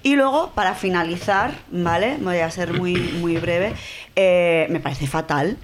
Y 0.03 0.15
luego, 0.15 0.51
para 0.53 0.75
finalizar, 0.75 1.55
¿vale? 1.71 2.17
Voy 2.21 2.37
a 2.37 2.51
ser 2.51 2.73
muy, 2.73 2.93
muy 2.95 3.37
breve. 3.37 3.73
eh, 4.15 4.67
me 4.69 4.79
parece 4.79 5.07
fatal 5.07 5.57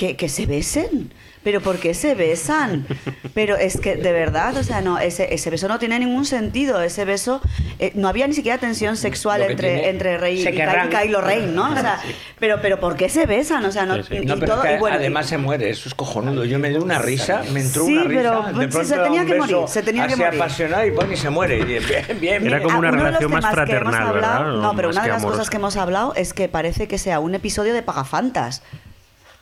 que, 0.00 0.16
que 0.16 0.30
se 0.30 0.46
besen. 0.46 1.12
Pero 1.42 1.62
¿por 1.62 1.78
qué 1.78 1.94
se 1.94 2.14
besan? 2.14 2.86
Pero 3.32 3.56
es 3.56 3.80
que, 3.80 3.96
de 3.96 4.12
verdad, 4.12 4.54
o 4.58 4.62
sea, 4.62 4.82
no, 4.82 4.98
ese, 4.98 5.32
ese 5.32 5.48
beso 5.48 5.68
no 5.68 5.78
tiene 5.78 5.98
ningún 5.98 6.26
sentido. 6.26 6.82
Ese 6.82 7.06
beso, 7.06 7.40
eh, 7.78 7.92
no 7.94 8.08
había 8.08 8.26
ni 8.26 8.34
siquiera 8.34 8.58
tensión 8.58 8.94
sexual 8.98 9.40
entre, 9.42 9.72
tiene- 9.72 9.88
entre 9.88 10.18
Rey 10.18 10.40
y. 10.40 10.44
Ky- 10.44 10.58
y 10.60 10.88
Kylo 10.94 11.22
Ren, 11.22 11.54
¿no? 11.54 11.70
O 11.72 11.74
sea, 11.76 11.98
pero, 12.38 12.60
pero 12.60 12.78
¿por 12.78 12.94
qué 12.94 13.08
se 13.08 13.24
besan? 13.24 13.64
O 13.64 13.72
sea, 13.72 13.86
no, 13.86 13.96
Sí, 13.96 14.02
sí. 14.20 14.26
No, 14.26 14.36
y 14.36 14.40
pero 14.40 14.52
todo- 14.52 14.64
es 14.64 14.68
que 14.70 14.76
y 14.76 14.78
bueno, 14.80 14.96
además 14.96 15.26
y- 15.26 15.28
se 15.30 15.38
muere, 15.38 15.70
eso 15.70 15.88
es 15.88 15.94
cojonudo. 15.94 16.44
Yo 16.44 16.58
me 16.58 16.68
dio 16.68 16.82
una 16.82 16.98
risa, 16.98 17.42
me 17.52 17.60
entró 17.60 17.86
Sí, 17.86 17.92
una 17.94 18.04
risa. 18.04 18.20
pero, 18.22 18.42
de 18.42 18.52
pues, 18.52 18.68
pronto 18.68 18.88
se 18.88 18.98
tenía 18.98 19.24
que 19.24 19.34
morir, 19.36 19.56
se 19.66 19.82
tenía 19.82 20.06
que 20.08 20.16
morir. 20.16 20.40
apasionado 20.42 20.86
y, 20.86 20.90
pon, 20.90 21.10
y 21.12 21.16
se 21.16 21.30
muere. 21.30 21.58
Y 21.58 21.64
bien, 21.64 21.82
bien, 22.20 22.46
Era 22.46 22.62
como 22.62 22.78
una 22.80 22.88
Ah, 22.88 22.92
uno 22.92 23.04
de 23.04 23.10
los 23.12 23.20
relación 23.20 23.30
más 23.32 23.50
fraternal, 23.50 23.94
hablado- 23.94 24.12
¿verdad? 24.44 24.60
No, 24.62 24.76
pero 24.76 24.90
una 24.90 25.02
de 25.04 25.08
las 25.08 25.22
cosas 25.24 25.48
que 25.48 25.56
hemos 25.56 25.76
hablado 25.78 26.14
es 26.16 26.34
que 26.34 26.48
parece 26.48 26.86
que 26.86 26.98
sea 26.98 27.18
un 27.18 27.34
episodio 27.34 27.72
de 27.72 27.82
Pagafantas. 27.82 28.62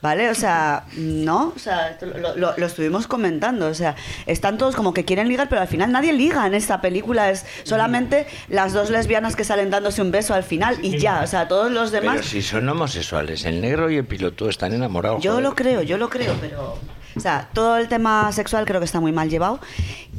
¿Vale? 0.01 0.31
O 0.31 0.35
sea, 0.37 0.85
no, 0.97 1.53
o 1.57 1.59
sea, 1.59 1.91
esto 1.91 2.07
lo, 2.07 2.37
lo- 2.37 2.55
lo 2.57 2.67
estuvimos 2.67 3.09
comentando. 3.09 3.67
O 3.67 3.75
sea, 3.75 3.97
están 4.27 4.57
todos 4.57 4.77
como 4.77 4.95
que 4.95 5.05
quieren 5.05 5.27
ligar, 5.29 5.49
pero 5.49 5.61
al 5.61 5.67
final 5.67 5.91
nadie 5.91 6.13
liga 6.13 6.47
en 6.47 6.55
esta 6.55 6.81
película. 6.81 7.31
Es 7.31 7.45
solamente 7.65 8.27
las 8.49 8.73
dos 8.73 8.91
lesbianas 8.91 9.35
que 9.35 9.43
salen 9.43 9.71
dándose 9.71 10.01
un 10.01 10.13
beso 10.13 10.35
al 10.35 10.45
final 10.45 10.79
y 10.83 10.99
ya. 10.99 11.23
O 11.23 11.27
sea, 11.27 11.49
todos 11.49 11.73
los 11.73 11.91
demás. 11.91 12.17
Pero 12.19 12.29
si 12.29 12.43
son 12.43 12.69
homosexuales, 12.69 13.45
el 13.45 13.61
negro 13.61 13.91
y 13.91 13.97
el 13.97 14.05
piloto 14.07 14.49
están 14.49 14.73
enamorados. 14.73 15.21
Yo 15.21 15.33
joder. 15.33 15.45
lo 15.45 15.55
creo, 15.57 15.83
yo 15.83 15.99
lo 15.99 16.09
creo, 16.09 16.35
pero. 16.41 16.79
O 17.19 17.21
sea, 17.21 17.49
todo 17.53 17.77
el 17.79 17.89
tema 17.89 18.31
sexual 18.31 18.65
creo 18.65 18.81
que 18.81 18.85
está 18.85 19.01
muy 19.01 19.11
mal 19.11 19.29
llevado. 19.29 19.61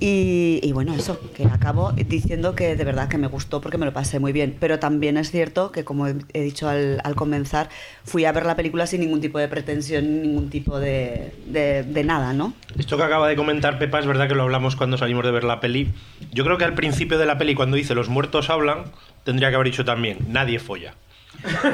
Y, 0.01 0.71
bueno, 0.73 0.93
eso, 0.93 1.19
que 1.33 1.45
acabo 1.45 1.91
diciendo 1.91 2.55
que 2.55 2.75
de 2.75 2.83
verdad 2.83 3.09
que 3.09 3.17
me 3.17 3.27
gustó 3.27 3.59
porque 3.59 3.77
me 3.77 3.85
lo 3.85 3.93
pasé 3.93 4.19
muy 4.19 4.31
bien. 4.31 4.55
Pero 4.59 4.79
también 4.79 5.17
es 5.17 5.31
cierto 5.31 5.71
que, 5.71 5.83
como 5.83 6.07
he, 6.07 6.41
dicho 6.41 6.69
al, 6.69 7.01
al 7.03 7.15
comenzar, 7.15 7.69
fui 8.03 8.25
a 8.25 8.31
ver 8.31 8.45
la 8.45 8.55
película 8.55 8.85
sin 8.85 9.01
ningún 9.01 9.21
tipo 9.21 9.39
de 9.39 9.47
pretensión, 9.47 10.21
ningún 10.21 10.49
tipo 10.49 10.79
de, 10.79 11.33
de, 11.47 11.83
de 11.83 12.03
nada, 12.03 12.33
¿no? 12.33 12.53
Esto 12.77 12.97
que 12.97 13.03
acaba 13.03 13.27
de 13.27 13.35
comentar 13.35 13.79
Pepa 13.79 13.99
es 13.99 14.05
verdad 14.05 14.27
que 14.27 14.35
lo 14.35 14.43
hablamos 14.43 14.75
cuando 14.75 14.97
salimos 14.97 15.23
de 15.25 15.31
ver 15.31 15.45
la 15.45 15.59
peli. 15.59 15.89
Yo 16.31 16.43
creo 16.43 16.57
que 16.57 16.65
al 16.65 16.75
principio 16.75 17.17
de 17.17 17.25
la 17.25 17.37
peli, 17.37 17.55
cuando 17.55 17.77
dice 17.77 17.95
los 17.95 18.09
muertos 18.09 18.49
hablan, 18.49 18.85
tendría 19.23 19.49
que 19.49 19.55
haber 19.55 19.67
dicho 19.67 19.85
también, 19.85 20.17
nadie 20.27 20.59
folla. 20.59 20.95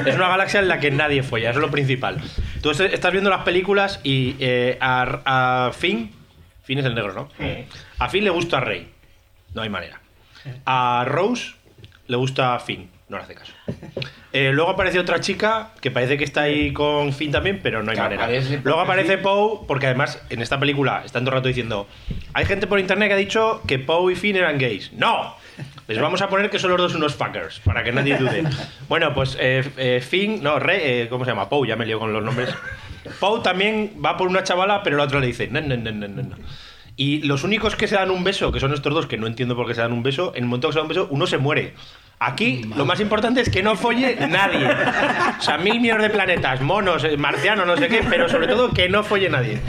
Es 0.06 0.14
una 0.14 0.28
galaxia 0.28 0.60
en 0.60 0.68
la 0.68 0.78
que 0.80 0.90
nadie 0.90 1.22
folla, 1.22 1.50
es 1.50 1.56
lo 1.56 1.70
principal. 1.70 2.18
Tú 2.62 2.70
est- 2.70 2.80
estás 2.80 3.12
viendo 3.12 3.30
las 3.30 3.42
películas 3.42 4.00
y 4.04 4.36
eh, 4.38 4.78
a, 4.80 5.66
a 5.68 5.72
Finn, 5.72 6.12
Finn 6.64 6.78
es 6.78 6.84
el 6.84 6.94
negro, 6.94 7.12
¿no? 7.12 7.28
A 7.98 8.08
Finn 8.08 8.24
le 8.24 8.30
gusta 8.30 8.60
Rey, 8.60 8.88
no 9.54 9.62
hay 9.62 9.68
manera. 9.68 10.00
A 10.64 11.04
Rose 11.06 11.54
le 12.06 12.16
gusta 12.16 12.58
Finn, 12.60 12.88
no 13.08 13.16
le 13.16 13.22
hace 13.24 13.34
caso. 13.34 13.52
Eh, 14.32 14.50
luego 14.52 14.70
aparece 14.70 14.98
otra 14.98 15.18
chica 15.20 15.70
que 15.80 15.90
parece 15.90 16.18
que 16.18 16.24
está 16.24 16.42
ahí 16.42 16.72
con 16.72 17.12
Finn 17.12 17.32
también, 17.32 17.60
pero 17.62 17.82
no 17.82 17.90
hay 17.90 17.96
manera. 17.96 18.26
Luego 18.64 18.80
aparece 18.80 19.16
sí. 19.16 19.22
Poe, 19.22 19.60
porque 19.66 19.86
además 19.86 20.22
en 20.30 20.42
esta 20.42 20.60
película 20.60 21.02
están 21.04 21.24
todo 21.24 21.30
el 21.34 21.38
rato 21.40 21.48
diciendo: 21.48 21.88
hay 22.34 22.44
gente 22.44 22.66
por 22.66 22.78
internet 22.78 23.08
que 23.08 23.14
ha 23.14 23.18
dicho 23.18 23.62
que 23.66 23.78
Poe 23.78 24.12
y 24.12 24.16
Finn 24.16 24.36
eran 24.36 24.58
gays. 24.58 24.92
¡No! 24.92 25.34
Les 25.88 26.00
vamos 26.00 26.20
a 26.22 26.28
poner 26.28 26.50
que 26.50 26.58
son 26.58 26.70
los 26.70 26.80
dos 26.80 26.94
unos 26.94 27.14
fuckers, 27.14 27.60
para 27.60 27.84
que 27.84 27.92
nadie 27.92 28.16
dude. 28.16 28.44
Bueno, 28.88 29.14
pues 29.14 29.36
eh, 29.40 29.62
eh, 29.76 30.00
Finn, 30.00 30.42
no, 30.42 30.58
Re, 30.58 31.02
eh, 31.02 31.08
¿cómo 31.08 31.24
se 31.24 31.30
llama? 31.30 31.48
Poe, 31.48 31.68
ya 31.68 31.76
me 31.76 31.86
lío 31.86 31.98
con 31.98 32.12
los 32.12 32.22
nombres. 32.22 32.50
Poe 33.20 33.40
también 33.40 33.92
va 34.04 34.16
por 34.16 34.28
una 34.28 34.42
chavala, 34.42 34.82
pero 34.82 34.96
la 34.96 35.04
otra 35.04 35.20
le 35.20 35.28
dice: 35.28 35.48
no, 35.48 35.60
no, 35.60 35.76
no, 35.76 35.92
no, 35.92 36.08
no". 36.08 36.36
Y 36.96 37.22
los 37.22 37.44
únicos 37.44 37.76
que 37.76 37.88
se 37.88 37.94
dan 37.94 38.10
un 38.10 38.24
beso, 38.24 38.50
que 38.50 38.58
son 38.58 38.72
estos 38.72 38.92
dos, 38.92 39.06
que 39.06 39.18
no 39.18 39.26
entiendo 39.26 39.54
por 39.54 39.66
qué 39.66 39.74
se 39.74 39.82
dan 39.82 39.92
un 39.92 40.02
beso, 40.02 40.32
en 40.34 40.44
el 40.44 40.48
momento 40.48 40.68
que 40.68 40.72
se 40.72 40.78
dan 40.78 40.84
un 40.84 40.88
beso, 40.88 41.08
uno 41.10 41.26
se 41.26 41.38
muere. 41.38 41.74
Aquí 42.18 42.62
lo 42.74 42.86
más 42.86 42.98
importante 43.00 43.42
es 43.42 43.50
que 43.50 43.62
no 43.62 43.76
folle 43.76 44.16
nadie. 44.26 44.66
O 45.38 45.42
sea, 45.42 45.58
mil 45.58 45.80
millones 45.80 46.04
de 46.04 46.10
planetas, 46.10 46.62
monos, 46.62 47.04
eh, 47.04 47.18
marcianos, 47.18 47.66
no 47.66 47.76
sé 47.76 47.88
qué, 47.88 48.02
pero 48.08 48.26
sobre 48.26 48.46
todo 48.46 48.70
que 48.70 48.88
no 48.88 49.04
folle 49.04 49.28
nadie. 49.28 49.60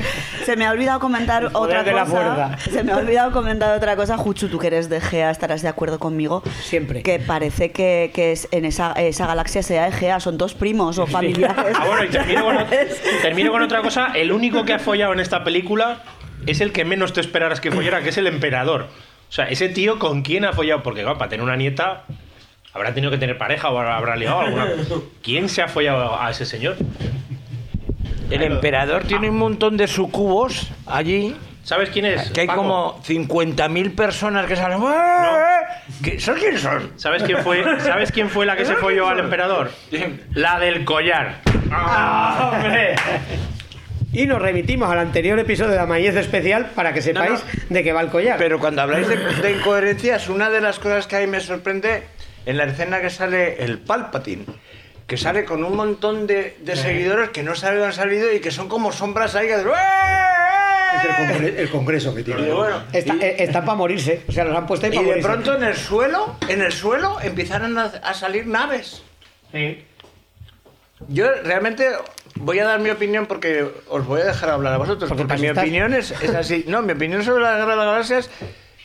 Se 0.46 0.56
me 0.56 0.66
ha 0.66 0.72
olvidado 0.72 1.02
comentar 1.02 1.50
otra 1.52 1.84
de 1.84 1.92
la 1.92 2.06
cosa. 2.06 2.12
cuerda. 2.12 2.58
Se 2.60 2.86
me 2.86 2.94
ha 2.94 2.98
olvidado 2.98 3.34
comentar 3.34 3.76
otra 3.76 3.98
cosa. 3.98 4.18
Juchu, 4.18 4.48
tú 4.48 4.60
que 4.60 4.68
eres 4.68 4.88
de 4.88 5.02
Gea, 5.02 5.30
estarás 5.30 5.62
de 5.62 5.68
acuerdo 5.68 6.00
conmigo. 6.00 6.42
Siempre. 6.62 7.04
Que 7.04 7.20
parece 7.20 7.72
que, 7.72 8.12
que 8.14 8.32
es, 8.32 8.48
en 8.52 8.64
esa, 8.64 8.94
esa 8.94 9.28
galaxia 9.28 9.62
sea 9.62 9.90
Egea, 9.90 10.22
son 10.22 10.38
dos 10.38 10.54
primos 10.54 10.98
o 11.00 11.06
familiares. 11.06 11.76
Ah, 11.78 11.86
bueno, 11.86 12.06
y 12.06 12.08
termino 12.08 12.46
con, 12.46 12.58
termino 13.22 13.52
con 13.52 13.62
otra 13.62 13.82
cosa. 13.82 14.14
El 14.16 14.32
único 14.32 14.64
que 14.64 14.74
ha 14.74 14.80
follado 14.80 15.12
en 15.12 15.20
esta 15.20 15.44
película 15.44 16.02
es 16.46 16.62
el 16.62 16.72
que 16.72 16.86
menos 16.86 17.12
te 17.12 17.20
esperaras 17.20 17.60
que 17.60 17.72
follara, 17.72 18.02
que 18.02 18.10
es 18.10 18.18
el 18.18 18.28
emperador. 18.28 18.88
O 19.30 19.32
sea, 19.34 19.50
ese 19.50 19.68
tío 19.68 20.00
con 20.00 20.22
quién 20.22 20.46
ha 20.46 20.54
follado, 20.54 20.82
porque 20.82 21.02
claro, 21.02 21.18
para 21.18 21.30
tener 21.30 21.44
una 21.44 21.58
nieta 21.58 22.06
habrá 22.74 22.94
tenido 22.94 23.12
que 23.12 23.18
tener 23.18 23.38
pareja 23.38 23.70
o 23.70 23.80
habrá 23.80 24.16
liado 24.16 24.40
alguna. 24.42 24.68
¿Quién 25.24 25.50
se 25.50 25.62
ha 25.62 25.68
follado 25.68 26.20
a 26.20 26.30
ese 26.32 26.46
señor? 26.46 26.76
El 28.30 28.44
emperador 28.44 29.04
tiene 29.06 29.30
un 29.30 29.38
montón 29.38 29.78
de 29.78 29.88
sucubos 29.88 30.70
allí. 30.86 31.36
¿Sabes 31.64 31.90
quién 31.90 32.06
es? 32.06 32.30
Que 32.32 32.42
hay 32.42 32.48
Paco? 32.48 32.62
como 32.62 33.02
50.000 33.04 33.96
personas 33.96 34.46
que 34.46 34.56
salen. 34.56 34.80
¿Qué- 36.04 36.20
¿Son 36.20 36.36
quiénes 36.38 36.62
son? 36.62 36.92
¿Sabes 36.96 37.24
quién 37.24 37.40
fue? 37.40 37.64
¿Sabes 37.82 38.12
quién 38.12 38.30
fue 38.30 38.46
la 38.46 38.56
que 38.56 38.66
se 38.66 38.76
folló 38.78 39.08
al 39.08 39.20
emperador? 39.20 39.72
La 40.34 40.60
del 40.60 40.86
collar. 40.86 41.42
¡Ah, 41.72 42.52
hombre! 42.54 42.96
Y 44.14 44.26
nos 44.26 44.42
remitimos 44.42 44.90
al 44.90 45.00
anterior 45.00 45.38
episodio 45.40 45.72
de 45.72 45.80
Amañez 45.80 46.16
Especial 46.16 46.68
para 46.74 46.94
que 46.94 47.02
sepáis 47.02 47.44
de 47.70 47.84
qué 47.84 47.92
va 47.92 48.02
el 48.02 48.08
collar. 48.10 48.38
Pero 48.38 48.60
cuando 48.60 48.82
habláis 48.82 49.08
de, 49.08 49.18
de 49.18 49.52
incoherencias, 49.52 50.30
una 50.30 50.50
de 50.50 50.62
las 50.62 50.80
cosas 50.80 51.06
que 51.08 51.18
a 51.18 51.20
mí 51.20 51.28
me 51.28 51.42
sorprende 51.42 52.04
en 52.48 52.58
la 52.58 52.64
escena 52.66 53.02
que 53.02 53.10
sale 53.12 53.64
el 53.64 53.78
Palpatine. 53.80 54.46
que 55.06 55.16
sale 55.18 55.46
con 55.46 55.64
un 55.64 55.76
montón 55.76 56.28
de, 56.28 56.58
de 56.60 56.76
seguidores 56.76 57.30
que 57.30 57.42
no 57.44 57.56
saben 57.56 57.76
dónde 57.80 57.88
han 57.88 57.94
salido 57.94 58.34
y 58.34 58.40
que 58.42 58.52
son 58.52 58.68
como 58.68 58.92
sombras 58.92 59.36
ahí 59.36 59.48
que... 59.48 59.54
¡Eh, 59.54 59.64
Es 60.98 61.04
el, 61.06 61.12
congre- 61.16 61.60
el 61.60 61.70
congreso 61.70 62.14
que 62.16 62.24
tiene. 62.24 62.52
Bueno, 62.52 62.82
Está, 62.92 63.16
y- 63.16 63.20
eh, 63.22 63.36
está 63.40 63.62
para 63.64 63.76
morirse. 63.76 64.24
O 64.28 64.32
sea, 64.32 64.44
los 64.46 64.58
han 64.58 64.66
puesto 64.68 64.86
ahí 64.88 64.92
y 64.94 64.98
de 64.98 65.04
morirse. 65.06 65.30
pronto 65.30 65.56
en 65.56 65.64
el 65.64 65.76
suelo, 65.78 66.36
en 66.50 66.62
el 66.62 66.72
suelo 66.74 67.18
empezaron 67.22 67.78
a, 67.78 67.86
a 67.86 68.14
salir 68.14 68.48
naves. 68.48 69.02
Yo 71.10 71.28
realmente 71.44 71.90
voy 72.36 72.60
a 72.60 72.66
dar 72.66 72.80
mi 72.80 72.90
opinión 72.90 73.28
porque 73.28 73.66
os 73.90 74.06
voy 74.06 74.22
a 74.22 74.26
dejar 74.26 74.50
hablar 74.50 74.74
a 74.74 74.78
vosotros. 74.78 75.08
Porque 75.10 75.24
Porque, 75.24 75.36
te 75.36 75.42
mi 75.42 75.50
opinión 75.50 75.94
es, 75.94 76.12
es 76.22 76.34
así. 76.36 76.66
No, 76.68 76.82
mi 76.82 76.94
opinión 76.94 77.24
sobre 77.24 77.44
la 77.44 77.58
Guerra 77.58 77.72
de 77.72 77.76
las 77.78 77.86
Galaxias, 77.86 78.30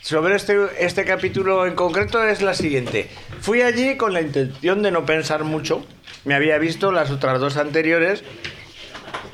sobre 0.03 0.35
este, 0.35 0.57
este 0.79 1.05
capítulo 1.05 1.65
en 1.65 1.75
concreto, 1.75 2.21
es 2.27 2.41
la 2.41 2.53
siguiente. 2.53 3.09
Fui 3.39 3.61
allí 3.61 3.95
con 3.95 4.13
la 4.13 4.19
intención 4.19 4.81
de 4.83 4.91
no 4.91 5.05
pensar 5.05 5.45
mucho. 5.45 5.85
Me 6.25 6.35
había 6.35 6.57
visto 6.57 6.91
las 6.91 7.09
otras 7.09 7.39
dos 7.39 7.55
anteriores 7.55 8.21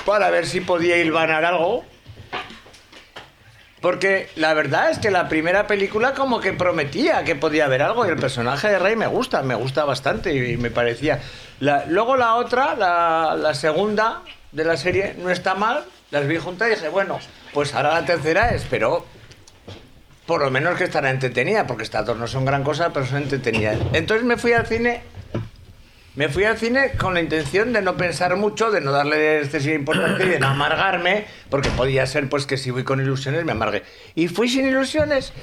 para 0.05 0.29
ver 0.29 0.45
si 0.45 0.61
podía 0.61 0.97
hilvanar 0.97 1.43
algo. 1.43 1.83
Porque 3.81 4.29
la 4.35 4.53
verdad 4.53 4.91
es 4.91 4.99
que 4.99 5.09
la 5.09 5.27
primera 5.27 5.65
película 5.65 6.13
como 6.13 6.39
que 6.39 6.53
prometía 6.53 7.23
que 7.23 7.35
podía 7.35 7.65
haber 7.65 7.81
algo 7.81 8.05
y 8.05 8.09
el 8.09 8.17
personaje 8.17 8.67
de 8.67 8.77
Rey 8.77 8.95
me 8.95 9.07
gusta, 9.07 9.41
me 9.41 9.55
gusta 9.55 9.85
bastante 9.85 10.35
y 10.35 10.57
me 10.57 10.69
parecía... 10.69 11.19
Luego 11.87 12.15
la 12.15 12.35
otra, 12.35 12.75
la, 12.75 13.35
la 13.35 13.55
segunda 13.55 14.21
de 14.51 14.65
la 14.65 14.77
serie, 14.77 15.15
no 15.17 15.31
está 15.31 15.55
mal, 15.55 15.83
las 16.11 16.27
vi 16.27 16.37
juntas 16.37 16.67
y 16.67 16.75
dije, 16.75 16.89
bueno, 16.89 17.19
pues 17.53 17.73
ahora 17.73 17.93
la 17.93 18.05
tercera 18.05 18.51
espero 18.53 19.05
por 20.29 20.43
lo 20.43 20.51
menos 20.51 20.77
que 20.77 20.83
estará 20.83 21.09
entretenida, 21.09 21.65
porque 21.65 21.81
estas 21.81 22.05
dos 22.05 22.15
no 22.15 22.27
son 22.27 22.45
gran 22.45 22.63
cosa, 22.63 22.93
pero 22.93 23.03
son 23.03 23.23
entretenidas. 23.23 23.79
Entonces 23.93 24.23
me 24.23 24.37
fui 24.37 24.53
al 24.53 24.67
cine 24.67 25.01
me 26.15 26.29
fui 26.29 26.43
al 26.43 26.55
cine 26.55 26.91
con 26.99 27.15
la 27.15 27.21
intención 27.21 27.73
de 27.73 27.81
no 27.81 27.97
pensar 27.97 28.35
mucho, 28.35 28.69
de 28.69 28.79
no 28.79 28.91
darle 28.91 29.39
excesiva 29.39 29.73
importancia 29.73 30.27
y 30.27 30.29
de 30.29 30.39
no 30.39 30.47
amargarme, 30.49 31.25
porque 31.49 31.71
podía 31.71 32.05
ser 32.05 32.29
pues 32.29 32.45
que 32.45 32.57
si 32.57 32.69
voy 32.69 32.83
con 32.83 33.01
ilusiones 33.01 33.43
me 33.43 33.53
amargue. 33.53 33.81
Y 34.13 34.27
fui 34.27 34.49
sin 34.49 34.67
ilusiones 34.67 35.33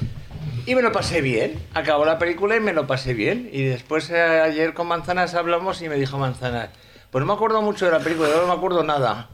y 0.66 0.76
me 0.76 0.82
lo 0.82 0.92
pasé 0.92 1.20
bien. 1.20 1.60
Acabó 1.74 2.04
la 2.04 2.20
película 2.20 2.54
y 2.54 2.60
me 2.60 2.72
lo 2.72 2.86
pasé 2.86 3.12
bien. 3.12 3.48
Y 3.52 3.64
después 3.64 4.08
eh, 4.10 4.20
ayer 4.20 4.72
con 4.72 4.86
Manzanas 4.86 5.34
hablamos 5.34 5.82
y 5.82 5.88
me 5.88 5.96
dijo 5.96 6.16
Manzanas, 6.16 6.68
pues 7.10 7.24
no 7.24 7.26
me 7.26 7.32
acuerdo 7.32 7.60
mucho 7.60 7.86
de 7.86 7.90
la 7.90 7.98
película, 7.98 8.28
no 8.36 8.46
me 8.46 8.52
acuerdo 8.52 8.84
nada. 8.84 9.30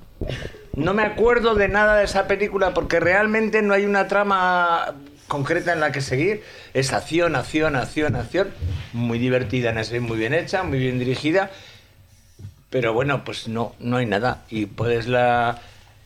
No 0.75 0.95
me 0.95 1.03
acuerdo 1.03 1.55
de 1.55 1.69
nada 1.69 1.97
de 1.97 2.05
esa 2.05 2.27
película 2.27 2.73
porque 2.73 3.01
realmente 3.01 3.61
no 3.61 3.75
hay 3.75 3.85
una 3.85 4.09
trama 4.09 4.95
concreta 5.33 5.73
en 5.73 5.81
la 5.81 5.93
que 5.93 6.03
seguir. 6.03 6.45
Es 6.75 6.93
acción, 6.93 7.37
acción, 7.37 7.75
acción, 7.75 8.17
acción. 8.17 8.49
Muy 8.93 9.19
divertida 9.19 9.71
en 9.71 10.03
muy 10.03 10.19
bien 10.19 10.35
hecha, 10.35 10.63
muy 10.63 10.79
bien 10.79 10.99
dirigida. 10.99 11.51
Pero 12.69 12.93
bueno, 12.93 13.25
pues 13.25 13.49
no, 13.49 13.75
no 13.81 13.97
hay 13.97 14.05
nada. 14.05 14.45
Y 14.51 14.67
pues 14.67 15.07
la. 15.09 15.59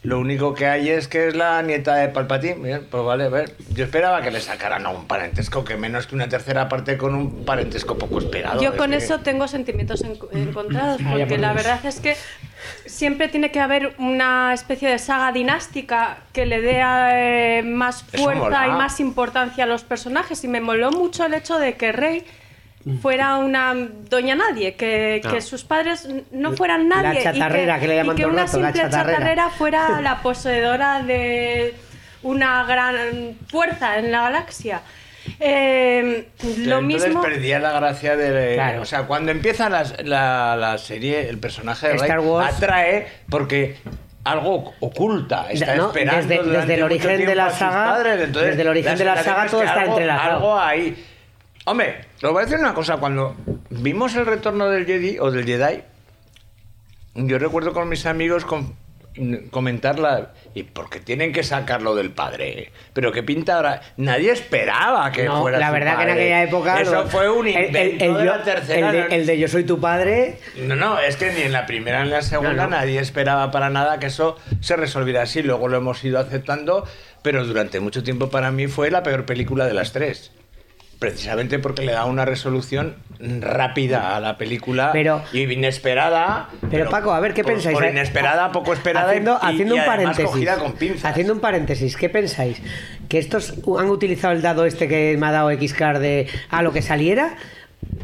Lo 0.03 0.21
único 0.21 0.55
que 0.55 0.67
hay 0.67 0.89
es 0.91 1.09
que 1.09 1.27
es 1.29 1.35
la 1.35 1.61
nieta 1.63 1.97
de 1.97 2.09
Palpatine. 2.09 2.55
Bien, 2.55 2.87
pues 2.89 3.03
vale, 3.05 3.25
a 3.25 3.29
ver. 3.29 3.57
Yo 3.73 3.85
esperaba 3.85 4.23
que 4.23 4.31
le 4.31 4.41
sacaran 4.41 4.87
a 4.87 4.91
un 4.91 5.07
parentesco, 5.09 5.65
que 5.65 5.77
menos 5.77 6.07
que 6.07 6.15
una 6.15 6.29
tercera 6.29 6.69
parte 6.69 6.97
con 6.97 7.15
un 7.15 7.45
parentesco 7.45 7.99
poco 7.99 8.19
esperado. 8.21 8.63
Yo 8.63 8.77
con 8.77 8.91
que- 8.91 8.99
eso 8.99 9.19
tengo 9.21 9.49
sentimientos 9.49 10.03
en- 10.03 10.17
encontrados, 10.33 11.01
Ah, 11.05 11.15
porque 11.19 11.39
la 11.39 11.53
verdad 11.55 11.85
es 11.85 11.99
que 11.99 12.15
siempre 12.85 13.27
tiene 13.29 13.51
que 13.51 13.59
haber 13.59 13.95
una 13.99 14.55
especie 14.55 14.89
de 14.89 14.99
saga 14.99 15.33
dinástica 15.33 16.19
que 16.33 16.47
le 16.47 16.61
dé 16.61 16.81
eh, 16.83 17.63
más 17.65 18.05
fuerza 18.05 18.67
y 18.69 18.71
más 18.71 19.01
importancia 19.01 19.65
a 19.65 19.67
los 19.67 19.83
personajes. 19.83 20.45
Y 20.45 20.49
me 20.49 20.61
moló 20.61 20.93
mucho 20.93 21.25
el 21.27 21.35
hecho 21.35 21.59
de 21.59 21.75
que 21.75 21.91
Rey 21.91 22.25
fuera 23.03 23.39
una 23.39 23.75
doña 24.09 24.35
nadie, 24.37 24.75
que, 24.75 25.21
que 25.29 25.41
sus 25.41 25.65
padres 25.65 26.09
no 26.31 26.53
fueran 26.53 26.89
La 26.89 27.03
nadie. 27.03 27.21
y 27.21 27.25
chatarrera, 27.25 27.81
que 27.81 27.89
le 27.89 27.97
llaman 27.97 28.17
y 28.17 28.21
que 28.21 28.27
una 28.27 28.45
rato, 28.45 28.61
la 28.61 28.69
simple 28.69 28.83
chatarrera. 28.83 29.19
chatarrera 29.19 29.51
fuera 29.51 30.01
la 30.01 30.23
poseedora 30.23 31.03
de 31.03 31.75
una 32.23 32.65
gran 32.65 33.37
fuerza 33.49 33.99
en 33.99 34.13
la 34.13 34.23
galaxia. 34.23 34.83
Eh, 35.41 36.29
lo 36.59 36.79
entonces 36.79 37.09
mismo. 37.09 37.23
perdía 37.23 37.59
la 37.59 37.73
gracia 37.73 38.17
de... 38.17 38.55
Claro. 38.55 38.83
O 38.83 38.85
sea, 38.85 39.03
cuando 39.03 39.33
empieza 39.33 39.69
la, 39.69 39.85
la 40.57 40.79
serie, 40.79 41.29
el 41.29 41.39
personaje 41.39 41.89
de 41.89 41.93
Rey 41.95 42.03
Star 42.03 42.21
Wars- 42.21 42.55
atrae 42.57 43.09
porque 43.29 43.77
algo 44.23 44.75
oculta, 44.81 45.47
está 45.51 45.75
No, 45.77 45.89
esperando 45.89 46.29
desde- 46.29 46.43
desde 46.45 46.75
el 46.75 46.81
mucho 46.83 46.85
origen 46.87 47.27
de 47.27 47.35
la 47.35 47.51
saga- 47.51 47.85
padres, 47.93 48.21
entonces 48.23 48.51
desde 48.51 48.63
el 48.63 48.69
origen 48.69 48.97
de 48.99 49.05
la 49.05 49.23
saga 49.23 49.47
todo 49.47 49.63
está 49.63 49.81
algo- 49.81 49.93
entrelazado. 49.95 50.31
Algo 50.37 50.59
ahí... 50.61 51.05
Hombre, 51.69 51.97
os 52.23 52.31
voy 52.33 52.43
a 52.43 52.45
decir 52.47 52.59
una 52.61 52.75
cosa, 52.75 52.97
cuando 52.99 53.35
vimos 53.71 54.15
el 54.15 54.25
retorno 54.25 54.69
del 54.71 54.87
Jedi 54.87 55.19
o 55.19 55.31
del 55.33 55.45
Jedi, 55.45 55.83
yo 57.15 57.39
recuerdo 57.39 57.73
con 57.73 57.89
mis 57.89 58.07
amigos 58.07 58.45
com- 58.45 58.75
comentarla 59.51 60.33
y 60.55 60.63
porque 60.65 61.01
tienen 61.01 61.33
que 61.33 61.43
sacarlo 61.43 61.95
del 61.95 62.11
padre 62.11 62.71
pero 62.93 63.13
qué 63.13 63.23
pinta 63.23 63.57
ahora 63.57 63.81
nadie 63.97 64.31
esperaba 64.31 65.11
que 65.11 65.25
No, 65.25 65.41
fuera 65.41 65.59
la 65.59 65.69
su 65.69 65.73
verdad 65.73 65.97
que 65.97 66.03
en 66.03 66.11
aquella 66.11 66.43
época. 66.43 66.81
eso 66.83 66.93
lo- 66.93 67.07
fue 67.09 67.31
un 67.31 67.47
el- 67.49 67.57
el- 67.57 67.67
invento 67.67 68.05
el 68.05 68.13
de 68.15 68.19
yo- 68.19 68.25
la 68.37 68.43
tercera 68.43 68.91
El 68.91 68.93
de, 68.95 69.01
¿no? 69.01 69.07
el 69.15 69.27
de 69.27 69.39
Yo 69.39 69.49
soy 69.49 69.65
tu 69.65 69.81
padre. 69.81 70.39
no, 70.67 70.77
no, 70.77 71.01
es 71.01 71.17
que 71.17 71.33
ni 71.33 71.41
en 71.41 71.53
la 71.53 71.65
primera 71.65 72.01
ni 72.01 72.09
en 72.09 72.13
la 72.13 72.21
segunda 72.23 72.53
No, 72.53 72.63
no. 72.65 72.69
nadie 72.77 73.01
esperaba 73.01 73.51
para 73.51 73.71
nada 73.71 73.99
que 73.99 74.07
eso 74.07 74.37
se 74.61 74.77
resolviera 74.77 75.23
así. 75.23 75.43
Luego 75.43 75.67
lo 75.69 75.79
hemos 75.79 76.05
ido 76.05 76.19
aceptando, 76.21 76.85
pero 77.23 77.43
durante 77.47 77.81
mucho 77.81 78.03
tiempo 78.03 78.29
para 78.29 78.51
mí 78.51 78.67
fue 78.67 78.91
la 78.91 79.03
peor 79.03 79.25
película 79.25 79.65
de 79.65 79.73
las 79.73 79.93
tres. 79.93 80.31
Precisamente 80.99 81.59
porque 81.59 81.83
le 81.85 81.93
da 81.93 82.07
una 82.07 82.25
resolución 82.25 82.97
rápida 83.19 84.17
a 84.17 84.21
la 84.21 84.39
película 84.39 84.91
Pero- 84.93 85.23
y 85.33 85.43
inesperada. 85.43 86.49
Pero, 86.71 86.89
Paco, 86.91 87.13
a 87.13 87.21
ver, 87.21 87.35
¿qué 87.35 87.43
por- 87.43 87.53
pensáis? 87.53 87.75
Por 87.75 87.85
Eh, 87.85 87.91
inesperada, 87.91 88.51
poco 88.53 88.73
esperada 88.73 89.07
y- 89.09 89.11
Haciendo, 89.19 89.39
y, 89.43 89.47
haciendo 89.47 89.77
y 89.77 89.79
un 89.81 89.85
paréntesis. 89.87 90.25
cogida 90.25 90.57
con 90.57 90.73
pinzas. 90.73 91.05
Haciendo 91.11 91.33
un 91.35 91.41
paréntesis, 91.41 91.97
¿qué 91.97 92.09
pensáis? 92.09 92.61
¿Que 93.09 93.19
estos 93.19 93.55
han 93.79 93.89
utilizado 93.91 94.33
el 94.33 94.43
dado 94.43 94.65
este 94.65 94.89
que 94.89 95.17
me 95.19 95.27
ha 95.27 95.33
dado 95.33 95.51
Xcar 95.51 95.99
de 95.99 96.29
a 96.51 96.63
lo 96.63 96.73
que 96.73 96.83
saliera? 96.83 97.37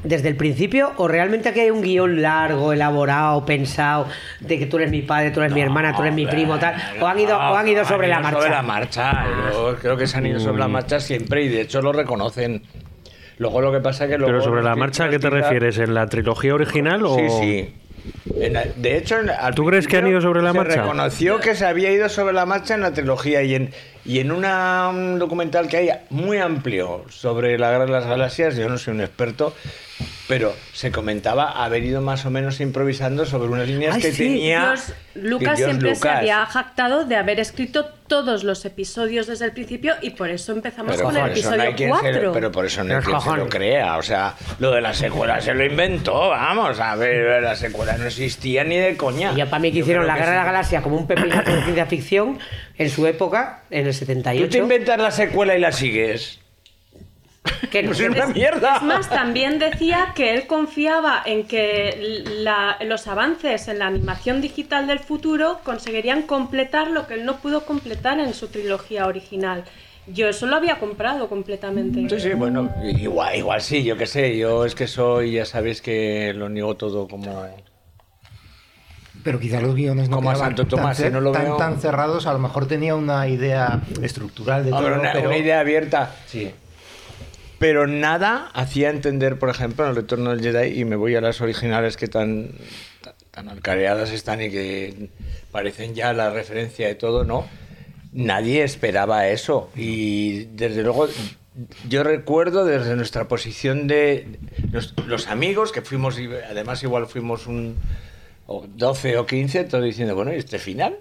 Desde 0.05 0.29
el 0.29 0.37
principio 0.37 0.93
o 0.97 1.07
realmente 1.07 1.49
aquí 1.49 1.61
hay 1.61 1.71
un 1.71 1.83
guion 1.83 2.23
largo, 2.23 2.73
elaborado, 2.73 3.45
pensado 3.45 4.07
de 4.41 4.59
que 4.59 4.67
tú 4.67 4.79
eres 4.79 4.91
mi 4.91 5.03
padre, 5.03 5.31
tú 5.31 5.41
eres 5.41 5.53
mi 5.53 5.61
hermana, 5.61 5.95
tú 5.95 6.03
eres 6.03 6.15
mi 6.15 6.27
primo, 6.27 6.59
tal? 6.59 6.75
¿O 7.01 7.07
han 7.07 7.19
ido, 7.19 7.37
o 7.37 7.57
han 7.57 7.69
ido 7.69 7.85
sobre 7.85 8.09
la 8.09 8.21
marcha? 8.21 8.39
Sobre 8.39 8.51
la 8.51 8.63
marcha. 8.63 9.27
Yo 9.53 9.77
creo 9.81 9.97
que 9.97 10.07
se 10.07 10.19
han 10.19 10.27
ido 10.27 10.41
sobre 10.41 10.59
la 10.59 10.69
marcha 10.69 11.01
siempre 11.01 11.45
y 11.45 11.49
de 11.49 11.63
hecho 11.63 11.81
lo 11.81 11.93
reconocen. 11.93 12.63
Luego 13.39 13.61
lo 13.61 13.73
que 13.73 13.81
pasa 13.81 14.05
es 14.05 14.11
que 14.11 14.19
luego 14.19 14.33
Pero 14.33 14.43
sobre 14.43 14.63
la 14.63 14.77
marcha, 14.77 15.05
¿a 15.05 15.09
qué 15.09 15.19
te 15.19 15.31
refieres? 15.31 15.79
¿En 15.79 15.95
la 15.95 16.07
trilogía 16.07 16.55
original 16.55 17.05
o...? 17.05 17.17
Sí, 17.17 17.29
sí. 17.41 17.75
De 18.51 18.97
hecho, 18.97 19.17
¿Tú 19.55 19.65
crees 19.67 19.87
que 19.87 19.97
han 19.99 20.07
ido 20.07 20.21
sobre 20.21 20.43
la 20.43 20.53
se 20.53 20.59
marcha? 20.59 20.83
reconoció 20.83 21.39
que 21.41 21.55
se 21.55 21.65
había 21.65 21.91
ido 21.93 22.09
sobre 22.09 22.33
la 22.35 22.45
marcha 22.47 22.75
en 22.75 22.81
la 22.81 22.93
trilogía 22.93 23.43
y 23.43 23.55
en, 23.55 23.71
y 24.05 24.19
en 24.21 24.33
una- 24.33 24.89
un 24.89 25.19
documental 25.19 25.69
que 25.69 25.77
hay 25.77 25.91
muy 26.11 26.39
amplio 26.39 27.05
sobre 27.09 27.59
la 27.59 27.71
Guerra 27.71 27.87
de 27.87 27.93
las 27.93 28.07
Galaxias, 28.07 28.57
yo 28.57 28.69
no 28.69 28.79
soy 28.79 28.95
un 28.95 29.01
experto, 29.01 29.55
pero 30.33 30.55
se 30.73 30.91
comentaba 30.91 31.63
haber 31.65 31.85
ido 31.85 32.01
más 32.01 32.25
o 32.25 32.31
menos 32.31 32.61
improvisando 32.61 33.27
sobre 33.27 33.49
unas 33.51 33.69
líneas 33.69 33.97
Ay, 33.97 34.01
que 34.03 34.13
sí. 34.13 34.25
tenía 34.25 34.61
George 34.63 34.93
Lucas 35.15 35.59
George 35.59 35.65
siempre 35.65 35.95
se 35.95 36.01
Lucas. 36.07 36.19
había 36.19 36.47
jactado 36.47 37.05
de 37.05 37.17
haber 37.17 37.39
escrito 37.39 37.85
todos 38.07 38.43
los 38.45 38.65
episodios 38.65 39.27
desde 39.27 39.45
el 39.45 39.53
principio 39.53 39.95
y 40.01 40.11
por 40.11 40.31
eso 40.31 40.53
empezamos 40.53 40.97
Pero 40.97 41.05
con 41.09 41.17
el 41.17 41.23
no 41.23 41.29
episodio 41.29 41.75
quien 41.77 41.95
se, 41.95 42.01
4. 42.01 42.33
pero 42.33 42.51
por 42.53 42.65
eso 42.67 42.83
no 42.85 42.97
hay 42.97 43.03
quien 43.03 43.21
se 43.21 43.37
lo 43.37 43.49
crea. 43.49 43.97
O 43.99 44.03
sea, 44.03 44.35
lo 44.59 44.71
de 44.71 44.81
la 44.81 44.95
secuela 44.95 45.41
se 45.41 45.55
lo 45.55 45.65
inventó, 45.65 46.31
vamos. 46.31 46.81
A 46.81 46.97
ver, 46.97 47.43
la 47.43 47.57
secuela 47.57 47.97
no 47.99 48.07
existía 48.07 48.65
ni 48.65 48.77
de 48.77 48.97
coña. 48.97 49.33
Y 49.33 49.39
yo 49.39 49.47
para 49.51 49.61
mí 49.61 49.71
que 49.71 49.79
Yo 49.79 49.83
hicieron 49.85 50.07
la 50.07 50.17
Guerra 50.17 50.31
de 50.31 50.37
la 50.37 50.43
sí. 50.43 50.47
Galaxia 50.47 50.83
como 50.83 50.97
un 50.97 51.07
pepinazo 51.07 51.51
de 51.51 51.63
ciencia 51.63 51.87
ficción 51.87 52.39
en 52.79 52.91
su 52.91 53.07
época, 53.07 53.63
en 53.71 53.87
el 53.87 53.93
Tú 53.93 53.99
te 54.01 54.07
78. 54.07 54.59
inventas 54.59 54.99
la 54.99 55.11
secuela 55.11 55.57
y 55.57 55.61
la 55.61 55.73
sigues. 55.73 56.42
Que 57.71 57.83
no- 57.83 57.89
Pues 57.89 58.01
es 58.01 58.09
una 58.09 58.27
mierda. 58.27 58.77
Es 58.77 58.83
más, 58.83 59.09
también 59.09 59.59
decía 59.59 60.13
que 60.15 60.35
él 60.35 60.47
confiaba 60.47 61.23
en 61.25 61.47
que 61.47 62.23
la- 62.37 62.77
los 62.85 63.07
avances 63.09 63.69
en 63.69 63.79
la 63.81 63.87
animación 63.87 64.41
digital 64.41 64.87
del 64.87 64.99
futuro 65.01 65.61
conseguirían 65.65 66.23
completar 66.23 66.89
lo 66.91 67.07
que 67.07 67.15
él 67.15 67.25
no 67.25 67.37
pudo 67.39 67.65
completar 67.65 68.21
en 68.21 68.35
su 68.35 68.49
trilogía 68.49 69.07
original. 69.07 69.65
Yo 70.09 70.29
eso 70.29 70.47
lo 70.47 70.57
había 70.57 70.79
comprado 70.81 71.29
completamente. 71.29 72.09
Sí, 72.11 72.21
sí, 72.21 72.35
bueno, 72.35 72.73
igual, 72.85 73.37
igual 73.37 73.61
sí, 73.63 73.85
yo 73.85 73.97
qué 73.97 74.07
sé. 74.07 74.37
Yo 74.37 74.65
es 74.65 74.75
que 74.75 74.87
soy, 74.89 75.33
ya 75.33 75.45
sabéis 75.45 75.81
que 75.81 76.33
lo 76.35 76.49
niego 76.49 76.77
todo 76.77 77.07
como. 77.09 77.47
Pero 79.23 79.39
quizá 79.39 79.61
los 79.61 79.77
guiones 79.77 80.09
no 80.09 80.17
Como 80.17 80.35
Santo 80.35 80.67
Tomás, 80.67 80.97
tan, 80.97 81.07
si 81.07 81.13
no 81.13 81.21
lo 81.21 81.31
tan, 81.31 81.45
veo- 81.45 81.57
tan 81.57 81.81
cerrados. 81.81 82.27
A 82.27 82.33
lo 82.33 82.41
mejor 82.41 82.67
tenía 82.67 82.97
una 82.97 83.29
idea 83.29 83.81
estructural 84.03 84.65
de 84.65 84.71
todo, 84.71 84.85
una, 85.01 85.13
pero 85.13 85.29
una 85.29 85.39
idea 85.39 85.61
abierta. 85.61 86.11
Sí. 86.27 86.51
Pero 87.63 87.87
nada 87.87 88.51
hacía 88.55 88.91
entender, 88.91 89.39
por 89.39 89.49
ejemplo, 89.49 89.85
en 89.85 89.91
el 89.91 89.97
retorno 89.97 90.31
del 90.31 90.43
Jedi, 90.43 90.81
y 90.81 90.85
me 90.85 90.97
voy 90.97 91.15
a 91.15 91.21
las 91.21 91.41
originales 91.41 91.97
que 91.97 92.09
tan, 92.09 92.51
tan, 93.31 93.49
alcareadas 93.49 94.11
están 94.11 94.43
y 94.43 94.51
que 94.51 95.11
parecen 95.53 95.95
ya 95.95 96.13
la 96.13 96.31
referencia 96.31 96.89
de 96.89 96.97
todo, 96.97 97.23
¿no? 97.23 97.47
Nadie 98.13 98.65
esperaba 98.65 99.29
eso. 99.29 99.71
Y 99.77 100.47
desde 100.57 100.83
luego, 100.83 101.07
yo 101.89 102.03
recuerdo 102.03 102.65
desde 102.65 102.97
nuestra 102.97 103.29
posición 103.29 103.87
de. 103.87 104.41
los, 105.07 105.29
amigos 105.29 105.71
que 105.71 105.83
fuimos, 105.83 106.19
además 106.51 106.83
igual 106.83 107.07
fuimos 107.07 107.47
un 107.47 107.77
12 108.75 109.19
o 109.19 109.25
15, 109.25 109.63
todos 109.65 109.85
diciendo, 109.85 110.17
bueno, 110.17 110.35
¿y 110.35 110.39
este 110.39 110.59
final? 110.59 110.99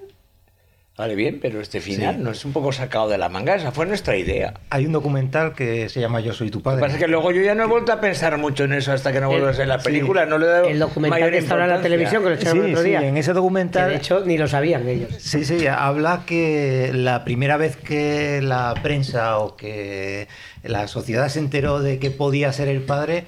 Vale, 1.01 1.15
bien, 1.15 1.39
pero 1.41 1.59
este 1.59 1.81
final 1.81 2.23
no 2.23 2.29
es 2.29 2.45
un 2.45 2.53
poco 2.53 2.71
sacado 2.71 3.09
de 3.09 3.17
la 3.17 3.27
manga, 3.27 3.55
esa 3.55 3.71
fue 3.71 3.87
nuestra 3.87 4.15
idea. 4.17 4.53
Hay 4.69 4.85
un 4.85 4.91
documental 4.91 5.55
que 5.55 5.89
se 5.89 5.99
llama 5.99 6.19
Yo 6.19 6.31
soy 6.31 6.51
tu 6.51 6.61
padre. 6.61 6.75
Lo 6.75 6.81
que 6.81 6.87
pasa 6.89 6.97
es 6.97 7.03
que 7.03 7.09
luego 7.09 7.31
yo 7.31 7.41
ya 7.41 7.55
no 7.55 7.63
he 7.63 7.65
vuelto 7.65 7.91
a 7.91 7.99
pensar 7.99 8.37
mucho 8.37 8.65
en 8.65 8.73
eso 8.73 8.91
hasta 8.91 9.11
que 9.11 9.19
no 9.19 9.27
vuelvo 9.27 9.47
a 9.47 9.51
ver 9.51 9.67
la 9.67 9.79
película. 9.79 10.27
No 10.27 10.37
le 10.37 10.45
he 10.45 10.49
dado 10.49 10.65
el 10.67 10.77
documental 10.77 11.31
que 11.31 11.39
está 11.39 11.55
ahora 11.55 11.65
en 11.65 11.71
la 11.71 11.81
televisión, 11.81 12.21
que 12.21 12.29
lo 12.29 12.35
echaron 12.35 12.65
el 12.65 12.71
otro 12.73 12.83
día. 12.83 13.01
en 13.01 13.17
ese 13.17 13.33
documental. 13.33 13.89
de 13.89 13.95
hecho, 13.95 14.23
ni 14.23 14.37
lo 14.37 14.47
sabían 14.47 14.87
ellos. 14.87 15.09
Sí, 15.17 15.43
sí, 15.43 15.65
habla 15.65 16.21
que 16.27 16.91
la 16.93 17.23
primera 17.23 17.57
vez 17.57 17.77
que 17.77 18.39
la 18.43 18.75
prensa 18.83 19.39
o 19.39 19.55
que 19.55 20.27
la 20.61 20.87
sociedad 20.87 21.29
se 21.29 21.39
enteró 21.39 21.79
de 21.79 21.97
que 21.97 22.11
podía 22.11 22.53
ser 22.53 22.67
el 22.67 22.83
padre 22.83 23.25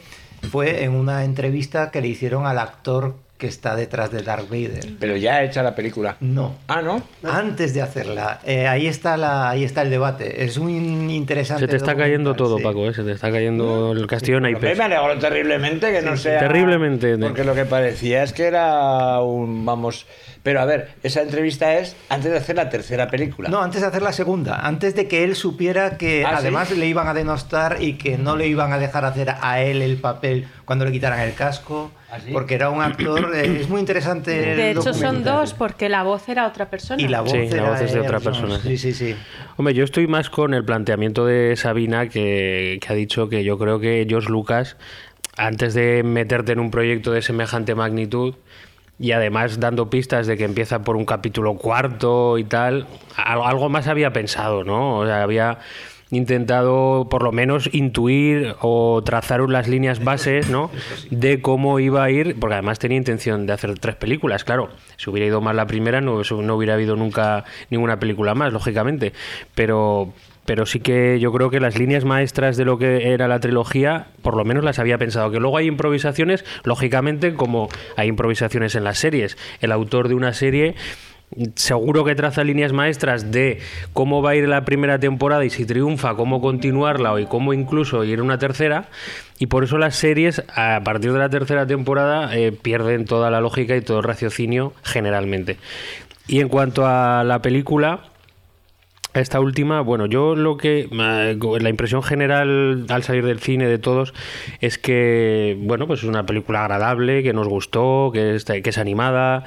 fue 0.47 0.83
en 0.83 0.91
una 0.91 1.23
entrevista 1.23 1.89
que 1.89 2.01
le 2.01 2.09
hicieron 2.09 2.45
al 2.45 2.59
actor 2.59 3.15
que 3.43 3.49
está 3.49 3.75
detrás 3.75 4.09
de 4.09 4.21
Darth 4.21 4.47
Vader. 4.47 4.93
Pero 5.01 5.17
ya 5.17 5.43
hecha 5.43 5.61
la 5.63 5.75
película. 5.75 6.15
No. 6.21 6.55
Ah, 6.69 6.81
¿no? 6.81 7.03
Antes 7.23 7.73
de 7.73 7.81
hacerla. 7.81 8.39
Eh, 8.45 8.67
ahí, 8.67 8.87
está 8.87 9.17
la, 9.17 9.49
ahí 9.49 9.65
está 9.65 9.81
el 9.81 9.89
debate. 9.89 10.45
Es 10.45 10.59
muy 10.59 10.77
interesante. 11.13 11.65
Se 11.65 11.67
te 11.67 11.75
está 11.75 11.93
cayendo 11.97 12.35
todo, 12.35 12.59
Paco. 12.59 12.87
¿eh? 12.87 12.93
Se 12.93 13.03
te 13.03 13.11
está 13.11 13.33
cayendo 13.33 13.91
el 13.91 14.07
castillo 14.07 14.37
en 14.37 14.43
Me 14.43 14.49
alegro 14.49 15.19
terriblemente 15.19 15.91
que 15.91 16.01
no 16.01 16.15
sea... 16.15 16.39
Terriblemente. 16.39 17.17
Porque 17.17 17.43
lo 17.43 17.53
que 17.53 17.65
parecía 17.65 18.23
es 18.23 18.31
que 18.31 18.45
era 18.45 19.19
un... 19.19 19.65
Vamos... 19.65 20.05
Pero 20.43 20.59
a 20.59 20.65
ver, 20.65 20.89
esa 21.03 21.21
entrevista 21.21 21.73
es 21.75 21.95
antes 22.09 22.29
de 22.29 22.37
hacer 22.37 22.57
la 22.57 22.69
tercera 22.69 23.07
película. 23.07 23.47
No, 23.47 23.61
antes 23.61 23.79
de 23.79 23.87
hacer 23.87 24.01
la 24.01 24.11
segunda. 24.11 24.59
Antes 24.59 24.93
de 24.93 25.07
que 25.07 25.23
él 25.23 25.37
supiera 25.37 25.97
que 25.97 26.25
¿Ah, 26.25 26.35
además 26.37 26.69
le 26.71 26.85
iban 26.85 27.07
a 27.07 27.13
denostar 27.13 27.77
y 27.79 27.93
que 27.93 28.17
no 28.17 28.35
le 28.35 28.47
iban 28.47 28.73
a 28.73 28.77
dejar 28.77 29.05
hacer 29.05 29.33
a 29.41 29.61
él 29.61 29.81
el 29.81 29.95
papel 29.95 30.45
cuando 30.65 30.83
le 30.83 30.91
quitaran 30.91 31.21
el 31.21 31.33
casco. 31.33 31.91
¿Ah, 32.11 32.17
porque 32.33 32.55
era 32.55 32.69
un 32.69 32.81
actor. 32.81 33.33
Eh, 33.33 33.61
es 33.61 33.69
muy 33.69 33.79
interesante. 33.79 34.31
De 34.31 34.71
hecho, 34.71 34.93
son 34.93 35.23
dos, 35.23 35.53
porque 35.53 35.87
la 35.87 36.03
voz 36.03 36.27
era 36.27 36.45
otra 36.45 36.69
persona. 36.69 37.01
Y 37.01 37.07
la 37.07 37.21
voz, 37.21 37.31
sí, 37.31 37.49
la 37.49 37.69
voz 37.69 37.81
es 37.81 37.93
de 37.93 38.01
otra 38.01 38.19
persona. 38.19 38.59
Sí, 38.59 38.77
sí, 38.77 38.93
sí. 38.93 39.15
Hombre, 39.55 39.73
yo 39.73 39.85
estoy 39.85 40.07
más 40.07 40.29
con 40.29 40.53
el 40.53 40.65
planteamiento 40.65 41.25
de 41.25 41.55
Sabina, 41.55 42.09
que, 42.09 42.79
que 42.81 42.93
ha 42.93 42.95
dicho 42.95 43.29
que 43.29 43.45
yo 43.45 43.57
creo 43.57 43.79
que 43.79 44.05
George 44.07 44.29
Lucas, 44.29 44.75
antes 45.37 45.73
de 45.73 46.03
meterte 46.03 46.51
en 46.51 46.59
un 46.59 46.69
proyecto 46.69 47.13
de 47.13 47.21
semejante 47.21 47.75
magnitud, 47.75 48.35
y 48.99 49.11
además 49.11 49.59
dando 49.59 49.89
pistas 49.89 50.27
de 50.27 50.37
que 50.37 50.43
empieza 50.43 50.83
por 50.83 50.95
un 50.95 51.05
capítulo 51.05 51.55
cuarto 51.55 52.37
y 52.37 52.43
tal, 52.43 52.87
algo 53.15 53.69
más 53.69 53.87
había 53.87 54.13
pensado, 54.13 54.63
¿no? 54.63 54.99
O 54.99 55.05
sea, 55.05 55.23
había 55.23 55.59
intentado 56.15 57.07
por 57.09 57.23
lo 57.23 57.31
menos 57.31 57.69
intuir 57.73 58.55
o 58.61 59.01
trazar 59.03 59.41
las 59.49 59.67
líneas 59.67 60.03
bases 60.03 60.49
¿no? 60.49 60.69
de 61.09 61.41
cómo 61.41 61.79
iba 61.79 62.03
a 62.03 62.11
ir, 62.11 62.39
porque 62.39 62.53
además 62.53 62.79
tenía 62.79 62.97
intención 62.97 63.45
de 63.47 63.53
hacer 63.53 63.77
tres 63.79 63.95
películas, 63.95 64.43
claro. 64.43 64.69
Si 64.97 65.09
hubiera 65.09 65.27
ido 65.27 65.41
mal 65.41 65.57
la 65.57 65.65
primera, 65.65 66.01
no, 66.01 66.21
no 66.21 66.55
hubiera 66.55 66.75
habido 66.75 66.95
nunca 66.95 67.45
ninguna 67.69 67.99
película 67.99 68.35
más, 68.35 68.53
lógicamente. 68.53 69.13
Pero, 69.55 70.13
pero 70.45 70.65
sí 70.65 70.79
que 70.79 71.19
yo 71.19 71.31
creo 71.31 71.49
que 71.49 71.59
las 71.59 71.77
líneas 71.77 72.05
maestras 72.05 72.57
de 72.57 72.65
lo 72.65 72.77
que 72.77 73.13
era 73.13 73.27
la 73.27 73.39
trilogía, 73.39 74.07
por 74.21 74.35
lo 74.35 74.45
menos 74.45 74.63
las 74.63 74.79
había 74.79 74.97
pensado. 74.97 75.31
Que 75.31 75.39
luego 75.39 75.57
hay 75.57 75.67
improvisaciones, 75.67 76.43
lógicamente, 76.63 77.33
como 77.33 77.69
hay 77.95 78.07
improvisaciones 78.07 78.75
en 78.75 78.83
las 78.83 78.97
series. 78.97 79.37
El 79.61 79.71
autor 79.71 80.07
de 80.07 80.15
una 80.15 80.33
serie 80.33 80.75
seguro 81.55 82.03
que 82.03 82.15
traza 82.15 82.43
líneas 82.43 82.73
maestras 82.73 83.31
de 83.31 83.59
cómo 83.93 84.21
va 84.21 84.31
a 84.31 84.35
ir 84.35 84.47
la 84.47 84.65
primera 84.65 84.99
temporada 84.99 85.43
y 85.45 85.49
si 85.49 85.65
triunfa, 85.65 86.15
cómo 86.15 86.41
continuarla 86.41 87.19
y 87.19 87.25
cómo 87.25 87.53
incluso 87.53 88.03
ir 88.03 88.21
una 88.21 88.37
tercera. 88.37 88.89
Y 89.39 89.47
por 89.47 89.63
eso 89.63 89.77
las 89.77 89.95
series, 89.95 90.43
a 90.55 90.81
partir 90.83 91.11
de 91.11 91.19
la 91.19 91.29
tercera 91.29 91.65
temporada, 91.65 92.35
eh, 92.35 92.51
pierden 92.51 93.05
toda 93.05 93.31
la 93.31 93.41
lógica 93.41 93.75
y 93.75 93.81
todo 93.81 93.99
el 93.99 94.03
raciocinio 94.03 94.73
generalmente. 94.83 95.57
Y 96.27 96.39
en 96.39 96.49
cuanto 96.49 96.85
a 96.85 97.23
la 97.23 97.41
película, 97.41 98.12
esta 99.13 99.39
última, 99.39 99.81
bueno, 99.81 100.05
yo 100.05 100.35
lo 100.35 100.57
que. 100.57 100.87
La 100.91 101.69
impresión 101.69 102.03
general 102.03 102.85
al 102.89 103.03
salir 103.03 103.25
del 103.25 103.39
cine 103.39 103.67
de 103.67 103.77
todos 103.77 104.13
es 104.61 104.77
que, 104.77 105.57
bueno, 105.59 105.87
pues 105.87 106.01
es 106.01 106.05
una 106.09 106.25
película 106.25 106.61
agradable, 106.61 107.23
que 107.23 107.33
nos 107.33 107.47
gustó, 107.47 108.11
que 108.13 108.35
es, 108.35 108.45
que 108.45 108.69
es 108.69 108.77
animada 108.77 109.45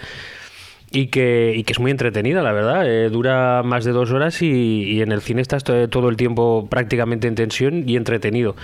y 0.91 1.09
que, 1.09 1.53
y 1.57 1.65
que 1.65 1.73
es 1.73 1.81
muy 1.81 1.91
entretenida, 1.91 2.43
la 2.43 2.53
verdad. 2.53 2.89
Eh, 2.89 3.11
dura 3.11 3.63
más 3.65 3.85
de 3.85 3.93
dos 3.93 4.13
horas 4.13 4.41
y, 4.43 5.01
en 5.03 5.13
el 5.13 5.21
cine 5.21 5.43
estás 5.43 5.65
todo 5.65 6.09
el 6.09 6.17
tiempo 6.17 6.69
prácticamente 6.71 7.29
en 7.29 7.35
tensión 7.35 7.89
y 7.89 7.97
entretenido. 7.97 8.55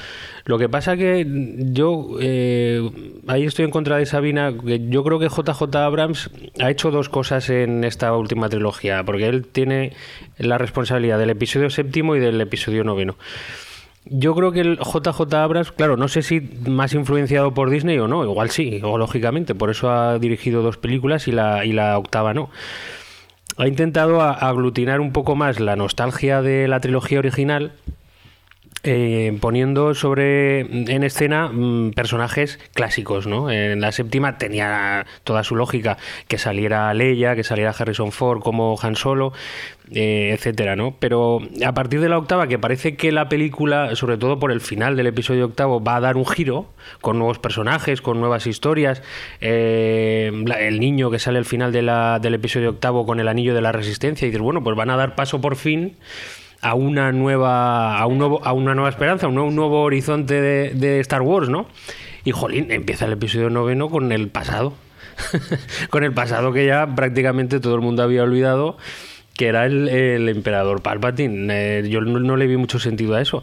Lo 0.45 0.59
que 0.59 0.69
pasa 0.69 0.97
que 0.97 1.27
yo 1.29 2.17
eh, 2.21 2.91
ahí 3.27 3.45
estoy 3.45 3.65
en 3.65 3.71
contra 3.71 3.97
de 3.97 4.07
Sabina. 4.07 4.53
Yo 4.65 5.05
creo 5.05 5.19
que 5.19 5.29
JJ 5.29 5.77
Abrams 5.77 6.31
ha 6.61 6.71
hecho 6.71 6.91
dos 6.91 7.09
cosas 7.09 7.51
en 7.51 7.85
esta 7.85 8.17
última 8.17 8.49
trilogía, 8.49 9.03
porque 9.05 9.27
él 9.27 9.47
tiene 9.47 9.93
la 10.39 10.59
responsabilidad 10.59 11.19
del 11.19 11.31
episodio 11.31 11.71
séptimo 11.71 12.17
y 12.17 12.21
del 12.21 12.41
episodio 12.41 12.85
noveno. 12.85 13.17
Yo 14.05 14.35
creo 14.35 14.51
que 14.51 14.61
el 14.61 14.79
JJ 14.79 15.33
Abrams, 15.35 15.71
claro, 15.73 15.97
no 15.97 16.09
sé 16.09 16.23
si 16.23 16.41
más 16.41 16.93
influenciado 16.93 17.55
por 17.55 17.71
Disney 17.71 17.99
o 17.99 18.09
no, 18.09 18.25
igual 18.25 18.51
sí, 18.51 18.81
o 18.83 18.99
lógicamente, 18.99 19.55
por 19.55 19.71
eso 19.71 19.91
ha 19.91 20.19
dirigido 20.19 20.63
dos 20.63 20.77
películas 20.77 21.29
y 21.29 21.33
la, 21.33 21.65
y 21.65 21.73
la 21.73 21.99
octava 21.99 22.35
no. 22.35 22.51
Ha 23.59 23.69
intentado 23.69 24.21
aglutinar 24.23 25.01
un 25.01 25.13
poco 25.13 25.37
más 25.37 25.61
la 25.61 25.77
nostalgia 25.77 26.43
de 26.43 26.67
la 26.69 26.81
trilogía 26.81 27.21
original 27.21 27.73
eh, 28.85 29.39
poniendo 29.41 29.95
sobre 29.95 30.61
en 30.61 31.05
escena 31.05 31.49
mm, 31.49 31.93
personajes 31.93 32.59
clásicos, 32.75 33.29
¿no? 33.29 33.49
En 33.51 33.81
la 33.81 33.93
séptima 33.93 34.39
tenía 34.39 35.07
toda 35.23 35.45
su 35.45 35.55
lógica 35.55 35.99
que 36.27 36.37
saliera 36.37 36.93
Leia, 36.93 37.37
que 37.37 37.45
saliera 37.45 37.75
Harrison 37.79 38.11
Ford 38.11 38.41
como 38.41 38.77
Han 38.83 38.97
Solo, 38.97 39.33
eh, 39.93 40.31
etcétera, 40.33 40.75
¿no? 40.75 40.97
Pero 40.99 41.41
a 41.65 41.75
partir 41.75 42.01
de 42.01 42.09
la 42.09 42.19
octava, 42.19 42.49
que 42.49 42.59
parece 42.59 42.97
que 42.97 43.13
la 43.13 43.29
película, 43.29 43.95
sobre 43.95 44.17
todo 44.17 44.41
por 44.41 44.51
el 44.51 44.61
final 44.61 44.97
del 44.97 45.07
episodio 45.07 45.47
octavo, 45.47 45.83
va 45.83 45.97
a 45.97 46.01
dar 46.01 46.17
un 46.17 46.27
giro 46.27 46.73
con 47.01 47.19
nuevos 47.19 47.39
personajes, 47.39 48.01
con 48.01 48.19
nuevas 48.19 48.49
historias. 48.49 49.03
Eh, 49.41 50.33
el 50.59 50.81
niño 50.81 51.11
que 51.11 51.21
sale 51.21 51.39
al 51.39 51.45
final 51.45 51.73
del 51.73 52.35
episodio 52.35 52.71
octavo 52.71 53.07
con 53.07 53.21
el 53.21 53.29
anillo 53.29 53.55
de 53.55 53.61
la 53.61 53.71
resistencia, 53.71 54.27
y 54.27 54.31
dices, 54.31 54.43
bueno, 54.43 54.65
pues 54.65 54.77
van 54.77 54.91
a 54.91 54.97
dar 54.97 55.15
paso 55.15 55.41
por 55.41 55.55
fin 55.55 55.97
a 56.63 56.75
una 56.75 57.11
nueva 57.13 57.99
a 57.99 58.07
un 58.07 58.19
nuevo, 58.19 58.45
a 58.45 58.53
una 58.53 58.75
nueva 58.75 58.89
esperanza, 58.89 59.27
un 59.27 59.35
nuevo, 59.35 59.49
un 59.49 59.57
nuevo 59.57 59.83
horizonte 59.83 60.41
de, 60.41 61.01
Star 61.01 61.21
Wars, 61.21 61.49
¿no? 61.49 61.67
Y 62.25 62.31
jolín, 62.31 62.71
empieza 62.71 63.05
el 63.05 63.13
episodio 63.13 63.51
noveno 63.51 63.91
con 63.91 64.13
el 64.13 64.29
pasado. 64.29 64.75
con 65.91 66.05
el 66.05 66.13
pasado 66.13 66.53
que 66.53 66.65
ya 66.65 66.87
prácticamente 66.95 67.61
todo 67.61 67.75
el 67.75 67.81
mundo 67.83 68.03
había 68.03 68.23
olvidado 68.23 68.79
que 69.37 69.49
era 69.49 69.67
el, 69.67 70.29
emperador 70.29 70.83
Palpatine. 70.83 71.49
Eh, 71.51 71.89
yo 71.89 72.01
no, 72.01 72.37
le 72.37 72.47
vi 72.47 72.57
mucho 72.57 72.79
sentido 72.79 73.15
a 73.15 73.23
eso. 73.23 73.43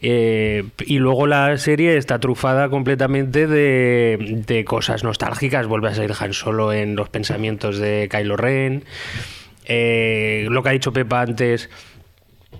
Eh, 0.00 0.64
y 0.86 0.98
luego 0.98 1.26
la 1.26 1.56
serie 1.58 1.96
está 1.96 2.20
trufada 2.20 2.68
completamente 2.68 3.46
de, 3.46 4.42
de, 4.46 4.64
cosas 4.64 5.02
nostálgicas. 5.02 5.66
Vuelve 5.66 5.88
a 5.88 5.94
salir 5.94 6.12
Han 6.20 6.34
Solo 6.34 6.72
en 6.72 6.94
los 6.94 7.08
pensamientos 7.08 7.78
de 7.78 8.08
Kylo 8.10 8.36
Ren. 8.36 8.84
Eh, 9.72 10.46
lo 10.50 10.62
que 10.62 10.68
ha 10.68 10.72
dicho 10.72 10.92
Pepa 10.92 11.20
antes 11.20 11.70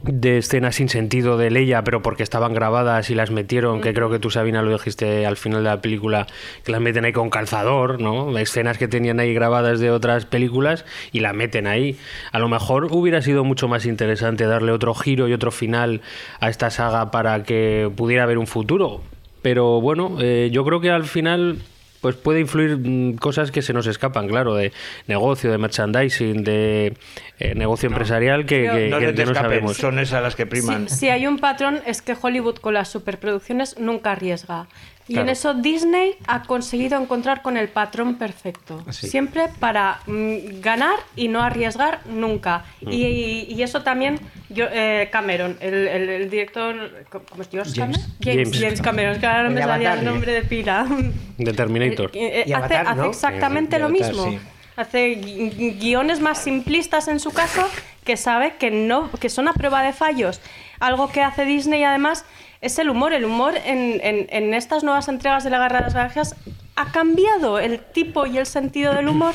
de 0.02 0.38
escenas 0.38 0.76
sin 0.76 0.88
sentido 0.88 1.36
de 1.36 1.50
Leia, 1.50 1.84
pero 1.84 2.02
porque 2.02 2.22
estaban 2.22 2.54
grabadas 2.54 3.10
y 3.10 3.14
las 3.14 3.30
metieron, 3.30 3.80
que 3.80 3.92
creo 3.92 4.10
que 4.10 4.18
tú, 4.18 4.30
Sabina, 4.30 4.62
lo 4.62 4.72
dijiste 4.72 5.26
al 5.26 5.36
final 5.36 5.62
de 5.62 5.70
la 5.70 5.80
película, 5.80 6.26
que 6.64 6.72
las 6.72 6.80
meten 6.80 7.04
ahí 7.04 7.12
con 7.12 7.30
calzador, 7.30 8.00
¿no? 8.00 8.36
Escenas 8.38 8.78
que 8.78 8.88
tenían 8.88 9.20
ahí 9.20 9.34
grabadas 9.34 9.80
de 9.80 9.90
otras 9.90 10.26
películas 10.26 10.84
y 11.12 11.20
la 11.20 11.32
meten 11.32 11.66
ahí. 11.66 11.98
A 12.32 12.38
lo 12.38 12.48
mejor 12.48 12.88
hubiera 12.90 13.22
sido 13.22 13.44
mucho 13.44 13.68
más 13.68 13.86
interesante 13.86 14.46
darle 14.46 14.72
otro 14.72 14.94
giro 14.94 15.28
y 15.28 15.32
otro 15.32 15.50
final 15.50 16.00
a 16.40 16.48
esta 16.48 16.70
saga 16.70 17.10
para 17.10 17.42
que 17.42 17.90
pudiera 17.94 18.24
haber 18.24 18.38
un 18.38 18.46
futuro. 18.46 19.02
Pero 19.42 19.80
bueno, 19.80 20.16
eh, 20.20 20.50
yo 20.52 20.64
creo 20.64 20.80
que 20.80 20.90
al 20.90 21.04
final 21.04 21.58
pues 22.00 22.16
puede 22.16 22.40
influir 22.40 22.78
mm, 22.78 23.16
cosas 23.16 23.50
que 23.50 23.62
se 23.62 23.72
nos 23.72 23.86
escapan, 23.86 24.28
claro, 24.28 24.54
de 24.54 24.72
negocio, 25.06 25.50
de 25.50 25.58
merchandising, 25.58 26.44
de 26.44 26.94
eh, 27.38 27.54
negocio 27.54 27.88
empresarial 27.88 28.46
que, 28.46 28.88
no, 28.90 29.34
sabemos. 29.34 29.76
Son 29.76 29.98
esas 29.98 30.22
las 30.22 30.34
que 30.34 30.46
priman. 30.46 30.88
Si, 30.88 31.08
hay 31.08 31.26
un 31.26 31.38
patrón 31.38 31.80
es 31.86 32.02
que 32.02 32.16
Hollywood 32.20 32.56
con 32.56 32.74
las 32.74 32.88
superproducciones 32.88 33.78
nunca 33.78 34.12
arriesga. 34.12 34.66
Y 35.08 35.18
en 35.18 35.28
eso 35.28 35.54
Disney 35.54 36.14
ha 36.28 36.44
conseguido 36.44 37.00
encontrar 37.00 37.42
con 37.42 37.56
el 37.56 37.68
patrón 37.68 38.14
perfecto. 38.14 38.84
Siempre 38.90 39.48
para 39.58 40.00
mm, 40.06 40.60
ganar 40.60 40.96
y 41.16 41.26
no 41.26 41.42
arriesgar 41.42 42.00
nunca. 42.06 42.64
Mm. 42.80 42.92
Y, 42.92 43.62
eso 43.62 43.82
también 43.82 44.20
yo, 44.48 44.66
eh, 44.70 45.08
Cameron, 45.10 45.56
el, 45.60 46.30
director, 46.30 47.04
¿cómo 47.10 47.42
es 47.42 47.48
James. 47.74 48.08
James, 48.22 48.80
Cameron, 48.80 49.18
que 49.18 49.26
ahora 49.26 49.44
no 49.44 49.50
me 49.50 49.62
salía 49.62 49.94
el 49.94 50.04
nombre 50.04 50.32
de 50.32 50.42
pila. 50.42 50.86
De 51.38 51.52
Terminator. 51.54 52.10
Eh, 52.14 52.44
hace, 52.54 52.76
hace, 52.76 53.06
exactamente 53.08 53.78
lo 53.78 53.88
mismo. 53.88 54.38
Hace 54.76 55.14
guiones 55.14 56.20
más 56.20 56.42
simplistas 56.42 57.08
en 57.08 57.18
su 57.18 57.32
caso 57.32 57.66
que 58.04 58.16
sabe 58.16 58.54
que 58.58 58.70
no 58.70 59.10
que 59.20 59.28
son 59.28 59.48
a 59.48 59.52
prueba 59.52 59.82
de 59.82 59.92
fallos. 59.92 60.40
algo 60.78 61.10
que 61.10 61.22
hace 61.22 61.44
Disney 61.44 61.84
además 61.84 62.24
es 62.60 62.78
el 62.78 62.90
humor. 62.90 63.12
El 63.12 63.24
humor 63.24 63.54
en, 63.64 64.00
en, 64.02 64.26
en 64.30 64.54
estas 64.54 64.84
nuevas 64.84 65.08
entregas 65.08 65.44
de 65.44 65.50
la 65.50 65.58
Guerra 65.58 65.78
de 65.78 65.84
las 65.84 65.94
Galaxias 65.94 66.34
ha 66.76 66.92
cambiado 66.92 67.58
el 67.58 67.80
tipo 67.80 68.26
y 68.26 68.38
el 68.38 68.46
sentido 68.46 68.94
del 68.94 69.08
humor 69.08 69.34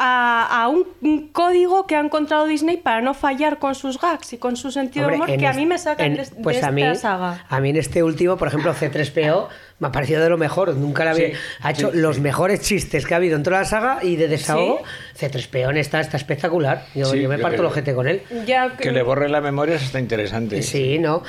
a, 0.00 0.62
a 0.62 0.68
un, 0.68 0.86
un 1.02 1.28
código 1.28 1.86
que 1.86 1.96
ha 1.96 2.00
encontrado 2.00 2.46
Disney 2.46 2.76
para 2.76 3.00
no 3.00 3.14
fallar 3.14 3.58
con 3.58 3.74
sus 3.74 4.00
gags 4.00 4.32
y 4.32 4.38
con 4.38 4.56
su 4.56 4.70
sentido 4.70 5.06
Hombre, 5.06 5.16
de 5.18 5.24
humor 5.24 5.38
que 5.38 5.46
a 5.48 5.52
mí 5.52 5.66
me 5.66 5.76
sacan 5.78 6.06
en- 6.06 6.14
de, 6.16 6.24
de 6.24 6.42
pues 6.42 6.56
esta 6.56 6.68
a 6.68 6.70
mí, 6.70 6.94
saga. 6.94 7.44
A 7.48 7.60
mí 7.60 7.70
en 7.70 7.76
este 7.76 8.02
último, 8.04 8.36
por 8.36 8.46
ejemplo, 8.48 8.72
C3PO 8.74 9.48
me 9.78 9.88
ha 9.88 9.92
parecido 9.92 10.22
de 10.22 10.28
lo 10.28 10.38
mejor. 10.38 10.74
Nunca 10.74 11.04
la 11.04 11.12
había. 11.12 11.28
Sí, 11.28 11.34
ha 11.60 11.70
hecho 11.70 11.92
sí, 11.92 11.98
los 11.98 12.18
mejores 12.20 12.60
chistes 12.60 13.06
que 13.06 13.14
ha 13.14 13.16
habido 13.18 13.36
en 13.36 13.42
toda 13.42 13.58
la 13.58 13.64
saga 13.64 13.98
y 14.02 14.16
de 14.16 14.28
desahogo. 14.28 14.82
C3PO 15.18 15.70
en 15.70 15.76
esta 15.76 16.00
está 16.00 16.16
espectacular. 16.16 16.86
Yo, 16.94 17.06
Sí, 17.06 17.20
yo 17.20 17.28
me 17.28 17.36
yo 17.36 17.42
parto 17.42 17.60
el 17.60 17.66
ojete 17.66 17.94
con 17.94 18.08
él. 18.08 18.22
Ya 18.46 18.76
Que 18.76 18.90
le 18.90 19.02
borre 19.02 19.28
la 19.28 19.40
memoria 19.40 19.76
eso 19.76 19.84
está 19.84 20.00
interesante. 20.00 20.62
Sí, 20.62 20.98
¿no? 20.98 21.22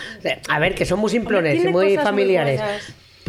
A 0.47 0.59
ver, 0.59 0.75
que 0.75 0.85
son 0.85 0.99
muy 0.99 1.11
simplones 1.11 1.63
y 1.63 1.67
muy 1.67 1.97
familiares. 1.97 2.61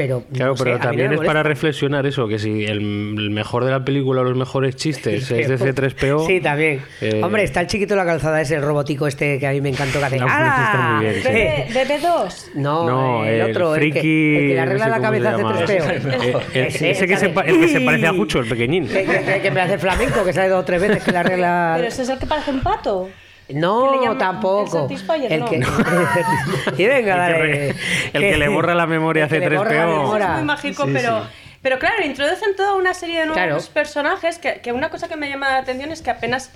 Pero. 0.00 0.22
Claro, 0.32 0.52
no 0.52 0.56
sé, 0.56 0.64
pero 0.64 0.76
no 0.78 0.82
también 0.82 1.08
me 1.10 1.14
es 1.16 1.20
para 1.20 1.42
reflexionar 1.42 2.06
eso, 2.06 2.26
que 2.26 2.38
si 2.38 2.64
el, 2.64 2.78
el 3.18 3.30
mejor 3.30 3.64
de 3.66 3.70
la 3.70 3.84
película, 3.84 4.22
los 4.22 4.34
mejores 4.36 4.76
chistes 4.76 5.30
es 5.30 5.48
de 5.48 5.58
C3PO. 5.58 6.26
Sí, 6.26 6.40
también. 6.40 6.80
eh, 7.02 7.20
Hombre, 7.22 7.42
está 7.44 7.60
el 7.60 7.66
chiquito 7.66 7.94
de 7.94 7.98
la 7.98 8.06
calzada, 8.06 8.40
es 8.40 8.50
el 8.50 8.62
robotico 8.62 9.06
este 9.06 9.38
que 9.38 9.46
a 9.46 9.50
mí 9.52 9.60
me 9.60 9.68
encantó 9.68 9.98
que 9.98 10.04
hace. 10.06 10.16
No, 10.18 10.24
pues 10.24 10.34
¡Hala! 10.34 10.64
está 10.64 10.78
muy 10.92 11.04
bien, 11.04 11.14
sí. 11.16 11.28
Bebé, 11.28 11.66
Bebé 11.74 11.98
2. 12.00 12.50
No, 12.54 12.86
No, 12.86 13.24
el, 13.26 13.34
el 13.34 13.50
otro, 13.50 13.74
el 13.74 13.80
que, 13.80 13.90
friki, 14.00 14.34
el 14.36 14.48
que 14.48 14.54
le 14.54 14.60
arregla 14.60 14.86
no 14.86 14.90
la 14.92 15.00
cabeza 15.00 15.36
3 15.66 15.84
Eh, 16.10 16.34
eh, 16.54 16.90
ese 16.90 17.06
que 17.06 17.16
se 17.16 17.26
el 17.26 17.60
que 17.60 17.68
se 17.68 17.80
parece 17.82 18.06
a 18.06 18.12
Jucho, 18.12 18.38
el 18.40 18.48
pequeñín. 18.48 18.86
Que, 18.88 19.04
que- 19.04 19.20
que- 19.24 19.40
que 19.42 19.50
me 19.50 19.60
hace 19.60 19.78
flamenco, 19.78 20.24
que 20.24 20.32
sale 20.32 20.48
dos 20.48 20.62
o 20.62 20.64
tres 20.64 20.80
veces 20.80 21.02
que 21.04 21.12
le 21.12 21.18
arregla. 21.18 21.74
Pero 21.76 21.88
ese 21.88 22.02
es 22.02 22.08
el 22.08 22.18
que 22.18 22.26
parece 22.26 22.50
un 22.50 22.60
pato. 22.60 23.08
No, 23.54 24.16
tampoco. 24.18 24.88
el 25.28 25.40
no. 25.40 25.46
que... 25.46 25.56
y 26.78 26.86
venga, 26.86 26.96
El 26.96 27.04
que 27.04 27.10
dale. 27.10 27.38
re- 27.38 27.74
el 28.12 28.22
que 28.22 28.36
le 28.36 28.48
borra 28.48 28.74
la 28.74 28.86
memoria 28.86 29.26
la 29.26 29.30
C3PO. 29.30 29.68
memoria. 29.68 30.24
Es 30.26 30.30
muy 30.36 30.44
mágico, 30.44 30.86
pero, 30.92 31.26
pero 31.62 31.78
claro, 31.78 32.04
introducen 32.04 32.56
toda 32.56 32.74
una 32.74 32.94
serie 32.94 33.20
de 33.20 33.26
nuevos 33.26 33.42
Claro. 33.44 33.58
personajes 33.74 34.38
que, 34.38 34.60
que 34.60 34.72
una 34.72 34.90
cosa 34.90 35.08
que 35.08 35.16
me 35.16 35.28
llama 35.28 35.48
la 35.48 35.58
atención 35.58 35.90
es 35.92 36.02
que 36.02 36.10
apenas 36.10 36.50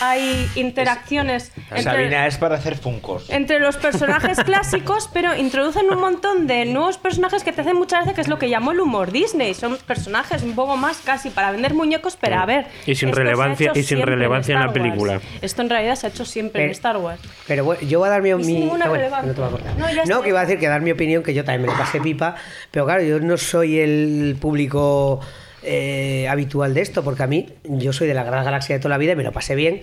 hay 0.00 0.48
interacciones 0.54 1.52
entre, 1.70 1.82
Sabina 1.82 2.26
es 2.26 2.36
para 2.38 2.56
hacer 2.56 2.76
funcos. 2.76 3.28
entre 3.30 3.60
los 3.60 3.76
personajes 3.76 4.38
clásicos, 4.44 5.08
pero 5.12 5.34
introducen 5.36 5.86
un 5.90 6.00
montón 6.00 6.46
de 6.46 6.64
nuevos 6.64 6.98
personajes 6.98 7.44
que 7.44 7.52
te 7.52 7.60
hacen 7.60 7.76
muchas 7.76 8.00
veces 8.00 8.14
que 8.14 8.20
es 8.22 8.28
lo 8.28 8.38
que 8.38 8.48
llamó 8.48 8.72
el 8.72 8.80
humor 8.80 9.12
Disney. 9.12 9.54
Son 9.54 9.76
personajes 9.78 10.42
un 10.42 10.54
poco 10.54 10.76
más 10.76 10.98
casi 10.98 11.30
para 11.30 11.50
vender 11.52 11.74
muñecos, 11.74 12.16
pero 12.20 12.36
a 12.36 12.46
ver. 12.46 12.66
Y 12.86 12.94
sin 12.94 13.12
relevancia- 13.12 13.72
y 13.74 13.82
sin 13.82 14.02
relevancia 14.02 14.54
en 14.54 14.60
la 14.60 14.66
Star 14.66 14.80
Wars. 14.82 14.90
película. 14.90 15.20
Esto 15.42 15.62
en 15.62 15.70
realidad 15.70 15.94
se 15.96 16.06
ha 16.06 16.10
hecho 16.10 16.24
siempre 16.24 16.62
en 16.62 16.68
Pero- 16.68 16.72
Star 16.76 16.96
Wars. 16.98 17.20
Pero 17.46 17.64
bueno, 17.64 17.82
yo 17.82 17.98
voy 17.98 18.08
a 18.08 18.10
dar 18.10 18.22
mi, 18.22 18.32
ninguna 18.32 18.86
ah, 18.86 19.22
no 19.24 19.32
te 19.34 19.40
voy 19.40 19.48
a 19.48 19.50
cortar. 19.50 19.76
No, 19.78 19.86
No, 20.16 20.22
que 20.22 20.28
iba 20.30 20.40
a 20.40 20.44
decir 20.44 20.58
que 20.58 20.68
dar 20.68 20.80
mi 20.80 20.90
opinión, 20.92 21.22
que 21.22 21.34
yo 21.34 21.44
también 21.44 21.62
me 21.62 21.68
lo 21.68 21.78
pasé 21.78 22.00
pipa, 22.00 22.34
pero 22.70 22.84
claro, 22.86 23.02
yo 23.02 23.20
no 23.20 23.36
soy 23.36 23.78
el 23.78 24.36
público 24.40 25.20
eh, 25.64 26.26
habitual 26.28 26.74
de 26.74 26.80
esto, 26.82 27.02
porque 27.02 27.22
a 27.22 27.26
mí, 27.26 27.48
yo 27.64 27.92
soy 27.92 28.06
de 28.08 28.14
la 28.14 28.24
gran 28.24 28.44
galaxia 28.44 28.76
de 28.76 28.80
toda 28.80 28.90
la 28.90 28.98
vida 28.98 29.12
y 29.12 29.16
me 29.16 29.22
lo 29.24 29.32
pasé 29.32 29.54
bien. 29.54 29.80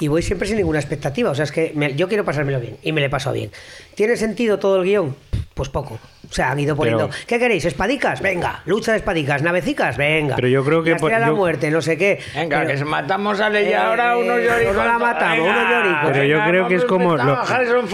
Y 0.00 0.08
voy 0.08 0.22
siempre 0.22 0.46
sin 0.46 0.56
ninguna 0.58 0.78
expectativa. 0.78 1.30
O 1.30 1.34
sea, 1.34 1.44
es 1.44 1.52
que 1.52 1.72
me- 1.74 1.94
yo 1.96 2.08
quiero 2.08 2.24
pasármelo 2.24 2.60
bien 2.60 2.76
y 2.82 2.92
me 2.92 3.00
lo 3.00 3.10
paso 3.10 3.32
bien. 3.32 3.50
¿Tiene 3.94 4.16
sentido 4.16 4.58
todo 4.58 4.76
el 4.80 4.84
guion? 4.84 5.16
Pues 5.54 5.68
poco. 5.68 5.98
O 6.30 6.32
sea, 6.34 6.50
han 6.50 6.60
ido 6.60 6.76
poniendo. 6.76 7.08
Pero- 7.08 7.18
¿Qué 7.26 7.38
queréis? 7.38 7.64
¿Espadicas? 7.64 8.20
Venga. 8.20 8.60
¿Lucha 8.66 8.92
de 8.92 8.98
espadicas? 8.98 9.40
¿Navecicas? 9.42 9.96
Venga. 9.96 10.36
Pero 10.36 10.48
yo 10.48 10.62
creo 10.64 10.82
que 10.82 10.94
por- 10.96 11.10
la 11.10 11.26
yo- 11.26 11.36
muerte, 11.36 11.70
no 11.70 11.80
sé 11.80 11.96
qué. 11.96 12.20
Venga, 12.34 12.64
Pero- 12.66 12.78
que 12.78 12.84
matamos 12.84 13.40
a 13.40 13.48
Leia 13.48 13.86
ahora 13.88 14.12
Eh, 14.12 14.16
unos 14.16 14.40
lloricos. 14.42 14.76
no 14.76 14.84
la 14.84 14.98
matamos, 14.98 15.38
Venga, 15.46 15.50
unos 15.60 15.70
lloricos. 15.70 16.10
Pero 16.12 16.24
yo 16.24 16.44
creo 16.46 16.68
que 16.68 16.74
es 16.74 16.84
como 16.84 17.16
lo- 17.16 17.40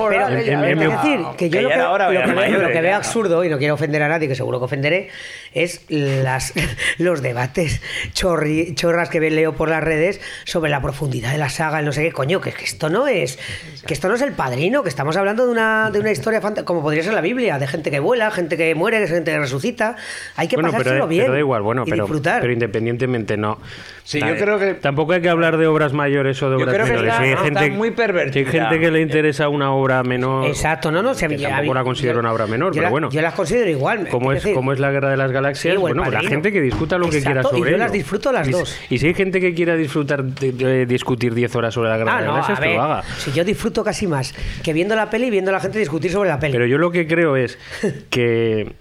Pero, 0.08 0.28
en- 0.28 0.64
en 0.64 0.82
es 0.82 0.90
decir, 0.90 1.20
que 1.36 1.48
yo 1.50 1.58
que 1.58 1.62
lo 1.62 1.68
que, 1.70 1.80
hora, 1.80 2.10
lo 2.10 2.18
veo- 2.26 2.34
mayor, 2.34 2.60
lo 2.62 2.68
que 2.68 2.80
veo 2.80 2.90
ya. 2.90 2.96
absurdo, 2.96 3.44
y 3.44 3.48
no 3.48 3.58
quiero 3.58 3.74
ofender 3.74 4.02
a 4.02 4.08
nadie, 4.08 4.26
que 4.28 4.34
seguro 4.34 4.58
que 4.58 4.64
ofenderé, 4.64 5.08
es 5.52 5.82
las, 5.88 6.52
los 6.98 7.22
debates 7.22 7.80
chorri- 8.14 8.74
chorras 8.74 9.08
que 9.08 9.20
leo 9.20 9.54
por 9.54 9.68
las 9.68 9.82
redes 9.82 10.20
sobre 10.44 10.70
la 10.70 10.80
profundidad 10.82 11.32
de 11.32 11.38
la 11.38 11.48
saga, 11.48 11.78
el 11.78 11.84
no 11.86 11.92
sé 11.92 12.02
qué, 12.02 12.12
coño, 12.12 12.40
que, 12.40 12.52
que 12.52 12.64
esto 12.64 12.90
no 12.90 13.06
es 13.06 13.38
que 13.86 13.94
esto 13.94 14.08
no 14.08 14.14
es 14.14 14.22
el 14.22 14.32
padrino, 14.32 14.82
que 14.82 14.88
estamos 14.88 15.16
hablando 15.16 15.46
de 15.46 15.52
una, 15.52 15.90
de 15.90 16.00
una 16.00 16.10
historia 16.10 16.40
como 16.64 16.82
podría 16.82 17.02
ser 17.02 17.12
la 17.14 17.20
Biblia, 17.20 17.58
de 17.58 17.66
gente 17.66 17.90
que 17.90 18.00
vuela, 18.00 18.23
gente 18.30 18.56
que 18.56 18.74
muere, 18.74 19.06
gente 19.06 19.30
que 19.32 19.38
resucita. 19.38 19.96
Hay 20.36 20.48
que 20.48 20.56
bueno, 20.56 20.70
pero, 20.70 20.78
pasárselo 20.82 21.08
bien. 21.08 21.22
pero 21.24 21.32
da 21.34 21.38
igual, 21.40 21.62
bueno, 21.62 21.84
y 21.86 21.90
pero, 21.90 22.04
disfrutar. 22.04 22.40
pero 22.40 22.52
independientemente 22.52 23.36
no. 23.36 23.58
Sí, 24.04 24.20
yo 24.20 24.36
creo 24.36 24.58
que- 24.58 24.74
Tampoco 24.74 25.12
hay 25.14 25.22
que 25.22 25.30
hablar 25.30 25.56
de 25.56 25.66
obras 25.66 25.92
mayores 25.94 26.42
o 26.42 26.50
de 26.50 26.58
Yo 26.58 26.64
obras 26.64 26.88
menores. 26.88 27.08
está- 27.12 27.16
Si 27.18 27.24
hay 27.24 27.30
está 27.32 27.44
gente, 27.44 27.70
muy 27.70 27.88
hay 27.88 28.44
gente 28.44 28.78
que 28.80 28.90
le 28.90 29.00
interesa 29.00 29.48
una 29.48 29.72
obra 29.72 30.02
menor. 30.02 30.46
Exacto, 30.46 30.90
no, 30.90 31.02
no, 31.02 31.14
se 31.14 31.26
que 31.28 31.38
tampoco 31.38 31.74
la 31.74 31.84
considero 31.84 32.14
yo- 32.16 32.20
una 32.20 32.32
obra 32.32 32.46
menor, 32.46 32.68
yo 32.72 32.72
pero 32.74 32.82
la- 32.84 32.90
bueno. 32.90 33.08
Yo 33.10 33.22
las 33.22 33.32
considero 33.34 33.70
igual. 33.70 34.08
Como 34.08 34.32
es, 34.32 34.42
decir, 34.42 34.54
como 34.54 34.72
es 34.72 34.78
la 34.80 34.90
guerra 34.90 35.10
de 35.10 35.16
las 35.16 35.32
galaxias, 35.32 35.74
Sí, 35.74 35.80
bueno, 35.80 36.04
la 36.10 36.20
gente 36.20 36.52
que 36.52 36.60
discuta 36.60 36.98
lo 36.98 37.06
que 37.06 37.22
quiera 37.22 37.40
Exacto, 37.40 37.56
y 37.56 37.58
sobre 37.60 37.70
yo 37.70 37.76
ello. 37.76 37.84
las 37.84 37.92
disfruto 37.92 38.30
las 38.32 38.46
Y 38.48 38.52
dos. 38.52 38.78
Y 38.90 38.98
si 38.98 39.06
hay 39.06 39.14
gente 39.14 39.40
que 39.40 39.54
quiera 39.54 39.74
disfrutar 39.76 40.22
de, 40.22 40.52
de 40.52 40.86
discutir 40.86 41.34
10 41.34 41.54
horas 41.56 41.72
sobre 41.72 41.88
la 41.88 41.96
guerra 41.96 42.12
Ah, 42.16 42.20
de 42.20 42.26
las 42.26 42.32
galaxias, 42.32 42.60
que 42.60 42.74
lo 42.74 42.82
haga. 42.82 43.02
si 43.18 43.32
yo 43.32 43.44
disfruto 43.44 43.82
casi 43.82 44.06
más 44.06 44.34
que 44.62 44.72
viendo 44.74 44.94
la 44.96 45.08
peli 45.08 45.28
y 45.28 45.30
viendo 45.30 45.50
a 45.50 45.54
la 45.54 45.60
gente 45.60 45.78
discutir 45.78 46.12
sobre 46.12 46.28
la 46.28 46.38
peli. 46.38 46.52
Pero 46.52 46.66
yo 46.66 46.76
lo 46.78 46.90
que 46.90 47.06
creo 47.06 47.36
es 47.36 47.58
que 48.14 48.76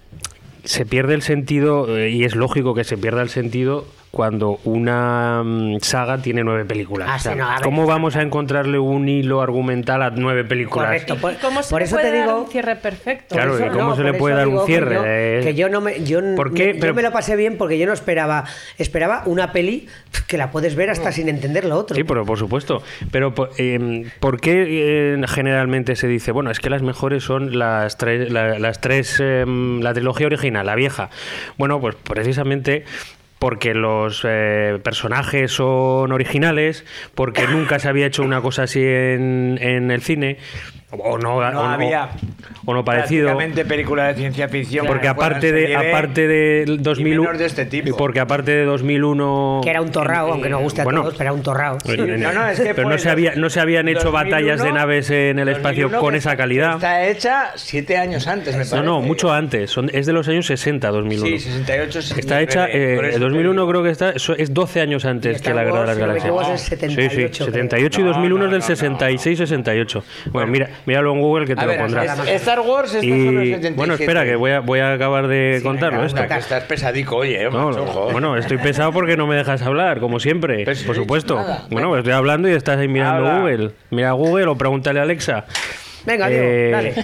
se 0.62 0.86
pierde 0.86 1.14
el 1.14 1.22
sentido, 1.22 1.98
eh, 1.98 2.10
y 2.10 2.22
es 2.22 2.36
lógico 2.36 2.72
que 2.72 2.84
se 2.84 2.96
pierda 2.96 3.20
el 3.20 3.30
sentido 3.30 3.84
cuando 4.14 4.60
una 4.64 5.42
mm, 5.44 5.78
saga 5.80 6.18
tiene 6.18 6.42
nueve 6.44 6.64
películas. 6.64 7.08
Ah, 7.10 7.16
O 7.16 7.18
sea, 7.18 7.32
sí, 7.32 7.38
no, 7.38 7.46
a 7.48 7.54
ver, 7.56 7.62
¿Cómo 7.64 7.84
vamos 7.86 8.16
a 8.16 8.22
encontrarle 8.22 8.78
un 8.78 9.08
hilo 9.08 9.42
argumental 9.42 10.02
a 10.02 10.10
nueve 10.10 10.44
películas? 10.44 10.86
Correcto. 10.86 11.16
Por- 11.16 11.32
¿Y 11.32 11.36
cómo 11.36 11.62
se 11.62 11.70
por 11.70 11.80
le 11.80 11.86
eso 11.86 11.96
puede 11.96 12.10
te 12.10 12.16
dar 12.18 12.28
digo- 12.28 12.42
un 12.42 12.48
cierre 12.48 12.76
perfecto? 12.76 13.34
Claro, 13.34 13.58
¿y 13.58 13.68
cómo 13.70 13.96
se 13.96 14.04
le 14.04 14.14
puede 14.14 14.34
eso 14.34 14.38
dar 14.38 14.48
un 14.48 14.60
que 14.60 14.66
cierre? 14.66 14.94
yo- 14.94 15.02
Eh, 15.04 15.40
Que 15.42 15.54
yo 15.54 15.68
no 15.68 15.80
me, 15.80 16.02
yo, 16.04 16.20
¿Por 16.36 16.54
qué? 16.54 16.66
me- 16.68 16.74
Pero- 16.74 16.86
yo 16.88 16.94
me 16.94 17.02
lo 17.02 17.12
pasé 17.12 17.36
bien 17.36 17.58
porque 17.58 17.76
yo 17.78 17.86
no 17.86 17.92
esperaba, 17.92 18.44
esperaba 18.78 19.22
una 19.26 19.52
peli 19.52 19.88
que 20.28 20.38
la 20.38 20.50
puedes 20.50 20.74
ver 20.76 20.88
hasta 20.90 21.10
sin 21.12 21.28
entender 21.28 21.64
lo 21.64 21.76
otro. 21.76 21.96
Sí, 21.96 22.04
pero 22.04 22.24
por 22.24 22.38
supuesto. 22.38 22.82
Pero 23.10 23.34
eh, 23.58 24.06
¿por 24.20 24.40
qué 24.40 24.64
eh, 25.16 25.20
generalmente 25.26 25.96
se 25.96 26.06
dice, 26.06 26.30
bueno, 26.32 26.50
es 26.50 26.60
que 26.60 26.70
las 26.70 26.82
mejores 26.82 27.24
son 27.24 27.58
las 27.58 27.98
tres, 27.98 28.30
la- 28.32 28.58
las 28.58 28.80
tres, 28.80 29.18
eh, 29.20 29.44
la 29.46 29.92
trilogía 29.92 30.26
original, 30.28 30.66
la 30.66 30.74
vieja? 30.76 31.10
Bueno, 31.58 31.80
pues 31.80 31.96
precisamente 31.96 32.84
porque 33.38 33.74
los 33.74 34.22
eh, 34.24 34.78
personajes 34.82 35.52
son 35.52 36.12
originales, 36.12 36.84
porque 37.14 37.46
nunca 37.46 37.78
se 37.78 37.88
había 37.88 38.06
hecho 38.06 38.22
una 38.22 38.40
cosa 38.40 38.64
así 38.64 38.80
en, 38.82 39.58
en 39.60 39.90
el 39.90 40.02
cine, 40.02 40.38
o 40.98 41.18
no, 41.18 41.50
No 41.50 41.60
o, 41.60 41.64
había 41.64 42.10
o 42.66 42.72
no 42.74 42.84
parecido. 42.84 43.36
película 43.68 44.08
de 44.08 44.14
ciencia 44.14 44.48
ficción. 44.48 44.86
Porque 44.86 45.08
aparte 45.08 45.52
de, 45.52 45.74
aparte 45.76 46.26
de 46.26 46.64
y 46.66 46.78
2001 46.78 47.22
menos 47.22 47.38
de 47.38 47.46
este 47.46 47.66
tipo. 47.66 47.88
y 47.88 47.92
porque 47.92 48.20
aparte 48.20 48.50
de 48.52 48.64
2001 48.64 49.60
Que 49.62 49.70
era 49.70 49.80
un 49.82 49.90
torrao, 49.90 50.32
aunque 50.32 50.48
no 50.48 50.60
guste 50.60 50.80
a 50.80 50.84
bueno, 50.84 51.02
todos, 51.02 51.14
pero 51.14 51.24
era 51.24 51.32
un 51.32 51.42
torrao. 51.42 51.78
en- 51.86 52.08
en- 52.10 52.20
No, 52.20 52.32
no, 52.32 52.48
es 52.48 52.60
que 52.60 52.74
pero 52.74 52.88
no 52.88 52.98
se, 52.98 53.10
había, 53.10 53.34
no 53.34 53.50
se 53.50 53.60
habían 53.60 53.88
hecho 53.88 54.10
2001, 54.10 54.30
batallas 54.30 54.62
de 54.62 54.72
naves 54.72 55.10
en 55.10 55.38
el 55.38 55.48
espacio 55.48 55.84
2001 55.84 56.00
con 56.00 56.14
esa 56.14 56.36
calidad. 56.36 56.74
Está 56.74 57.04
hecha 57.06 57.52
siete 57.56 57.96
años 57.96 58.26
antes, 58.26 58.48
me 58.54 58.64
parece. 58.64 58.76
No, 58.76 58.82
no, 58.82 59.00
mucho 59.02 59.32
antes. 59.32 59.70
Son, 59.70 59.90
es 59.92 60.06
de 60.06 60.12
los 60.12 60.28
años 60.28 60.46
60, 60.46 60.90
2001. 60.90 61.26
Sí, 61.26 61.38
68, 61.38 61.98
Está 61.98 62.40
hecha, 62.40 62.66
69, 62.66 62.72
eh, 62.92 62.96
por 62.96 63.04
eso 63.04 63.14
el 63.16 63.20
te 63.20 63.24
2001 63.24 63.52
digo. 63.62 63.70
creo 63.70 63.82
que 63.82 63.90
está, 63.90 64.10
es 64.10 64.54
12 64.54 64.80
años 64.80 65.04
antes 65.04 65.42
que 65.42 65.52
la 65.54 65.64
Guerra 65.64 65.80
de 65.80 65.86
las 65.86 65.98
Galaxias. 65.98 66.60
sí, 66.60 66.68
78, 66.70 67.10
sí, 67.10 67.16
creo. 67.16 67.46
78 67.46 68.00
y 68.00 68.04
No, 68.04 68.08
2001 68.10 68.44
es 68.46 68.50
del 68.50 68.60
no, 68.60 68.64
no, 68.66 68.70
no. 68.70 68.76
66 68.76 69.38
68. 69.38 70.04
Bueno, 70.32 70.50
mira, 70.50 70.68
míralo 70.86 71.12
en 71.12 71.20
Google 71.20 71.46
que 71.46 71.54
te 71.54 71.60
A 71.62 71.64
lo 71.64 71.70
ver, 71.70 71.80
pondrás. 71.80 72.18
es- 72.20 72.28
Star 72.42 72.60
Wars 72.60 72.94
está 72.94 73.00
solo 73.00 73.14
en 73.14 73.42
Y 73.42 73.46
77. 73.46 73.74
bueno, 73.76 73.94
espera, 73.94 74.24
que 74.24 74.36
voy 74.36 74.50
a, 74.52 74.60
voy 74.60 74.80
a 74.80 74.92
acabar 74.92 75.26
de 75.28 75.60
contarlo 75.62 76.02
Venga, 76.02 76.06
esto. 76.22 76.34
estás 76.38 76.64
pesadico, 76.64 77.16
oye, 77.16 77.42
eh, 77.42 77.48
No, 77.50 77.68
macho, 77.70 78.08
bueno, 78.12 78.36
estoy 78.36 78.58
pesado 78.58 78.92
porque 78.92 79.16
no 79.16 79.26
me 79.26 79.36
dejas 79.36 79.62
hablar, 79.62 80.00
como 80.00 80.20
siempre, 80.20 80.74
si 80.74 80.84
por 80.84 80.94
supuesto. 80.96 81.36
nada. 81.36 81.66
Bueno, 81.70 81.88
pues 81.88 81.98
estoy 82.00 82.12
hablando 82.12 82.48
y 82.48 82.52
estás 82.52 82.78
ahí 82.78 82.88
mirando 82.88 83.26
Habla. 83.28 83.40
Google. 83.40 83.70
Mira 83.90 84.12
Google 84.12 84.46
o 84.46 84.56
pregúntale 84.56 85.00
a 85.00 85.02
Alexa. 85.02 85.44
Venga, 86.06 86.28
Diego, 86.28 86.44
Eh, 86.44 86.70
dale. 86.70 86.94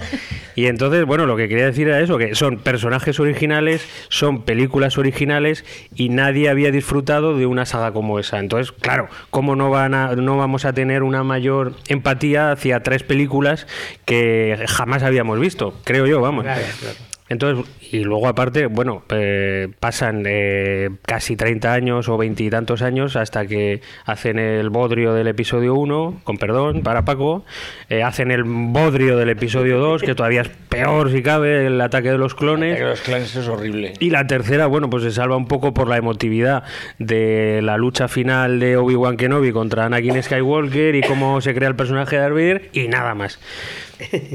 Y 0.55 0.65
entonces, 0.65 1.05
bueno, 1.05 1.25
lo 1.25 1.37
que 1.37 1.47
quería 1.47 1.65
decir 1.65 1.87
era 1.87 1.99
eso, 2.01 2.17
que 2.17 2.35
son 2.35 2.57
personajes 2.57 3.19
originales, 3.19 3.87
son 4.09 4.43
películas 4.43 4.97
originales 4.97 5.63
y 5.95 6.09
nadie 6.09 6.49
había 6.49 6.71
disfrutado 6.71 7.37
de 7.37 7.45
una 7.45 7.65
saga 7.65 7.93
como 7.93 8.19
esa. 8.19 8.39
Entonces, 8.39 8.71
claro, 8.71 9.07
¿cómo 9.29 9.55
no, 9.55 9.69
van 9.69 9.93
a, 9.93 10.15
no 10.15 10.37
vamos 10.37 10.65
a 10.65 10.73
tener 10.73 11.03
una 11.03 11.23
mayor 11.23 11.73
empatía 11.87 12.51
hacia 12.51 12.83
tres 12.83 13.03
películas 13.03 13.65
que 14.05 14.65
jamás 14.67 15.03
habíamos 15.03 15.39
visto? 15.39 15.73
Creo 15.83 16.05
yo, 16.05 16.21
vamos. 16.21 16.43
Claro, 16.43 16.61
claro. 16.79 16.97
Entonces, 17.29 17.65
y 17.91 18.03
luego 18.03 18.27
aparte, 18.27 18.67
bueno, 18.67 19.03
eh, 19.09 19.67
pasan 19.79 20.23
eh, 20.25 20.89
casi 21.05 21.35
30 21.35 21.73
años 21.73 22.07
o 22.07 22.17
veintitantos 22.17 22.81
años 22.81 23.17
hasta 23.17 23.45
que 23.45 23.81
hacen 24.05 24.39
el 24.39 24.69
bodrio 24.69 25.13
del 25.13 25.27
episodio 25.27 25.75
1, 25.75 26.21
con 26.23 26.37
perdón, 26.37 26.83
para 26.83 27.03
Paco, 27.03 27.43
eh, 27.89 28.01
hacen 28.01 28.31
el 28.31 28.43
bodrio 28.45 29.17
del 29.17 29.29
episodio 29.29 29.79
2, 29.79 30.03
que 30.03 30.15
todavía 30.15 30.41
es 30.41 30.49
peor 30.69 31.11
si 31.11 31.21
cabe, 31.21 31.67
el 31.67 31.81
ataque 31.81 32.11
de 32.11 32.17
los 32.17 32.33
clones. 32.33 32.77
Que 32.77 32.85
los 32.85 33.01
clans 33.01 33.35
es 33.35 33.47
horrible. 33.47 33.93
Y 33.99 34.09
la 34.09 34.25
tercera, 34.25 34.67
bueno, 34.67 34.89
pues 34.89 35.03
se 35.03 35.11
salva 35.11 35.35
un 35.35 35.47
poco 35.47 35.73
por 35.73 35.89
la 35.89 35.97
emotividad 35.97 36.63
de 36.97 37.59
la 37.61 37.77
lucha 37.77 38.07
final 38.07 38.59
de 38.59 38.77
Obi-Wan 38.77 39.17
Kenobi 39.17 39.51
contra 39.51 39.85
Anakin 39.85 40.23
Skywalker 40.23 40.95
y 40.95 41.01
cómo 41.01 41.41
se 41.41 41.53
crea 41.53 41.67
el 41.67 41.75
personaje 41.75 42.15
de 42.15 42.21
Darth 42.21 42.33
Vader 42.33 42.69
y 42.71 42.87
nada 42.87 43.15
más. 43.15 43.39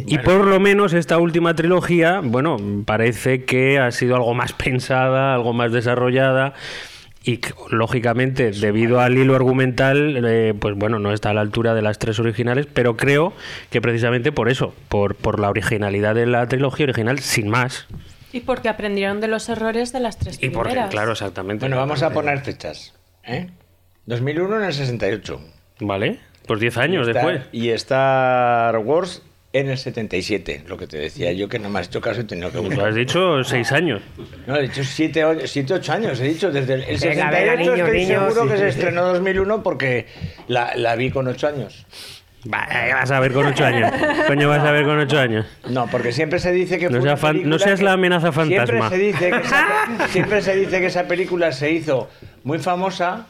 Y 0.06 0.18
por 0.18 0.46
lo 0.46 0.60
menos 0.60 0.92
esta 0.92 1.18
última 1.18 1.54
trilogía, 1.54 2.20
bueno, 2.22 2.56
parece 2.84 3.44
que 3.44 3.78
ha 3.78 3.90
sido 3.90 4.16
algo 4.16 4.34
más 4.34 4.52
pensada, 4.52 5.34
algo 5.34 5.52
más 5.52 5.72
desarrollada 5.72 6.54
y 7.24 7.40
lógicamente 7.70 8.52
debido 8.52 9.00
al 9.00 9.18
hilo 9.18 9.34
argumental 9.34 10.24
eh, 10.24 10.54
pues 10.56 10.76
bueno 10.76 11.00
no 11.00 11.12
está 11.12 11.30
a 11.30 11.34
la 11.34 11.40
altura 11.40 11.74
de 11.74 11.82
las 11.82 11.98
tres 11.98 12.20
originales 12.20 12.66
pero 12.72 12.96
creo 12.96 13.32
que 13.68 13.80
precisamente 13.80 14.30
por 14.30 14.48
eso 14.48 14.72
por, 14.88 15.16
por 15.16 15.40
la 15.40 15.50
originalidad 15.50 16.14
de 16.14 16.26
la 16.26 16.46
trilogía 16.46 16.84
original 16.84 17.18
sin 17.18 17.48
más 17.48 17.88
y 18.32 18.42
porque 18.42 18.68
aprendieron 18.68 19.20
de 19.20 19.26
los 19.26 19.48
errores 19.48 19.92
de 19.92 19.98
las 19.98 20.18
tres 20.20 20.38
y 20.40 20.50
porque 20.50 20.68
primeras. 20.70 20.90
claro 20.92 21.10
exactamente 21.12 21.64
Bueno, 21.64 21.78
vamos 21.78 22.04
a 22.04 22.10
poner 22.10 22.38
fechas. 22.42 22.94
¿eh? 23.24 23.50
2001 24.04 24.58
en 24.58 24.62
el 24.62 24.72
68. 24.72 25.40
vale 25.80 26.20
pues 26.46 26.60
10 26.60 26.76
años 26.78 27.08
Y 27.08 27.10
Star- 27.10 27.26
después 27.26 27.48
Y 27.50 27.70
Star 27.70 28.78
Wars 28.78 29.22
en 29.60 29.70
el 29.70 29.78
77. 29.78 30.64
Lo 30.66 30.76
que 30.76 30.86
te 30.86 30.98
decía 30.98 31.32
yo 31.32 31.48
que 31.48 31.58
no 31.58 31.68
me 31.68 31.80
has 31.80 31.86
hecho 31.88 32.00
caso 32.00 32.20
y 32.20 32.24
he 32.24 32.26
tenido 32.26 32.50
que 32.50 32.56
Lo 32.56 32.62
buscar. 32.64 32.88
has 32.88 32.94
dicho 32.94 33.42
6 33.44 33.72
años 33.72 34.02
No, 34.46 34.56
he 34.56 34.62
dicho 34.62 34.82
7 34.84 35.24
8 35.24 35.92
años. 35.92 36.20
He 36.20 36.24
dicho 36.24 36.50
desde 36.50 36.74
el, 36.74 36.80
el 36.82 36.98
Venga, 36.98 37.30
68 37.30 37.30
venga, 37.40 37.56
niños, 37.56 37.78
estoy 37.78 37.98
niños. 38.00 38.34
seguro 38.34 38.52
que 38.52 38.58
se 38.58 38.68
estrenó 38.68 39.04
2001 39.12 39.62
porque 39.62 40.06
la, 40.48 40.74
la 40.76 40.96
vi 40.96 41.10
con 41.10 41.26
8 41.28 41.46
años. 41.48 41.86
¿qué 42.44 42.92
vas 42.94 43.10
a 43.10 43.18
ver 43.18 43.32
con 43.32 43.44
8 43.44 43.64
años 43.64 43.90
coño 44.28 44.48
vas 44.48 44.62
a 44.62 44.70
ver 44.70 44.84
con 44.84 44.96
8 45.00 45.18
años 45.18 45.46
No, 45.68 45.88
porque 45.90 46.12
siempre 46.12 46.38
se 46.38 46.52
dice 46.52 46.78
que 46.78 46.88
No 46.88 47.02
sea 47.02 47.16
fan- 47.16 47.42
no 47.48 47.58
seas 47.58 47.80
que- 47.80 47.84
la 47.84 47.92
amenaza 47.94 48.30
fantasma. 48.30 48.88
Siempre 48.88 48.98
se, 48.98 49.04
dice 49.04 49.30
que 49.30 49.36
esa, 49.38 50.08
siempre 50.12 50.42
se 50.42 50.54
dice 50.56 50.78
que 50.80 50.86
esa 50.86 51.08
película 51.08 51.50
se 51.50 51.72
hizo 51.72 52.08
muy 52.44 52.60
famosa 52.60 53.26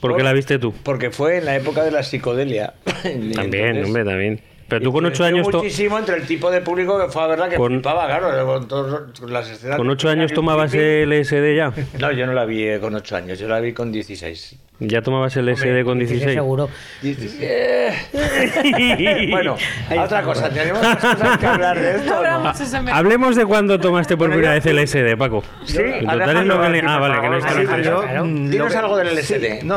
¿por 0.00 0.16
qué 0.16 0.24
la 0.24 0.32
viste 0.32 0.58
tú? 0.58 0.74
porque 0.82 1.10
fue 1.12 1.36
en 1.38 1.44
la 1.44 1.54
época 1.54 1.84
de 1.84 1.92
la 1.92 2.02
psicodelia. 2.02 2.72
También 3.04 3.36
entonces- 3.76 3.86
hombre 3.86 4.04
también 4.04 4.40
pero 4.70 4.82
tú 4.82 4.92
con 4.92 5.04
8 5.04 5.12
Influenció 5.24 5.24
años 5.50 5.54
muchísimo 5.54 5.98
entre 5.98 6.16
el 6.16 6.26
tipo 6.26 6.50
de 6.50 6.62
público 6.62 6.98
que 6.98 7.12
fue 7.12 7.22
a 7.22 7.26
verla 7.26 7.48
que 7.50 7.56
Con- 7.56 7.72
flipaba, 7.72 8.06
claro, 8.06 8.46
con, 8.46 8.66
todas 8.68 9.02
las 9.28 9.50
escenas. 9.50 9.76
con 9.76 9.90
8 9.90 10.08
años 10.08 10.32
tomabas. 10.32 10.72
LSD 10.72 11.56
ya 11.56 11.72
No, 11.98 12.12
yo 12.12 12.26
no 12.26 12.32
la 12.32 12.44
vi 12.46 12.62
eh, 12.64 12.78
con 12.80 12.94
8 12.94 13.16
años, 13.16 13.38
yo 13.38 13.48
la 13.48 13.60
vi 13.60 13.72
con 13.74 13.92
16. 13.92 14.56
ya 14.78 15.02
tomabas 15.02 15.36
LSD 15.36 15.84
con 15.84 15.98
16 15.98 16.32
seguro. 16.32 16.70
16. 17.02 18.10
bueno, 19.30 19.56
otra 20.02 20.22
cosa, 20.22 20.48
tenemos 20.48 20.82
más 20.82 20.96
cosas 20.96 21.38
que 21.38 21.46
hablar 21.46 21.78
de 21.78 21.96
esto. 21.96 22.22
¿no? 22.22 22.94
Hablemos 22.94 23.36
de 23.36 23.44
cuando 23.46 23.78
tomaste 23.78 24.16
por 24.16 24.30
primera 24.30 24.52
vez 24.54 24.64
LSD, 24.64 25.16
Paco. 25.18 25.42
Sí, 25.64 25.78
En 25.78 26.06
total 26.06 26.36
es 26.38 26.46
lo 26.46 26.62
que 26.62 26.68
le- 26.70 26.80
Ah, 26.86 26.98
vale, 26.98 27.20
que 27.20 27.28
no 27.28 27.36
está 27.38 27.50
Sí, 27.52 27.60
en 27.60 27.70
el 27.70 27.82
yo, 27.84 28.00
claro. 28.02 28.24
Dinos 28.24 28.74
algo 28.74 28.96
del 28.96 29.08
LSD. 29.16 29.62
No, 29.64 29.76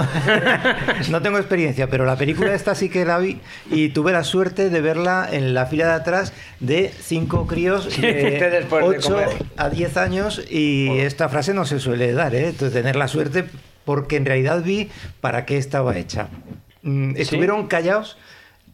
no 1.10 1.22
tengo 1.22 1.38
experiencia, 1.38 1.88
pero 1.88 2.06
la 2.06 2.16
película 2.16 2.54
esta 2.54 2.74
sí 2.76 2.90
que 2.90 3.04
la 3.06 3.18
vi 3.20 3.40
y 3.72 3.90
tuve 3.90 4.12
la 4.14 4.24
suerte 4.24 4.70
de 4.70 4.82
verla 4.84 5.28
en 5.32 5.56
la 5.56 5.66
fila 5.66 5.88
de 5.88 5.94
atrás 5.94 6.34
de 6.60 6.92
cinco 7.02 7.48
críos 7.48 7.86
de 8.02 8.40
después 8.52 8.84
de 8.88 8.98
8 8.98 9.10
comer. 9.10 9.30
a 9.58 9.70
10 9.70 9.98
años 9.98 10.42
y 10.50 11.00
esta 11.00 11.28
frase 11.30 11.56
no 11.56 11.66
se 11.66 11.80
suele 11.80 12.14
dar, 12.14 12.36
¿eh? 12.36 12.50
Entonces, 12.50 12.74
tener 12.74 12.96
la 12.96 13.08
suerte 13.08 13.46
porque 13.86 14.18
en 14.18 14.26
realidad 14.26 14.62
vi 14.62 14.90
para 15.22 15.46
qué 15.46 15.58
estaba 15.58 15.98
hecha. 15.98 16.28
Mm, 16.84 17.16
Estuvieron 17.18 17.68
callados 17.68 18.18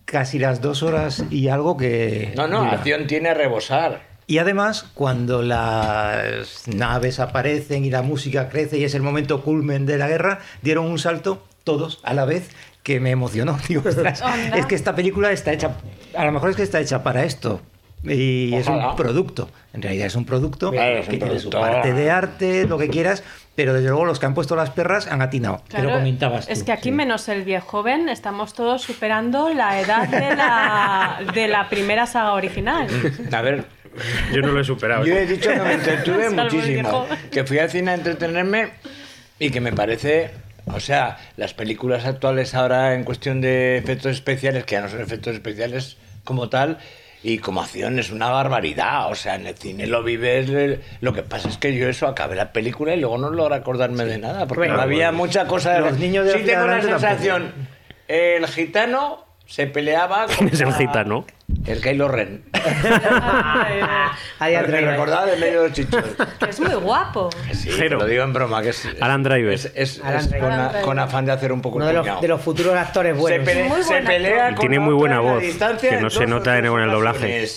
casi 0.05 0.39
las 0.39 0.59
dos 0.61 0.83
horas 0.83 1.23
y 1.29 1.47
algo 1.47 1.77
que... 1.77 2.33
No, 2.35 2.47
no, 2.47 2.59
dura. 2.59 2.71
acción 2.73 3.07
tiene 3.07 3.29
a 3.29 3.33
rebosar. 3.35 4.09
Y 4.27 4.37
además, 4.37 4.85
cuando 4.93 5.41
las 5.41 6.67
naves 6.67 7.19
aparecen 7.19 7.85
y 7.85 7.89
la 7.89 8.01
música 8.03 8.49
crece 8.49 8.77
y 8.77 8.83
es 8.83 8.93
el 8.93 9.01
momento 9.01 9.41
culmen 9.41 9.85
de 9.87 9.97
la 9.97 10.07
guerra, 10.07 10.39
dieron 10.61 10.85
un 10.85 10.99
salto 10.99 11.43
todos 11.63 11.99
a 12.03 12.13
la 12.13 12.25
vez 12.25 12.49
que 12.93 12.99
me 12.99 13.11
emocionó. 13.11 13.57
Digo, 13.67 13.83
"Ostras, 13.87 14.21
Anda. 14.21 14.57
es 14.57 14.65
que 14.65 14.73
esta 14.75 14.95
película 14.95 15.31
está 15.31 15.53
hecha, 15.53 15.75
a 16.17 16.25
lo 16.25 16.31
mejor 16.31 16.49
es 16.49 16.55
que 16.55 16.63
está 16.63 16.79
hecha 16.79 17.03
para 17.03 17.23
esto. 17.23 17.61
Y 18.03 18.55
es 18.55 18.67
un 18.67 18.95
producto. 18.95 19.49
En 19.73 19.81
realidad 19.81 20.07
es 20.07 20.15
un 20.15 20.23
producto 20.25 20.71
Claro, 20.71 20.99
es 20.99 21.07
que 21.09 21.15
un 21.15 21.19
tiene 21.19 21.39
su 21.39 21.49
parte 21.49 21.91
de 21.93 22.09
arte, 22.09 22.65
lo 22.65 22.77
que 22.77 22.87
quieras, 22.87 23.23
pero 23.55 23.73
desde 23.73 23.89
luego 23.89 24.05
los 24.05 24.19
que 24.19 24.25
han 24.25 24.33
puesto 24.33 24.55
las 24.55 24.69
perras 24.69 25.05
han 25.07 25.21
atinado. 25.21 25.61
Claro, 25.67 25.87
Pero 25.89 25.97
comentabas 25.99 26.47
tú, 26.47 26.53
es 26.53 26.63
que 26.63 26.71
aquí 26.71 26.83
sí. 26.89 26.91
menos 26.91 27.27
el 27.27 27.43
viejo 27.43 27.67
joven 27.67 28.07
estamos 28.07 28.53
todos 28.53 28.81
superando 28.83 29.53
la 29.53 29.81
edad 29.81 30.07
de 30.07 30.33
la, 30.35 31.19
de 31.33 31.47
la 31.49 31.67
primera 31.69 32.05
saga 32.07 32.31
original. 32.33 32.87
A 33.33 33.41
ver, 33.41 33.65
Yo 34.33 34.41
no 34.43 34.47
lo 34.53 34.61
he 34.61 34.63
superado. 34.63 35.05
Yo 35.05 35.13
he 35.15 35.25
dicho 35.27 35.49
que 35.49 35.59
me 35.59 35.73
entretuve 35.73 36.29
muchísimo. 36.41 37.05
Que 37.29 37.43
fui 37.43 37.59
al 37.59 37.69
cine 37.69 37.91
a 37.91 37.93
entretenerme 37.95 38.69
y 39.39 39.49
que 39.51 39.59
me 39.59 39.73
parece. 39.73 40.31
O 40.73 40.79
sea, 40.79 41.17
las 41.37 41.53
películas 41.53 42.05
actuales 42.05 42.53
ahora 42.55 42.93
en 42.93 43.03
cuestión 43.03 43.41
de 43.41 43.77
efectos 43.77 44.11
especiales, 44.13 44.65
que 44.65 44.75
ya 44.75 44.81
no 44.81 44.89
son 44.89 45.01
efectos 45.01 45.33
especiales 45.33 45.97
como 46.23 46.49
tal, 46.49 46.77
y 47.21 47.39
como 47.39 47.61
acción 47.61 47.99
es 47.99 48.11
una 48.11 48.29
barbaridad. 48.29 49.09
O 49.11 49.15
sea, 49.15 49.35
en 49.35 49.47
el 49.47 49.55
cine 49.55 49.87
lo 49.87 50.03
vives. 50.03 50.79
Lo 51.01 51.11
que 51.13 51.23
pasa 51.23 51.49
es 51.49 51.57
que 51.57 51.75
yo 51.75 51.89
eso 51.89 52.07
acabé 52.07 52.35
la 52.35 52.53
película 52.53 52.95
y 52.95 52.99
luego 52.99 53.17
no 53.17 53.29
logro 53.29 53.55
acordarme 53.55 54.05
de 54.05 54.17
nada, 54.19 54.45
porque 54.47 54.59
Bueno, 54.59 54.75
no 54.77 54.81
había 54.81 55.07
bueno. 55.11 55.17
mucha 55.25 55.45
cosa 55.47 55.73
de. 55.73 55.79
Los 55.81 55.97
niños 55.99 56.25
de 56.25 56.31
la 56.33 56.37
sí 56.39 56.45
tengo 56.45 56.65
la 56.67 56.81
sensación. 56.81 57.51
El 58.07 58.47
gitano 58.47 59.25
se 59.45 59.67
peleaba 59.67 60.27
con. 60.27 60.35
¿Quién 60.35 60.49
es 60.53 60.61
el 60.61 60.73
gitano? 60.73 61.25
El 61.65 61.81
Kylo 61.81 62.07
Ren. 62.07 62.43
Ahí 64.39 64.55
Me 64.55 64.81
recordaba 64.81 65.25
de 65.25 65.37
medio 65.37 65.61
de 65.63 65.67
los 65.69 65.75
chichos. 65.77 66.03
Que 66.39 66.49
es 66.49 66.59
muy 66.59 66.73
guapo. 66.75 67.29
Sí, 67.51 67.69
Cero. 67.75 67.97
te 67.97 68.03
lo 68.03 68.05
digo 68.09 68.23
en 68.23 68.33
broma, 68.33 68.61
que 68.61 68.69
es, 68.69 68.87
Alan 69.01 69.23
Driver. 69.23 69.53
es, 69.53 69.71
es- 69.75 69.99
Alan 70.03 70.19
es 70.19 70.29
Driver. 70.29 70.49
con, 70.49 70.59
a- 70.59 70.81
con 70.81 70.99
afán 70.99 71.25
de 71.25 71.31
hacer 71.31 71.51
un 71.51 71.61
poco 71.61 71.77
Uno 71.77 71.87
de 71.87 71.93
los, 71.93 72.21
de 72.21 72.27
los 72.27 72.41
futuros 72.41 72.75
actores 72.75 73.13
se, 73.15 73.19
buenos. 73.19 73.47
pele- 73.47 73.63
Muy 73.67 73.83
se 73.83 74.01
pelea 74.01 74.49
con 74.49 74.59
Tiene 74.59 74.79
muy 74.79 74.93
buena 74.93 75.15
en 75.17 75.21
voz, 75.23 75.43
que 75.79 75.89
en 75.89 76.01
no 76.01 76.09
se 76.09 76.25
nota 76.27 76.57
en 76.57 76.63
tres 76.65 76.83
el 76.83 76.91
doblaje. 76.91 77.47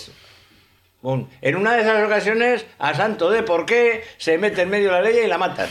Un- 1.01 1.29
En 1.41 1.55
una 1.55 1.73
de 1.73 1.81
esas 1.81 2.03
ocasiones, 2.05 2.65
a 2.79 2.93
santo 2.93 3.29
de 3.29 3.43
por 3.43 3.65
qué, 3.65 4.03
se 4.17 4.37
mete 4.37 4.61
en 4.63 4.69
medio 4.69 4.87
de 4.87 4.93
la 4.93 5.01
ley 5.01 5.17
y 5.23 5.27
la 5.27 5.37
matan. 5.37 5.67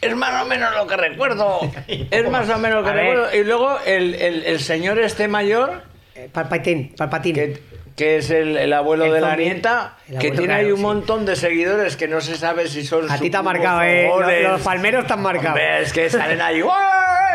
Es 0.00 0.14
más 0.14 0.42
o 0.42 0.46
menos 0.46 0.74
lo 0.74 0.86
que 0.86 0.96
recuerdo. 0.96 1.60
Es 1.88 2.30
más 2.30 2.48
o 2.50 2.58
menos 2.58 2.78
lo 2.78 2.84
que 2.84 2.90
A 2.90 2.94
ver. 2.94 3.06
recuerdo. 3.06 3.36
Y 3.36 3.44
luego 3.44 3.78
el, 3.86 4.14
el- 4.16 4.42
el 4.44 4.60
señor 4.60 4.98
este 4.98 5.26
mayor, 5.28 5.82
Eh, 6.16 6.28
Palpatine, 6.32 6.92
Palpatine. 6.96 7.34
que, 7.34 7.60
que 7.94 8.16
es 8.18 8.30
el, 8.30 8.56
el 8.56 8.72
abuelo 8.72 9.04
El 9.06 9.12
de 9.12 9.20
la 9.20 9.36
nieta, 9.36 9.96
El 10.08 10.18
que 10.18 10.28
abuelo, 10.28 10.36
tiene 10.38 10.54
ahí 10.54 10.70
un 10.70 10.76
sí. 10.78 10.82
montón 10.82 11.26
de 11.26 11.36
seguidores 11.36 11.96
que 11.96 12.08
no 12.08 12.20
se 12.20 12.36
sabe 12.36 12.68
si 12.68 12.84
son 12.84 13.10
A 13.10 13.18
ti 13.18 13.28
te 13.30 13.36
ha 13.36 13.42
marcado, 13.42 13.82
eh. 13.82 14.08
Los, 14.42 14.52
los 14.52 14.60
palmeros 14.62 15.06
te 15.06 15.12
han 15.12 15.22
marcado. 15.22 15.48
Hombre, 15.48 15.82
es 15.82 15.92
que 15.92 16.08
salen 16.10 16.40
ahí. 16.40 16.62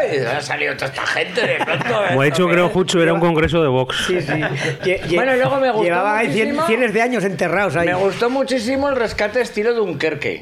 Ha 0.01 0.41
salido 0.41 0.73
toda 0.73 0.87
esta 0.87 1.05
gente 1.05 1.45
de 1.45 1.63
pronto. 1.63 1.85
Como 2.07 2.21
ha 2.21 2.25
dicho, 2.25 2.47
creo, 2.47 2.69
Jucho, 2.69 3.03
era 3.03 3.13
un 3.13 3.19
congreso 3.19 3.61
de 3.61 3.67
Vox. 3.67 3.95
Sí, 4.07 4.19
sí. 4.19 4.31
Lle- 4.31 5.13
Bueno, 5.15 5.35
y 5.35 5.37
luego 5.37 5.59
me 5.59 5.69
gustó 5.69 5.83
Llevaban 5.83 6.17
ahí 6.17 6.27
cien- 6.29 6.65
cienes 6.65 6.91
de 6.91 7.01
años 7.03 7.23
enterrados 7.23 7.75
ahí. 7.75 7.85
Me 7.87 7.93
gustó 7.93 8.27
muchísimo 8.31 8.89
el 8.89 8.95
rescate 8.95 9.41
estilo 9.41 9.75
Dunkerque. 9.75 10.41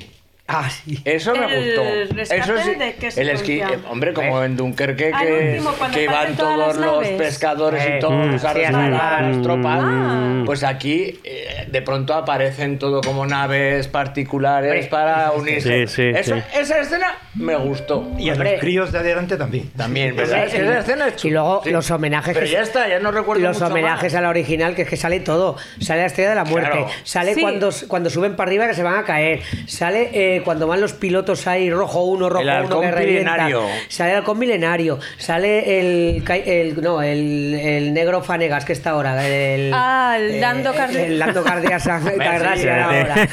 Ah, 0.51 0.69
sí. 0.69 0.99
Eso 1.05 1.33
me 1.35 1.45
¿El 1.45 1.75
gustó. 1.75 2.23
Eso 2.33 2.57
sí. 2.63 2.71
de 2.75 2.89
el 3.21 3.29
esqui- 3.29 3.61
eh, 3.61 3.77
hombre, 3.89 4.13
como 4.13 4.43
en 4.43 4.57
Dunkerque 4.57 5.11
que, 5.11 5.51
último, 5.53 5.71
cuando 5.77 5.97
que 5.97 6.07
van 6.07 6.35
todos 6.35 6.75
los 6.77 7.07
pescadores 7.09 7.83
Eh, 7.85 7.95
y 7.97 7.99
todos 7.99 8.13
mm, 8.41 8.45
a 8.45 8.53
sí, 8.53 8.59
las 8.71 9.41
tropas. 9.43 9.79
Ah. 9.83 10.43
Pues 10.45 10.63
aquí 10.63 11.19
eh, 11.23 11.67
de 11.71 11.81
pronto 11.83 12.13
aparecen 12.13 12.79
todo 12.79 13.01
como 13.01 13.25
naves 13.27 13.87
particulares 13.87 14.87
para 14.87 15.31
unirse. 15.33 15.87
Sí, 15.87 15.95
sí, 15.95 16.09
Eso- 16.17 16.35
sí. 16.35 16.41
Esa 16.59 16.79
escena 16.79 17.15
me 17.35 17.55
gustó. 17.55 18.09
Y 18.17 18.29
a 18.29 18.35
los 18.35 18.47
críos 18.59 18.91
de 18.91 18.99
adelante 18.99 19.37
también. 19.37 19.69
También, 19.77 20.15
¿verdad? 20.15 20.45
Es 20.45 20.53
que 20.53 20.61
esa 20.63 20.79
escena 20.79 21.07
es 21.09 21.25
Y 21.25 21.29
luego 21.29 21.61
sí. 21.63 21.69
los 21.69 21.89
homenajes 21.91 22.33
Pero 22.33 22.45
que- 22.45 22.51
ya 22.51 22.61
está, 22.61 22.87
ya 22.87 22.99
no 22.99 23.11
recuerdo 23.11 23.43
los 23.43 23.59
mucho 23.59 23.71
homenajes 23.71 24.13
más. 24.13 24.19
a 24.19 24.21
la 24.21 24.29
original, 24.29 24.75
que 24.75 24.81
es 24.81 24.89
que 24.89 24.97
sale 24.97 25.19
todo. 25.19 25.57
Sale 25.79 26.01
la 26.01 26.07
estrella 26.07 26.29
de 26.31 26.35
la 26.35 26.43
muerte, 26.45 26.71
Claro. 26.71 26.87
sale 27.03 27.33
Sí. 27.35 27.41
cuando, 27.41 27.69
cuando 27.87 28.09
suben 28.09 28.35
para 28.35 28.49
arriba 28.49 28.67
que 28.67 28.73
se 28.73 28.83
van 28.83 28.95
a 28.97 29.03
caer, 29.03 29.41
sale 29.67 30.09
eh, 30.39 30.43
cuando 30.43 30.67
van 30.67 30.81
los 30.81 30.93
pilotos 30.93 31.47
ahí, 31.47 31.69
rojo 31.71 32.03
uno, 32.03 32.29
rojo 32.29 32.41
El 32.41 32.65
uno, 32.65 32.81
que 32.81 32.91
revienta. 32.91 33.31
milenario. 33.33 33.63
Sale 33.87 34.11
el 34.11 34.17
halcón 34.17 34.39
milenario, 34.39 34.99
sale 35.17 35.79
el, 35.79 36.23
el- 36.45 36.81
no, 36.81 37.01
el, 37.01 37.53
el 37.55 37.93
negro 37.93 38.21
Fanegas 38.21 38.65
que 38.65 38.73
está 38.73 38.91
ahora. 38.91 39.27
El, 39.27 39.71
Ah, 39.73 40.17
el 40.19 40.39
Lando 40.41 40.73
Cardia- 40.73 41.05
El 41.05 41.19
Lando 41.19 41.43
Cardia 41.43 41.79
San- 41.79 42.03
Cardassian 42.03 42.79
espérate. 42.79 43.11
ahora. 43.11 43.23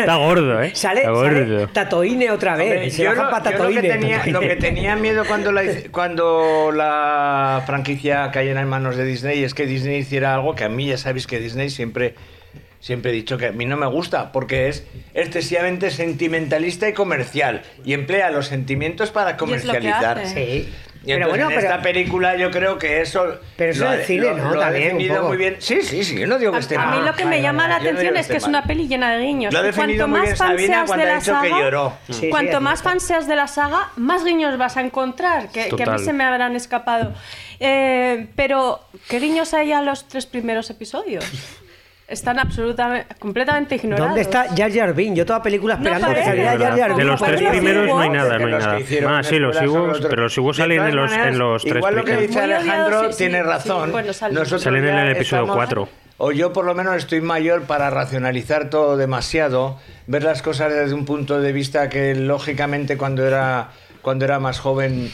Está 0.00 0.16
gordo, 0.16 0.62
¿eh? 0.62 0.70
Sale, 0.74 1.00
Está 1.00 1.14
sale. 1.14 1.66
Tatooine 1.72 2.30
otra 2.30 2.56
vez. 2.56 2.72
Hombre, 2.72 2.90
se 2.90 3.02
yo, 3.04 3.10
bajan 3.10 3.24
lo, 3.26 3.30
para 3.30 3.50
yo 3.58 3.64
lo 3.64 3.80
que 3.80 3.88
tenía, 3.88 4.22
lo 4.26 4.40
que 4.40 4.56
tenía 4.56 4.96
miedo 4.96 5.24
cuando 5.26 5.52
la, 5.52 5.62
cuando 5.90 6.70
la 6.72 7.62
franquicia 7.66 8.30
cayera 8.30 8.60
en 8.60 8.68
manos 8.68 8.96
de 8.96 9.04
Disney 9.04 9.42
es 9.44 9.54
que 9.54 9.66
Disney 9.66 9.98
hiciera 9.98 10.34
algo 10.34 10.54
que 10.54 10.64
a 10.64 10.68
mí 10.68 10.86
ya 10.86 10.98
sabéis 10.98 11.26
que 11.26 11.38
Disney 11.38 11.70
siempre, 11.70 12.14
siempre 12.84 13.12
he 13.12 13.14
dicho 13.14 13.38
que 13.38 13.46
a 13.46 13.52
mí 13.52 13.64
no 13.64 13.78
me 13.78 13.86
gusta 13.86 14.30
porque 14.30 14.68
es 14.68 14.84
excesivamente 15.14 15.90
sentimentalista 15.90 16.86
y 16.86 16.92
comercial 16.92 17.62
y 17.82 17.94
emplea 17.94 18.30
los 18.30 18.46
sentimientos 18.48 19.10
para 19.10 19.30
Y 19.30 19.32
es 19.32 19.38
lo 19.38 19.46
que 19.72 19.78
comercializar. 19.78 20.18
hace. 20.18 20.34
Sí. 20.66 20.74
Y 21.06 21.08
Pero 21.08 21.28
bueno, 21.28 21.44
en 21.50 21.56
pero, 21.56 21.60
esta 21.60 21.82
película 21.82 22.34
yo 22.36 22.50
creo 22.50 22.78
que 22.78 23.02
eso 23.02 23.38
Pero 23.58 23.72
eso 23.72 23.86
cine, 24.06 24.22
lo- 24.28 24.36
¿no? 24.38 24.54
lo 24.54 24.60
También, 24.60 24.92
un 24.92 24.98
definido 24.98 25.16
poco. 25.16 25.28
muy 25.28 25.36
bien. 25.36 25.56
Sí, 25.58 25.82
sí, 25.82 26.02
sí, 26.02 26.18
yo 26.18 26.26
no 26.26 26.38
digo 26.38 26.52
que 26.52 26.58
esté 26.60 26.76
A, 26.76 26.82
a 26.82 26.86
mí 26.92 26.96
mal. 26.96 27.04
lo 27.06 27.14
que 27.14 27.24
me 27.26 27.42
llama 27.42 27.68
la 27.68 27.78
no 27.78 27.82
atención 27.82 28.16
es 28.16 28.26
que 28.26 28.36
es 28.38 28.44
una 28.44 28.62
peli 28.64 28.88
llena 28.88 29.14
de 29.16 29.22
guiños. 29.24 29.52
Lo 29.52 29.62
definido 29.62 30.06
cuanto 30.06 30.08
muy 30.20 30.28
más 30.30 30.38
fan 30.38 30.58
seas 30.58 30.88
de 30.88 30.94
ha 30.94 30.96
la 31.06 31.14
dicho 31.18 31.32
que 31.42 31.48
saga. 31.50 31.98
Sí, 32.10 32.28
cuanto 32.30 32.60
más 32.62 32.82
fan 32.82 33.00
seas 33.00 33.26
de 33.28 33.36
la 33.36 33.48
saga, 33.48 33.90
más 33.96 34.24
guiños 34.24 34.56
vas 34.56 34.78
a 34.78 34.80
encontrar, 34.80 35.48
que, 35.50 35.68
que 35.68 35.82
a 35.82 35.86
mí 35.86 35.98
se 35.98 36.12
me 36.14 36.24
habrán 36.24 36.56
escapado. 36.56 37.12
Eh, 37.60 38.26
pero, 38.34 38.80
¿qué 39.08 39.20
guiños 39.20 39.52
hay 39.52 39.72
a 39.72 39.82
los 39.82 40.08
tres 40.08 40.24
primeros 40.26 40.70
episodios? 40.70 41.24
Están 42.06 42.38
absolutamente, 42.38 43.14
completamente 43.18 43.76
ignorados. 43.76 44.08
¿Dónde 44.08 44.20
está 44.20 44.46
Jar 44.54 44.70
Jar 44.70 44.94
Binks? 44.94 45.16
Yo 45.16 45.24
toda 45.24 45.42
película 45.42 45.74
No 45.76 45.80
esperando 45.80 46.08
que 46.08 46.12
parece. 46.14 46.28
saliera 46.30 46.58
Jar 46.58 46.78
Jar 46.78 46.96
De 46.96 47.04
los 47.04 47.22
tres 47.22 47.42
primeros 47.50 47.86
no 47.86 47.98
hay 47.98 48.10
nada, 48.10 48.38
no 48.38 48.44
hay 48.46 48.84
que 48.84 49.00
nada. 49.00 49.18
Ah, 49.18 49.22
sí, 49.22 49.38
los 49.38 49.56
Ewoks, 49.60 50.00
pero 50.10 50.22
los 50.24 50.36
Ewoks 50.36 50.56
salen 50.58 50.82
en 50.82 50.96
los, 50.96 51.12
en 51.12 51.38
los 51.38 51.62
tres 51.62 51.76
Igual 51.76 51.94
lo 51.96 52.04
que 52.04 52.12
primeros. 52.12 52.28
dice 52.28 52.40
Alejandro 52.42 53.12
sí, 53.12 53.18
tiene 53.18 53.38
sí, 53.38 53.42
razón. 53.42 53.86
sí. 53.86 53.92
Bueno, 53.92 54.12
salen. 54.12 54.34
Nosotros 54.34 54.62
Salen 54.62 54.84
en 54.86 54.94
el 54.96 55.12
episodio 55.16 55.42
estamos- 55.44 55.56
cuatro. 55.56 55.88
O 56.18 56.30
yo 56.30 56.52
por 56.52 56.64
lo 56.64 56.74
menos 56.74 56.94
estoy 56.94 57.20
mayor 57.22 57.62
para 57.62 57.90
racionalizar 57.90 58.70
todo 58.70 58.96
demasiado, 58.96 59.78
ver 60.06 60.22
las 60.22 60.42
cosas 60.42 60.72
desde 60.72 60.94
un 60.94 61.04
punto 61.06 61.40
de 61.40 61.52
vista 61.52 61.88
que 61.88 62.14
lógicamente 62.14 62.96
cuando 62.96 63.26
era 63.26 63.70
cuando 64.00 64.24
era 64.26 64.38
más 64.38 64.60
joven 64.60 65.10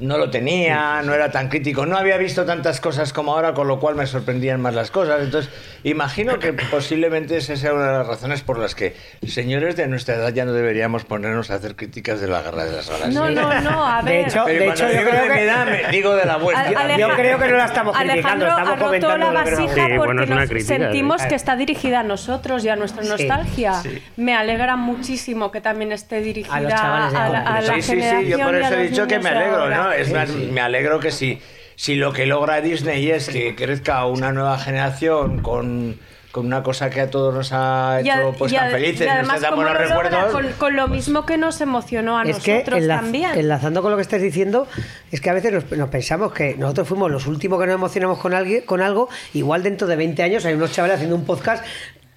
no 0.00 0.16
lo 0.16 0.30
tenía, 0.30 1.02
no 1.04 1.12
era 1.12 1.30
tan 1.30 1.48
crítico, 1.48 1.84
no 1.84 1.98
había 1.98 2.16
visto 2.16 2.46
tantas 2.46 2.80
cosas 2.80 3.12
como 3.12 3.34
ahora, 3.34 3.52
con 3.52 3.68
lo 3.68 3.78
cual 3.78 3.96
me 3.96 4.06
sorprendían 4.06 4.62
más 4.62 4.74
las 4.74 4.90
cosas. 4.90 5.20
Entonces, 5.22 5.52
imagino 5.84 6.38
que 6.38 6.54
posiblemente 6.54 7.36
esa 7.36 7.54
sea 7.56 7.74
una 7.74 7.92
de 7.92 7.98
las 7.98 8.06
razones 8.06 8.40
por 8.40 8.58
las 8.58 8.74
que 8.74 8.96
señores 9.26 9.76
de 9.76 9.86
nuestra 9.86 10.14
edad 10.14 10.32
ya 10.32 10.46
no 10.46 10.52
deberíamos 10.52 11.04
ponernos 11.04 11.50
a 11.50 11.56
hacer 11.56 11.76
críticas 11.76 12.20
de 12.20 12.28
la 12.28 12.40
guerra 12.40 12.64
de 12.64 12.72
las 12.72 12.88
galaxias. 12.88 13.14
No, 13.14 13.28
no, 13.28 13.60
no, 13.60 13.86
a 13.86 14.02
De 14.02 14.10
ver. 14.10 14.28
hecho, 14.28 14.42
Pero 14.46 14.58
de 14.64 14.70
hecho 14.70 14.84
yo 14.86 14.98
digo 14.98 15.10
creo 15.10 15.22
de 15.22 15.28
mi 15.28 15.34
que... 15.34 15.44
edad, 15.44 15.66
me- 15.66 15.88
digo 15.90 16.16
de 16.16 16.24
la 16.24 16.34
Aleja- 16.34 16.96
Yo 16.96 17.08
creo 17.10 17.38
que 17.38 17.48
no 17.48 17.56
la 17.58 17.64
estamos 17.66 17.94
criticando, 17.96 18.12
Alejandro 18.46 18.48
estamos 18.48 18.68
ha 18.68 18.72
roto 18.72 18.84
comentando 18.86 19.18
la 19.18 19.32
lo 19.40 19.44
que 19.44 19.50
no- 19.50 19.56
vasija 19.58 19.74
Sí, 19.74 19.80
porque 19.80 19.96
bueno, 19.98 20.22
es 20.22 20.30
una 20.30 20.40
nos 20.40 20.48
crítica, 20.50 20.76
sentimos 20.78 21.22
sí. 21.22 21.28
que 21.28 21.34
está 21.34 21.56
dirigida 21.56 22.00
a 22.00 22.02
nosotros 22.04 22.64
y 22.64 22.68
a 22.70 22.76
nuestra 22.76 23.02
Sí, 23.02 23.08
nostalgia. 23.10 23.74
sí. 23.74 24.02
Me 24.16 24.34
alegra 24.34 24.76
muchísimo 24.76 25.50
que 25.50 25.60
también 25.60 25.92
esté 25.92 26.20
dirigida 26.22 26.54
A 26.56 26.60
los 26.62 26.72
chavales 26.72 27.12
de 27.12 27.18
a, 27.18 27.28
la- 27.28 27.40
a 27.40 27.60
la 27.60 27.74
Sí, 27.74 27.82
sí, 27.82 27.90
sí, 27.92 27.96
yo 27.98 28.00
generación 28.38 28.40
por 28.46 28.54
eso 28.54 28.74
he 28.74 28.76
los 28.82 28.90
dicho 28.90 29.06
que 29.06 29.18
me 29.18 29.28
alegro, 29.28 29.57
ahora. 29.62 29.76
¿no? 29.84 29.92
Es 29.92 30.12
más, 30.12 30.28
me 30.30 30.60
alegro 30.60 31.00
que 31.00 31.10
si, 31.10 31.40
si 31.76 31.94
lo 31.94 32.12
que 32.12 32.26
logra 32.26 32.60
Disney 32.60 33.10
es 33.10 33.28
que 33.28 33.54
crezca 33.54 34.04
una 34.06 34.32
nueva 34.32 34.58
generación 34.58 35.40
con, 35.42 35.98
con 36.32 36.46
una 36.46 36.62
cosa 36.62 36.90
que 36.90 37.00
a 37.00 37.10
todos 37.10 37.34
nos 37.34 37.50
ha 37.52 38.00
hecho 38.00 38.34
pues 38.38 38.52
y 38.52 38.56
tan 38.56 38.70
felices, 38.70 39.00
y 39.02 39.04
nos 39.06 39.14
además, 39.14 39.40
da 39.40 39.50
¿cómo 39.50 39.62
buenos 39.62 39.80
lo 39.82 39.94
logra? 39.94 40.08
recuerdos. 40.10 40.32
Con, 40.32 40.52
con 40.58 40.76
lo 40.76 40.88
mismo 40.88 41.24
que 41.26 41.36
nos 41.38 41.60
emocionó 41.60 42.18
a 42.18 42.22
Es 42.24 42.38
que 42.40 42.54
nosotros 42.54 42.80
enla- 42.80 43.00
también. 43.00 43.30
enlazando 43.34 43.80
con 43.82 43.90
lo 43.90 43.96
que 43.96 44.02
estás 44.02 44.20
diciendo, 44.22 44.66
es 45.10 45.20
que 45.20 45.30
a 45.30 45.34
veces 45.34 45.52
nos, 45.52 45.70
nos 45.72 45.88
pensamos 45.88 46.32
que 46.32 46.54
nosotros 46.56 46.86
fuimos 46.88 47.10
los 47.10 47.26
últimos 47.26 47.58
que 47.60 47.66
nos 47.66 47.74
emocionamos 47.76 48.18
con 48.18 48.34
alguien, 48.34 48.62
con 48.62 48.82
algo, 48.82 49.08
igual 49.34 49.62
dentro 49.62 49.86
de 49.88 49.96
20 49.96 50.22
años 50.22 50.44
hay 50.44 50.54
unos 50.54 50.72
chavales 50.72 50.96
haciendo 50.96 51.16
un 51.16 51.24
podcast 51.24 51.64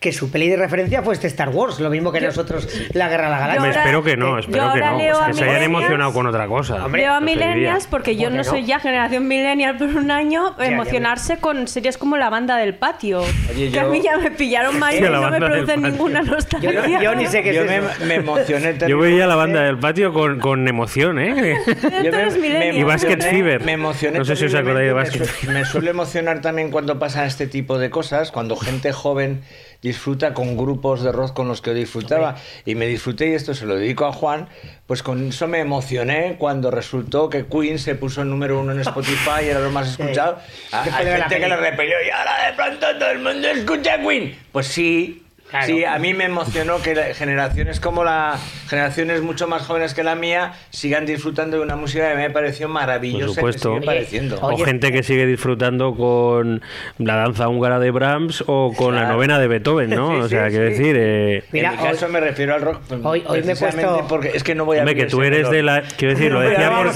que 0.02 0.11
su 0.11 0.32
peli 0.32 0.49
de 0.49 0.57
referencia 0.57 1.03
fue 1.03 1.14
este 1.14 1.28
Star 1.28 1.49
Wars, 1.49 1.80
lo 1.80 1.91
mismo 1.91 2.11
que 2.11 2.19
nosotros 2.19 2.68
la 2.94 3.07
Guerra 3.07 3.26
de 3.26 3.30
la 3.30 3.38
Yo 3.38 3.41
Galaxia. 3.41 3.61
Me 3.61 3.68
ahora- 3.68 3.82
espero 3.82 4.03
que 4.03 4.18
no, 4.18 4.30
yo 4.32 4.40
espero 4.40 4.73
que 4.73 4.80
no. 4.80 5.28
Que 5.28 5.34
se 5.36 5.44
hayan 5.44 5.61
emocionado 5.61 6.11
con 6.11 6.26
otra 6.26 6.48
cosa. 6.48 6.88
Leo 6.88 7.14
a 7.14 7.22
millennials 7.22 7.86
porque 7.86 8.15
yo 8.15 8.23
¿Por 8.23 8.32
qué 8.32 8.38
no 8.38 8.44
no? 8.44 8.49
soy 8.49 8.65
ya 8.65 8.80
generación 8.80 9.28
millennial 9.28 9.78
por 9.78 9.90
un 9.90 10.10
año 10.10 10.56
ya 10.57 10.65
emocionarse 10.65 11.38
con 11.38 11.68
series 11.68 11.99
como 11.99 12.18
La 12.18 12.32
Banda 12.32 12.57
del 12.57 12.73
Patio. 12.73 13.22
Oye, 13.52 13.69
que 13.69 13.80
a 13.80 13.84
yo- 13.84 13.90
mí 13.91 14.02
ya 14.02 14.18
me 14.18 14.32
pillaron 14.32 14.72
Sí, 14.72 14.98
y 14.98 15.02
no 15.02 15.11
me 15.11 15.19
Banda 15.19 15.30
del 15.38 15.49
produce 15.65 15.73
Patio. 15.76 15.88
ninguna 15.91 16.23
Yo, 16.23 16.32
nostalgia. 16.32 16.72
no- 16.72 17.02
yo 17.03 17.15
ni 17.15 17.28
sé 17.28 17.44
qué 17.44 17.53
Yo 17.53 17.61
es 17.61 17.68
me, 17.69 17.78
eso. 17.78 18.06
me 18.07 18.15
emocioné 18.15 18.78
Yo 18.88 18.98
veía 18.98 19.28
la 19.28 19.36
banda 19.36 19.61
del 19.61 19.78
patio 19.78 20.11
con, 20.14 20.40
con 20.40 20.68
emoción, 20.68 21.19
¿eh? 21.19 21.57
Tú 21.64 21.88
eres 22.07 22.38
millennial. 22.40 22.76
Y 22.76 22.82
Basket 22.84 23.19
Fever. 23.22 23.64
Me 23.64 23.73
emocioné. 23.73 24.18
No 24.18 24.26
sé 24.26 24.36
si 24.36 24.45
os 24.45 24.56
acordáis 24.56 24.88
de 24.88 24.94
Basket 24.94 25.19
me, 25.19 25.26
su- 25.28 25.52
me 25.52 25.65
suele 25.65 25.91
emocionar 25.91 26.41
también 26.41 26.72
cuando 26.72 26.98
pasan 26.98 27.28
este 27.28 27.45
tipo 27.45 27.78
de 27.78 27.91
cosas, 27.91 28.32
cuando 28.32 28.56
gente 28.56 28.91
joven 28.94 29.41
disfruta 29.82 30.34
con 30.34 30.56
grupos 30.58 31.02
de 31.03 31.12
rock 31.12 31.34
con 31.34 31.48
los 31.48 31.62
que 31.62 31.74
disfrutaba. 31.74 32.36
Y 32.66 32.76
me 32.76 32.86
disfruté, 32.88 33.30
y 33.30 33.34
esto 33.34 33.53
se 33.56 33.66
lo 33.66 33.76
dedico 33.76 34.06
a 34.06 34.14
Juan, 34.14 34.48
pues 34.88 35.02
con 35.03 35.28
eso 35.28 35.48
me 35.48 35.60
emocioné 35.60 36.36
cuando 36.38 36.70
resultó 36.72 37.30
que 37.30 37.45
Queen 37.48 37.80
se 37.80 37.95
puso 37.95 38.22
el 38.22 38.30
número 38.30 38.60
uno 38.60 38.72
en 38.74 38.80
Spotify, 38.82 39.45
era 39.45 39.60
lo 39.60 39.72
más 39.72 39.90
escuchado. 39.99 40.38
A- 40.72 40.84
Hay 40.84 41.06
gente 41.08 41.40
que 41.40 41.48
le 41.48 41.58
repelió 41.58 41.95
y 42.06 42.10
ahora 42.10 42.48
de 42.48 42.53
pronto 42.53 42.88
todo 42.99 43.10
el 43.12 43.20
mundo 43.20 43.48
escucha 43.48 43.99
Queen. 43.99 44.38
Pues 44.52 44.68
sí. 44.68 45.26
Claro. 45.52 45.65
Sí, 45.68 45.84
a 45.86 45.99
mí 45.99 46.14
me 46.14 46.23
emocionó 46.26 46.82
que 46.82 46.95
generaciones 47.14 47.80
como 47.80 48.03
la 48.03 48.38
generaciones 48.69 49.22
mucho 49.22 49.48
más 49.48 49.64
jóvenes 49.64 49.94
que 49.94 50.02
la 50.02 50.15
mía 50.15 50.53
sigan 50.69 51.06
disfrutando 51.06 51.57
de 51.57 51.64
una 51.64 51.76
música 51.76 52.10
que 52.10 52.15
me 52.15 52.30
pareció 52.30 52.69
maravillosa 52.69 53.41
Por 53.41 53.53
supuesto. 53.53 53.69
me 53.73 53.76
sigue 53.80 53.86
pareciendo. 53.86 54.38
O 54.40 54.48
Oye, 54.53 54.64
gente 54.65 54.91
que 54.94 55.03
sigue 55.03 55.26
disfrutando 55.26 55.94
con 55.94 56.61
la 56.99 57.15
danza 57.18 57.49
húngara 57.49 57.80
de 57.80 57.91
Brahms 57.91 58.45
o 58.48 58.73
con 58.76 58.95
la 58.95 59.07
novena 59.10 59.40
de 59.40 59.48
Beethoven, 59.49 59.90
¿no? 59.90 60.11
Sí, 60.15 60.19
o 60.22 60.28
sea, 60.30 60.45
sí, 60.49 60.52
quiero 60.56 60.72
sí. 60.72 60.78
decir, 60.78 60.95
eh, 60.98 61.44
Mira, 61.52 61.72
en 61.73 61.78
mi 61.78 61.84
caso 61.84 62.06
hoy- 62.06 62.11
me 62.14 62.19
refiero 62.22 62.56
al 62.56 62.61
rock. 62.61 62.80
pues, 62.88 63.02
hoy- 63.03 63.23
hoy 63.28 63.44
me 63.44 63.52
he 63.52 63.56
puesto- 63.56 64.06
porque 64.07 64.32
es 64.34 64.44
que 64.44 64.56
no 64.56 64.64
voy 64.65 64.78
a 64.78 64.82
hombre, 64.82 64.95
que 64.95 65.06
tú 65.07 65.22
eres 65.22 65.49
de 65.49 65.64
la. 65.64 65.82
Quiero 65.98 66.14
decir, 66.15 66.32
lo 66.32 66.40
decía, 66.41 66.69
lo 66.69 66.91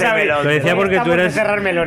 tú 1.04 1.12
eres. 1.12 1.34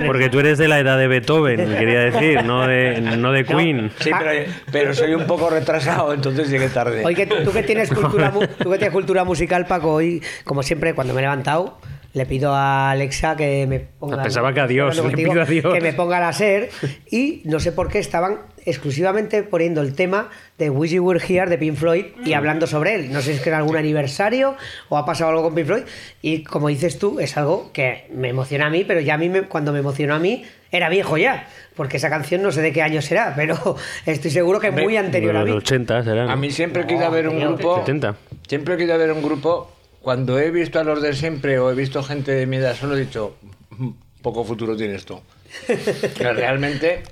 Porque 0.05 0.29
tú 0.29 0.39
eres 0.39 0.57
de 0.59 0.67
la 0.67 0.79
edad 0.79 0.97
de 0.99 1.07
Beethoven, 1.07 1.75
quería 1.77 1.99
decir, 2.01 2.43
no 2.43 2.67
de, 2.67 3.01
no 3.01 3.31
de 3.31 3.43
Queen. 3.45 3.91
Sí, 3.99 4.11
pero, 4.17 4.51
pero 4.71 4.93
soy 4.93 5.13
un 5.15 5.25
poco 5.25 5.49
retrasado, 5.49 6.13
entonces 6.13 6.49
llegué 6.59 6.73
tarde. 6.73 7.05
Hoy 7.05 7.15
que 7.15 7.25
tú 7.25 7.51
que 7.51 7.63
tienes 7.63 7.89
cultura, 7.93 8.31
tú 8.31 8.69
que 8.71 8.77
tienes 8.77 8.91
cultura 8.93 9.23
musical, 9.23 9.65
Paco, 9.65 9.93
hoy, 9.93 10.21
como 10.43 10.63
siempre, 10.63 10.93
cuando 10.93 11.13
me 11.13 11.19
he 11.19 11.23
levantado, 11.23 11.79
le 12.13 12.25
pido 12.25 12.53
a 12.55 12.89
Alexa 12.91 13.35
que 13.35 13.67
me 13.67 13.79
ponga. 13.79 14.17
Ah, 14.19 14.23
Pensaba 14.23 14.51
que 14.53 14.59
a 14.61 14.67
Dios, 14.67 14.95
le 15.03 15.15
pido 15.15 15.41
a 15.41 15.45
Dios. 15.45 15.73
Que 15.73 15.79
me 15.81 15.93
ponga 15.93 16.19
la 16.19 16.33
SER 16.33 16.69
y 17.11 17.41
no 17.45 17.59
sé 17.59 17.71
por 17.71 17.89
qué 17.89 17.99
estaban 17.99 18.37
exclusivamente 18.65 19.43
poniendo 19.43 19.81
el 19.81 19.93
tema 19.93 20.29
de 20.57 20.69
Wish 20.71 20.91
You 20.93 21.03
Were 21.05 21.21
Here 21.25 21.47
de 21.49 21.57
Pink 21.57 21.75
Floyd 21.75 22.05
y 22.25 22.33
hablando 22.33 22.65
sobre 22.65 22.95
él. 22.95 23.11
No 23.13 23.19
sé 23.21 23.31
si 23.31 23.37
es 23.37 23.41
que 23.41 23.49
era 23.49 23.59
algún 23.59 23.77
aniversario 23.77 24.55
o 24.89 24.97
ha 24.97 25.05
pasado 25.05 25.29
algo 25.29 25.43
con 25.43 25.55
Pink 25.55 25.67
Floyd. 25.67 25.83
Y 26.21 26.43
como 26.43 26.67
dices 26.69 26.97
tú, 26.97 27.19
es 27.19 27.37
algo 27.37 27.71
que 27.73 28.07
me 28.11 28.29
emociona 28.29 28.65
a 28.65 28.69
mí, 28.71 28.83
pero 28.85 28.99
ya 29.01 29.13
a 29.13 29.17
mí, 29.19 29.29
me- 29.29 29.43
cuando 29.43 29.71
me 29.71 29.79
emocionó 29.79 30.15
a 30.15 30.19
mí, 30.19 30.45
era 30.71 30.89
viejo 30.89 31.17
ya. 31.17 31.47
Porque 31.75 31.97
esa 31.97 32.09
canción 32.09 32.41
no 32.41 32.51
sé 32.51 32.61
de 32.61 32.71
qué 32.73 32.81
año 32.81 33.01
será, 33.01 33.33
pero 33.35 33.75
estoy 34.05 34.31
seguro 34.31 34.59
que 34.59 34.67
es 34.67 34.73
muy 34.73 34.97
anterior 34.97 35.35
a 35.35 35.39
Los 35.39 35.49
mí. 35.49 35.55
80 35.57 36.03
serán. 36.03 36.29
A 36.29 36.35
mí 36.35 36.51
siempre 36.51 36.83
he 36.83 36.87
querido 36.87 37.09
ver 37.11 37.27
un 37.29 37.39
No, 37.39 37.47
grupo. 37.55 37.77
70. 37.79 38.15
Siempre 38.47 38.77
querido 38.77 38.97
ver 38.97 39.11
un 39.11 39.21
grupo. 39.21 39.71
Cuando 40.01 40.39
he 40.39 40.49
visto 40.51 40.79
a 40.79 40.83
los 40.83 41.01
de 41.01 41.13
siempre 41.13 41.59
o 41.59 41.69
he 41.71 41.75
visto 41.75 42.01
gente 42.03 42.31
de 42.31 42.45
mi 42.45 42.57
edad, 42.57 42.75
solo 42.75 42.95
he 42.95 43.01
dicho, 43.01 43.35
"Mm, 43.71 43.89
poco 44.21 44.43
futuro 44.45 44.75
tiene 44.77 44.95
esto. 44.95 45.23
Que 46.17 46.31
realmente, 46.33 47.03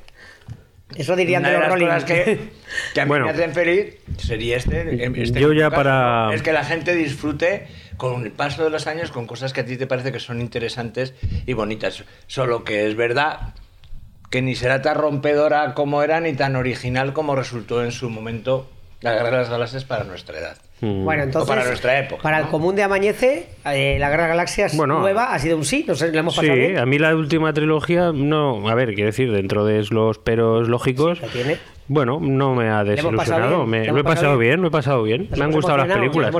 Eso 0.95 1.15
dirían 1.17 1.43
de 1.43 1.51
los 1.51 1.67
Rolling. 1.67 1.85
cosas 1.87 2.03
que, 2.05 2.39
que 2.93 3.01
a 3.01 3.05
mí 3.05 3.09
Bueno. 3.09 3.25
me 3.25 3.31
hacen 3.31 3.53
feliz 3.53 3.95
sería 4.17 4.55
este. 4.57 5.03
este 5.21 5.39
Yo 5.39 5.51
ya 5.51 5.65
caso, 5.69 5.75
para- 5.75 6.25
¿no? 6.27 6.31
Es 6.33 6.41
que 6.41 6.53
la 6.53 6.63
gente 6.63 6.95
disfrute 6.95 7.67
con 7.97 8.23
el 8.23 8.31
paso 8.31 8.63
de 8.63 8.69
los 8.69 8.87
años 8.87 9.11
con 9.11 9.25
cosas 9.27 9.53
que 9.53 9.61
a 9.61 9.65
ti 9.65 9.75
te 9.77 9.87
parece 9.87 10.11
que 10.11 10.19
son 10.19 10.39
interesantes 10.41 11.13
y 11.45 11.53
bonitas. 11.53 12.03
Solo 12.27 12.63
que 12.63 12.87
es 12.87 12.95
verdad 12.95 13.53
que 14.29 14.41
ni 14.41 14.55
será 14.55 14.81
tan 14.81 14.95
rompedora 14.95 15.73
como 15.73 16.03
era 16.03 16.19
ni 16.19 16.33
tan 16.33 16.55
original 16.55 17.13
como 17.13 17.35
resultó 17.35 17.83
en 17.83 17.91
su 17.91 18.09
momento 18.09 18.69
la 19.01 19.13
Guerra 19.13 19.29
de 19.29 19.37
las 19.37 19.49
Galaxias 19.49 19.85
para 19.85 20.03
nuestra 20.03 20.37
edad. 20.39 20.57
Mm. 20.81 21.03
Bueno, 21.05 21.23
entonces. 21.23 21.49
O 21.49 21.53
para 21.53 21.65
nuestra 21.65 21.97
época, 21.99 22.21
Para 22.23 22.39
el 22.39 22.47
común 22.47 22.75
de 22.75 22.83
Amanece, 22.83 23.47
eh, 23.65 23.97
la 23.99 24.09
Guerra 24.09 24.23
de 24.23 24.29
Galaxias 24.29 24.75
Bueno. 24.75 24.99
nueva 24.99 25.33
ha 25.33 25.39
sido 25.39 25.55
un 25.57 25.65
sí. 25.65 25.85
No 25.87 25.95
sé, 25.95 26.11
lo 26.11 26.19
hemos 26.19 26.33
Sí, 26.35 26.41
pasado 26.41 26.57
bien. 26.57 26.77
a 26.77 26.85
mí 26.85 26.99
la 26.99 27.15
última 27.15 27.53
trilogía, 27.53 28.11
no, 28.13 28.67
a 28.69 28.75
ver, 28.75 28.93
quiero 28.93 29.07
decir, 29.07 29.31
dentro 29.31 29.65
de 29.65 29.83
los 29.89 30.17
peros 30.19 30.67
lógicos, 30.67 31.21
¿La 31.21 31.27
tiene? 31.29 31.57
Bueno, 31.89 32.19
no 32.21 32.53
me 32.53 32.69
ha 32.69 32.83
desilusionado. 32.83 33.65
bien, 33.65 33.69
Me, 33.69 33.87
lo 33.87 33.97
he 33.99 34.03
pasado 34.03 34.15
pasado 34.17 34.37
bien, 34.37 34.61
lo 34.61 34.67
he 34.67 34.71
pasado 34.71 35.03
bien. 35.03 35.29
Me 35.37 35.43
han 35.43 35.51
gustado 35.51 35.77
las 35.77 35.87
películas. 35.87 36.31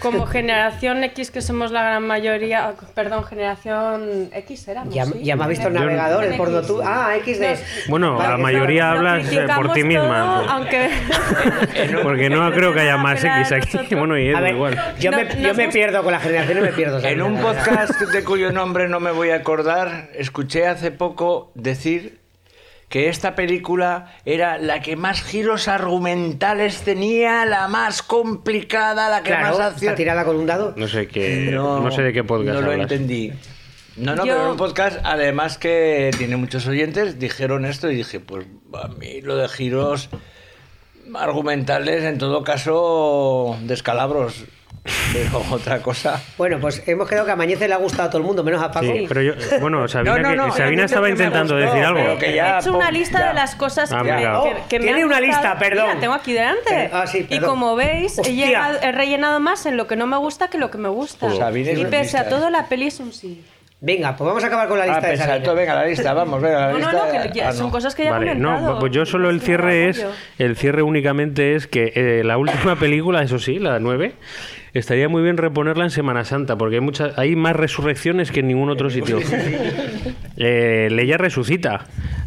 Como, 0.00 0.26
generación 0.26 1.04
X, 1.04 1.30
que 1.30 1.40
somos 1.42 1.70
la 1.70 1.82
gran 1.82 2.06
mayoría, 2.06 2.74
perdón, 2.94 3.24
generación 3.24 4.30
X 4.32 4.68
éramos. 4.68 4.94
Ya, 4.94 5.04
¿sí? 5.04 5.22
ya 5.22 5.36
me 5.36 5.44
ha 5.44 5.46
visto 5.48 5.68
el 5.68 5.74
navegador, 5.74 6.22
el 6.24 6.28
X. 6.30 6.38
porno 6.38 6.62
tú. 6.62 6.80
Ah, 6.84 7.14
XD. 7.24 7.40
Nos- 7.42 7.60
Bueno, 7.88 8.16
Vale, 8.16 8.30
la 8.30 8.36
mayoría 8.38 8.92
Lo 8.94 8.98
hablas 9.08 9.26
por 9.56 9.72
ti 9.72 9.84
misma. 9.84 10.42
todo, 10.44 10.50
aunque... 10.50 10.88
Porque 12.02 12.30
no 12.30 12.50
creo 12.52 12.72
que 12.72 12.80
haya 12.80 12.96
más 12.98 13.22
de 13.22 13.28
X 13.28 13.52
aquí. 13.52 13.94
Bueno, 13.94 14.16
y 14.18 14.32
ver, 14.32 14.54
igual. 14.54 14.94
yo, 14.98 15.10
No- 15.10 15.16
me, 15.18 15.24
nos 15.24 15.36
yo 15.36 15.54
me 15.54 15.68
pierdo 15.68 16.02
con 16.02 16.12
las 16.12 16.22
generaciones, 16.22 16.62
me 16.62 16.72
pierdo. 16.72 16.98
En 17.06 17.22
un 17.22 17.38
podcast 17.40 18.00
de 18.00 18.24
cuyo 18.24 18.52
nombre 18.52 18.88
no 18.88 19.00
me 19.00 19.10
voy 19.10 19.30
a 19.30 19.36
acordar, 19.36 20.08
escuché 20.14 20.66
hace 20.66 20.90
poco 20.90 21.52
decir 21.54 22.20
que 22.88 23.08
esta 23.08 23.34
película 23.34 24.14
era 24.24 24.56
la 24.58 24.80
que 24.80 24.96
más 24.96 25.22
giros 25.22 25.68
argumentales 25.68 26.80
tenía, 26.82 27.44
la 27.44 27.68
más 27.68 28.02
complicada, 28.02 29.10
la 29.10 29.22
que 29.22 29.30
Claro, 29.30 29.58
más 29.58 29.74
está 29.82 29.94
tirada 29.94 30.24
con 30.24 30.36
un 30.36 30.46
dado. 30.46 30.72
No 30.76 30.88
sé 30.88 31.06
qué, 31.06 31.50
no, 31.52 31.90
sé 31.90 32.02
de 32.02 32.12
qué 32.12 32.24
podcast 32.24 32.54
No 32.54 32.60
lo 32.62 32.70
hablas. 32.72 32.90
entendí. 32.90 33.32
No, 33.96 34.14
no, 34.14 34.24
Yo- 34.24 34.32
pero 34.32 34.44
en 34.46 34.50
un 34.52 34.56
podcast, 34.56 35.00
además 35.04 35.58
que 35.58 36.10
tiene 36.16 36.36
muchos 36.36 36.66
oyentes, 36.66 37.18
dijeron 37.18 37.64
esto 37.66 37.90
y 37.90 37.96
dije, 37.96 38.20
pues 38.20 38.46
a 38.72 38.88
mí 38.88 39.20
lo 39.22 39.36
de 39.36 39.48
giros 39.48 40.08
argumentales, 41.14 42.04
en 42.04 42.18
todo 42.18 42.44
caso, 42.44 43.56
descalabros, 43.62 44.44
pero 45.12 45.42
otra 45.50 45.80
cosa. 45.80 46.20
Bueno, 46.36 46.58
pues 46.60 46.82
hemos 46.86 47.08
quedado 47.08 47.24
que 47.24 47.30
a 47.30 47.34
Amanece 47.34 47.68
le 47.68 47.74
ha 47.74 47.78
gustado 47.78 48.08
a 48.08 48.10
todo 48.10 48.18
el 48.20 48.26
mundo, 48.26 48.42
menos 48.44 48.62
a 48.62 48.70
Paco. 48.70 48.86
Sí, 48.86 49.04
pero 49.08 49.22
yo, 49.22 49.32
bueno, 49.60 49.86
Sabina, 49.88 50.18
No, 50.18 50.34
no, 50.48 50.54
que- 50.54 50.82
estaba 50.84 51.06
que 51.06 51.12
intentando 51.12 51.54
gustó, 51.54 51.70
decir 51.72 51.84
algo. 51.86 52.18
que 52.18 52.34
ya, 52.34 52.56
He 52.56 52.60
hecho 52.60 52.72
una 52.76 52.90
lista 52.90 53.18
ya. 53.20 53.28
de 53.28 53.34
las 53.34 53.54
cosas 53.54 53.92
Ah, 53.92 54.02
que, 54.02 54.10
que- 54.10 54.68
que 54.68 54.78
me 54.78 54.84
Tiene 54.86 55.02
han 55.02 55.06
una 55.08 55.20
gustado. 55.20 55.26
lista, 55.42 55.58
perdón. 55.58 55.86
Mira, 55.88 56.00
tengo 56.00 56.14
aquí 56.14 56.32
delante. 56.32 56.62
Pero- 56.68 56.90
ah, 56.96 57.06
sí, 57.06 57.26
y 57.28 57.38
como 57.40 57.76
veis, 57.76 58.18
he, 58.18 58.20
Hostia. 58.22 58.46
llegado- 58.46 58.78
he 58.82 58.92
rellenado 58.92 59.40
más 59.40 59.66
en 59.66 59.76
lo 59.76 59.86
que 59.86 59.96
no 59.96 60.06
me 60.06 60.16
gusta 60.16 60.48
que 60.48 60.58
lo 60.58 60.70
que 60.70 60.78
me 60.78 60.88
gusta. 60.88 61.28
Pues 61.28 61.38
es 61.38 61.78
y 61.78 61.84
pese 61.84 62.02
lista, 62.02 62.20
a 62.20 62.28
todo, 62.28 62.48
¿eh? 62.48 62.50
la 62.50 62.66
peli 62.66 62.86
es 62.88 63.00
un 63.00 63.12
sí. 63.12 63.44
Venga, 63.80 64.16
pues 64.16 64.26
vamos 64.26 64.42
a 64.42 64.48
acabar 64.48 64.66
con 64.66 64.76
la 64.76 64.86
lista 64.86 64.98
Ah, 64.98 65.02
de 65.02 65.08
pensaba, 65.10 65.32
Sabina. 65.34 65.52
venga, 65.52 65.74
la 65.76 65.84
lista, 65.86 66.12
vamos, 66.12 66.42
venga, 66.42 66.58
la 66.62 66.70
No, 66.72 66.78
lista. 66.78 66.92
no, 66.92 66.98
no, 66.98 67.22
que 67.32 67.38
ya 67.38 67.48
Ah, 67.50 67.52
son 67.52 67.70
cosas 67.70 67.94
que 67.94 68.02
ya 68.02 68.08
he 68.08 68.12
Vale, 68.12 68.34
no, 68.34 68.76
pues 68.80 68.90
yo 68.92 69.06
solo 69.06 69.30
el 69.30 69.40
cierre 69.40 69.88
es, 69.88 70.04
el 70.38 70.56
cierre 70.56 70.82
únicamente 70.82 71.54
es 71.54 71.68
que 71.68 71.92
eh, 71.94 72.22
la 72.24 72.38
última 72.38 72.74
película, 72.80 73.22
eso 73.22 73.38
sí, 73.38 73.60
la 73.60 73.78
9, 73.78 74.14
estaría 74.78 75.08
muy 75.08 75.22
bien 75.22 75.36
reponerla 75.36 75.84
en 75.84 75.90
Semana 75.90 76.24
Santa, 76.24 76.56
porque 76.56 76.76
hay 76.76 76.80
muchas, 76.80 77.16
hay 77.18 77.36
más 77.36 77.54
resurrecciones 77.56 78.30
que 78.32 78.40
en 78.40 78.48
ningún 78.48 78.70
otro 78.70 78.90
sitio. 78.90 79.18
Eh, 80.40 80.86
Leia 80.92 81.16
resucita, 81.18 81.80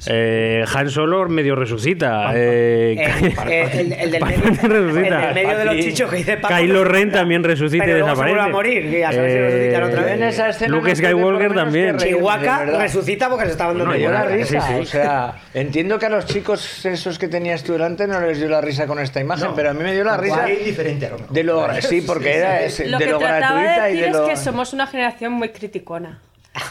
eh, 0.05 0.65
Han 0.75 0.89
Solo 0.89 1.29
medio 1.29 1.55
resucita, 1.55 2.33
eh, 2.35 2.95
Eh, 2.99 3.33
eh, 3.47 3.69
el, 3.73 3.93
el 3.93 4.11
del 4.11 4.25
medio, 4.25 4.43
resucita. 4.67 5.29
el 5.29 5.33
del 5.33 5.45
medio 5.45 5.57
de 5.57 5.65
los 5.65 5.75
chichos 5.77 6.09
que 6.09 6.17
dice 6.17 6.35
Paco. 6.35 6.53
Kylo 6.53 6.83
Ren 6.83 7.09
también 7.09 7.41
resucita 7.41 7.85
y 7.87 7.91
desaparece. 7.93 8.37
a 8.41 8.47
morir, 8.49 8.83
si 8.83 9.17
resucitan 9.17 9.83
otra 9.83 10.01
vez. 10.03 10.11
En 10.15 10.23
esa 10.23 10.49
escena 10.49 10.75
Luke 10.75 10.93
Skywalker 10.93 11.53
también. 11.53 11.95
Chihuahua 11.95 12.65
resucita 12.65 13.29
porque 13.29 13.45
se 13.45 13.51
está 13.51 13.67
dando 13.67 13.85
No, 13.85 13.93
la 13.93 14.23
risa, 14.25 14.59
sí, 14.59 14.73
sí. 14.73 14.79
o 14.81 14.85
sea, 14.85 15.35
entiendo 15.53 15.97
que 15.97 16.07
a 16.07 16.09
los 16.09 16.25
chicos 16.25 16.85
esos 16.85 17.17
que 17.17 17.29
tenías 17.29 17.63
tú 17.63 17.71
delante 17.71 18.07
no 18.07 18.19
les 18.19 18.39
dio 18.39 18.49
la 18.49 18.59
risa 18.59 18.87
con 18.87 18.99
esta 18.99 19.21
imagen, 19.21 19.47
No. 19.47 19.55
pero 19.55 19.69
a 19.69 19.73
mí 19.73 19.81
me 19.83 19.93
dio 19.93 20.03
la 20.03 20.17
risa 20.17 20.41
Muy 20.41 20.55
diferente 20.57 21.05
a 21.05 21.09
lo 21.11 21.19
mejor. 21.19 21.33
de 21.33 21.43
lo 21.45 21.67
sí, 21.81 22.01
porque 22.05 22.40
era 22.41 22.61
ese- 22.61 22.87
Lo 22.87 22.97
de 22.97 23.05
que 23.05 23.11
lo 23.11 23.17
trataba 23.19 23.61
gratuita 23.61 23.85
de 23.85 23.91
y 23.93 23.97
decir 23.97 24.11
de 24.13 24.23
es 24.23 24.29
que 24.29 24.35
somos 24.37 24.73
una 24.73 24.87
generación 24.87 25.33
muy 25.33 25.49
criticona. 25.49 26.19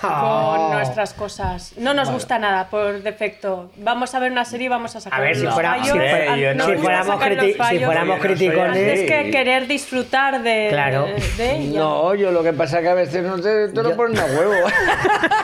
Oh. 0.02 0.56
Con 0.56 0.76
nuestras 0.76 1.14
cosas. 1.14 1.72
No 1.78 1.94
nos 1.94 2.10
gusta 2.10 2.38
nada 2.38 2.68
por 2.68 3.02
defecto. 3.02 3.70
Vamos 3.78 4.14
a 4.14 4.18
ver 4.18 4.30
una 4.30 4.44
serie 4.44 4.66
y 4.66 4.68
vamos 4.68 4.94
a 4.94 5.00
sacar 5.00 5.18
A 5.20 5.22
ver, 5.22 5.36
si 5.36 5.42
los 5.42 5.54
fallos. 5.54 5.86
si 5.86 5.92
fuera- 5.92 6.36
yo 6.36 6.54
nos 6.54 6.68
no- 6.68 6.74
si 6.74 6.80
fuéramos, 6.82 7.06
sacar 7.06 7.32
los 7.32 7.44
si 7.46 7.52
fallos 7.54 7.84
fuéramos 7.86 8.18
criticones. 8.20 8.66
antes 8.66 9.00
que 9.10 9.24
Sí. 9.24 9.30
querer 9.30 9.66
disfrutar 9.66 10.42
de, 10.42 10.66
Claro. 10.70 11.06
de 11.38 11.56
ella. 11.56 11.78
No, 11.78 12.14
yo 12.14 12.30
lo 12.30 12.42
que 12.42 12.52
pasa 12.52 12.76
es 12.78 12.82
que 12.82 12.88
a 12.90 12.94
veces 12.94 13.24
no 13.24 13.40
te, 13.40 13.68
te 13.68 13.82
lo 13.82 13.96
ponen 13.96 14.18
a 14.18 14.24
huevo. 14.26 14.52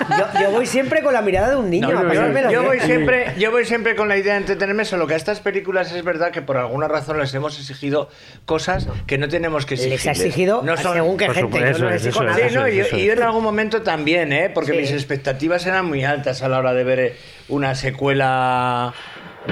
Yo, 0.09 0.41
yo 0.41 0.51
voy 0.53 0.67
siempre 0.67 1.03
con 1.03 1.13
la 1.13 1.21
mirada 1.21 1.51
de 1.51 1.57
un 1.57 1.69
niño. 1.69 1.91
No, 1.91 1.99
a 1.99 2.03
no, 2.05 2.09
pasármelo 2.09 2.51
yo, 2.51 2.63
voy 2.63 2.79
siempre, 2.81 3.35
yo 3.39 3.51
voy 3.51 3.65
siempre 3.65 3.97
con 3.97 4.09
la 4.09 4.17
idea 4.17 4.35
de 4.35 4.41
entretenerme, 4.41 4.85
solo 4.85 5.07
que 5.07 5.15
a 5.15 5.17
estas 5.17 5.41
películas 5.41 5.91
es 5.93 6.05
verdad 6.05 6.31
que 6.31 6.43
por 6.43 6.57
alguna 6.59 6.87
razón 6.89 7.19
les 7.19 7.35
hemos 7.35 7.59
exigido 7.59 8.09
cosas 8.45 8.87
que 9.07 9.19
no 9.19 9.29
tenemos 9.29 9.67
que 9.67 9.75
exigir. 9.75 9.95
Les 9.95 10.07
ha 10.07 10.13
exigido 10.13 10.63
no 10.63 10.77
son, 10.77 10.95
según 10.95 11.17
qué 11.17 11.25
gente. 11.27 11.41
supuesto, 11.41 11.79
yo 11.79 11.85
no 11.85 11.91
les 11.91 12.01
eso 12.03 12.09
exijo 12.09 12.25
es, 12.25 12.31
nada. 12.37 12.49
Sí, 12.49 12.55
no, 12.55 12.69
y, 12.69 12.79
eso 12.81 12.97
es. 12.97 13.03
y 13.03 13.07
yo 13.07 13.13
en 13.15 13.23
algún 13.25 13.43
momento 13.43 13.83
también, 13.83 14.26
¿eh? 14.33 14.51
Porque 14.53 14.73
Sí. 14.73 14.79
mis 14.79 14.93
expectativas 14.93 15.67
eran 15.67 15.87
muy 15.87 16.05
altas 16.05 16.43
a 16.43 16.49
la 16.49 16.59
hora 16.59 16.73
de 16.75 16.85
ver 16.85 16.99
eh, 17.01 17.17
una 17.49 17.75
secuela 17.75 18.93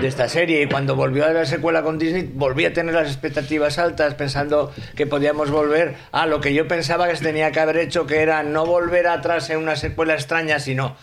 de 0.01 0.09
esta 0.09 0.29
serie 0.29 0.63
y 0.63 0.67
cuando 0.67 0.97
volvió 0.97 1.25
a 1.25 1.31
la 1.33 1.47
secuela 1.47 1.83
con 1.83 1.99
Disney 1.99 2.29
volví 2.35 2.65
a 2.65 2.73
tener 2.73 2.95
las 2.95 3.07
expectativas 3.07 3.79
altas 3.79 4.15
pensando 4.15 4.73
que 4.97 5.07
podíamos 5.07 5.53
volver 5.53 5.95
a 6.11 6.27
lo 6.27 6.41
que 6.41 6.53
yo 6.53 6.67
pensaba 6.67 7.09
que 7.09 7.15
se 7.15 7.23
tenía 7.23 7.53
que 7.53 7.61
haber 7.61 7.77
hecho 7.77 8.05
que 8.05 8.21
era 8.21 8.43
no 8.43 8.67
volver 8.67 9.07
atrás 9.07 9.51
en 9.51 9.59
una 9.59 9.77
secuela 9.77 10.15
extraña 10.15 10.59
sino 10.59 10.97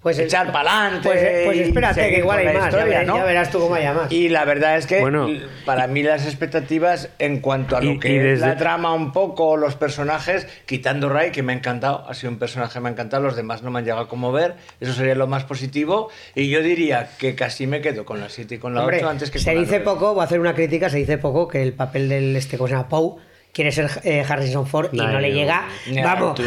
Pues 0.00 0.16
echar 0.20 0.52
pa'lante 0.52 1.08
Pues, 1.08 1.44
pues 1.44 1.56
y 1.56 1.60
espérate, 1.62 1.94
seguir 1.96 2.14
que 2.14 2.18
igual 2.20 2.38
hay 2.38 2.46
más. 2.54 2.66
historia, 2.66 2.78
ya, 2.84 2.84
verás, 2.86 3.06
¿no? 3.08 3.16
ya 3.16 3.24
verás 3.24 3.50
tú 3.50 3.58
cómo 3.58 3.74
hay 3.74 3.84
más. 3.88 4.12
Y 4.12 4.28
la 4.28 4.44
verdad 4.44 4.76
es 4.76 4.86
que 4.86 5.00
Bueno. 5.00 5.28
para 5.66 5.88
mí 5.88 6.04
las 6.04 6.24
expectativas 6.24 7.10
en 7.18 7.40
cuanto 7.40 7.76
a 7.76 7.80
lo 7.80 7.90
Y- 7.92 7.98
que 7.98 8.12
y 8.12 8.16
es 8.18 8.40
la 8.40 8.56
trama 8.56 8.94
un 8.94 9.12
poco, 9.12 9.56
los 9.56 9.74
personajes, 9.74 10.46
quitando 10.66 11.08
Ray, 11.08 11.32
que 11.32 11.42
me 11.42 11.52
ha 11.52 11.56
encantado, 11.56 12.04
ha 12.08 12.14
sido 12.14 12.30
un 12.30 12.38
personaje 12.38 12.74
que 12.74 12.80
me 12.80 12.88
ha 12.88 12.92
encantado, 12.92 13.24
los 13.24 13.34
demás 13.34 13.62
no 13.64 13.72
me 13.72 13.80
han 13.80 13.84
llegado 13.84 14.02
a 14.02 14.08
conmover, 14.08 14.54
eso 14.80 14.92
sería 14.92 15.16
lo 15.16 15.26
más 15.26 15.42
positivo. 15.44 16.10
Y 16.36 16.48
yo 16.48 16.62
diría 16.62 17.10
que 17.18 17.34
casi 17.34 17.66
me 17.66 17.80
quedo 17.80 18.04
con 18.04 18.20
la 18.20 18.28
7 18.28 18.54
y 18.54 18.58
con 18.58 18.74
la 18.74 18.82
Hombre, 18.82 18.98
8 18.98 19.08
antes 19.08 19.30
que 19.32 19.40
se 19.40 19.46
con 19.46 19.54
la 19.56 19.60
dice 19.62 19.80
9. 19.80 19.84
poco, 19.84 20.14
voy 20.14 20.20
a 20.22 20.24
hacer 20.26 20.38
una 20.38 20.54
crítica, 20.54 20.88
se 20.88 20.98
dice 20.98 21.18
poco 21.18 21.48
que 21.48 21.60
el 21.60 21.72
papel 21.72 22.08
del 22.08 22.36
este, 22.36 22.56
¿cómo 22.56 22.68
se 22.68 22.74
llama? 22.74 22.88
Poe 22.88 23.16
quiere 23.58 23.72
ser 23.72 23.90
eh, 24.04 24.24
Harrison 24.28 24.68
Ford 24.68 24.90
y 24.92 24.98
no 24.98 25.18
le 25.18 25.32
llega, 25.32 25.66
Ni 25.88 26.00
vamos, 26.04 26.38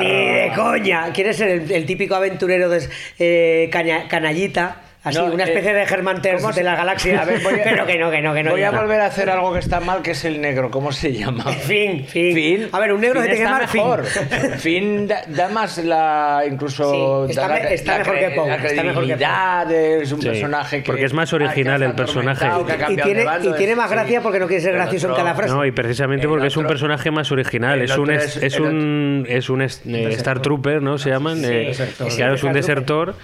ni 0.00 0.08
de 0.08 0.52
coña. 0.56 1.12
Quiere 1.12 1.32
ser 1.32 1.48
el, 1.48 1.70
el 1.70 1.86
típico 1.86 2.16
aventurero 2.16 2.68
de, 2.68 2.88
eh, 3.20 3.68
caña- 3.70 4.08
canallita, 4.08 4.82
así, 5.06 5.18
No, 5.18 5.26
una 5.32 5.44
eh, 5.44 5.48
especie 5.48 5.72
de 5.72 5.82
Herman 5.82 6.20
Terz 6.20 6.42
¿cómo 6.42 6.52
de 6.52 6.62
la 6.62 6.76
galaxia. 6.76 7.22
A 7.22 7.24
ver, 7.24 7.40
voy 7.42 7.54
a- 7.60 7.64
pero 7.64 7.86
que 7.86 7.98
no, 7.98 8.10
que 8.10 8.20
no, 8.20 8.34
que 8.34 8.42
no. 8.42 8.50
Voy 8.50 8.62
a 8.62 8.70
volver 8.70 9.00
a 9.00 9.06
hacer 9.06 9.30
algo 9.30 9.52
que 9.52 9.60
está 9.60 9.80
mal, 9.80 10.02
que 10.02 10.10
es 10.10 10.24
el 10.24 10.40
negro. 10.40 10.70
¿Cómo 10.70 10.92
se 10.92 11.12
llama? 11.12 11.44
Fin, 11.66 12.04
fin. 12.06 12.34
Fin. 12.34 12.68
A 12.72 12.78
ver, 12.80 12.92
un 12.92 13.00
negro 13.00 13.20
Fin 13.22 13.30
se 13.30 13.36
tiene 13.36 13.50
que 13.50 13.66
está 13.66 13.84
llamar 13.84 14.04
Fin. 14.04 14.40
mejor. 14.40 14.58
Fin 14.58 15.06
da, 15.08 15.22
da 15.28 15.48
más 15.48 15.78
la 15.78 16.42
incluso 16.50 17.26
Sí, 17.26 17.30
está 17.30 17.48
la- 17.48 17.58
está 17.70 17.92
la 17.92 17.98
mejor 17.98 18.14
cre- 18.16 18.18
que 18.18 18.36
La 18.36 18.54
está 18.56 18.82
mejor 18.82 19.04
que 19.06 19.14
credibilidad 19.14 19.72
es 19.72 20.12
un 20.12 20.20
Sí, 20.20 20.26
personaje 20.28 20.82
que 20.82 20.86
porque 20.86 21.04
es 21.04 21.12
más 21.12 21.32
original 21.32 21.82
el 21.82 21.92
personaje. 21.94 22.44
Y 22.46 22.64
cambiado 22.64 22.94
tiene, 23.04 23.24
bando, 23.24 23.50
y 23.50 23.54
tiene 23.56 23.72
es- 23.72 23.78
más 23.78 23.90
gracia 23.90 24.18
sí. 24.18 24.22
porque 24.22 24.38
no 24.40 24.46
quiere 24.46 24.62
ser 24.62 24.74
gracioso 24.74 25.06
en 25.06 25.12
otro- 25.12 25.24
cada 25.24 25.36
frase. 25.36 25.54
No, 25.54 25.64
y 25.64 25.70
precisamente 25.72 26.26
porque 26.28 26.46
es 26.48 26.56
un 26.56 26.64
otro- 26.64 26.74
personaje 26.74 27.10
más 27.10 27.30
original. 27.32 27.80
Es 27.82 27.96
un, 27.96 28.10
otro 28.10 28.14
es, 28.14 28.58
un, 28.60 29.24
es 29.28 29.48
un 29.50 29.62
eh, 29.62 29.68
Star 30.12 30.40
Trooper, 30.40 30.82
¿no? 30.82 30.98
Se 30.98 31.10
llaman. 31.10 31.42
eh, 31.44 31.72
claro, 32.16 32.34
es 32.34 32.42
un 32.42 32.52
desertor. 32.52 33.14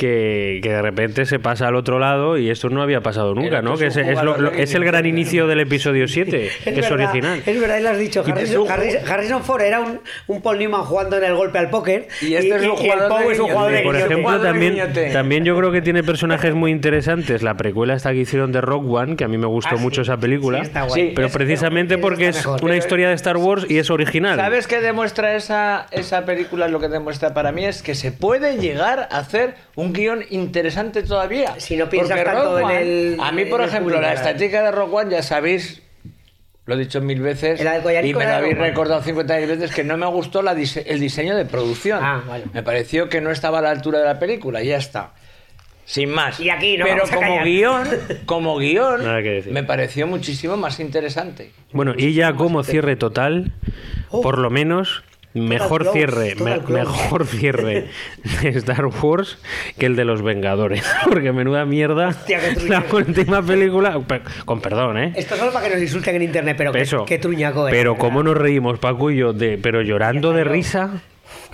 Que, 0.00 0.60
que 0.62 0.70
de 0.70 0.80
repente 0.80 1.26
se 1.26 1.38
pasa 1.38 1.68
al 1.68 1.74
otro 1.76 1.98
lado 1.98 2.38
y 2.38 2.48
esto 2.48 2.70
no 2.70 2.80
había 2.80 3.02
pasado 3.02 3.34
nunca, 3.34 3.60
¿no? 3.60 3.74
es 3.74 3.80
Que 3.80 3.86
es, 3.88 3.96
es 3.98 4.22
lo- 4.22 4.38
lo- 4.38 4.50
es 4.50 4.74
el 4.74 4.82
gran 4.82 5.04
inicio 5.04 5.46
del 5.46 5.60
episodio 5.60 6.08
7, 6.08 6.50
que 6.64 6.80
es 6.80 6.90
original. 6.90 7.42
Es 7.44 7.60
verdad, 7.60 7.78
y 7.78 7.82
lo 7.82 7.90
has 7.90 7.98
dicho. 7.98 8.24
Harrison, 8.26 8.66
te 8.66 8.72
Harrison- 8.72 9.10
Harrison 9.10 9.42
Ford 9.44 9.60
era 9.60 9.80
un, 9.80 10.00
un 10.26 10.40
Paul 10.40 10.58
Newman 10.58 10.82
jugando 10.84 11.18
en 11.18 11.24
el 11.24 11.34
golpe 11.34 11.58
al 11.58 11.68
póker. 11.68 12.08
Y 12.22 12.32
este 12.34 12.56
es 12.56 12.62
un 12.62 12.76
jugador 12.76 13.26
de 13.26 13.32
es 13.32 13.38
un 13.40 13.48
jugador 13.48 13.72
de 13.72 13.78
guiñote. 13.82 13.84
Por 14.00 14.10
ejemplo, 14.10 14.40
también, 14.40 15.12
también 15.12 15.44
yo 15.44 15.54
creo 15.58 15.70
que 15.70 15.82
tiene 15.82 16.02
personajes 16.02 16.54
muy 16.54 16.70
interesantes. 16.70 17.42
La 17.42 17.54
precuela 17.58 17.92
esta 17.94 18.12
que 18.12 18.18
hicieron 18.20 18.52
de 18.52 18.62
Rock 18.62 18.90
One, 18.90 19.16
que 19.16 19.24
a 19.24 19.28
mí 19.28 19.36
me 19.36 19.46
gustó 19.48 19.74
Ah, 19.74 19.78
sí. 19.78 19.82
mucho 19.82 20.00
esa 20.00 20.16
película. 20.16 20.60
Sí, 20.60 20.64
está 20.66 20.82
guay. 20.84 21.08
Sí, 21.08 21.12
pero 21.14 21.26
es- 21.26 21.32
precisamente 21.34 21.94
es- 21.96 22.00
porque 22.00 22.28
es 22.28 22.36
mejor. 22.36 22.64
una 22.64 22.76
historia 22.76 23.08
de 23.10 23.14
Star 23.16 23.36
Wars 23.36 23.66
y 23.68 23.76
es 23.76 23.90
original. 23.90 24.36
¿Sabes 24.38 24.66
qué 24.66 24.80
demuestra 24.80 25.36
esa, 25.36 25.86
esa 25.90 26.24
película? 26.24 26.68
Lo 26.68 26.80
que 26.80 26.88
demuestra 26.88 27.34
para 27.34 27.52
mí 27.52 27.66
es 27.66 27.82
que 27.82 27.94
se 27.94 28.12
puede 28.12 28.56
llegar 28.56 29.08
a 29.10 29.18
hacer 29.18 29.56
un 29.74 29.89
guion 29.92 30.24
interesante 30.30 31.02
todavía. 31.02 31.54
Si 31.58 31.76
no 31.76 31.88
piensas 31.88 32.22
tanto 32.24 32.58
en 32.58 32.64
One, 32.64 32.80
el- 32.82 33.16
A 33.20 33.32
mí, 33.32 33.44
por 33.44 33.62
ejemplo, 33.62 34.00
la 34.00 34.12
estética 34.14 34.62
de 34.62 34.70
Rock 34.70 34.92
One, 34.94 35.10
ya 35.10 35.22
sabéis, 35.22 35.82
lo 36.66 36.74
he 36.74 36.78
dicho 36.78 37.00
mil 37.00 37.20
veces, 37.20 37.60
y 37.60 38.14
me 38.14 38.24
lo 38.24 38.30
habéis 38.32 38.56
recordado 38.58 39.02
50 39.02 39.36
mil 39.38 39.46
veces, 39.46 39.72
que 39.74 39.82
no 39.84 39.96
me 39.96 40.06
gustó 40.06 40.42
la 40.42 40.54
dise- 40.54 40.84
el 40.86 41.00
diseño 41.00 41.36
de 41.36 41.44
producción. 41.44 41.98
Ah, 42.02 42.22
vale. 42.26 42.44
Me 42.52 42.62
pareció 42.62 43.08
que 43.08 43.20
no 43.20 43.30
estaba 43.30 43.58
a 43.58 43.62
la 43.62 43.70
altura 43.70 43.98
de 43.98 44.04
la 44.04 44.18
película, 44.18 44.62
y 44.62 44.68
ya 44.68 44.76
está. 44.76 45.12
Sin 45.84 46.10
más. 46.10 46.38
Y 46.38 46.50
aquí 46.50 46.76
no 46.78 46.84
Pero 46.84 47.02
como 47.12 47.42
guion, 47.42 47.88
como 48.24 48.58
guion, 48.58 49.00
me 49.50 49.64
pareció 49.64 50.06
muchísimo 50.06 50.56
más 50.56 50.78
interesante. 50.78 51.50
Bueno, 51.72 51.94
y 51.96 52.14
ya 52.14 52.34
como 52.34 52.62
cierre 52.62 52.94
total, 52.94 53.52
Oh. 54.10 54.20
por 54.22 54.38
lo 54.38 54.50
menos 54.50 55.02
mejor 55.34 55.82
close, 55.82 55.98
cierre, 55.98 56.34
me- 56.36 56.58
mejor 56.58 57.26
cierre 57.26 57.88
de 58.42 58.48
Star 58.50 58.86
Wars 58.86 59.38
que 59.78 59.86
el 59.86 59.96
de 59.96 60.04
los 60.04 60.22
Vengadores, 60.22 60.84
porque 61.04 61.32
menuda 61.32 61.64
mierda 61.64 62.08
Hostia, 62.08 62.40
qué 62.40 62.68
la 62.68 62.84
última 62.92 63.42
película, 63.42 63.98
pe- 64.00 64.22
con 64.44 64.60
perdón, 64.60 64.98
¿eh? 64.98 65.12
Esto 65.16 65.36
solo 65.36 65.52
para 65.52 65.68
que 65.68 65.74
nos 65.74 65.82
insulten 65.82 66.16
en 66.16 66.22
internet, 66.22 66.56
pero 66.58 66.72
qué, 66.72 66.80
Eso. 66.80 67.04
qué 67.04 67.18
truñaco 67.18 67.68
es. 67.68 67.74
Pero 67.74 67.96
cómo 67.96 68.22
nos 68.22 68.36
reímos 68.36 68.78
Paco 68.78 69.10
y 69.10 69.18
yo 69.18 69.32
de, 69.32 69.58
pero 69.58 69.82
llorando 69.82 70.32
de 70.32 70.44
risa. 70.44 71.02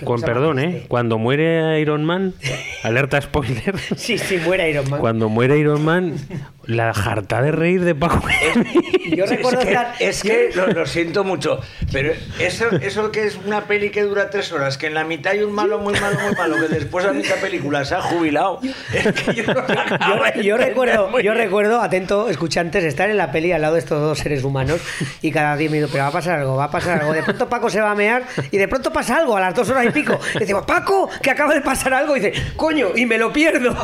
Con 0.04 0.20
perdón, 0.20 0.58
¿eh? 0.58 0.84
Cuando 0.88 1.16
muere 1.18 1.80
Iron 1.80 2.04
Man, 2.04 2.34
alerta 2.82 3.20
spoiler. 3.20 3.78
Sí, 3.96 4.18
sí, 4.18 4.38
muere 4.44 4.70
Iron 4.70 4.88
Man. 4.90 5.00
Cuando 5.00 5.28
muere 5.30 5.58
Iron 5.58 5.84
Man, 5.84 6.14
la 6.66 6.92
jarta 6.94 7.42
de 7.42 7.52
reír 7.52 7.84
de 7.84 7.94
Paco. 7.94 8.22
Yo 9.16 9.24
recuerdo 9.26 9.60
es 9.60 9.66
que, 9.66 9.72
estar- 9.72 9.94
es 10.00 10.22
que 10.22 10.50
lo, 10.54 10.66
lo 10.68 10.86
siento 10.86 11.22
mucho, 11.24 11.60
pero 11.92 12.12
eso, 12.40 12.66
eso 12.82 13.10
que 13.12 13.24
es 13.26 13.38
una 13.46 13.62
peli 13.66 13.90
que 13.90 14.02
dura 14.02 14.30
tres 14.30 14.52
horas, 14.52 14.76
que 14.76 14.86
en 14.88 14.94
la 14.94 15.04
mitad 15.04 15.32
hay 15.32 15.42
un 15.42 15.52
malo, 15.52 15.78
muy 15.78 15.94
malo, 16.00 16.18
muy 16.20 16.34
malo, 16.34 16.56
que 16.56 16.74
después 16.74 17.04
de 17.04 17.12
la 17.12 17.16
mitad 17.16 17.36
película 17.36 17.84
se 17.84 17.94
ha 17.94 18.00
jubilado. 18.02 18.60
Es 18.92 19.12
que 19.12 19.34
yo, 19.34 19.44
no 19.44 19.54
Yo, 20.36 20.42
yo 20.42 20.56
recuerdo, 20.56 21.10
yo 21.12 21.18
bien. 21.32 21.36
recuerdo, 21.36 21.80
atento, 21.80 22.28
escuchantes, 22.28 22.84
estar 22.84 23.08
en 23.10 23.16
la 23.16 23.30
peli 23.32 23.52
al 23.52 23.62
lado 23.62 23.74
de 23.74 23.80
estos 23.80 24.00
dos 24.00 24.18
seres 24.18 24.42
humanos 24.44 24.80
y 25.22 25.30
cada 25.30 25.56
10 25.56 25.70
minutos, 25.70 25.92
pero 25.92 26.04
va 26.04 26.08
a 26.10 26.12
pasar 26.12 26.40
algo, 26.40 26.56
va 26.56 26.64
a 26.64 26.70
pasar 26.70 27.00
algo. 27.00 27.12
De 27.12 27.22
pronto 27.22 27.48
Paco 27.48 27.70
se 27.70 27.80
va 27.80 27.92
a 27.92 27.94
mear 27.94 28.24
y 28.50 28.56
de 28.58 28.66
pronto 28.68 28.92
pasa 28.92 29.16
algo 29.18 29.36
a 29.36 29.40
las 29.40 29.54
dos 29.54 29.68
horas 29.70 29.86
y 29.86 29.90
pico. 29.90 30.18
Y 30.34 30.40
decimos, 30.40 30.64
Paco, 30.66 31.08
que 31.22 31.30
acaba 31.30 31.54
de 31.54 31.60
pasar 31.60 31.94
algo. 31.94 32.16
Y 32.16 32.20
dice, 32.20 32.42
coño, 32.56 32.88
y 32.96 33.06
me 33.06 33.18
lo 33.18 33.32
pierdo. 33.32 33.74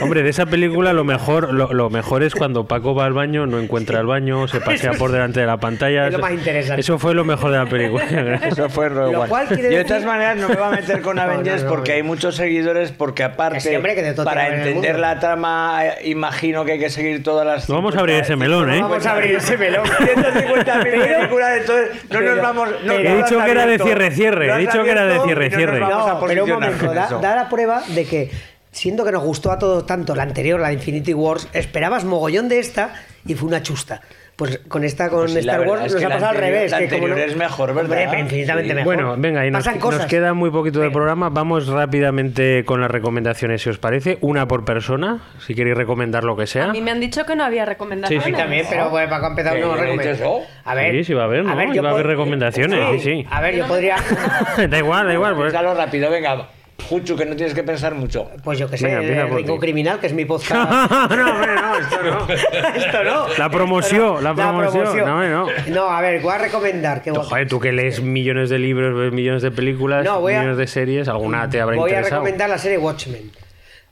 Hombre, 0.00 0.22
de 0.22 0.30
esa 0.30 0.46
película 0.46 0.92
lo 0.92 1.04
mejor, 1.04 1.52
lo, 1.52 1.72
lo 1.72 1.90
mejor 1.90 2.13
es 2.22 2.34
cuando 2.34 2.66
Paco 2.66 2.94
va 2.94 3.04
al 3.04 3.12
baño, 3.12 3.46
no 3.46 3.58
encuentra 3.58 4.00
el 4.00 4.06
baño, 4.06 4.46
se 4.48 4.60
pasea 4.60 4.92
por 4.92 5.10
delante 5.10 5.40
de 5.40 5.46
la 5.46 5.58
pantalla. 5.58 6.06
Es 6.06 6.12
lo 6.12 6.18
más 6.18 6.32
interesante. 6.32 6.80
Eso 6.80 6.98
fue 6.98 7.14
lo 7.14 7.24
mejor 7.24 7.50
de 7.50 7.58
la 7.58 7.66
película. 7.66 8.04
Eso 8.46 8.68
fue 8.68 8.90
Lo 8.90 9.10
One. 9.10 9.28
cual 9.28 9.48
Yo 9.48 9.56
de 9.56 9.84
todas 9.84 10.04
maneras 10.04 10.36
no 10.36 10.48
me 10.48 10.54
voy 10.56 10.64
a 10.64 10.70
meter 10.70 11.00
con 11.00 11.18
Avengers 11.24 11.62
no, 11.62 11.68
no, 11.68 11.74
porque 11.74 11.92
no. 11.92 11.96
hay 11.96 12.02
muchos 12.02 12.36
seguidores, 12.36 12.92
porque 12.92 13.22
aparte, 13.24 13.58
Que 13.58 13.80
que 13.80 14.14
para 14.22 14.48
en 14.48 14.54
entender 14.60 14.98
la 14.98 15.18
trama, 15.18 15.86
eh, 15.86 15.94
imagino 16.04 16.64
que 16.64 16.72
hay 16.72 16.78
que 16.78 16.90
seguir 16.90 17.22
todas 17.22 17.46
las... 17.46 17.68
No 17.68 17.76
vamos 17.76 17.96
a 17.96 18.00
abrir 18.00 18.16
ese 18.16 18.36
melón, 18.36 18.70
¿eh? 18.70 18.80
Vamos 18.80 19.04
a 19.06 19.12
abrir 19.12 19.36
ese 19.36 19.56
melón. 19.56 19.86
150 19.86 20.82
películas, 20.82 21.58
entonces 21.60 22.04
no 22.10 22.20
nos 22.20 22.42
vamos... 22.42 22.68
He 22.84 23.02
lo 23.02 23.16
dicho 23.16 23.44
que 23.44 23.50
era 23.50 23.66
de 23.66 23.78
cierre-cierre, 23.78 24.46
Lo 24.48 24.56
he 24.56 24.60
dicho 24.60 24.82
que 24.82 24.90
era 24.90 25.06
de 25.06 25.20
cierre-cierre. 25.20 25.80
no 25.80 26.20
pero 26.26 26.44
un 26.44 26.50
momento, 26.50 26.92
da 26.92 27.36
la 27.36 27.48
prueba 27.48 27.82
de 27.88 28.04
que, 28.04 28.30
siendo 28.74 29.04
que 29.04 29.12
nos 29.12 29.22
gustó 29.22 29.50
a 29.50 29.58
todos 29.58 29.86
tanto 29.86 30.14
la 30.14 30.24
anterior, 30.24 30.60
la 30.60 30.68
de 30.68 30.74
Infinity 30.74 31.14
Wars, 31.14 31.48
esperabas 31.52 32.04
mogollón 32.04 32.48
de 32.48 32.58
esta 32.58 32.92
y 33.26 33.34
fue 33.34 33.48
una 33.48 33.62
chusta. 33.62 34.02
Pues 34.36 34.58
con 34.66 34.82
esta, 34.82 35.10
con 35.10 35.20
Pues 35.26 35.36
Star 35.36 35.60
Wars, 35.60 35.92
nos 35.94 36.02
ha 36.02 36.08
pasado 36.08 36.30
al 36.30 36.36
revés. 36.36 36.72
la 36.72 36.78
que 36.80 36.88
como 36.88 37.04
anterior 37.06 37.18
no- 37.24 37.32
es 37.32 37.36
mejor, 37.38 37.72
¿verdad? 37.72 38.04
Hombre, 38.06 38.18
infinitamente 38.20 38.68
Sí. 38.70 38.74
mejor. 38.74 38.94
Bueno, 38.96 39.14
venga, 39.16 39.46
y 39.46 39.50
nos, 39.52 39.64
nos 39.64 40.06
queda 40.06 40.34
muy 40.34 40.50
poquito 40.50 40.80
de 40.80 40.86
Venga. 40.86 40.92
programa. 40.94 41.28
Vamos 41.28 41.68
rápidamente 41.68 42.64
con 42.64 42.80
las 42.80 42.90
recomendaciones, 42.90 43.62
si 43.62 43.70
os 43.70 43.78
parece. 43.78 44.18
Una 44.22 44.48
por 44.48 44.64
persona, 44.64 45.20
si 45.38 45.54
queréis 45.54 45.76
recomendar 45.76 46.24
lo 46.24 46.36
que 46.36 46.42
A 46.42 46.46
sea. 46.48 46.66
mí 46.72 46.80
me 46.80 46.90
han 46.90 46.98
dicho 46.98 47.24
que 47.24 47.36
no 47.36 47.44
había 47.44 47.64
recomendaciones. 47.64 48.24
Sí, 48.24 48.30
Sí, 48.32 48.36
también, 48.36 48.66
pero 48.68 48.90
ha 48.96 49.26
empezado 49.28 49.54
¿Qué? 49.54 49.60
no 49.62 49.74
¿Qué 49.76 49.82
dices, 49.92 50.18
recomiendo. 50.18 50.30
oh? 50.30 50.42
A 50.64 50.74
ver. 50.74 50.90
Sí, 50.96 51.04
sí 51.04 51.14
va 51.14 51.22
a 51.22 51.24
haber, 51.26 51.44
¿no? 51.44 51.64
yo 51.72 51.74
Iba 51.74 51.90
a 51.90 51.92
haber 51.92 52.06
recomendaciones, 52.08 52.80
sí, 52.94 52.98
sí. 53.22 53.26
A 53.30 53.40
ver, 53.40 53.54
yo 53.54 53.66
podría. 53.68 53.96
da 54.68 54.78
igual, 54.78 55.06
da 55.06 55.12
igual. 55.14 55.36
Pues... 55.36 55.52
Rápido, 55.52 56.10
venga. 56.10 56.48
Juchu, 56.88 57.16
que 57.16 57.24
no 57.24 57.34
tienes 57.36 57.54
que 57.54 57.62
pensar 57.62 57.94
mucho. 57.94 58.30
Pues 58.42 58.58
yo 58.58 58.68
que 58.68 58.76
sé, 58.76 58.86
Venga, 58.94 59.24
Rincón 59.26 59.56
ti. 59.56 59.60
Criminal, 59.60 60.00
que 60.00 60.08
es 60.08 60.12
mi 60.12 60.24
podcast. 60.24 60.70
no, 60.90 61.30
hombre, 61.30 61.54
no, 61.54 61.76
esto 61.78 62.02
no. 62.02 62.28
Esto 62.74 63.04
no. 63.04 63.26
La 63.38 63.48
promoción, 63.48 64.22
la 64.22 64.34
promoción. 64.34 64.84
No, 64.98 65.14
hombre, 65.14 65.30
no. 65.30 65.46
No, 65.68 65.90
a 65.90 66.00
ver, 66.00 66.20
voy 66.20 66.32
a 66.34 66.38
recomendar. 66.38 67.00
Que 67.00 67.10
Joder, 67.12 67.48
tú 67.48 67.58
que 67.60 67.72
lees 67.72 68.02
millones 68.02 68.50
de 68.50 68.58
libros, 68.58 68.94
ves 68.98 69.12
millones 69.12 69.42
de 69.42 69.50
películas, 69.50 70.04
No, 70.04 70.20
voy 70.20 70.34
a- 70.34 70.38
millones 70.40 70.58
de 70.58 70.66
series, 70.66 71.08
alguna 71.08 71.48
te 71.48 71.60
habrá 71.60 71.76
voy 71.76 71.90
a 71.90 71.94
interesado. 71.94 72.22
recomendar 72.22 72.50
la 72.50 72.58
serie 72.58 72.78
Watchmen. 72.78 73.30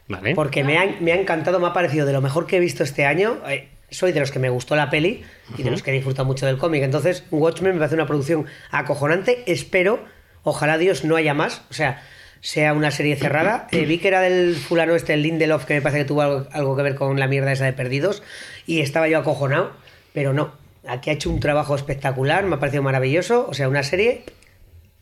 Vale. 0.09 0.35
Porque 0.35 0.65
me 0.65 0.77
ha, 0.79 0.85
me 1.01 1.13
ha 1.13 1.17
encantado, 1.17 1.61
me 1.61 1.69
ha 1.69 1.73
parecido 1.73 2.05
de 2.05 2.13
lo 2.13 2.21
mejor 2.21 2.47
que 2.47 2.57
he 2.57 2.61
visto 2.61 2.83
este 2.83 3.07
año. 3.07 3.39
Eh, 3.49 3.69
soy 3.91 4.13
de 4.13 4.21
los 4.21 4.31
que 4.33 4.39
me 4.39 4.51
gustó 4.51 4.75
la 4.77 4.91
peli 4.91 5.23
y 5.57 5.63
de 5.63 5.71
los 5.71 5.83
que 5.83 5.93
disfruta 5.93 6.25
mucho 6.25 6.45
del 6.47 6.59
cómic. 6.59 6.83
Entonces, 6.83 7.25
Watchmen 7.31 7.73
me 7.75 7.79
parece 7.79 7.95
una 7.95 8.07
producción 8.07 8.45
acojonante. 8.71 9.45
Espero, 9.47 10.01
ojalá 10.43 10.77
Dios 10.79 11.05
no 11.05 11.17
haya 11.17 11.33
más. 11.35 11.63
O 11.71 11.75
sea, 11.75 12.03
sea 12.43 12.75
una 12.75 12.91
serie 12.91 13.17
cerrada. 13.17 13.69
Eh, 13.71 13.87
vi 13.87 13.99
que 13.99 14.09
era 14.09 14.21
del 14.21 14.57
fulano 14.57 14.95
este, 14.95 15.15
el 15.15 15.23
Lindelof, 15.23 15.65
que 15.65 15.75
me 15.75 15.81
parece 15.81 16.01
que 16.01 16.05
tuvo 16.05 16.23
algo, 16.23 16.47
algo 16.51 16.77
que 16.77 16.83
ver 16.83 16.97
con 16.97 17.19
la 17.19 17.29
mierda 17.29 17.53
esa 17.53 17.65
de 17.65 17.73
Perdidos. 17.73 18.23
Y 18.67 18.81
estaba 18.81 19.09
yo 19.09 19.19
acojonado, 19.19 19.71
pero 20.13 20.35
no. 20.35 20.53
Aquí 20.87 21.11
ha 21.11 21.13
hecho 21.13 21.31
un 21.31 21.39
trabajo 21.39 21.77
espectacular, 21.77 22.45
me 22.45 22.57
ha 22.57 22.59
parecido 22.59 22.83
maravilloso. 22.83 23.47
O 23.49 23.55
sea, 23.55 23.69
una 23.69 23.85
serie, 23.85 24.25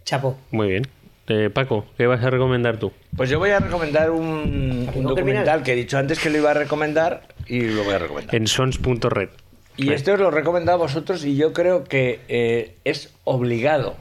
chapo. 0.05 0.39
Muy 0.51 0.69
bien. 0.69 0.87
Eh, 1.29 1.49
Paco, 1.49 1.87
¿qué 1.97 2.07
vas 2.07 2.23
a 2.23 2.29
recomendar 2.29 2.77
tú? 2.77 2.93
Pues 3.17 3.31
yo 3.31 3.39
voy 3.39 3.51
a 3.51 3.61
recomendar 3.61 4.11
un, 4.11 4.91
un 4.95 5.05
documental 5.05 5.63
que 5.63 5.73
he 5.73 5.77
dicho 5.77 5.97
antes 5.97 6.19
que 6.19 6.29
lo 6.29 6.39
iba 6.39 6.51
a 6.51 6.55
recomendar 6.55 7.23
y 7.47 7.61
lo 7.63 7.85
voy 7.85 7.95
a 7.95 7.99
recomendar. 7.99 8.35
En 8.35 8.47
sons.red. 8.47 9.31
Y 9.77 9.93
esto 9.93 10.13
os 10.13 10.21
lo 10.21 10.29
he 10.29 10.33
recomendado 10.33 10.77
a 10.77 10.81
vosotros 10.83 11.25
y 11.25 11.37
yo 11.37 11.55
creo 11.55 11.85
que 11.85 12.21
eh, 12.29 12.75
es 12.85 13.15
obligado 13.25 13.97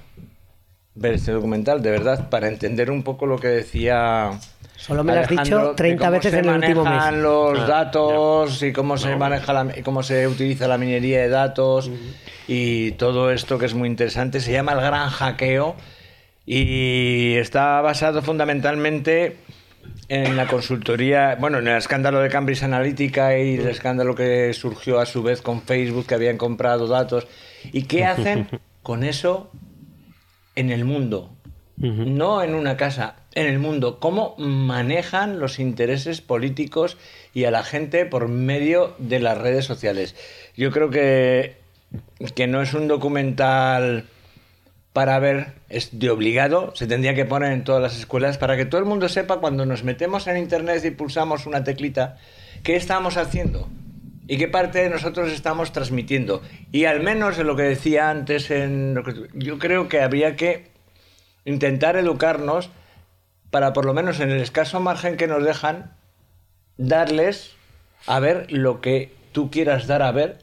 ver 0.99 1.13
este 1.13 1.31
documental, 1.31 1.81
de 1.81 1.91
verdad, 1.91 2.29
para 2.29 2.47
entender 2.47 2.91
un 2.91 3.03
poco 3.03 3.25
lo 3.25 3.39
que 3.39 3.47
decía... 3.47 4.31
Solo 4.75 5.03
me 5.03 5.13
lo 5.13 5.19
has 5.19 5.27
dicho 5.27 5.41
Alejandro, 5.41 5.69
de 5.69 5.75
30 5.75 6.05
cómo 6.05 6.11
veces 6.11 6.31
se 6.31 6.39
en 6.39 6.45
el 6.45 6.55
último 6.55 6.83
mes. 6.83 6.91
manejan 6.93 7.21
los 7.21 7.59
Ah, 7.59 7.65
datos 7.67 8.63
y 8.63 8.71
cómo 8.71 8.97
se 8.97 9.15
maneja 9.17 9.51
la, 9.51 9.77
y 9.77 9.81
cómo 9.81 10.03
se 10.03 10.25
utiliza 10.27 10.67
la 10.69 10.77
minería 10.77 11.21
de 11.21 11.29
datos 11.29 11.91
y 12.47 12.91
todo 12.91 13.31
esto 13.31 13.57
que 13.57 13.65
es 13.65 13.73
muy 13.73 13.89
interesante. 13.89 14.39
Se 14.39 14.53
llama 14.53 14.71
el 14.73 14.79
gran 14.79 15.09
hackeo 15.09 15.75
y 16.45 17.35
está 17.35 17.81
basado 17.81 18.21
fundamentalmente 18.21 19.35
en 20.07 20.37
la 20.37 20.47
consultoría, 20.47 21.35
bueno, 21.39 21.59
en 21.59 21.67
el 21.67 21.77
escándalo 21.77 22.19
de 22.21 22.29
Cambridge 22.29 22.63
Analytica 22.63 23.37
y 23.37 23.55
el 23.55 23.67
escándalo 23.67 24.15
que 24.15 24.53
surgió 24.53 24.99
a 24.99 25.05
su 25.05 25.23
vez 25.23 25.41
con 25.41 25.61
Facebook, 25.61 26.07
que 26.07 26.15
habían 26.15 26.37
comprado 26.37 26.87
datos. 26.87 27.27
¿Y 27.71 27.83
qué 27.83 28.05
hacen 28.05 28.47
con 28.81 29.03
eso 29.03 29.51
en 30.59 30.71
el 30.71 30.85
mundo? 30.85 31.31
No 31.77 32.43
en 32.43 32.55
una 32.55 32.75
casa, 32.75 33.15
en 33.33 33.45
el 33.47 33.57
mundo. 33.57 34.01
¿Cómo 34.01 34.35
manejan 34.37 35.39
los 35.39 35.59
intereses 35.59 36.19
políticos 36.19 36.97
y 37.33 37.45
a 37.45 37.51
la 37.51 37.63
gente 37.63 38.05
por 38.05 38.27
medio 38.27 38.95
de 38.97 39.21
las 39.21 39.37
redes 39.37 39.63
sociales? 39.63 40.13
Yo 40.57 40.71
creo 40.71 40.89
que, 40.89 41.55
que 42.35 42.47
no 42.47 42.61
es 42.61 42.73
un 42.73 42.89
documental 42.89 44.07
para 44.91 45.19
ver, 45.19 45.53
es 45.69 45.97
de 45.97 46.09
obligado, 46.09 46.75
se 46.75 46.85
tendría 46.85 47.15
que 47.15 47.23
poner 47.23 47.53
en 47.53 47.63
todas 47.63 47.81
las 47.81 47.97
escuelas 47.97 48.37
para 48.37 48.57
que 48.57 48.65
todo 48.65 48.81
el 48.81 48.85
mundo 48.85 49.07
sepa 49.07 49.37
cuando 49.37 49.65
nos 49.65 49.85
metemos 49.85 50.27
en 50.27 50.35
internet 50.35 50.83
y 50.83 50.91
pulsamos 50.91 51.45
una 51.45 51.63
teclita, 51.63 52.17
qué 52.61 52.75
estamos 52.75 53.15
haciendo 53.15 53.69
y 54.29 54.37
qué 54.37 54.47
parte 54.47 54.77
de 54.83 54.91
nosotros 54.91 55.31
estamos 55.31 55.71
transmitiendo. 55.71 56.43
Y 56.71 56.85
al 56.85 57.01
menos 57.01 57.39
en 57.39 57.47
lo 57.47 57.55
que 57.55 57.63
decía 57.63 58.11
antes, 58.11 58.51
en 58.51 58.93
lo 58.93 59.03
que- 59.03 59.27
yo 59.33 59.57
creo 59.57 59.89
que 59.89 60.01
habría 60.01 60.35
que 60.35 60.67
intentar 61.45 61.97
educarnos 61.97 62.69
para 63.49 63.73
por 63.73 63.85
lo 63.85 63.95
menos 63.95 64.19
en 64.19 64.29
el 64.29 64.39
escaso 64.39 64.79
margen 64.79 65.17
que 65.17 65.25
nos 65.25 65.43
dejan, 65.43 65.93
darles 66.77 67.55
a 68.05 68.19
ver 68.19 68.51
lo 68.51 68.81
que 68.81 69.11
tú 69.31 69.49
quieras 69.49 69.87
dar 69.87 70.03
a 70.03 70.11
ver 70.11 70.37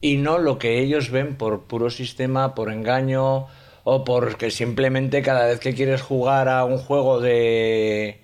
y 0.00 0.16
no 0.16 0.38
lo 0.38 0.58
que 0.58 0.80
ellos 0.80 1.10
ven 1.10 1.36
por 1.36 1.62
puro 1.62 1.90
sistema, 1.90 2.56
por 2.56 2.72
engaño 2.72 3.46
o 3.84 4.04
porque 4.04 4.50
simplemente 4.50 5.22
cada 5.22 5.46
vez 5.46 5.60
que 5.60 5.74
quieres 5.74 6.02
jugar 6.02 6.48
a 6.48 6.64
un 6.64 6.78
juego 6.78 7.20
de 7.20 8.19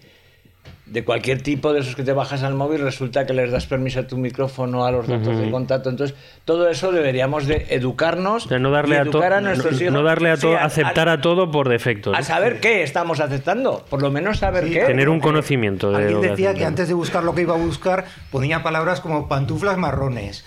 de 0.86 1.02
cualquier 1.04 1.42
tipo 1.42 1.72
de 1.72 1.80
esos 1.80 1.96
que 1.96 2.04
te 2.04 2.12
bajas 2.12 2.44
al 2.44 2.54
móvil 2.54 2.80
resulta 2.80 3.26
que 3.26 3.32
les 3.34 3.50
das 3.50 3.66
permiso 3.66 3.98
a 4.00 4.06
tu 4.06 4.16
micrófono 4.16 4.86
a 4.86 4.92
los 4.92 5.08
datos 5.08 5.36
de 5.36 5.50
contacto. 5.50 5.90
Entonces 5.90 6.16
todo 6.44 6.68
eso 6.68 6.92
deberíamos 6.92 7.46
de 7.46 7.66
educarnos 7.70 8.44
sea, 8.44 8.60
no 8.60 8.70
darle 8.70 8.94
y 8.94 8.98
a 8.98 9.02
educar 9.02 9.32
a 9.32 9.40
no, 9.40 9.48
nuestros 9.48 9.80
hijos. 9.80 9.92
no 9.92 10.02
darle 10.04 10.30
a 10.30 10.36
Sí, 10.36 10.42
todo, 10.42 10.56
aceptar 10.58 11.08
a 11.08 11.20
todo 11.20 11.50
por 11.50 11.68
defecto. 11.68 12.14
a 12.14 12.22
saber 12.22 12.60
qué 12.60 12.84
estamos 12.84 13.18
aceptando 13.18 13.84
por 13.90 14.00
lo 14.00 14.10
menos 14.12 14.38
saber 14.38 14.64
Sí, 14.64 14.74
qué. 14.74 14.80
Tener 14.82 15.08
un 15.08 15.18
conocimiento 15.18 15.90
de 15.90 15.96
Alguien 15.96 16.14
lo 16.14 16.20
que 16.22 16.28
decía 16.28 16.54
que 16.54 16.64
antes 16.64 16.86
de 16.86 16.94
buscar 16.94 17.24
lo 17.24 17.34
que 17.34 17.42
iba 17.42 17.54
a 17.54 17.58
buscar 17.58 18.04
ponía 18.30 18.62
palabras 18.62 19.00
como 19.00 19.26
pantuflas 19.28 19.76
marrones. 19.78 20.44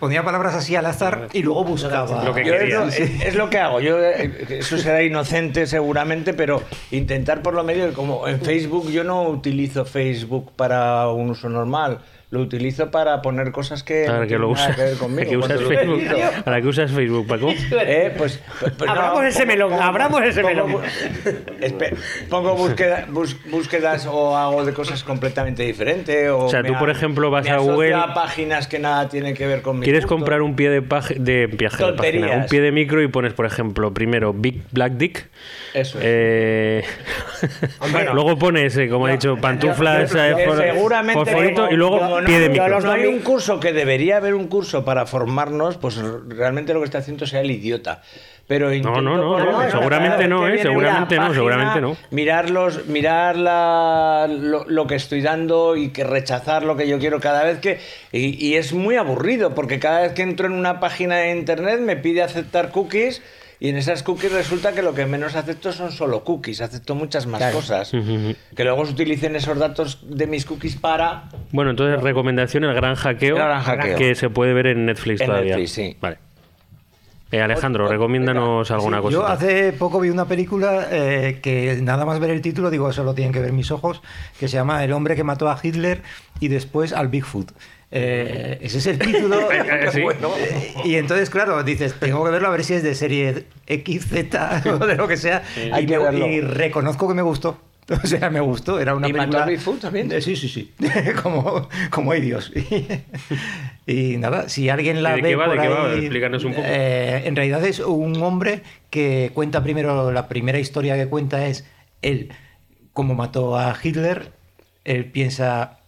Ponía 0.00 0.24
palabras 0.24 0.54
así 0.56 0.74
al 0.74 0.86
azar 0.86 1.28
y 1.32 1.42
luego 1.42 1.62
buscaba. 1.64 2.24
Lo 2.24 2.34
que 2.34 2.40
es, 2.42 2.50
quería. 2.50 2.78
lo, 2.80 2.86
es- 2.88 2.98
es 2.98 3.34
lo 3.36 3.48
que 3.48 3.58
hago. 3.58 3.80
Yo 3.80 4.02
eh, 4.04 4.46
eso 4.50 4.76
será 4.78 5.02
inocente 5.02 5.66
seguramente, 5.66 6.34
pero 6.34 6.62
intentar 6.90 7.40
por 7.42 7.54
lo 7.54 7.62
medio 7.62 7.92
como 7.92 8.26
en 8.26 8.40
Facebook 8.40 8.90
yo 8.90 9.04
no 9.04 9.22
utilizo 9.28 9.84
Facebook 9.84 10.50
para 10.56 11.08
un 11.10 11.30
uso 11.30 11.48
normal. 11.48 11.98
Lo 12.30 12.40
utilizo 12.42 12.92
para 12.92 13.22
poner 13.22 13.50
cosas 13.50 13.82
que 13.82 14.04
Para 14.06 14.18
no 14.18 14.22
que 14.22 14.28
tienen 14.28 14.42
lo 14.48 14.52
nada 14.54 14.64
usas, 14.68 14.76
que 14.76 14.82
ver 14.84 14.96
conmigo. 14.98 15.30
que 15.30 15.36
usas 15.36 15.60
lo 15.60 15.68
Facebook. 15.68 16.02
¿Para 16.44 16.60
qué 16.60 16.66
usas 16.68 16.90
Facebook, 16.92 17.26
Paco? 17.26 17.48
Eh, 17.72 18.14
pues, 18.16 18.40
pues- 18.78 18.88
Abramos 18.90 19.24
ese 19.24 19.46
melón, 19.46 19.72
abramos 19.72 20.22
ese 20.22 20.42
pongo 20.42 20.54
melón. 20.68 20.82
espe- 21.60 21.96
pongo 22.28 22.54
búsqueda- 22.54 23.06
bus- 23.08 23.36
búsquedas 23.50 24.06
o 24.06 24.36
hago 24.36 24.64
de 24.64 24.72
cosas 24.72 25.02
completamente 25.02 25.64
diferentes. 25.64 26.30
O, 26.30 26.44
O 26.44 26.48
sea, 26.48 26.62
tú, 26.62 26.74
por 26.78 26.88
ejemplo, 26.90 27.30
vas 27.30 27.44
me 27.44 27.50
a 27.50 27.58
Google- 27.58 27.94
a 27.94 28.14
páginas 28.14 28.68
que 28.68 28.78
nada 28.78 29.08
tienen 29.08 29.34
que 29.34 29.48
ver 29.48 29.62
con 29.62 29.80
¿Quieres 29.80 30.02
gusto. 30.04 30.14
comprar 30.14 30.42
un 30.42 30.54
pie 30.54 30.70
de, 30.70 30.82
pag- 30.84 31.16
de, 31.16 31.46
viaje 31.48 31.84
de 31.84 31.92
página, 31.94 32.30
un 32.36 32.46
pie 32.46 32.60
de 32.60 32.70
micro 32.70 33.02
y 33.02 33.08
pones, 33.08 33.32
por 33.32 33.46
ejemplo, 33.46 33.92
primero 33.92 34.32
Big 34.32 34.62
Black 34.70 34.92
Dick? 34.92 35.28
Eso 35.74 35.98
es. 35.98 36.04
Eh, 36.06 36.84
luego 38.14 38.38
pones, 38.38 38.76
eh, 38.76 38.88
como 38.88 39.06
ha 39.06 39.10
dicho, 39.12 39.36
pantuflas, 39.36 40.14
eh, 40.14 40.34
Que 40.36 40.44
for- 40.46 40.56
seguramente 40.58 41.14
fosforito 41.24 41.62
como- 41.62 41.72
y 41.72 41.76
luego 41.76 41.98
como 41.98 42.19
no- 42.20 42.26
pie 42.26 42.40
de 42.40 42.48
micro. 42.48 42.68
los 42.68 42.84
no 42.84 42.92
hay 42.92 43.06
un 43.06 43.20
curso 43.20 43.60
que 43.60 43.72
debería 43.72 44.16
haber 44.18 44.34
un 44.34 44.48
curso 44.48 44.84
para 44.84 45.06
formarnos, 45.06 45.76
pues 45.76 45.96
realmente 46.28 46.72
lo 46.74 46.80
que 46.80 46.84
está 46.86 46.98
haciendo 46.98 47.26
sea 47.26 47.40
el 47.40 47.50
idiota. 47.50 48.02
Pero 48.46 48.72
intento 48.74 49.00
no, 49.00 49.16
no, 49.16 49.38
lo 49.38 49.38
no, 49.52 49.58
menos 49.58 49.70
seguramente 49.72 50.26
no, 50.26 50.48
¿eh? 50.48 50.58
Seguramente 50.60 51.14
no, 51.16 51.32
seguramente 51.32 51.80
no. 51.80 51.96
Mirar, 52.10 52.50
los, 52.50 52.86
mirar 52.86 53.36
la- 53.36 54.26
lo, 54.28 54.64
lo 54.68 54.86
que 54.88 54.96
estoy 54.96 55.20
dando 55.22 55.76
y 55.76 55.90
que 55.90 56.02
rechazar 56.02 56.64
lo 56.64 56.76
que 56.76 56.88
yo 56.88 56.98
quiero 56.98 57.20
cada 57.20 57.44
vez 57.44 57.60
que... 57.60 57.78
Y, 58.10 58.44
y 58.44 58.56
es 58.56 58.72
muy 58.72 58.96
aburrido 58.96 59.54
porque 59.54 59.78
cada 59.78 60.00
vez 60.00 60.12
que 60.14 60.22
entro 60.22 60.46
en 60.48 60.52
una 60.54 60.80
página 60.80 61.18
de 61.18 61.30
internet 61.30 61.78
me 61.80 61.94
pide 61.96 62.22
aceptar 62.24 62.70
cookies 62.70 63.22
y 63.60 63.68
en 63.68 63.76
esas 63.76 64.02
cookies 64.02 64.32
resulta 64.32 64.72
que 64.72 64.80
lo 64.82 64.94
que 64.94 65.04
menos 65.06 65.36
acepto 65.36 65.70
son 65.72 65.92
solo 65.92 66.24
cookies, 66.24 66.60
acepto 66.62 66.94
muchas 66.94 67.26
más 67.26 67.38
Claro. 67.38 67.56
cosas. 67.56 67.90
Que 67.90 68.64
luego 68.64 68.86
se 68.86 68.92
utilicen 68.92 69.36
esos 69.36 69.58
datos 69.58 69.98
de 70.02 70.26
mis 70.26 70.46
cookies 70.46 70.76
para... 70.76 71.28
Bueno, 71.52 71.70
entonces 71.70 72.02
recomendación 72.02 72.64
el 72.64 72.74
gran 72.74 72.94
hackeo, 72.94 73.36
El 73.36 73.42
gran 73.42 73.62
hackeo. 73.62 73.96
que 73.98 74.14
se 74.14 74.30
puede 74.30 74.54
ver 74.54 74.66
en 74.68 74.86
Netflix 74.86 75.20
En 75.20 75.26
todavía. 75.26 75.50
Netflix, 75.56 75.72
sí. 75.72 75.96
Vale. 76.00 76.16
Eh, 77.32 77.40
Alejandro, 77.40 77.86
recomiéndanos 77.86 78.70
alguna 78.72 78.96
Sí, 78.96 79.02
cosa. 79.02 79.12
Yo 79.12 79.26
hace 79.26 79.72
poco 79.72 80.00
vi 80.00 80.10
una 80.10 80.24
película 80.24 80.88
eh, 80.90 81.38
que 81.40 81.78
nada 81.80 82.04
más 82.04 82.18
ver 82.18 82.30
el 82.30 82.40
título, 82.40 82.70
digo, 82.70 82.90
eso 82.90 83.04
lo 83.04 83.14
tienen 83.14 83.32
que 83.32 83.38
ver 83.40 83.52
mis 83.52 83.70
ojos, 83.70 84.02
que 84.40 84.48
se 84.48 84.56
llama 84.56 84.82
El 84.82 84.92
hombre 84.92 85.14
que 85.14 85.22
mató 85.22 85.48
a 85.48 85.56
Hitler 85.62 86.02
y 86.40 86.48
después 86.48 86.92
al 86.92 87.06
Bigfoot. 87.06 87.52
Eh, 87.92 88.58
ese 88.60 88.78
es 88.78 88.86
el 88.86 88.98
título. 88.98 89.48
Sí. 89.92 90.00
Eh, 90.00 90.74
Y 90.84 90.94
entonces, 90.96 91.28
claro, 91.30 91.62
dices, 91.64 91.94
tengo 91.98 92.24
que 92.24 92.30
verlo 92.30 92.48
a 92.48 92.50
ver 92.52 92.62
si 92.64 92.74
es 92.74 92.82
de 92.82 92.94
serie 92.94 93.46
X, 93.66 94.06
Z 94.08 94.62
o 94.80 94.86
de 94.86 94.94
lo 94.94 95.08
que 95.08 95.16
sea. 95.16 95.42
Hay 95.72 95.84
y, 95.84 95.86
que 95.86 95.98
me- 95.98 96.04
verlo. 96.04 96.26
y 96.28 96.40
reconozco 96.40 97.08
que 97.08 97.14
me 97.14 97.22
gustó. 97.22 97.58
O 97.90 98.06
sea, 98.06 98.30
me 98.30 98.38
gustó. 98.38 98.78
Era 98.78 98.94
una 98.94 99.08
¿Y 99.08 99.12
película. 99.12 99.48
también? 99.80 100.12
Eh, 100.12 100.20
Sí, 100.20 100.36
sí, 100.36 100.48
sí. 100.48 100.72
como, 101.24 101.68
como 101.90 102.12
hay 102.12 102.20
Dios. 102.20 102.52
y 103.86 104.16
nada, 104.18 104.48
si 104.48 104.68
alguien 104.68 105.02
la 105.02 105.14
¿Y 105.14 105.16
de 105.16 105.22
ve 105.22 105.28
qué 105.30 105.34
va? 105.36 105.48
¿De 105.48 105.54
por 105.56 105.62
qué 105.62 105.68
va? 105.68 105.94
Explícanos 105.94 106.44
un 106.44 106.52
poco. 106.54 106.62
eh, 106.68 107.22
en 107.24 107.34
realidad 107.34 107.64
es 107.64 107.80
un 107.80 108.22
hombre 108.22 108.62
que 108.90 109.32
cuenta 109.34 109.62
primero, 109.64 110.12
la 110.12 110.28
primera 110.28 110.60
historia 110.60 110.94
que 110.96 111.06
cuenta 111.08 111.46
es 111.46 111.66
él, 112.02 112.30
cómo 112.92 113.14
mató 113.16 113.58
a 113.58 113.76
Hitler. 113.82 114.30
Él 114.84 115.06
piensa, 115.06 115.80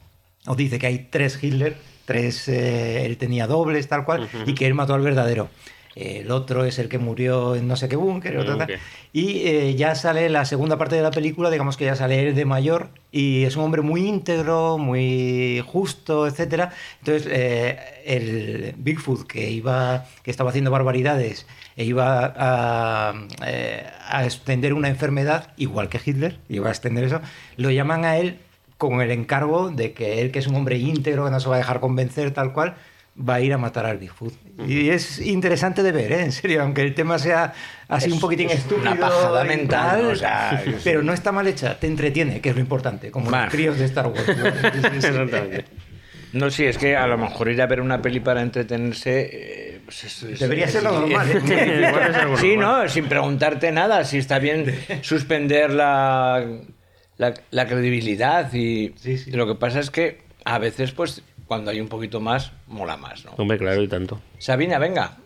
o 0.47 0.57
dice 0.57 0.81
que 0.81 0.87
hay 0.89 1.07
tres 1.11 1.39
Hitler, 1.43 1.77
tres, 2.13 2.47
eh, 2.49 3.07
él 3.07 3.17
tenía 3.17 3.47
dobles, 3.47 3.89
tal 3.89 4.05
cual, 4.05 4.29
y 4.47 4.55
que 4.55 4.67
él 4.67 4.75
mató 4.75 4.93
al 4.93 5.01
verdadero. 5.01 5.49
El 5.95 6.31
otro 6.31 6.65
es 6.65 6.79
el 6.79 6.89
que 6.89 6.99
murió 6.99 7.55
en 7.55 7.69
no 7.69 7.77
sé 7.77 7.89
qué 7.89 7.97
búnker. 7.97 8.35
Y 9.13 9.47
eh, 9.47 9.75
ya 9.75 9.95
sale 9.95 10.29
la 10.31 10.45
segunda 10.45 10.79
parte 10.79 10.97
de 10.97 11.03
la 11.03 11.11
película, 11.11 11.51
digamos 11.51 11.77
que 11.77 11.85
ya 11.85 11.97
sale 11.97 12.29
él 12.29 12.35
de 12.35 12.45
mayor 12.47 12.89
y 13.11 13.45
es 13.45 13.57
un 13.57 13.65
hombre 13.65 13.83
muy 13.83 14.07
íntegro, 14.07 14.79
muy 14.79 15.63
justo, 15.67 16.27
etcétera. 16.27 16.71
Entonces, 17.01 17.29
eh, 17.31 17.79
el 18.07 18.75
Bigfoot 18.79 19.27
que 19.27 19.51
iba, 19.51 20.07
que 20.23 20.31
estaba 20.31 20.49
haciendo 20.49 20.71
barbaridades 20.71 21.47
e 21.77 21.85
iba 21.85 22.33
a, 22.37 23.15
a 24.09 24.25
extender 24.25 24.73
una 24.73 24.89
enfermedad, 24.89 25.53
igual 25.59 25.89
que 25.91 26.01
Hitler, 26.03 26.39
iba 26.49 26.69
a 26.69 26.73
extender 26.73 27.05
eso, 27.05 27.21
lo 27.57 27.71
llaman 27.71 28.05
a 28.05 28.17
él 28.17 28.39
con 28.91 29.01
el 29.01 29.11
encargo 29.11 29.71
de 29.71 29.93
que 29.93 30.21
él, 30.21 30.31
que 30.31 30.39
es 30.41 30.47
un 30.47 30.57
hombre 30.57 30.77
íntegro, 30.77 31.25
que 31.25 31.31
no 31.31 31.39
se 31.41 31.49
va 31.49 31.55
a 31.55 31.59
dejar 31.59 31.79
convencer, 31.81 32.31
tal 32.33 32.53
cual, 32.53 32.75
va 33.17 33.35
a 33.35 33.41
ir 33.41 33.53
a 33.53 33.59
matar 33.59 33.87
al 33.87 33.99
Bigfoot. 33.99 34.33
Y 34.67 34.89
es 34.89 35.21
interesante 35.21 35.83
de 35.83 35.93
ver, 35.93 36.13
¿eh? 36.13 36.23
en 36.23 36.33
serio, 36.33 36.63
aunque 36.63 36.81
el 36.83 36.95
tema 36.95 37.19
sea 37.19 37.53
así 37.89 38.07
Es 38.09 38.13
un 38.15 38.21
poquitín 38.21 38.47
una 38.47 38.55
estúpido. 38.55 38.97
pajada 38.97 39.45
y 39.45 39.49
mental, 39.49 40.01
tal, 40.01 40.07
o 40.07 40.17
sea, 40.17 40.63
es- 40.67 40.83
pero 40.83 41.03
no 41.03 41.13
está 41.13 41.31
mal 41.31 41.47
hecha, 41.47 41.79
te 41.79 41.87
entretiene, 41.87 42.41
que 42.41 42.49
es 42.49 42.55
lo 42.55 42.61
importante, 42.61 43.11
como 43.11 43.31
Vale. 43.31 43.45
los 43.45 43.53
críos 43.55 43.79
de 43.79 43.85
Star 43.85 44.07
Wars. 44.09 44.27
¿no? 44.27 44.35
Sí, 44.73 44.79
sí, 44.83 44.89
sí. 44.91 44.97
Exactamente. 44.97 45.65
No, 46.33 46.51
sí, 46.51 46.65
es 46.65 46.79
que 46.79 46.97
a 46.97 47.07
lo 47.07 47.19
mejor 47.19 47.51
ir 47.51 47.61
a 47.61 47.67
ver 47.67 47.83
una 47.83 48.01
peli 48.01 48.19
para 48.21 48.41
entretenerse. 48.41 49.29
eh, 49.33 49.81
pues 49.85 50.05
es- 50.05 50.23
es- 50.23 50.41
Debería 50.41 50.65
es- 50.65 50.73
ser 50.73 50.83
lo 50.83 50.93
normal, 50.93 51.29
¿eh? 51.31 51.93
Sí. 52.41 52.57
¿no? 52.57 52.89
Sin 52.89 53.05
preguntarte 53.05 53.71
nada, 53.73 54.05
si 54.05 54.17
está 54.19 54.39
bien 54.39 54.65
suspender 55.03 55.71
la, 55.71 56.43
la, 57.23 57.35
la 57.51 57.67
credibilidad. 57.67 58.53
Y 58.53 58.93
Sí, 58.97 59.17
sí. 59.19 59.31
lo 59.31 59.47
que 59.47 59.55
pasa 59.55 59.81
es 59.81 59.91
que 59.91 60.23
a 60.45 60.59
veces, 60.59 60.93
pues, 60.93 61.23
cuando 61.47 61.71
hay 61.71 61.81
un 61.81 61.89
poquito 61.89 62.21
más, 62.21 62.53
mola 62.67 62.97
más, 62.97 63.25
¿no? 63.25 63.33
Hombre, 63.39 63.59
claro, 63.59 63.83
y 63.83 63.89
tanto. 63.89 64.21
Sabina, 64.39 64.79
venga. 64.79 65.17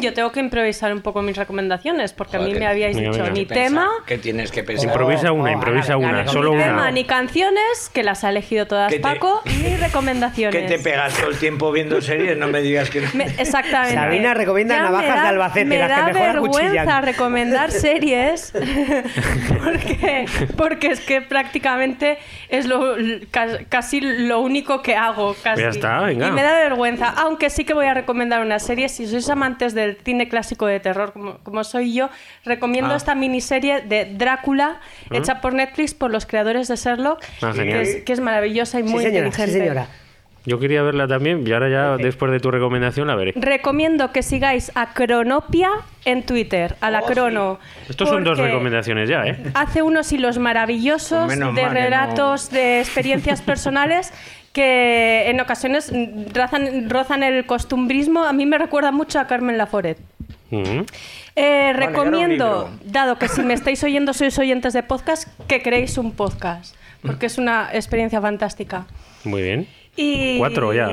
Yo 0.00 0.12
tengo 0.14 0.30
que 0.32 0.40
improvisar 0.40 0.92
un 0.92 1.00
poco 1.02 1.22
mis 1.22 1.36
recomendaciones 1.36 2.12
porque 2.12 2.36
a 2.36 2.40
Joder, 2.40 2.48
mí 2.52 2.54
que- 2.54 2.60
me 2.60 2.66
habíais 2.66 2.96
venga, 2.96 3.10
dicho 3.10 3.22
venga. 3.24 3.34
ni 3.34 3.44
Pensar, 3.46 3.64
tema, 3.66 3.88
¿Qué 4.06 4.18
tienes 4.18 4.50
que 4.52 4.62
pensar? 4.62 4.86
Improvisa 4.88 5.32
una, 5.32 5.50
oh, 5.50 5.54
improvisa 5.54 5.92
dale, 5.94 6.06
una, 6.06 6.28
solo 6.28 6.50
ni 6.50 6.56
una. 6.56 6.64
tema 6.64 6.90
ni 6.90 7.04
canciones, 7.04 7.90
que 7.92 8.02
las 8.02 8.24
ha 8.24 8.30
elegido 8.30 8.66
todas 8.66 8.90
te- 8.92 9.00
Paco, 9.00 9.42
ni 9.62 9.76
recomendaciones. 9.80 10.54
Que 10.60 10.68
te 10.68 10.78
pegas 10.82 11.14
todo 11.14 11.30
el 11.30 11.36
tiempo 11.38 11.70
viendo 11.72 12.00
series, 12.00 12.36
no 12.38 12.48
me 12.48 12.60
digas 12.60 12.90
que 12.90 13.00
no. 13.00 13.08
Me- 13.14 13.24
exactamente. 13.38 13.94
Sabina 13.94 14.34
recomienda 14.34 14.76
Ya 14.76 14.82
navajas 14.82 15.14
da- 15.16 15.22
de 15.22 15.28
Albacete, 15.28 15.64
Me 15.66 15.78
las 15.78 15.88
que 15.88 16.12
da 16.12 16.32
vergüenza 16.32 17.00
recomendar 17.00 17.70
series 17.72 18.52
porque, 19.64 20.26
porque 20.56 20.88
es 20.88 21.00
que 21.00 21.20
prácticamente 21.20 22.18
es 22.48 22.66
lo, 22.66 22.94
ca- 23.30 23.58
casi 23.68 24.00
lo 24.00 24.40
único 24.40 24.82
que 24.82 24.96
hago. 24.96 25.34
Casi. 25.42 25.62
Ya 25.62 25.68
está, 25.68 26.00
venga. 26.00 26.28
Y 26.28 26.30
me 26.32 26.42
da 26.42 26.52
vergüenza, 26.54 27.08
aunque 27.16 27.50
sí 27.50 27.64
que 27.64 27.74
voy 27.74 27.86
a 27.86 27.94
recomendar 27.94 28.40
una 28.44 28.58
serie. 28.58 28.88
Si 28.88 29.06
sois 29.06 29.28
amantes 29.28 29.74
del 29.88 29.96
cine 30.04 30.28
clásico 30.28 30.66
de 30.66 30.80
terror, 30.80 31.12
como, 31.12 31.38
como 31.38 31.64
soy 31.64 31.94
yo, 31.94 32.10
recomiendo 32.44 32.94
Ah. 32.94 32.96
esta 32.96 33.14
miniserie 33.14 33.80
de 33.82 34.04
Drácula, 34.16 34.80
hecha 35.10 35.40
por 35.40 35.54
Netflix, 35.54 35.94
por 35.94 36.10
los 36.10 36.26
creadores 36.26 36.68
de 36.68 36.76
Sherlock, 36.76 37.22
Ah, 37.42 37.52
que, 37.54 37.80
es, 37.80 37.96
que 38.04 38.12
es 38.12 38.20
maravillosa 38.20 38.80
y 38.80 38.84
Sí, 38.84 38.88
muy 38.88 39.02
señora, 39.02 39.20
sí, 39.22 39.26
inteligente. 39.28 39.58
señora. 39.66 39.86
Yo 40.46 40.58
quería 40.58 40.80
verla 40.82 41.06
también 41.06 41.46
y 41.46 41.52
ahora 41.52 41.68
ya, 41.68 41.96
después 41.98 42.32
de 42.32 42.40
tu 42.40 42.50
recomendación, 42.50 43.06
la 43.08 43.16
veré. 43.16 43.34
Recomiendo 43.36 44.12
que 44.12 44.22
sigáis 44.22 44.72
a 44.74 44.94
Cronopia 44.94 45.68
en 46.06 46.24
Twitter, 46.24 46.74
a 46.80 46.90
la 46.90 47.02
Crono. 47.02 47.58
Estos 47.86 48.08
son 48.08 48.24
dos 48.24 48.38
recomendaciones 48.38 49.10
ya, 49.10 49.24
¿eh? 49.26 49.36
Hace 49.52 49.82
unos 49.82 50.10
hilos 50.10 50.38
maravillosos 50.38 51.26
Pues 51.26 51.38
de 51.38 51.44
que 51.54 51.62
no- 51.62 51.68
relatos, 51.68 52.50
de 52.50 52.80
experiencias 52.80 53.42
personales 53.42 54.10
que 54.58 55.30
en 55.30 55.40
ocasiones 55.40 55.92
mm, 55.92 56.34
rozan, 56.34 56.90
rozan 56.90 57.22
el 57.22 57.46
costumbrismo. 57.46 58.24
A 58.24 58.32
mí 58.32 58.44
me 58.44 58.58
recuerda 58.58 58.90
mucho 58.90 59.20
a 59.20 59.28
Carmen 59.28 59.56
Laforet. 59.56 59.98
Ujú. 60.50 60.84
Eh, 61.36 61.72
Vale, 61.72 61.86
recomiendo, 61.86 62.68
dado 62.84 63.20
que 63.20 63.28
si 63.28 63.42
me 63.42 63.54
estáis 63.54 63.84
oyendo 63.84 64.12
sois 64.12 64.36
oyentes 64.36 64.72
de 64.72 64.82
podcast, 64.82 65.28
que 65.46 65.62
creéis 65.62 65.96
un 65.96 66.10
podcast, 66.10 66.74
porque 67.02 67.26
es 67.26 67.38
una 67.38 67.70
experiencia 67.72 68.20
fantástica. 68.20 68.86
Muy 69.22 69.42
bien. 69.42 69.68
Y, 70.00 70.38
Cuatro 70.38 70.72
ya. 70.72 70.90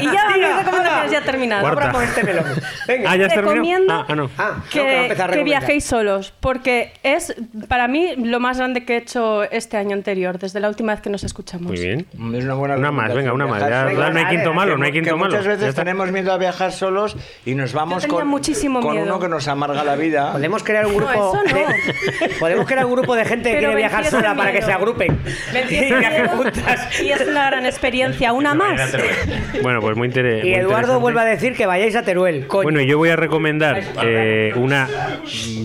Y 0.00 0.04
ya 0.04 0.36
mis 0.36 0.56
recomendaciones 0.56 1.12
ya 1.12 1.20
terminadas. 1.22 1.62
Cuarta. 1.62 1.84
Abramos 1.90 2.02
este 2.08 2.24
melón. 2.24 2.44
Venga. 2.88 3.10
Ah, 3.12 3.16
ya. 3.16 3.28
Recomiendo 3.28 3.92
Ah, 3.94 4.06
ah, 4.08 4.14
no. 4.16 4.30
Ah, 4.36 4.52
no, 4.56 4.64
que, 4.68 5.14
que 5.16 5.32
que 5.32 5.44
viajéis 5.44 5.84
solos, 5.84 6.32
porque 6.40 6.92
es 7.04 7.34
para 7.68 7.86
mí 7.86 8.14
lo 8.16 8.40
más 8.40 8.58
grande 8.58 8.84
que 8.84 8.94
he 8.94 8.96
hecho 8.96 9.44
este 9.44 9.76
año 9.76 9.94
anterior, 9.94 10.40
desde 10.40 10.58
la 10.58 10.68
última 10.68 10.92
vez 10.92 11.00
que 11.00 11.08
nos 11.10 11.22
escuchamos. 11.22 11.68
Muy 11.68 11.78
bien. 11.78 12.06
Es 12.34 12.44
una 12.44 12.54
buena 12.54 12.76
Una 12.76 12.90
más, 12.90 13.14
venga, 13.14 13.32
una 13.32 13.46
más. 13.46 13.60
Ya. 13.60 13.84
Venga, 13.84 14.10
no 14.10 14.18
hay 14.18 14.24
dale, 14.24 14.36
quinto 14.36 14.52
malo, 14.52 14.72
Que 14.72 14.78
no 14.80 14.84
hay 14.86 14.92
quinto 14.92 15.10
que 15.10 15.16
malo. 15.16 15.30
Muchas 15.30 15.44
Ya 15.44 15.50
veces 15.52 15.74
tenemos 15.76 16.10
miedo 16.10 16.32
a 16.32 16.38
viajar 16.38 16.72
solos 16.72 17.16
y 17.46 17.54
nos 17.54 17.72
vamos 17.72 18.04
con, 18.08 18.26
muchísimo 18.26 18.80
con 18.80 18.92
miedo. 18.94 19.06
uno 19.06 19.20
que 19.20 19.28
nos 19.28 19.46
amarga 19.46 19.84
la 19.84 19.94
vida. 19.94 20.32
Podemos 20.32 20.64
crear 20.64 20.86
un 20.86 20.94
No, 20.96 20.98
grupo. 20.98 21.12
eso 21.12 21.42
no. 21.44 21.54
de, 21.54 22.34
podemos 22.40 22.66
crear 22.66 22.86
un 22.86 22.92
grupo 22.92 23.14
de 23.14 23.24
gente 23.24 23.50
que 23.50 23.56
Pero 23.58 23.68
quiere 23.68 23.76
viajar 23.76 24.04
sola 24.06 24.34
para 24.34 24.50
que 24.50 24.62
se 24.62 24.72
agrupen. 24.72 25.20
Y. 25.70 27.04
Y 27.04 27.10
es 27.12 27.20
una 27.26 27.46
gran 27.50 27.66
experiencia. 27.66 28.31
Una 28.34 28.54
más. 28.54 28.96
Bueno, 29.62 29.80
pues 29.80 29.96
muy, 29.96 30.08
inter- 30.08 30.40
Y 30.44 30.48
muy 30.48 30.54
Eduardo 30.54 30.70
interesante. 30.78 31.00
vuelve 31.02 31.20
a 31.20 31.24
decir 31.24 31.54
que 31.54 31.66
vayáis 31.66 31.94
a 31.94 32.02
Teruel. 32.02 32.46
Coño. 32.46 32.62
Bueno, 32.64 32.80
y 32.80 32.86
yo 32.86 32.98
voy 32.98 33.10
a 33.10 33.16
recomendar 33.16 33.80
eh, 34.02 34.52
una, 34.56 34.88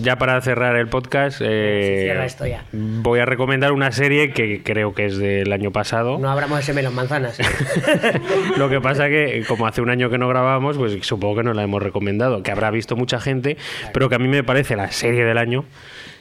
ya 0.02 0.16
para 0.16 0.40
cerrar 0.40 0.76
el 0.76 0.86
podcast, 0.88 1.40
eh, 1.44 2.02
cierra 2.04 2.24
esto 2.26 2.46
ya. 2.46 2.64
voy 2.72 3.18
a 3.20 3.24
recomendar 3.24 3.72
una 3.72 3.90
serie 3.90 4.30
que 4.32 4.62
creo 4.62 4.94
que 4.94 5.06
es 5.06 5.18
del 5.18 5.52
año 5.52 5.72
pasado. 5.72 6.18
No 6.18 6.30
abramos 6.30 6.60
ese 6.60 6.72
melón, 6.74 6.94
manzanas. 6.94 7.38
Lo 8.56 8.68
que 8.68 8.80
pasa 8.80 9.08
que, 9.08 9.44
como 9.48 9.66
hace 9.66 9.80
un 9.80 9.90
año 9.90 10.10
que 10.10 10.18
no 10.18 10.28
grabábamos, 10.28 10.76
pues 10.76 10.96
supongo 11.06 11.36
que 11.36 11.42
no 11.42 11.54
la 11.54 11.62
hemos 11.62 11.82
recomendado, 11.82 12.42
que 12.42 12.50
habrá 12.52 12.70
visto 12.70 12.94
mucha 12.96 13.20
gente, 13.20 13.56
pero 13.92 14.08
que 14.08 14.14
a 14.14 14.18
mí 14.18 14.28
me 14.28 14.44
parece 14.44 14.76
la 14.76 14.90
serie 14.92 15.24
del 15.24 15.38
año, 15.38 15.64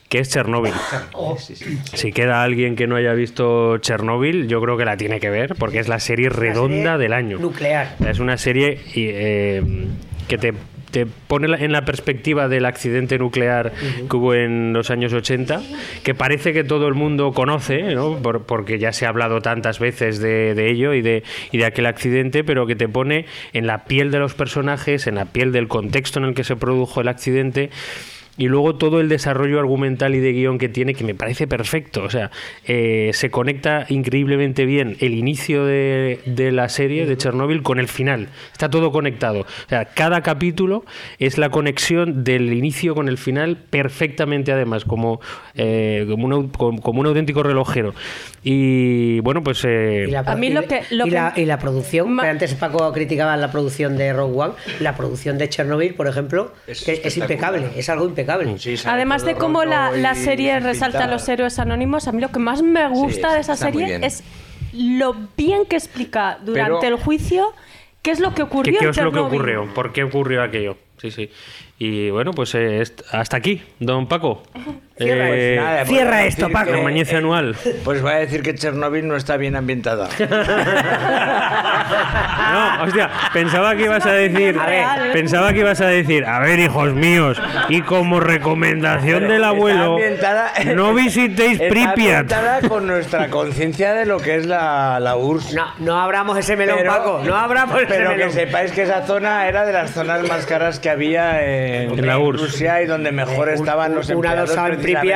que 0.10 0.20
es 0.20 0.30
Chernobyl. 0.30 0.74
Si 1.94 2.12
queda 2.12 2.44
alguien 2.44 2.76
que 2.76 2.88
no 2.88 2.96
haya 2.96 3.14
visto 3.14 3.78
Chernobyl, 3.80 4.48
yo 4.48 4.62
creo 4.62 4.78
que 4.78 4.86
la 4.86 4.98
tiene 4.98 5.20
que 5.20 5.30
ver, 5.30 5.56
porque 5.60 5.80
es 5.80 5.88
la 5.88 6.00
serie 6.00 6.30
redonda 6.30 6.94
serie 6.94 6.98
del 6.98 7.14
año. 7.14 7.40
Nuclear. 7.40 7.96
Es 8.08 8.20
una 8.20 8.38
serie 8.38 8.80
eh, 8.96 9.62
que 10.30 10.38
te, 10.38 10.54
te 10.92 11.06
pone 11.06 11.48
en 11.64 11.72
la 11.74 11.84
perspectiva 11.84 12.48
del 12.48 12.66
accidente 12.66 13.18
nuclear 13.18 13.74
que 14.10 14.16
hubo 14.16 14.34
en 14.34 14.72
los 14.72 14.90
años 14.92 15.12
80, 15.12 15.62
que 16.04 16.16
parece 16.16 16.54
que 16.54 16.64
todo 16.64 16.88
el 16.88 16.94
mundo 16.94 17.34
conoce, 17.34 17.94
¿no? 17.94 18.18
Por- 18.20 18.46
porque 18.46 18.80
ya 18.80 18.94
se 18.94 19.06
ha 19.06 19.10
hablado 19.10 19.42
tantas 19.42 19.80
veces 19.80 20.20
de, 20.20 20.56
de 20.56 20.72
ello 20.72 20.94
y 20.94 21.02
de, 21.02 21.24
y 21.52 21.58
de 21.58 21.66
aquel 21.66 21.86
accidente, 21.86 22.46
pero 22.46 22.66
que 22.66 22.78
te 22.78 22.88
pone 22.88 23.26
en 23.52 23.68
la 23.68 23.84
piel 23.84 24.12
de 24.12 24.20
los 24.20 24.34
personajes, 24.36 25.06
en 25.08 25.16
la 25.16 25.26
piel 25.26 25.52
del 25.52 25.68
contexto 25.68 26.20
en 26.20 26.26
el 26.26 26.34
que 26.34 26.46
se 26.46 26.56
produjo 26.56 27.02
el 27.02 27.10
accidente. 27.10 27.70
Y 28.38 28.48
luego 28.48 28.76
todo 28.76 29.00
el 29.02 29.10
desarrollo 29.10 29.60
argumental 29.60 30.14
y 30.14 30.20
de 30.20 30.32
guion 30.32 30.58
que 30.60 30.70
tiene, 30.70 30.94
que 30.94 31.04
me 31.04 31.16
parece 31.16 31.48
perfecto. 31.48 32.04
O 32.04 32.10
sea, 32.10 32.30
eh, 32.66 33.10
se 33.14 33.32
conecta 33.32 33.86
increíblemente 33.90 34.66
bien 34.66 34.96
el 35.00 35.14
inicio 35.16 35.66
de, 35.66 36.20
de 36.26 36.52
la 36.52 36.70
serie 36.70 37.06
de 37.08 37.18
Chernobyl 37.18 37.64
con 37.64 37.80
el 37.80 37.88
final. 37.88 38.28
Está 38.52 38.70
todo 38.70 38.92
conectado. 38.92 39.42
O 39.42 39.70
sea, 39.70 39.86
cada 39.86 40.22
capítulo 40.22 40.86
es 41.18 41.38
la 41.40 41.50
conexión 41.50 42.24
del 42.24 42.54
inicio 42.54 42.94
con 42.94 43.08
el 43.08 43.18
final 43.18 43.58
perfectamente, 43.58 44.52
además, 44.52 44.86
como, 44.86 45.20
eh, 45.56 46.06
como, 46.08 46.28
un, 46.28 46.50
como, 46.50 46.80
como 46.82 47.00
un 47.02 47.08
auténtico 47.08 47.42
relojero. 47.42 47.96
Y 48.44 49.20
bueno, 49.22 49.44
pues. 49.44 49.64
eh, 49.66 50.06
Y 50.08 50.12
la, 50.12 50.20
A 50.20 50.36
mí 50.36 50.50
lo 50.50 50.62
que- 50.64 50.82
lo 50.92 51.08
y 51.08 51.10
la- 51.10 51.34
que- 51.34 51.42
y 51.42 51.46
la 51.46 51.60
producción, 51.60 52.20
antes 52.20 52.54
Paco 52.54 52.92
criticaba 52.94 53.36
la 53.38 53.52
producción 53.52 53.98
de 53.98 54.14
Rogue 54.14 54.38
One, 54.38 54.54
la 54.80 54.96
producción 54.96 55.38
de 55.38 55.50
Chernobyl, 55.50 55.96
por 55.96 56.08
ejemplo, 56.08 56.54
Es 56.68 56.84
que 56.84 57.02
es 57.04 57.18
impecable, 57.18 57.66
es 57.76 57.90
algo 57.90 58.06
impecable. 58.06 58.27
Sí, 58.58 58.76
Además 58.86 59.24
de 59.24 59.36
cómo 59.36 59.64
la, 59.64 59.92
la 59.92 60.14
serie 60.16 60.60
resalta 60.60 61.06
a 61.06 61.08
los 61.08 61.28
héroes 61.30 61.60
anónimos, 61.60 62.08
a 62.08 62.12
mí 62.12 62.22
lo 62.22 62.30
que 62.30 62.40
más 62.40 62.62
me 62.62 62.88
gusta 62.90 63.30
Sí, 63.30 63.34
de 63.36 63.40
esa 63.42 63.56
serie 63.56 64.00
es 64.06 64.24
lo 64.74 65.16
bien 65.38 65.66
que 65.66 65.76
explica 65.78 66.38
durante 66.44 66.82
Pero- 66.82 66.98
el 66.98 67.02
juicio 67.04 67.54
qué 68.02 68.12
es 68.12 68.20
lo 68.20 68.30
que 68.30 68.36
¿Qué, 68.36 68.44
ocurrió 68.44 68.80
qué 68.80 68.86
en 68.86 68.92
es 68.92 68.98
lo 68.98 69.12
que 69.12 69.20
ocurrió? 69.20 69.74
¿Por 69.74 69.94
qué 69.94 70.04
ocurrió 70.04 70.44
aquello? 70.44 70.78
Sí, 70.98 71.12
sí. 71.12 71.30
Y 71.80 72.10
bueno, 72.10 72.32
pues 72.32 72.54
eh, 72.56 72.84
hasta 73.12 73.38
aquí, 73.38 73.62
don 73.80 74.08
Paco. 74.08 74.44
Cierra, 74.98 75.30
Eh, 75.30 75.56
Nada, 75.58 75.78
pues 75.78 75.90
Cierra 75.90 76.26
esto, 76.26 76.42
decir 76.48 76.54
Paco. 76.54 76.72
que- 76.72 77.16
anual. 77.16 77.56
Pues 77.84 78.02
voy 78.02 78.12
a 78.12 78.16
decir 78.16 78.42
que 78.42 78.56
Chernobyl 78.56 79.08
no 79.08 79.16
está 79.16 79.38
bien 79.38 79.56
ambientada. 79.56 80.10
No, 82.52 82.84
hostia, 82.84 83.10
pensaba 83.34 83.76
que 83.76 83.84
ibas 83.84 84.06
a 84.06 84.12
decir, 84.14 84.58
A 84.60 84.66
ver. 84.66 85.12
pensaba 85.14 85.52
que 85.54 85.60
ibas 85.60 85.80
a 85.82 85.88
decir, 85.88 86.26
a 86.26 86.40
ver, 86.40 86.60
hijos 86.60 86.94
míos, 86.94 87.42
y 87.70 87.82
como 87.82 88.20
recomendación 88.20 89.28
del 89.28 89.44
abuelo, 89.44 89.98
no 90.76 90.94
visitéis 90.94 91.60
Está 91.60 91.70
Pripyat. 91.70 91.98
ambientada 92.32 92.62
con 92.68 92.88
nuestra 92.88 93.28
conciencia 93.30 93.94
de 93.94 94.06
lo 94.06 94.20
que 94.20 94.36
es 94.38 94.46
la, 94.46 95.00
la 95.00 95.16
URSS. 95.18 95.54
No, 95.54 95.66
no 95.80 96.00
abramos 96.00 96.38
ese 96.38 96.56
melón, 96.56 96.78
Pero- 96.80 96.92
Paco, 96.92 97.22
no 97.26 97.36
abramos 97.36 97.78
ese 97.78 97.88
Pero 97.88 98.10
que 98.12 98.16
melón. 98.18 98.32
sepáis 98.32 98.72
que 98.72 98.84
esa 98.84 99.06
zona 99.06 99.48
era 99.48 99.66
de 99.66 99.74
las 99.74 99.92
zonas 99.92 100.28
más 100.28 100.46
caras 100.46 100.80
que 100.80 100.90
había 100.90 101.44
en, 101.44 101.98
En 102.00 102.08
la 102.08 102.18
URSS. 102.18 102.42
Rusia 102.42 102.82
y 102.82 102.86
donde 102.86 103.12
mejor 103.12 103.50
estaban 103.50 103.94
los 103.96 104.10
empleados 104.10 104.56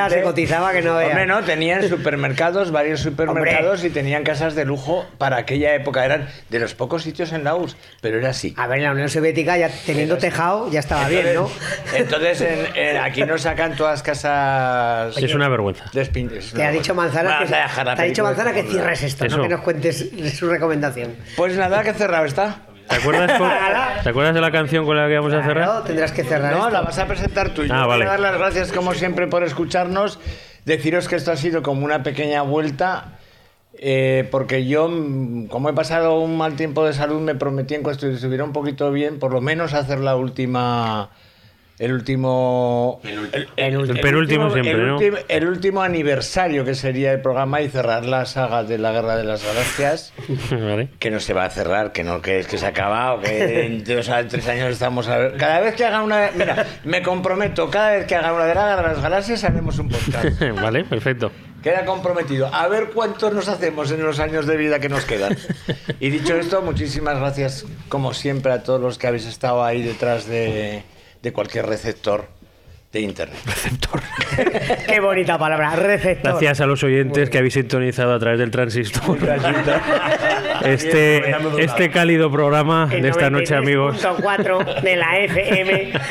se 0.09 0.21
cotizaba 0.23 0.71
que 0.71 0.81
no 0.81 0.95
veas. 0.95 1.09
Hombre, 1.09 1.25
no, 1.25 1.43
tenían 1.43 1.87
supermercados, 1.87 2.71
varios 2.71 2.99
supermercados 3.01 3.83
y 3.83 3.89
tenían 3.89 4.23
casas 4.23 4.55
de 4.55 4.65
lujo 4.65 5.05
para 5.17 5.37
aquella 5.37 5.73
época. 5.75 6.05
Eran 6.05 6.27
de 6.49 6.59
los 6.59 6.73
pocos 6.75 7.03
sitios 7.03 7.31
en 7.33 7.43
la 7.43 7.55
URSS, 7.55 7.75
pero 8.01 8.17
era 8.19 8.29
así. 8.29 8.53
A 8.57 8.67
ver, 8.67 8.79
en 8.79 8.83
la 8.85 8.91
Unión 8.91 9.09
Soviética, 9.09 9.57
ya 9.57 9.69
teniendo 9.85 10.17
tejado, 10.17 10.69
ya 10.71 10.79
estaba 10.79 11.07
bien, 11.07 11.33
¿no? 11.33 11.49
Entonces, 11.95 12.41
en- 12.41 12.75
en- 12.75 12.97
aquí 12.97 13.23
nos 13.23 13.41
sacan 13.41 13.75
todas 13.75 14.01
casas. 14.03 15.17
Es 15.17 15.33
una 15.33 15.49
vergüenza. 15.49 15.85
despin- 15.93 16.29
Te 16.53 16.63
ha 16.63 16.71
dicho 16.71 16.93
Manzana 16.95 17.37
Bueno, 17.39 17.45
que, 17.45 17.95
te 17.95 18.01
ha 18.01 18.05
dicho 18.05 18.23
Manzana 18.23 18.53
que 18.53 18.63
cierres 18.63 19.03
esto, 19.03 19.25
Eso. 19.25 19.37
no 19.37 19.43
que 19.43 19.49
nos 19.49 19.61
cuentes 19.61 20.09
su 20.37 20.49
recomendación. 20.49 21.15
Pues 21.35 21.55
nada, 21.55 21.83
que 21.83 21.93
cerrado 21.93 22.25
está. 22.25 22.61
¿Te 22.91 22.97
acuerdas, 22.97 23.37
con- 23.39 23.49
¿Te 24.03 24.09
acuerdas 24.09 24.33
de 24.35 24.41
la 24.41 24.51
canción 24.51 24.85
con 24.85 24.95
la 24.97 25.07
que 25.07 25.15
vamos 25.15 25.33
a 25.33 25.41
cerrar? 25.43 25.63
Claro, 25.65 25.83
tendrás 25.83 26.11
que 26.11 26.23
cerrar 26.23 26.51
No, 26.53 26.59
esto. 26.59 26.69
la 26.71 26.81
vas 26.81 26.99
a 26.99 27.07
presentar 27.07 27.49
tú. 27.49 27.63
Yo 27.63 27.73
Ah, 27.73 27.77
quiero 27.77 27.87
vale. 27.87 28.05
dar 28.05 28.19
las 28.19 28.37
gracias, 28.37 28.71
como 28.71 28.93
siempre, 28.93 29.27
por 29.27 29.43
escucharnos. 29.43 30.19
Deciros 30.65 31.07
que 31.07 31.15
esto 31.15 31.31
ha 31.31 31.37
sido 31.37 31.63
como 31.63 31.85
una 31.85 32.03
pequeña 32.03 32.41
vuelta. 32.43 33.17
eh, 33.83 34.27
porque 34.29 34.67
yo, 34.67 34.89
mm, 34.89 35.47
como 35.47 35.69
he 35.69 35.73
pasado 35.73 36.19
un 36.19 36.37
mal 36.37 36.55
tiempo 36.55 36.85
de 36.85 36.93
salud, 36.93 37.19
me 37.21 37.33
prometí 37.35 37.73
en 37.73 37.81
cuanto 37.83 38.05
estuviera 38.07 38.43
un 38.43 38.51
poquito 38.53 38.91
bien, 38.91 39.17
por 39.17 39.31
lo 39.31 39.41
menos 39.41 39.73
hacer 39.73 39.99
la 40.01 40.15
última. 40.17 41.09
El 41.81 41.93
último. 41.93 43.01
El, 43.03 43.49
El 43.57 43.99
penúltimo 43.99 44.19
último- 44.19 44.51
siempre, 44.51 44.71
el 44.71 44.87
¿no? 44.87 44.93
último- 44.97 45.17
el 45.27 45.47
último 45.47 45.81
aniversario 45.81 46.63
que 46.63 46.75
sería 46.75 47.11
el 47.11 47.21
programa 47.21 47.59
y 47.61 47.69
cerrar 47.69 48.05
la 48.05 48.27
saga 48.27 48.63
de 48.63 48.77
la 48.77 48.91
Guerra 48.91 49.15
de 49.17 49.23
las 49.23 49.43
Galaxias. 49.43 50.13
Vale. 50.51 50.89
Que 50.99 51.09
no 51.09 51.19
se 51.19 51.33
va 51.33 51.45
a 51.45 51.49
cerrar, 51.49 51.91
que 51.91 52.03
no, 52.03 52.21
que 52.21 52.37
es 52.37 52.45
que 52.45 52.59
se 52.59 52.67
ha 52.67 52.69
acabado, 52.69 53.21
que 53.21 53.65
en 53.65 53.83
dos 53.95 54.09
a 54.09 54.27
tres 54.27 54.47
años 54.47 54.71
estamos 54.71 55.07
a 55.07 55.17
ver. 55.17 55.37
Cada 55.37 55.59
vez 55.61 55.73
que 55.73 55.83
haga 55.83 56.03
una. 56.03 56.29
Mira, 56.35 56.67
me 56.83 57.01
comprometo, 57.01 57.67
cada 57.71 57.93
vez 57.93 58.05
que 58.05 58.13
haga 58.15 58.31
una 58.31 58.45
de 58.45 58.53
la 58.53 58.67
Guerra 58.67 58.81
de 58.83 58.87
las 58.93 59.01
Galaxias 59.01 59.43
haremos 59.43 59.79
un 59.79 59.89
podcast. 59.89 60.39
vale, 60.61 60.83
perfecto. 60.83 61.31
Queda 61.63 61.83
comprometido. 61.85 62.47
A 62.53 62.67
ver 62.67 62.91
cuántos 62.93 63.33
nos 63.33 63.47
hacemos 63.47 63.89
en 63.91 64.03
los 64.03 64.19
años 64.19 64.45
de 64.45 64.55
vida 64.55 64.79
que 64.79 64.89
nos 64.89 65.05
quedan. 65.05 65.35
Y 65.99 66.11
dicho 66.11 66.35
esto, 66.35 66.61
muchísimas 66.61 67.17
gracias, 67.19 67.65
como 67.89 68.13
siempre, 68.13 68.51
a 68.51 68.61
todos 68.61 68.79
los 68.81 68.99
que 68.99 69.07
habéis 69.07 69.25
estado 69.25 69.63
ahí 69.63 69.81
detrás 69.83 70.27
de, 70.27 70.83
de 71.21 71.33
cualquier 71.33 71.65
receptor 71.65 72.27
de 72.91 72.99
internet. 73.01 73.39
Qué 74.87 74.99
bonita 74.99 75.37
palabra, 75.37 75.75
receptor. 75.75 76.31
Gracias 76.31 76.61
a 76.61 76.65
los 76.65 76.83
oyentes 76.83 77.29
que 77.29 77.37
habéis 77.37 77.53
sintonizado 77.53 78.13
a 78.13 78.19
través 78.19 78.39
del 78.39 78.51
transistor. 78.51 79.17
Este, 80.65 81.31
este 81.59 81.89
cálido 81.89 82.31
programa 82.31 82.87
El 82.91 83.01
de 83.03 83.09
esta 83.09 83.29
noche, 83.29 83.55
amigos. 83.55 84.03
93.4 84.03 84.81
de 84.81 84.95
la 84.95 85.19
FM. 85.19 85.91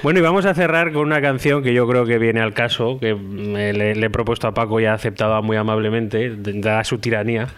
Bueno, 0.00 0.20
y 0.20 0.22
vamos 0.22 0.46
a 0.46 0.54
cerrar 0.54 0.92
con 0.92 1.02
una 1.02 1.20
canción 1.20 1.60
que 1.62 1.74
yo 1.74 1.88
creo 1.88 2.04
que 2.06 2.18
viene 2.18 2.40
al 2.40 2.54
caso, 2.54 2.98
que 3.00 3.14
me- 3.16 3.72
le, 3.72 3.96
le 3.96 4.06
he 4.06 4.10
propuesto 4.10 4.46
a 4.46 4.54
Paco 4.54 4.78
y 4.78 4.84
ha 4.84 4.94
aceptado 4.94 5.42
muy 5.42 5.56
amablemente, 5.56 6.32
dada 6.36 6.84
su 6.84 6.98
tiranía 6.98 7.48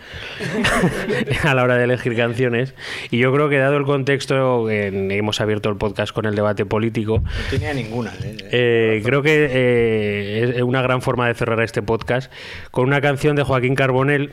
a 1.45 1.55
la 1.55 1.63
hora 1.63 1.77
de 1.77 1.85
elegir 1.85 2.17
canciones. 2.17 2.75
Y 3.11 3.19
yo 3.19 3.31
creo 3.33 3.51
que 3.51 3.59
dado 3.59 3.77
el 3.77 3.85
contexto, 3.85 4.71
en- 4.71 5.11
hemos 5.11 5.41
abierto 5.43 5.69
el 5.69 5.77
podcast 5.77 6.13
con 6.15 6.25
el 6.25 6.35
debate 6.35 6.65
político, 6.65 7.19
No 7.19 7.29
tenía 7.51 7.75
ninguna. 7.75 8.11
¿eh? 8.23 8.37
eh, 8.51 9.03
creo 9.05 9.21
que 9.23 9.49
eh, 9.51 10.53
es 10.57 10.63
una 10.63 10.81
gran 10.81 11.03
forma 11.03 11.29
de 11.29 11.35
cerrar 11.35 11.61
este 11.61 11.83
podcast 11.83 12.33
con 12.71 12.87
una 12.87 13.03
canción 13.03 13.37
de 13.37 13.43
Joaquín 13.43 13.75
Carbonell. 13.75 14.33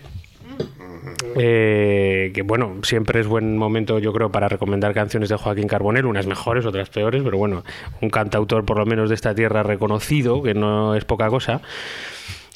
Eh, 1.35 2.31
que 2.33 2.41
bueno, 2.41 2.77
siempre 2.83 3.19
es 3.19 3.27
buen 3.27 3.57
momento 3.57 3.99
yo 3.99 4.13
creo 4.13 4.31
para 4.31 4.47
recomendar 4.47 4.93
canciones 4.93 5.29
de 5.29 5.35
Joaquín 5.35 5.67
Carbonell, 5.67 6.05
unas 6.05 6.27
mejores, 6.27 6.65
otras 6.65 6.89
peores, 6.89 7.21
pero 7.23 7.37
bueno, 7.37 7.63
un 8.01 8.09
cantautor 8.09 8.65
por 8.65 8.77
lo 8.77 8.85
menos 8.85 9.09
de 9.09 9.15
esta 9.15 9.33
tierra 9.33 9.63
reconocido, 9.63 10.41
que 10.41 10.53
no 10.53 10.95
es 10.95 11.05
poca 11.05 11.29
cosa. 11.29 11.61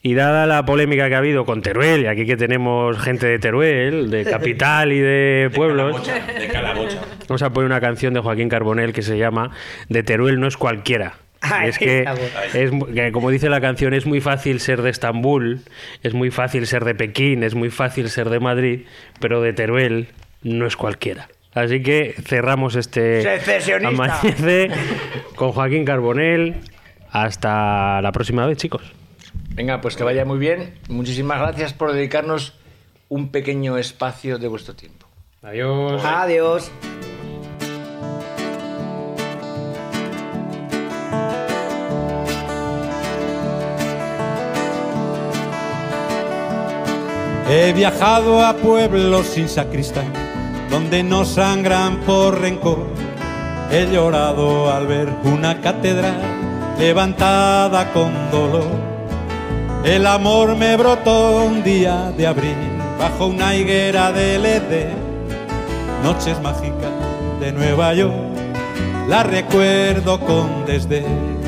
Y 0.04 0.16
dada 0.16 0.48
la 0.48 0.66
polémica 0.66 1.08
que 1.10 1.16
ha 1.16 1.20
habido 1.20 1.46
con 1.46 1.62
Teruel, 1.62 2.02
y 2.02 2.08
aquí 2.08 2.26
que 2.26 2.36
tenemos 2.36 2.98
gente 2.98 3.28
de 3.28 3.38
Teruel, 3.38 4.10
de 4.10 4.26
capital 4.30 4.92
y 4.92 5.00
de 5.00 5.52
pueblos, 5.54 6.04
De 6.06 6.48
calabocha. 6.48 7.02
Vamos 7.28 7.42
a 7.44 7.52
poner 7.52 7.68
una 7.68 7.80
canción 7.80 8.14
de 8.14 8.20
Joaquín 8.20 8.50
Carbonell 8.50 8.94
que 8.94 9.04
se 9.04 9.18
llama 9.18 9.52
De 9.90 10.02
Teruel 10.02 10.40
no 10.40 10.48
es 10.48 10.58
cualquiera. 10.58 11.14
Ay, 11.42 11.70
es 11.70 11.78
que, 11.80 12.06
es, 12.54 12.72
que, 12.94 13.12
como 13.12 13.30
dice 13.32 13.50
la 13.50 13.60
canción, 13.62 13.94
es 13.94 14.06
muy 14.06 14.22
fácil 14.22 14.60
ser 14.60 14.82
de 14.82 14.92
Estambul, 14.92 15.62
es 16.04 16.14
muy 16.14 16.30
fácil 16.30 16.68
ser 16.68 16.86
de 16.86 16.94
Pekín, 16.94 17.44
es 17.44 17.56
muy 17.56 17.72
fácil 17.72 18.10
ser 18.10 18.30
de 18.30 18.40
Madrid, 18.40 18.86
pero 19.20 19.42
de 19.42 19.52
Teruel 19.52 20.10
no 20.44 20.68
es 20.68 20.78
cualquiera. 20.78 21.30
Así 21.54 21.82
que 21.82 22.16
cerramos 22.24 22.76
este 22.76 23.42
amanece 23.84 24.70
con 25.36 25.52
Joaquín 25.52 25.84
Carbonell. 25.84 26.56
Hasta 27.10 28.02
la 28.02 28.12
próxima 28.14 28.46
vez, 28.46 28.58
chicos. 28.58 28.94
Venga, 29.50 29.82
pues 29.82 29.98
que 29.98 30.04
vaya 30.04 30.24
muy 30.24 30.40
bien. 30.40 30.76
Muchísimas 30.88 31.40
gracias 31.40 31.74
por 31.74 31.92
dedicarnos 31.92 32.58
un 33.10 33.32
pequeño 33.32 33.78
espacio 33.78 34.38
de 34.38 34.48
vuestro 34.48 34.76
tiempo. 34.76 35.08
Adiós. 35.42 36.02
Adiós. 36.06 36.72
He 47.54 47.74
viajado 47.74 48.42
a 48.46 48.54
pueblos 48.54 49.28
sin 49.28 49.50
sacristán, 49.50 50.06
donde 50.70 51.04
no 51.04 51.26
sangran 51.26 51.98
por 52.06 52.40
rencor. 52.40 52.88
He 53.70 53.92
llorado 53.92 54.72
al 54.72 54.88
ver 54.88 55.10
una 55.26 55.60
catedral 55.60 56.22
levantada 56.80 57.92
con 57.92 58.14
dolor. 58.32 58.70
El 59.84 60.08
amor 60.08 60.56
me 60.56 60.78
brotó 60.78 61.44
un 61.44 61.62
día 61.62 62.14
de 62.16 62.26
abril 62.26 62.56
bajo 62.98 63.28
una 63.28 63.54
higuera 63.54 64.14
de 64.14 64.36
Edén. 64.36 64.96
Noches 66.04 66.42
mágicas 66.42 66.94
de 67.42 67.52
Nueva 67.52 67.94
York, 67.94 68.16
la 69.10 69.24
recuerdo 69.24 70.22
con 70.22 70.66
desdén. 70.66 71.42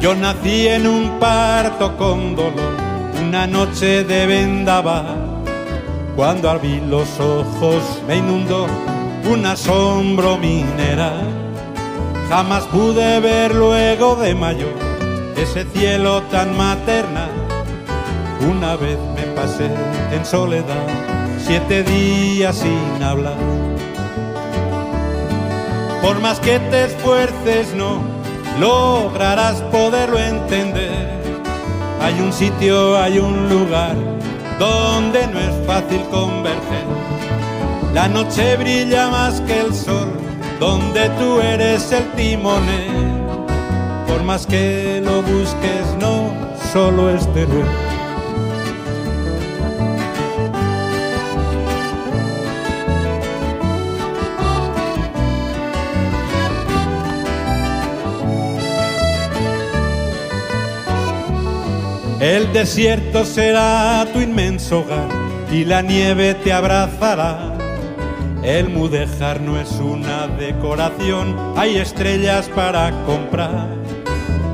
Yo 0.00 0.16
nací 0.16 0.66
en 0.66 0.84
un 0.88 1.20
parto 1.20 1.96
con 1.96 2.34
dolor, 2.34 2.87
una 3.20 3.46
noche 3.46 4.04
de 4.04 4.26
vendaval. 4.26 5.44
Cuando 6.16 6.50
abrí 6.50 6.80
los 6.80 7.20
ojos 7.20 8.02
me 8.06 8.16
inundó 8.16 8.66
un 9.30 9.46
asombro 9.46 10.36
mineral. 10.36 11.26
Jamás 12.28 12.64
pude 12.64 13.20
ver 13.20 13.54
luego 13.54 14.16
de 14.16 14.34
mayor 14.34 14.74
ese 15.36 15.64
cielo 15.64 16.22
tan 16.30 16.56
maternal. 16.56 17.30
Una 18.50 18.76
vez 18.76 18.98
me 19.14 19.22
pasé 19.34 19.70
en 20.12 20.24
soledad 20.24 20.86
siete 21.38 21.82
días 21.82 22.56
sin 22.56 23.02
hablar. 23.02 23.36
Por 26.02 26.20
más 26.20 26.40
que 26.40 26.58
te 26.58 26.84
esfuerces 26.84 27.74
no 27.74 28.00
lograrás 28.58 29.60
poderlo 29.72 30.18
entender. 30.18 31.27
Hay 32.00 32.20
un 32.20 32.32
sitio, 32.32 32.96
hay 32.96 33.18
un 33.18 33.48
lugar 33.48 33.94
donde 34.58 35.26
no 35.26 35.38
es 35.40 35.66
fácil 35.66 36.00
converger. 36.10 36.86
La 37.92 38.08
noche 38.08 38.56
brilla 38.56 39.10
más 39.10 39.40
que 39.42 39.60
el 39.60 39.74
sol, 39.74 40.08
donde 40.60 41.08
tú 41.18 41.40
eres 41.40 41.90
el 41.92 42.04
timonel. 42.12 43.18
Por 44.06 44.22
más 44.22 44.46
que 44.46 45.02
lo 45.04 45.22
busques, 45.22 45.86
no 46.00 46.32
solo 46.72 47.10
es 47.10 47.26
El 62.20 62.52
desierto 62.52 63.24
será 63.24 64.04
tu 64.12 64.20
inmenso 64.20 64.80
hogar 64.80 65.08
y 65.52 65.64
la 65.64 65.82
nieve 65.82 66.34
te 66.34 66.52
abrazará. 66.52 67.54
El 68.42 68.70
mudéjar 68.70 69.40
no 69.40 69.60
es 69.60 69.70
una 69.74 70.26
decoración, 70.26 71.36
hay 71.56 71.76
estrellas 71.76 72.50
para 72.56 72.90
comprar. 73.06 73.68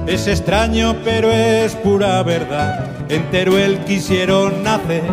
Es 0.07 0.27
extraño, 0.27 0.95
pero 1.05 1.33
es 1.33 1.75
pura 1.77 2.23
verdad. 2.23 2.85
En 3.09 3.31
Teruel 3.31 3.79
quisieron 3.87 4.63
nacer 4.63 5.11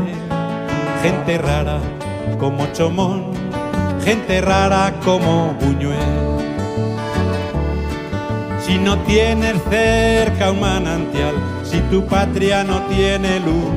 gente 1.01 1.37
rara 1.37 1.79
como 2.37 2.67
Chomón, 2.73 3.31
gente 4.03 4.41
rara 4.41 4.93
como 5.05 5.53
Buñuel. 5.61 5.97
Si 8.59 8.77
no 8.77 8.97
tienes 9.03 9.55
cerca 9.69 10.51
un 10.51 10.59
manantial, 10.59 11.33
si 11.71 11.79
tu 11.89 12.05
patria 12.05 12.65
no 12.65 12.81
tiene 12.87 13.39
luz, 13.39 13.71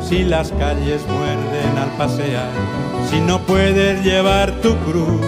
si 0.00 0.24
las 0.24 0.50
calles 0.50 1.02
muerden 1.06 1.78
al 1.78 1.90
pasear, 1.96 2.50
si 3.08 3.20
no 3.20 3.38
puedes 3.42 4.04
llevar 4.04 4.50
tu 4.60 4.76
cruz, 4.78 5.20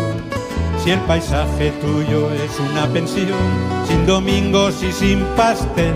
Si 0.82 0.92
el 0.92 1.00
paisaje 1.00 1.72
tuyo 1.82 2.32
es 2.32 2.58
una 2.60 2.86
pensión, 2.86 3.46
sin 3.86 4.06
domingos 4.06 4.82
y 4.82 4.92
sin 4.92 5.22
pastel, 5.36 5.94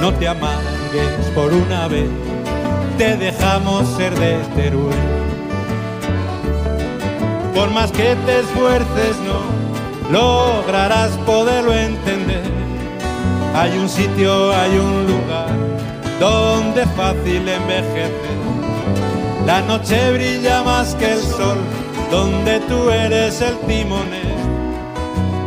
no 0.00 0.12
te 0.14 0.26
amargues 0.28 1.30
por 1.34 1.52
una 1.52 1.88
vez, 1.88 2.08
te 2.98 3.16
dejamos 3.16 3.86
ser 3.96 4.18
de 4.18 4.38
Teruel. 4.56 4.96
Por 7.54 7.70
más 7.70 7.92
que 7.92 8.16
te 8.26 8.40
esfuerces, 8.40 9.16
no 9.28 9.40
lograrás 10.10 11.10
poderlo 11.26 11.72
entender. 11.74 12.61
Hay 13.54 13.78
un 13.78 13.88
sitio, 13.88 14.52
hay 14.52 14.78
un 14.78 15.06
lugar 15.06 15.50
donde 16.18 16.86
fácil 16.96 17.48
envejecer. 17.48 18.12
La 19.46 19.60
noche 19.60 20.12
brilla 20.12 20.62
más 20.62 20.94
que 20.94 21.12
el 21.12 21.20
sol, 21.20 21.58
donde 22.10 22.60
tú 22.60 22.88
eres 22.90 23.40
el 23.42 23.56
timonel. 23.66 24.36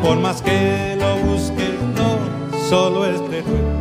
Por 0.04 0.20
más 0.20 0.42
que 0.42 0.98
lo 1.00 1.16
busques, 1.32 1.74
no 1.96 2.20
solo 2.70 3.06
es 3.06 3.20
Teruel. 3.30 3.76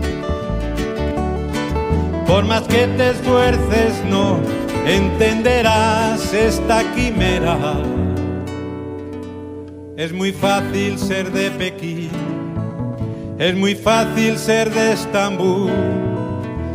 Por 2.27 2.44
más 2.44 2.62
que 2.62 2.86
te 2.86 3.11
esfuerces, 3.11 4.03
no 4.09 4.39
entenderás 4.86 6.33
esta 6.33 6.83
quimera. 6.94 7.59
Es 9.97 10.12
muy 10.12 10.33
fácil 10.33 10.99
ser 10.99 11.31
de 11.31 11.51
Pekín, 11.51 12.11
es 13.39 13.55
muy 13.55 13.75
fácil 13.75 14.39
ser 14.39 14.73
de 14.73 14.93
Estambul, 14.93 15.71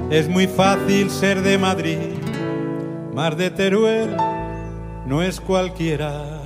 es 0.10 0.28
muy 0.28 0.48
fácil 0.48 1.10
ser 1.10 1.42
de 1.42 1.58
Madrid, 1.58 1.98
Mar 3.14 3.36
de 3.36 3.50
Teruel 3.50 4.16
no 5.06 5.24
es 5.24 5.40
cualquiera. 5.42 6.39